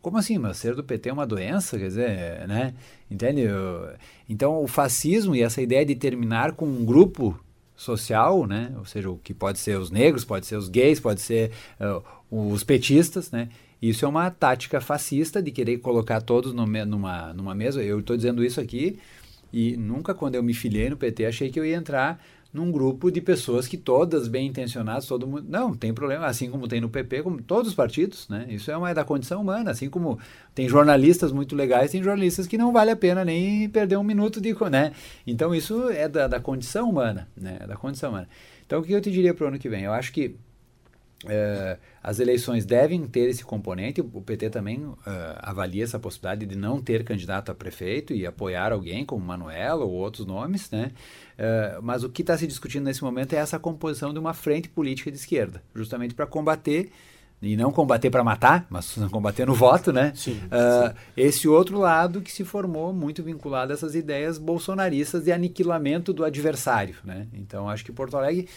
Como 0.03 0.19
assim? 0.19 0.37
Mas 0.37 0.59
ser 0.59 0.75
do 0.75 0.85
PT 0.85 1.09
é 1.09 1.13
uma 1.13 1.27
doença? 1.27 1.79
Quer 1.79 1.87
dizer, 1.87 2.47
né? 2.47 2.75
Entende? 3.11 3.45
Então, 4.29 4.63
o 4.63 4.67
fascismo 4.67 5.35
e 5.35 5.43
essa 5.43 5.63
ideia 5.63 5.87
de 5.87 5.95
terminar 5.95 6.53
com 6.53 6.67
um 6.67 6.85
grupo 6.85 7.39
social, 7.77 8.47
né? 8.47 8.73
Ou 8.79 8.85
seja, 8.85 9.11
o 9.11 9.19
que 9.19 9.35
pode 9.35 9.59
ser 9.59 9.79
os 9.79 9.91
negros, 9.91 10.25
pode 10.25 10.47
ser 10.47 10.57
os 10.57 10.69
gays, 10.69 11.01
pode 11.01 11.21
ser 11.21 11.51
uh, 11.81 12.03
os 12.31 12.63
petistas, 12.63 13.31
né? 13.31 13.49
Isso 13.81 14.05
é 14.05 14.09
uma 14.09 14.31
tática 14.31 14.81
fascista 14.81 15.43
de 15.43 15.51
querer 15.51 15.79
colocar 15.79 16.21
todos 16.21 16.53
no, 16.53 16.67
numa, 16.67 17.35
numa 17.35 17.55
mesa. 17.55 17.83
Eu 17.83 18.01
estou 18.01 18.17
dizendo 18.17 18.45
isso 18.45 18.61
aqui 18.61 18.99
e 19.53 19.77
nunca 19.77 20.15
quando 20.15 20.35
eu 20.37 20.43
me 20.43 20.55
filiei 20.55 20.89
no 20.89 20.97
PT 20.97 21.27
achei 21.27 21.51
que 21.51 21.61
eu 21.61 21.67
ia 21.67 21.77
entrar 21.77 22.21
num 22.55 22.71
grupo 22.71 23.11
de 23.11 23.21
pessoas 23.21 23.67
que 23.67 23.77
todas 23.77 24.29
bem 24.29 24.47
intencionadas, 24.47 25.07
todo 25.07 25.27
mundo. 25.27 25.45
Não, 25.49 25.75
tem 25.75 25.93
problema, 25.93 26.27
assim 26.27 26.49
como 26.49 26.69
tem 26.69 26.81
no 26.81 26.89
PP, 26.89 27.25
como 27.25 27.43
todos 27.43 27.71
os 27.71 27.75
partidos, 27.75 28.29
né? 28.29 28.47
Isso 28.49 28.71
é 28.71 28.77
uma 28.77 28.89
é 28.89 28.95
da 28.95 29.05
condição 29.05 29.43
humana, 29.43 29.73
assim 29.73 29.91
como 29.91 30.21
tem 30.55 30.69
jornalistas 30.69 31.33
muito 31.33 31.57
legais, 31.57 31.91
tem 31.91 32.01
jornalistas 32.01 32.47
que 32.47 32.57
não 32.57 32.73
vale 32.73 32.93
a 32.93 32.97
pena 32.97 33.25
nem 33.25 33.69
perder 33.69 33.97
um 33.97 34.05
minuto 34.05 34.41
de, 34.41 34.55
né? 34.71 34.93
Então 35.27 35.53
isso 35.53 35.91
é 35.91 36.09
da, 36.09 36.29
da 36.29 36.39
condição 36.39 36.89
humana, 36.89 37.29
né? 37.37 37.59
É 37.61 37.67
da 37.67 37.77
condição 37.77 38.11
humana. 38.11 38.29
Então 38.65 38.79
o 38.79 38.85
que 38.85 38.93
eu 38.93 39.01
te 39.01 39.11
diria 39.11 39.35
para 39.35 39.47
o 39.47 39.49
ano 39.49 39.59
que 39.59 39.69
vem? 39.69 39.83
Eu 39.83 39.93
acho 39.93 40.13
que 40.13 40.37
é, 41.29 41.79
as 42.03 42.19
eleições 42.19 42.65
devem 42.65 43.07
ter 43.07 43.29
esse 43.29 43.45
componente. 43.45 44.01
O 44.01 44.21
PT 44.21 44.51
também 44.51 44.85
uh, 44.85 44.97
avalia 45.39 45.85
essa 45.85 45.99
possibilidade 45.99 46.47
de 46.47 46.57
não 46.57 46.81
ter 46.81 47.05
candidato 47.05 47.51
a 47.51 47.55
prefeito 47.55 48.13
e 48.13 48.27
apoiar 48.27 48.73
alguém 48.73 49.05
como 49.05 49.25
Manuela 49.25 49.85
ou 49.85 49.93
outros 49.93 50.27
nomes, 50.27 50.71
né? 50.71 50.93
Uh, 51.39 51.83
mas 51.83 52.05
o 52.05 52.09
que 52.09 52.23
está 52.23 52.37
se 52.37 52.47
discutindo 52.47 52.85
nesse 52.85 53.03
momento 53.03 53.33
é 53.33 53.37
essa 53.37 53.59
composição 53.59 54.13
de 54.13 54.19
uma 54.19 54.35
frente 54.35 54.69
política 54.69 55.11
de 55.11 55.17
esquerda, 55.17 55.63
justamente 55.75 56.15
para 56.15 56.27
combater 56.27 56.91
e 57.43 57.57
não 57.57 57.71
combater 57.71 58.11
para 58.11 58.25
matar, 58.25 58.67
mas 58.71 58.95
combater 59.11 59.47
no 59.47 59.55
voto, 59.55 59.93
né? 59.93 60.13
Sim, 60.15 60.33
uh, 60.33 60.89
sim. 60.89 60.95
Esse 61.17 61.49
outro 61.49 61.79
lado 61.79 62.21
que 62.21 62.33
se 62.33 62.45
formou 62.45 62.93
muito 62.93 63.23
vinculado 63.23 63.73
a 63.73 63.75
essas 63.75 63.95
ideias 63.95 64.39
bolsonaristas 64.39 65.25
de 65.25 65.33
aniquilamento 65.33 66.13
do 66.13 66.25
adversário, 66.25 66.97
né? 67.05 67.27
Então 67.33 67.69
acho 67.69 67.85
que 67.85 67.93
Porto 67.93 68.17
Alegre 68.17 68.49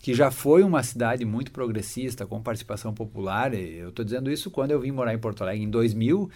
que 0.00 0.14
já 0.14 0.30
foi 0.30 0.62
uma 0.62 0.82
cidade 0.82 1.24
muito 1.24 1.52
progressista, 1.52 2.26
com 2.26 2.42
participação 2.42 2.92
popular. 2.92 3.54
Eu 3.54 3.90
estou 3.90 4.04
dizendo 4.04 4.30
isso 4.30 4.50
quando 4.50 4.70
eu 4.70 4.80
vim 4.80 4.90
morar 4.90 5.14
em 5.14 5.18
Porto 5.18 5.42
Alegre 5.42 5.62
em 5.62 5.70
2000, 5.70 6.30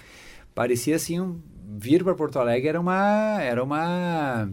parecia 0.54 0.96
assim, 0.96 1.18
um, 1.18 1.40
vir 1.78 2.04
para 2.04 2.14
Porto 2.14 2.38
Alegre 2.38 2.68
era 2.68 2.80
uma 2.80 3.40
era 3.40 3.64
uma 3.64 4.50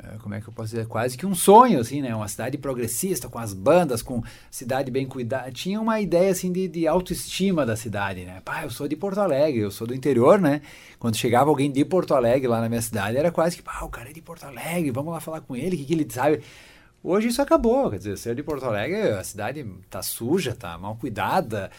eh, 0.00 0.16
como 0.22 0.34
é 0.34 0.40
que 0.40 0.48
eu 0.48 0.52
posso 0.52 0.70
dizer, 0.70 0.86
quase 0.86 1.18
que 1.18 1.26
um 1.26 1.34
sonho, 1.34 1.80
assim, 1.80 2.00
né? 2.00 2.14
Uma 2.14 2.28
cidade 2.28 2.56
progressista, 2.56 3.28
com 3.28 3.38
as 3.38 3.52
bandas, 3.52 4.02
com 4.02 4.22
cidade 4.50 4.90
bem 4.90 5.06
cuidada. 5.06 5.50
Tinha 5.50 5.80
uma 5.80 6.00
ideia, 6.00 6.30
assim, 6.30 6.52
de, 6.52 6.68
de 6.68 6.86
autoestima 6.86 7.66
da 7.66 7.74
cidade, 7.76 8.24
né? 8.24 8.40
Pá, 8.44 8.62
eu 8.62 8.70
sou 8.70 8.86
de 8.86 8.94
Porto 8.94 9.18
Alegre, 9.18 9.60
eu 9.60 9.70
sou 9.70 9.86
do 9.86 9.94
interior, 9.94 10.40
né? 10.40 10.62
Quando 10.98 11.16
chegava 11.16 11.50
alguém 11.50 11.70
de 11.70 11.84
Porto 11.84 12.14
Alegre 12.14 12.46
lá 12.46 12.60
na 12.60 12.68
minha 12.68 12.82
cidade, 12.82 13.16
era 13.16 13.32
quase 13.32 13.56
que, 13.56 13.62
pá, 13.62 13.80
o 13.82 13.88
cara 13.88 14.10
é 14.10 14.12
de 14.12 14.22
Porto 14.22 14.44
Alegre, 14.44 14.92
vamos 14.92 15.12
lá 15.12 15.20
falar 15.20 15.40
com 15.40 15.56
ele, 15.56 15.74
o 15.74 15.78
que, 15.78 15.84
que 15.86 15.94
ele 15.94 16.06
sabe? 16.08 16.40
Hoje 17.02 17.28
isso 17.28 17.40
acabou, 17.40 17.88
quer 17.90 17.98
dizer, 17.98 18.18
ser 18.18 18.34
de 18.34 18.42
Porto 18.42 18.64
Alegre, 18.64 19.12
a 19.12 19.22
cidade 19.22 19.64
está 19.84 20.02
suja, 20.02 20.50
está 20.50 20.76
mal 20.76 20.96
cuidada, 20.96 21.70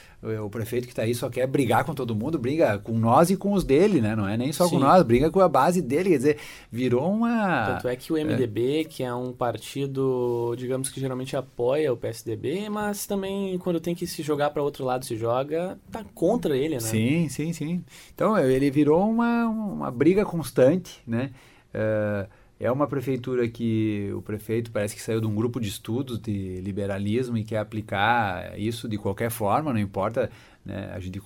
o 0.43 0.49
prefeito 0.49 0.85
que 0.85 0.93
está 0.93 1.01
aí 1.01 1.13
só 1.13 1.29
quer 1.29 1.45
brigar 1.45 1.83
com 1.83 1.93
todo 1.93 2.15
mundo, 2.15 2.39
briga 2.39 2.79
com 2.79 2.93
nós 2.93 3.29
e 3.29 3.35
com 3.35 3.51
os 3.51 3.65
dele, 3.65 3.99
né? 3.99 4.15
Não 4.15 4.25
é 4.25 4.37
nem 4.37 4.53
só 4.53 4.63
Sim. 4.63 4.71
com 4.71 4.79
nós, 4.79 5.03
briga 5.03 5.29
com 5.29 5.41
a 5.41 5.49
base 5.49 5.81
dele, 5.81 6.11
quer 6.11 6.17
dizer, 6.17 6.37
virou 6.71 7.11
uma... 7.11 7.65
Tanto 7.73 7.89
é 7.89 7.97
que 7.97 8.13
o 8.13 8.15
MDB, 8.15 8.81
é. 8.81 8.83
que 8.85 9.03
é 9.03 9.13
um 9.13 9.33
partido, 9.33 10.55
digamos 10.57 10.89
que 10.89 11.01
geralmente 11.01 11.35
apoia 11.35 11.91
o 11.91 11.97
PSDB, 11.97 12.69
mas 12.69 13.05
também 13.05 13.57
quando 13.57 13.81
tem 13.81 13.93
que 13.93 14.07
se 14.07 14.23
jogar 14.23 14.51
para 14.51 14.63
outro 14.63 14.85
lado 14.85 15.03
se 15.03 15.17
joga, 15.17 15.77
tá 15.91 16.01
contra 16.15 16.55
ele, 16.55 16.75
né? 16.75 16.79
Sim, 16.79 17.27
sim, 17.27 17.51
sim. 17.51 17.83
Então 18.15 18.37
ele 18.37 18.71
virou 18.71 19.09
uma, 19.09 19.47
uma 19.47 19.91
briga 19.91 20.23
constante, 20.23 21.01
né? 21.05 21.31
Uh, 21.75 22.38
é 22.59 22.69
uma 22.69 22.87
prefeitura 22.87 23.47
que 23.47 24.11
o 24.13 24.21
prefeito 24.21 24.69
parece 24.69 24.93
que 24.93 25.01
saiu 25.01 25.21
de 25.21 25.27
um 25.27 25.33
grupo 25.33 25.59
de 25.59 25.69
estudos 25.69 26.19
de 26.19 26.59
liberalismo 26.61 27.37
e 27.37 27.43
quer 27.43 27.59
aplicar 27.59 28.59
isso 28.59 28.89
de 28.89 28.97
qualquer 28.97 29.31
forma, 29.31 29.71
não 29.71 29.79
importa. 29.79 30.29
Né, 30.65 30.91
a 30.93 30.99
gente, 30.99 31.21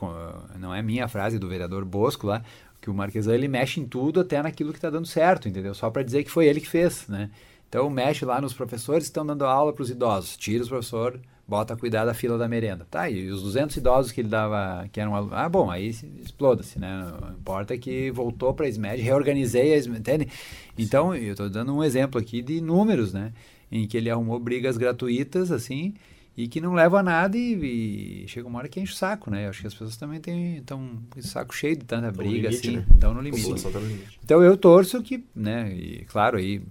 não 0.60 0.74
é 0.74 0.82
minha 0.84 1.08
frase 1.08 1.40
do 1.40 1.50
vereador 1.50 1.84
Bosco 1.86 2.28
lá, 2.28 2.44
que 2.80 2.90
o 2.90 2.94
Marquesão 2.94 3.34
ele 3.34 3.48
mexe 3.48 3.80
em 3.80 3.86
tudo 3.88 4.20
até 4.20 4.42
naquilo 4.44 4.72
que 4.72 4.78
está 4.78 4.92
dando 4.92 5.08
certo, 5.08 5.50
entendeu? 5.50 5.74
Só 5.74 5.90
para 5.90 6.04
dizer 6.04 6.24
que 6.24 6.30
foi 6.30 6.46
ele 6.46 6.62
que 6.62 6.70
fez, 6.70 7.08
né? 7.08 7.32
Então 7.68 7.90
mexe 7.90 8.24
lá 8.24 8.40
nos 8.40 8.54
professores 8.54 9.06
que 9.06 9.10
estão 9.10 9.26
dando 9.26 9.44
aula 9.44 9.74
para 9.74 9.82
os 9.82 9.90
idosos, 9.90 10.38
tira 10.38 10.62
os 10.62 10.70
professores 10.70 11.20
bota 11.54 11.76
a 11.76 11.78
cuidar 11.78 12.04
da 12.04 12.16
fila 12.16 12.36
da 12.36 12.48
merenda. 12.48 12.88
Tá, 12.90 13.08
e 13.08 13.30
os 13.30 13.44
200 13.44 13.78
idosos 13.78 14.12
que 14.12 14.22
ele 14.22 14.28
dava, 14.28 14.88
que 14.92 15.00
eram 15.00 15.16
Ah, 15.32 15.48
bom, 15.48 15.70
aí 15.70 15.90
exploda-se, 16.20 16.80
né? 16.80 17.12
Não 17.22 17.30
importa 17.30 17.78
que 17.78 18.10
voltou 18.10 18.56
para 18.56 18.66
a 18.66 18.70
SMED, 18.70 19.04
reorganizei 19.04 19.76
a 19.76 19.78
SMED, 19.78 20.00
entende? 20.00 20.28
Então, 20.76 21.14
eu 21.14 21.34
estou 21.34 21.48
dando 21.52 21.76
um 21.76 21.84
exemplo 21.84 22.20
aqui 22.20 22.42
de 22.42 22.60
números, 22.60 23.14
né? 23.14 23.32
Em 23.72 23.88
que 23.88 23.96
ele 23.96 24.10
arrumou 24.10 24.40
brigas 24.40 24.78
gratuitas, 24.78 25.52
assim, 25.52 25.94
e 26.36 26.48
que 26.48 26.60
não 26.60 26.74
leva 26.74 27.02
a 27.02 27.04
nada 27.04 27.38
e, 27.38 28.24
e, 28.24 28.28
chega 28.28 28.48
uma 28.48 28.58
hora 28.58 28.68
que 28.68 28.80
enche 28.80 28.94
o 28.94 28.96
saco, 28.96 29.30
né? 29.30 29.46
Eu 29.46 29.52
acho 29.52 29.62
que 29.62 29.68
as 29.68 29.74
pessoas 29.74 29.96
também 29.96 30.20
estão 30.58 31.04
com 31.12 31.20
o 31.20 31.24
saco 31.24 31.56
cheio 31.56 31.78
de 31.78 31.86
tanta 31.86 32.12
briga, 32.12 32.50
limite, 32.50 32.68
assim, 32.68 32.84
estão 32.96 33.12
né? 33.12 33.18
no, 33.18 33.22
limite. 33.22 33.64
Tá 33.64 33.80
no 33.80 33.86
limite. 33.86 34.20
Então, 34.24 34.42
eu 34.42 34.58
torço 34.58 35.04
que, 35.04 35.24
né, 35.36 35.72
e 35.72 36.04
claro, 36.06 36.38
aí, 36.38 36.64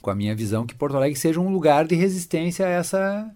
com 0.00 0.10
a 0.10 0.14
minha 0.16 0.34
visão, 0.34 0.66
que 0.66 0.74
Porto 0.74 0.96
Alegre 0.96 1.16
seja 1.16 1.38
um 1.38 1.52
lugar 1.52 1.86
de 1.86 1.94
resistência 1.94 2.66
a 2.66 2.68
essa 2.68 3.32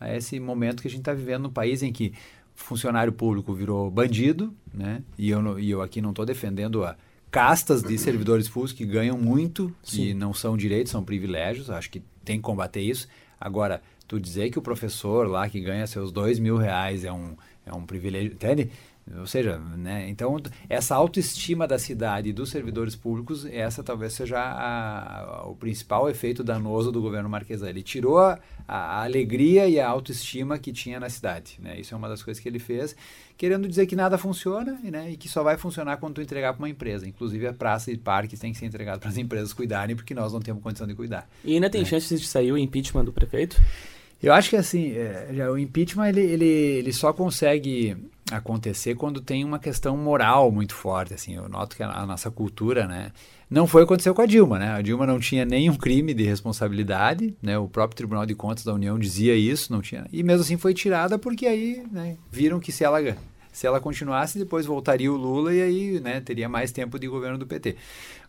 a 0.00 0.14
esse 0.14 0.38
momento 0.38 0.82
que 0.82 0.88
a 0.88 0.90
gente 0.90 1.00
está 1.00 1.12
vivendo 1.12 1.42
no 1.44 1.50
país 1.50 1.82
em 1.82 1.92
que 1.92 2.12
funcionário 2.54 3.12
público 3.12 3.52
virou 3.54 3.90
bandido, 3.90 4.52
né? 4.72 5.02
E 5.16 5.30
eu, 5.30 5.58
e 5.58 5.70
eu 5.70 5.80
aqui 5.80 6.00
não 6.00 6.10
estou 6.10 6.26
defendendo 6.26 6.84
a 6.84 6.96
castas 7.30 7.82
de 7.82 7.96
servidores 7.98 8.48
públicos 8.48 8.72
que 8.72 8.84
ganham 8.84 9.16
muito 9.16 9.74
Sim. 9.82 10.08
e 10.08 10.14
não 10.14 10.34
são 10.34 10.56
direitos, 10.56 10.90
são 10.90 11.04
privilégios. 11.04 11.70
Acho 11.70 11.90
que 11.90 12.02
tem 12.24 12.36
que 12.36 12.42
combater 12.42 12.80
isso. 12.80 13.06
Agora, 13.40 13.80
tu 14.06 14.18
dizer 14.18 14.50
que 14.50 14.58
o 14.58 14.62
professor 14.62 15.28
lá 15.28 15.48
que 15.48 15.60
ganha 15.60 15.86
seus 15.86 16.10
dois 16.10 16.38
mil 16.38 16.56
reais 16.56 17.04
é 17.04 17.12
um, 17.12 17.36
é 17.64 17.72
um 17.72 17.84
privilégio, 17.84 18.32
entende? 18.32 18.70
Ou 19.16 19.26
seja, 19.26 19.58
né? 19.58 20.08
então 20.08 20.36
essa 20.68 20.94
autoestima 20.94 21.66
da 21.66 21.78
cidade 21.78 22.28
e 22.28 22.32
dos 22.32 22.50
servidores 22.50 22.94
públicos, 22.94 23.46
essa 23.46 23.82
talvez 23.82 24.12
seja 24.12 24.38
a, 24.38 25.20
a, 25.20 25.46
o 25.46 25.54
principal 25.54 26.08
efeito 26.08 26.44
danoso 26.44 26.92
do 26.92 27.00
governo 27.00 27.28
Marquesan. 27.28 27.68
Ele 27.68 27.82
tirou 27.82 28.18
a, 28.18 28.38
a, 28.66 29.02
alegria 29.02 29.66
e 29.68 29.80
a 29.80 29.88
autoestima 29.88 30.58
que 30.58 30.72
tinha 30.72 31.00
na 31.00 31.08
cidade. 31.08 31.58
Né? 31.60 31.80
Isso 31.80 31.94
é 31.94 31.96
uma 31.96 32.08
das 32.08 32.22
coisas 32.22 32.42
que 32.42 32.48
ele 32.48 32.58
fez, 32.58 32.94
querendo 33.36 33.68
dizer 33.68 33.86
que 33.86 33.96
nada 33.96 34.18
funciona 34.18 34.78
né? 34.82 35.10
e 35.12 35.16
que 35.16 35.28
só 35.28 35.42
vai 35.42 35.56
funcionar 35.56 35.96
quando 35.96 36.16
tu 36.16 36.22
entregar 36.22 36.52
para 36.52 36.62
uma 36.62 36.68
empresa. 36.68 37.06
Inclusive 37.06 37.46
a 37.46 37.52
praça 37.52 37.90
e 37.90 37.96
parques 37.96 38.38
têm 38.38 38.52
que 38.52 38.58
ser 38.58 38.66
entregado 38.66 39.00
para 39.00 39.08
as 39.08 39.16
empresas 39.16 39.52
cuidarem, 39.52 39.96
porque 39.96 40.14
nós 40.14 40.32
não 40.32 40.40
temos 40.40 40.62
condição 40.62 40.86
de 40.86 40.94
cuidar. 40.94 41.28
E 41.44 41.54
ainda 41.54 41.70
tem 41.70 41.82
né? 41.82 41.86
chance 41.86 42.14
de 42.14 42.26
sair 42.26 42.52
o 42.52 42.58
impeachment 42.58 43.04
do 43.04 43.12
prefeito? 43.12 43.60
Eu 44.22 44.32
acho 44.32 44.50
que 44.50 44.56
assim, 44.56 44.92
é, 44.92 45.48
o 45.48 45.56
impeachment 45.56 46.08
ele, 46.08 46.20
ele, 46.20 46.44
ele 46.44 46.92
só 46.92 47.12
consegue 47.12 47.96
acontecer 48.30 48.94
quando 48.94 49.20
tem 49.20 49.44
uma 49.44 49.58
questão 49.58 49.96
moral 49.96 50.50
muito 50.50 50.74
forte. 50.74 51.14
Assim, 51.14 51.36
eu 51.36 51.48
noto 51.48 51.76
que 51.76 51.82
a, 51.82 52.06
nossa 52.06 52.30
cultura, 52.30 52.86
né, 52.86 53.12
não 53.48 53.66
foi 53.66 53.82
o 53.82 53.86
que 53.86 53.92
aconteceu 53.92 54.14
com 54.14 54.22
a 54.22 54.26
Dilma, 54.26 54.58
né? 54.58 54.72
A 54.72 54.82
Dilma 54.82 55.06
não 55.06 55.18
tinha 55.18 55.44
nenhum 55.44 55.74
crime 55.74 56.12
de 56.12 56.24
responsabilidade, 56.24 57.34
né? 57.40 57.56
O 57.58 57.68
próprio 57.68 57.96
Tribunal 57.96 58.26
de 58.26 58.34
Contas 58.34 58.64
da 58.64 58.74
União 58.74 58.98
dizia 58.98 59.34
isso, 59.34 59.72
não 59.72 59.80
tinha. 59.80 60.06
E 60.12 60.22
mesmo 60.22 60.42
assim 60.42 60.56
foi 60.56 60.74
tirada 60.74 61.18
porque 61.18 61.46
aí, 61.46 61.82
né, 61.90 62.16
viram 62.30 62.60
que 62.60 62.72
se 62.72 62.84
ela 62.84 62.98
se 63.50 63.66
ela 63.66 63.80
continuasse, 63.80 64.38
depois 64.38 64.66
voltaria 64.66 65.12
o 65.12 65.16
Lula 65.16 65.52
e 65.52 65.60
aí, 65.60 66.00
né, 66.00 66.20
teria 66.20 66.48
mais 66.48 66.70
tempo 66.70 66.96
de 66.96 67.08
governo 67.08 67.36
do 67.36 67.46
PT. 67.46 67.74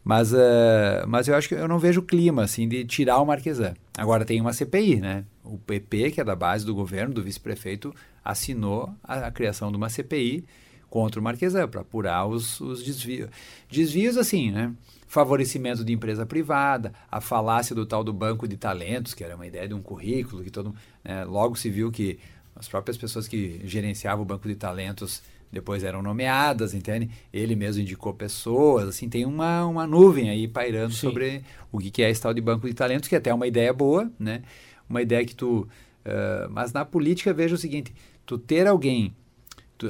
Mas, 0.03 0.33
uh, 0.33 1.05
mas 1.07 1.27
eu 1.27 1.35
acho 1.35 1.47
que 1.47 1.55
eu 1.55 1.67
não 1.67 1.77
vejo 1.77 2.01
clima, 2.01 2.43
assim, 2.43 2.67
de 2.67 2.85
tirar 2.85 3.19
o 3.19 3.25
Marquesan. 3.25 3.73
Agora 3.97 4.25
tem 4.25 4.39
uma 4.39 4.53
CPI, 4.53 4.97
né? 4.97 5.25
O 5.43 5.57
PP, 5.57 6.11
que 6.11 6.21
é 6.21 6.23
da 6.23 6.35
base 6.35 6.65
do 6.65 6.73
governo, 6.73 7.13
do 7.13 7.21
vice-prefeito, 7.21 7.93
assinou 8.23 8.93
a, 9.03 9.27
a, 9.27 9.31
criação 9.31 9.71
de 9.71 9.77
uma 9.77 9.89
CPI 9.89 10.45
contra 10.89 11.19
o 11.19 11.23
Marquesan 11.23 11.67
para 11.67 11.81
apurar 11.81 12.25
os, 12.25 12.59
os 12.61 12.83
desvios. 12.83 13.29
Desvios, 13.69 14.17
assim, 14.17 14.51
né? 14.51 14.73
Favorecimento 15.07 15.83
de 15.83 15.91
empresa 15.91 16.25
privada, 16.25 16.93
a 17.11 17.19
falácia 17.19 17.75
do 17.75 17.85
tal 17.85 18.03
do 18.03 18.13
banco 18.13 18.47
de 18.47 18.57
talentos, 18.57 19.13
que 19.13 19.23
era 19.23 19.35
uma 19.35 19.47
ideia 19.47 19.67
de 19.67 19.73
um 19.73 19.81
currículo, 19.81 20.43
que 20.43 20.51
todo 20.51 20.73
né, 21.03 21.23
logo 21.25 21.55
se 21.55 21.69
viu 21.69 21.91
que 21.91 22.19
as 22.55 22.67
próprias 22.67 22.97
pessoas 22.97 23.27
que 23.27 23.61
gerenciavam 23.63 24.23
o 24.23 24.25
banco 24.25 24.47
de 24.47 24.55
talentos 24.55 25.23
depois 25.51 25.83
eram 25.83 26.01
nomeadas, 26.01 26.73
entende? 26.73 27.09
Ele 27.33 27.55
mesmo 27.55 27.81
indicou 27.81 28.13
pessoas, 28.13 28.87
assim, 28.87 29.09
tem 29.09 29.25
uma, 29.25 29.65
uma 29.65 29.87
nuvem 29.87 30.29
aí 30.29 30.47
pairando 30.47 30.93
Sim. 30.93 30.99
sobre 30.99 31.43
o 31.71 31.79
que 31.79 32.03
é 32.03 32.09
esse 32.09 32.21
tal 32.21 32.33
de 32.33 32.41
banco 32.41 32.67
de 32.67 32.73
talentos, 32.73 33.07
que 33.09 33.15
é 33.15 33.17
até 33.17 33.29
é 33.29 33.33
uma 33.33 33.47
ideia 33.47 33.73
boa, 33.73 34.11
né? 34.19 34.43
Uma 34.89 35.01
ideia 35.01 35.25
que 35.25 35.35
tu... 35.35 35.67
Uh, 36.05 36.49
mas 36.49 36.71
na 36.71 36.85
política, 36.85 37.33
veja 37.33 37.55
o 37.55 37.57
seguinte, 37.57 37.93
tu 38.25 38.37
ter 38.37 38.67
alguém 38.67 39.13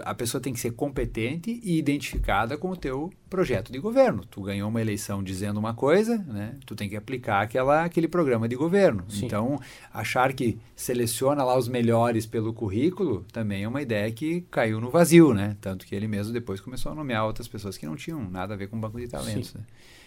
a 0.04 0.14
pessoa 0.14 0.42
tem 0.42 0.54
que 0.54 0.60
ser 0.60 0.72
competente 0.72 1.60
e 1.64 1.78
identificada 1.78 2.58
com 2.58 2.70
o 2.70 2.76
teu 2.76 3.12
projeto 3.30 3.72
de 3.72 3.80
governo. 3.80 4.24
Tu 4.26 4.42
ganhou 4.42 4.70
uma 4.70 4.82
eleição 4.82 5.24
dizendo 5.24 5.60
uma 5.60 5.74
coisa, 5.74 6.18
né? 6.18 6.56
Tu 6.66 6.76
tem 6.76 6.88
que 6.88 6.96
aplicar 6.96 7.42
aquela, 7.42 7.84
aquele 7.84 8.08
programa 8.08 8.48
de 8.48 8.56
governo. 8.56 9.04
Sim. 9.10 9.26
Então, 9.26 9.60
achar 9.94 10.34
que 10.34 10.60
seleciona 10.76 11.44
lá 11.44 11.58
os 11.58 11.68
melhores 11.68 12.26
pelo 12.26 12.54
currículo 12.54 13.26
também 13.32 13.64
é 13.64 13.68
uma 13.68 13.82
ideia 13.82 14.12
que 14.12 14.42
caiu 14.52 14.80
no 14.80 14.90
vazio, 14.90 15.34
né? 15.34 15.58
Tanto 15.62 15.86
que 15.86 15.96
ele 15.96 16.08
mesmo 16.08 16.34
depois 16.34 16.60
começou 16.60 16.92
a 16.92 16.96
nomear 16.96 17.26
outras 17.26 17.48
pessoas 17.48 17.78
que 17.78 17.86
não 17.86 17.96
tinham 17.96 18.30
nada 18.30 18.54
a 18.54 18.58
ver 18.58 18.68
com 18.68 18.78
o 18.78 18.80
banco 18.80 19.00
de 19.00 19.08
talentos. 19.08 19.54
Né? 19.54 19.62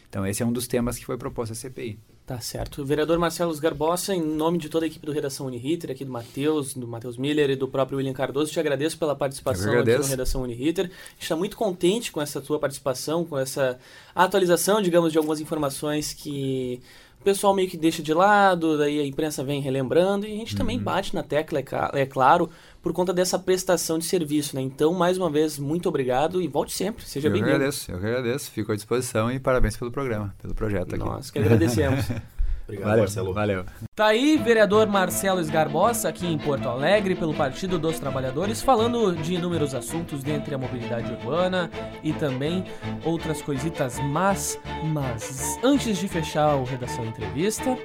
Então, 0.08 0.26
esse 0.26 0.42
é 0.42 0.46
um 0.46 0.52
dos 0.52 0.66
temas 0.66 0.98
que 0.98 1.06
foi 1.06 1.16
proposto 1.16 1.52
à 1.52 1.54
CPI. 1.54 1.98
Tá 2.24 2.40
certo. 2.40 2.82
O 2.82 2.84
vereador 2.84 3.18
Marcelo 3.18 3.54
Garbosa, 3.58 4.14
em 4.14 4.22
nome 4.22 4.56
de 4.56 4.68
toda 4.68 4.86
a 4.86 4.88
equipe 4.88 5.04
do 5.04 5.10
Redação 5.10 5.46
Uniriter, 5.46 5.90
aqui 5.90 6.04
do 6.04 6.12
Matheus, 6.12 6.72
do 6.72 6.86
Matheus 6.86 7.16
Miller 7.16 7.50
e 7.50 7.56
do 7.56 7.66
próprio 7.66 7.98
William 7.98 8.12
Cardoso, 8.12 8.52
te 8.52 8.60
agradeço 8.60 8.96
pela 8.96 9.16
participação 9.16 9.76
aqui 9.80 9.98
no 9.98 10.04
Redação 10.04 10.42
Uniriter. 10.42 10.84
A 10.84 10.88
gente 10.88 11.22
está 11.22 11.34
muito 11.34 11.56
contente 11.56 12.12
com 12.12 12.22
essa 12.22 12.40
tua 12.40 12.60
participação, 12.60 13.24
com 13.24 13.36
essa 13.36 13.76
atualização, 14.14 14.80
digamos, 14.80 15.10
de 15.10 15.18
algumas 15.18 15.40
informações 15.40 16.14
que 16.14 16.80
o 17.22 17.24
pessoal 17.24 17.54
meio 17.54 17.68
que 17.68 17.76
deixa 17.76 18.02
de 18.02 18.12
lado, 18.12 18.76
daí 18.76 19.00
a 19.00 19.06
imprensa 19.06 19.44
vem 19.44 19.60
relembrando, 19.60 20.26
e 20.26 20.32
a 20.32 20.36
gente 20.36 20.54
uhum. 20.54 20.58
também 20.58 20.78
bate 20.78 21.14
na 21.14 21.22
tecla, 21.22 21.60
é, 21.60 22.02
é 22.02 22.06
claro, 22.06 22.50
por 22.82 22.92
conta 22.92 23.12
dessa 23.12 23.38
prestação 23.38 23.98
de 23.98 24.04
serviço, 24.04 24.56
né? 24.56 24.62
Então, 24.62 24.92
mais 24.92 25.16
uma 25.16 25.30
vez, 25.30 25.58
muito 25.58 25.88
obrigado 25.88 26.42
e 26.42 26.48
volte 26.48 26.72
sempre. 26.72 27.06
Seja 27.06 27.30
bem-vindo. 27.30 27.50
Eu 27.50 27.54
agradeço, 27.54 27.90
eu 27.92 27.96
agradeço. 27.96 28.50
Fico 28.50 28.72
à 28.72 28.74
disposição 28.74 29.30
e 29.30 29.38
parabéns 29.38 29.76
pelo 29.76 29.92
programa, 29.92 30.34
pelo 30.42 30.54
projeto 30.54 30.94
aqui. 30.94 31.04
Nós 31.04 31.30
que 31.30 31.38
agradecemos. 31.38 32.04
Obrigado, 32.66 32.88
valeu, 32.88 33.02
Marcelo. 33.02 33.32
Valeu. 33.32 33.64
Tá 33.94 34.06
aí, 34.06 34.38
vereador 34.38 34.86
Marcelo 34.86 35.38
Esgarbosa, 35.38 36.08
aqui 36.08 36.26
em 36.26 36.38
Porto 36.38 36.66
Alegre, 36.66 37.14
pelo 37.14 37.34
Partido 37.34 37.78
dos 37.78 37.98
Trabalhadores, 37.98 38.62
falando 38.62 39.14
de 39.14 39.34
inúmeros 39.34 39.74
assuntos, 39.74 40.22
dentre 40.22 40.54
a 40.54 40.58
mobilidade 40.58 41.12
urbana 41.12 41.70
e 42.02 42.10
também 42.14 42.64
outras 43.04 43.42
coisitas 43.42 43.98
mas, 43.98 44.58
mas 44.82 45.58
antes 45.62 45.98
de 45.98 46.08
fechar 46.08 46.56
o 46.56 46.64
Redação 46.64 47.04
Entrevista, 47.04 47.76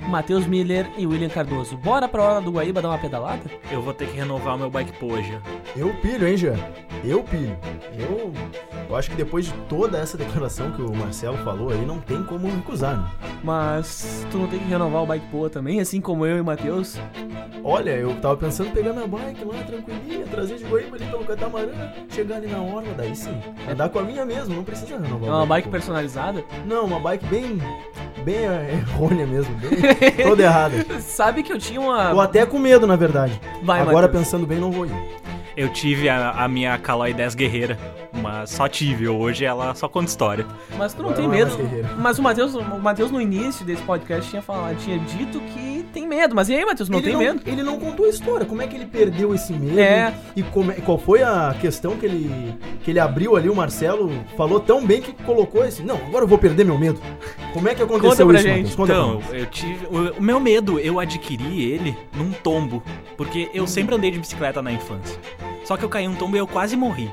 Matheus 0.00 0.48
Miller 0.48 0.90
e 0.98 1.06
William 1.06 1.28
Cardoso, 1.28 1.76
bora 1.76 2.08
pra 2.08 2.24
hora 2.24 2.40
do 2.40 2.50
Guaíba 2.50 2.82
dar 2.82 2.88
uma 2.88 2.98
pedalada? 2.98 3.48
Eu 3.70 3.80
vou 3.80 3.94
ter 3.94 4.08
que 4.08 4.16
renovar 4.16 4.56
o 4.56 4.58
meu 4.58 4.68
bike 4.68 4.92
hoje. 5.04 5.40
Eu 5.76 5.94
pilho, 6.02 6.26
hein, 6.26 6.36
Jean? 6.36 6.56
Eu 7.04 7.22
pilho. 7.22 7.56
Eu, 7.96 8.32
eu 8.88 8.96
acho 8.96 9.10
que 9.10 9.16
depois 9.16 9.46
de 9.46 9.52
toda 9.68 9.98
essa 9.98 10.16
declaração 10.18 10.72
que 10.72 10.82
o 10.82 10.92
Marcelo 10.92 11.38
falou 11.38 11.70
aí, 11.70 11.86
não 11.86 12.00
tem 12.00 12.22
como 12.24 12.48
recusar, 12.48 12.98
né? 12.98 13.10
Mas 13.44 14.26
tu 14.30 14.38
não 14.38 14.46
tem 14.46 14.58
que 14.58 14.66
renovar 14.66 15.02
o 15.02 15.06
bike 15.06 15.26
Poa 15.30 15.50
também, 15.50 15.61
assim 15.80 16.00
como 16.00 16.26
eu 16.26 16.38
e 16.38 16.40
o 16.40 16.44
Matheus? 16.44 16.98
Olha, 17.64 17.90
eu 17.90 18.14
tava 18.16 18.36
pensando 18.36 18.70
em 18.70 18.72
pegar 18.72 18.92
minha 18.92 19.06
bike 19.06 19.44
lá, 19.44 19.62
tranquilinha, 19.62 20.26
trazer 20.26 20.56
de 20.56 20.64
Goiânia 20.64 20.94
ali 20.94 21.06
pelo 21.06 21.24
catamarã, 21.24 21.70
chegar 22.10 22.36
ali 22.36 22.48
na 22.48 22.60
orla, 22.60 22.92
daí 22.96 23.14
sim. 23.14 23.40
Andar 23.70 23.88
com 23.88 24.00
a 24.00 24.02
minha 24.02 24.24
mesmo, 24.26 24.54
não 24.54 24.64
precisa 24.64 24.98
renovar. 24.98 25.28
É 25.28 25.32
uma 25.32 25.46
bike 25.46 25.68
personalizada? 25.68 26.44
Não, 26.66 26.86
uma 26.86 26.98
bike 26.98 27.24
bem 27.26 27.58
bem 28.24 28.44
errônea 28.44 29.26
mesmo, 29.26 29.54
bem 29.56 29.70
toda 30.26 30.42
errada. 30.42 30.74
Sabe 31.00 31.42
que 31.42 31.52
eu 31.52 31.58
tinha 31.58 31.80
uma. 31.80 32.12
Ou 32.12 32.20
até 32.20 32.44
com 32.46 32.58
medo, 32.58 32.86
na 32.86 32.96
verdade. 32.96 33.40
Vai, 33.62 33.80
Agora 33.80 34.06
Mateus. 34.06 34.24
pensando 34.24 34.46
bem, 34.46 34.58
não 34.58 34.70
vou 34.70 34.86
ir. 34.86 34.92
Eu 35.56 35.68
tive 35.68 36.08
a, 36.08 36.30
a 36.30 36.48
minha 36.48 36.78
Caloi 36.78 37.12
10 37.12 37.34
guerreira, 37.34 37.78
mas 38.22 38.50
só 38.50 38.68
tive. 38.68 39.08
Hoje 39.08 39.44
ela 39.44 39.74
só 39.74 39.88
conta 39.88 40.08
história. 40.08 40.46
Mas 40.78 40.94
tu 40.94 41.02
não 41.02 41.10
Agora 41.10 41.22
tem 41.22 41.28
medo. 41.28 41.58
Mas 41.98 42.18
o 42.18 42.22
Matheus, 42.22 42.54
o 42.54 42.62
Matheus 42.78 43.10
no 43.10 43.20
início 43.20 43.64
desse 43.64 43.82
podcast 43.82 44.30
tinha 44.30 44.42
falado, 44.42 44.76
tinha 44.78 44.98
dito 44.98 45.40
que 45.40 45.84
tem 45.92 46.06
medo. 46.06 46.34
Mas 46.34 46.48
e 46.48 46.54
aí, 46.54 46.64
Matheus, 46.64 46.88
não 46.88 46.98
ele 46.98 47.06
tem 47.06 47.14
não, 47.14 47.20
medo? 47.20 47.42
Ele 47.44 47.62
não 47.62 47.78
contou 47.78 48.06
a 48.06 48.08
história. 48.08 48.46
Como 48.46 48.62
é 48.62 48.66
que 48.66 48.76
ele 48.76 48.86
perdeu 48.86 49.34
esse 49.34 49.52
medo? 49.52 49.78
É. 49.78 50.14
E 50.34 50.42
como, 50.42 50.72
qual 50.82 50.98
foi 50.98 51.22
a 51.22 51.54
questão 51.60 51.96
que 51.96 52.06
ele, 52.06 52.54
que 52.82 52.90
ele 52.90 53.00
abriu 53.00 53.36
ali? 53.36 53.48
O 53.48 53.54
Marcelo 53.54 54.10
falou 54.36 54.60
tão 54.60 54.84
bem 54.84 55.02
que 55.02 55.12
colocou 55.24 55.64
esse. 55.64 55.82
Não, 55.82 55.96
agora 55.96 56.24
eu 56.24 56.28
vou 56.28 56.38
perder 56.38 56.64
meu 56.64 56.78
medo. 56.78 57.00
Como 57.52 57.68
é 57.68 57.74
que 57.74 57.82
aconteceu 57.82 58.10
Conta 58.10 58.26
pra 58.26 58.38
isso, 58.38 58.48
gente. 58.48 58.76
Conta 58.76 58.92
então, 58.92 59.22
eu 59.32 59.46
tive. 59.46 59.86
O, 59.86 60.18
o 60.18 60.22
meu 60.22 60.40
medo, 60.40 60.78
eu 60.78 60.98
adquiri 60.98 61.70
ele 61.70 61.96
num 62.14 62.32
tombo. 62.32 62.82
Porque 63.16 63.50
eu 63.52 63.66
sempre 63.66 63.94
andei 63.94 64.10
de 64.10 64.18
bicicleta 64.18 64.62
na 64.62 64.72
infância. 64.72 65.18
Só 65.64 65.76
que 65.76 65.84
eu 65.84 65.88
caí 65.88 66.08
um 66.08 66.14
tombo 66.14 66.36
e 66.36 66.38
eu 66.38 66.46
quase 66.46 66.76
morri. 66.76 67.10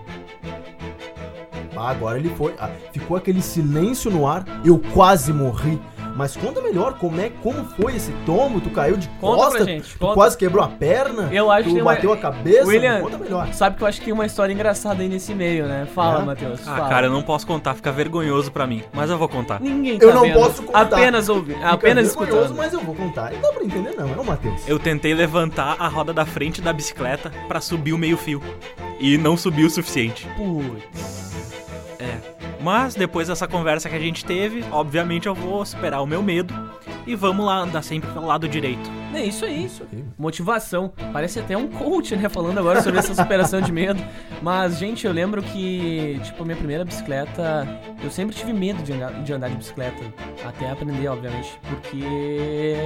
Ah, 1.80 1.90
agora 1.92 2.18
ele 2.20 2.30
foi. 2.32 2.54
Ah, 2.60 2.70
ficou 2.92 3.16
aquele 3.16 3.42
silêncio 3.42 4.12
no 4.12 4.28
ar. 4.28 4.44
Eu 4.66 4.80
quase 4.94 5.32
morri. 5.32 5.80
Mas 6.16 6.36
conta 6.36 6.60
melhor, 6.60 6.96
como 6.96 7.22
é, 7.22 7.30
como 7.42 7.64
foi 7.64 7.96
esse 7.96 8.12
tombo? 8.26 8.60
Tu 8.60 8.70
caiu 8.72 8.98
de 8.98 9.08
conta 9.22 9.44
costa? 9.44 9.64
gente, 9.64 9.98
tu 9.98 10.14
quase 10.14 10.38
quebrou 10.38 10.62
a 10.62 10.68
perna? 10.68 11.30
Eu 11.32 11.50
acho 11.50 11.70
tu 11.70 11.76
que 11.76 11.82
bateu 11.82 12.10
uma... 12.10 12.16
a 12.18 12.20
cabeça? 12.20 12.66
William, 12.68 13.00
conta 13.00 13.18
melhor. 13.18 13.54
Sabe 13.54 13.78
que 13.78 13.84
eu 13.84 13.88
acho 13.88 14.00
que 14.00 14.06
tem 14.06 14.14
uma 14.14 14.26
história 14.26 14.52
engraçada 14.52 15.02
aí 15.02 15.08
nesse 15.08 15.34
meio, 15.34 15.66
né? 15.66 15.88
Fala, 15.96 16.22
É? 16.22 16.26
Matheus. 16.26 16.60
Ah, 16.68 16.76
fala. 16.76 16.90
cara, 16.90 17.08
eu 17.08 17.12
não 17.12 17.22
posso 17.22 17.48
contar, 17.48 17.74
fica 17.74 17.90
vergonhoso 17.90 18.52
pra 18.52 18.68
mim. 18.68 18.84
Mas 18.92 19.10
eu 19.10 19.18
vou 19.18 19.30
contar. 19.30 19.62
Ninguém 19.62 19.98
tá 19.98 20.06
Eu 20.08 20.14
não 20.14 20.24
vendo. 20.24 20.34
posso 20.34 20.64
contar. 20.64 20.82
Apenas 20.82 21.30
ouvir, 21.30 21.54
Fica 21.54 21.70
apenas 21.70 22.08
vergonhoso, 22.08 22.36
escutando. 22.36 22.58
mas 22.58 22.74
eu 22.74 22.82
vou 22.82 22.96
contar. 22.96 23.32
Não 23.32 23.40
dá 23.42 23.52
pra 23.54 23.64
entender, 23.64 23.96
não. 23.98 24.10
É 24.14 24.18
o 24.20 24.26
Matheus. 24.26 24.68
Eu 24.68 24.78
tentei 24.78 25.14
levantar 25.14 25.78
a 25.80 25.88
roda 25.88 26.12
da 26.12 26.26
frente 26.26 26.60
da 26.62 26.74
bicicleta 26.74 27.32
pra 27.48 27.62
subir 27.62 27.94
o 27.94 27.98
meio-fio. 27.98 28.42
E 29.00 29.18
não 29.18 29.38
subiu 29.38 29.68
o 29.68 29.70
suficiente. 29.70 30.28
Putz. 30.36 31.29
É. 32.00 32.18
Mas 32.62 32.96
depois 32.96 33.28
dessa 33.28 33.48
conversa 33.48 33.90
que 33.90 33.96
a 33.96 34.00
gente 34.00 34.24
teve, 34.26 34.64
obviamente 34.72 35.28
eu 35.28 35.36
vou 35.36 35.66
superar 35.66 36.02
o 36.02 36.08
meu 36.08 36.24
medo 36.24 36.54
e 37.06 37.16
vamos 37.16 37.46
lá 37.46 37.60
andar 37.60 37.82
sempre 37.82 38.12
pelo 38.12 38.26
lado 38.26 38.48
direito. 38.48 38.90
É 39.14 39.24
isso 39.24 39.46
aí. 39.46 39.66
Isso 39.66 39.84
aí. 39.92 40.04
Motivação. 40.18 40.92
Parece 41.12 41.40
até 41.40 41.58
um 41.58 41.68
coach, 41.68 42.16
né? 42.16 42.30
Falando 42.30 42.58
agora 42.60 42.82
sobre 42.82 43.00
essa 43.00 43.14
superação 43.14 43.62
de 43.62 43.72
medo. 43.72 44.02
Mas, 44.42 44.78
gente, 44.78 45.06
eu 45.06 45.12
lembro 45.12 45.42
que, 45.42 46.20
tipo, 46.24 46.44
a 46.44 46.46
minha 46.46 46.58
primeira 46.58 46.86
bicicleta. 46.86 47.68
Eu 48.04 48.12
sempre 48.12 48.36
tive 48.36 48.54
medo 48.54 48.82
de 48.84 48.94
andar 48.94 49.12
de, 49.24 49.34
andar 49.34 49.50
de 49.50 49.56
bicicleta. 49.58 50.02
Até 50.46 50.70
aprender, 50.70 51.08
obviamente. 51.08 51.60
Porque 51.68 51.98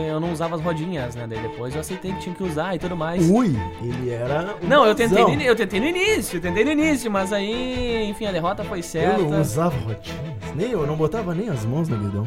eu 0.10 0.20
não 0.20 0.32
usava 0.32 0.56
as 0.56 0.62
rodinhas, 0.62 1.16
né? 1.16 1.28
Daí 1.28 1.40
depois 1.40 1.76
eu 1.76 1.82
aceitei 1.82 2.14
que 2.14 2.20
tinha 2.20 2.36
que 2.36 2.44
usar 2.44 2.76
e 2.76 2.80
tudo 2.80 2.96
mais. 2.96 3.30
Ui, 3.30 3.56
ele 3.82 4.10
era. 4.10 4.56
um 4.62 4.68
Não, 4.68 4.86
eu 4.86 4.96
tentei, 4.96 5.24
no, 5.24 5.42
eu 5.42 5.56
tentei 5.56 5.80
no 5.80 5.88
início, 5.88 6.38
eu 6.38 6.42
tentei 6.42 6.64
no 6.64 6.72
início, 6.72 7.12
mas 7.12 7.34
aí, 7.34 8.06
enfim, 8.10 8.26
a 8.26 8.32
derrota 8.32 8.64
foi 8.64 8.82
certa. 8.82 9.20
Eu 9.20 9.30
não 9.30 9.42
usava 9.42 9.76
rodinhas. 9.78 10.56
Nem 10.56 10.72
eu, 10.72 10.88
não 10.88 10.96
botava 10.96 11.36
nem 11.36 11.50
as 11.50 11.66
mãos 11.66 11.90
no 11.90 11.98
guidão. 11.98 12.26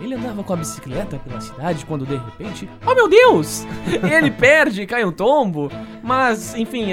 Ele 0.00 0.14
andava 0.14 0.42
com 0.42 0.52
a 0.52 0.56
bicicleta 0.56 1.18
pela 1.18 1.40
cidade 1.40 1.84
quando 1.86 2.06
de 2.06 2.16
repente, 2.16 2.68
oh 2.86 2.94
meu 2.94 3.08
Deus! 3.08 3.66
Ele 4.02 4.30
perde, 4.30 4.86
cai 4.86 5.04
um 5.04 5.12
tombo. 5.12 5.70
Mas, 6.02 6.54
enfim, 6.54 6.86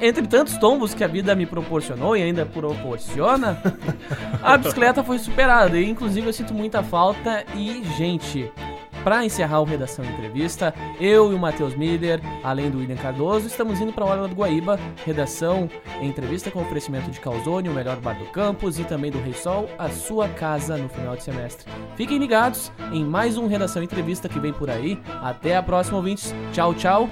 entre 0.00 0.26
tantos 0.26 0.56
tombos 0.58 0.94
que 0.94 1.04
a 1.04 1.06
vida 1.06 1.34
me 1.34 1.46
proporcionou 1.46 2.16
e 2.16 2.22
ainda 2.22 2.46
proporciona, 2.46 3.60
a 4.42 4.56
bicicleta 4.56 5.04
foi 5.04 5.18
superada. 5.18 5.78
E 5.78 5.88
inclusive 5.88 6.26
eu 6.26 6.32
sinto 6.32 6.54
muita 6.54 6.82
falta 6.82 7.44
e, 7.54 7.82
gente, 7.96 8.50
para 9.06 9.24
encerrar 9.24 9.60
o 9.60 9.64
Redação 9.64 10.04
Entrevista, 10.04 10.74
eu 10.98 11.30
e 11.30 11.34
o 11.36 11.38
Matheus 11.38 11.76
Miller, 11.76 12.20
além 12.42 12.68
do 12.68 12.78
William 12.78 12.96
Cardoso, 12.96 13.46
estamos 13.46 13.80
indo 13.80 13.92
para 13.92 14.04
a 14.04 14.08
Orla 14.08 14.26
do 14.26 14.34
Guaíba, 14.34 14.80
redação, 15.04 15.70
entrevista 16.02 16.50
com 16.50 16.60
oferecimento 16.60 17.08
de 17.08 17.20
Calzone, 17.20 17.68
o 17.68 17.72
melhor 17.72 17.98
bar 17.98 18.18
do 18.18 18.24
campus, 18.32 18.80
e 18.80 18.84
também 18.84 19.12
do 19.12 19.20
Rei 19.20 19.32
Sol, 19.32 19.70
a 19.78 19.88
sua 19.90 20.28
casa 20.28 20.76
no 20.76 20.88
final 20.88 21.14
de 21.14 21.22
semestre. 21.22 21.70
Fiquem 21.94 22.18
ligados 22.18 22.72
em 22.92 23.04
mais 23.04 23.38
um 23.38 23.46
Redação 23.46 23.80
Entrevista 23.80 24.28
que 24.28 24.40
vem 24.40 24.52
por 24.52 24.68
aí. 24.68 25.00
Até 25.22 25.56
a 25.56 25.62
próxima, 25.62 25.98
ouvintes. 25.98 26.34
Tchau, 26.52 26.74
tchau. 26.74 27.08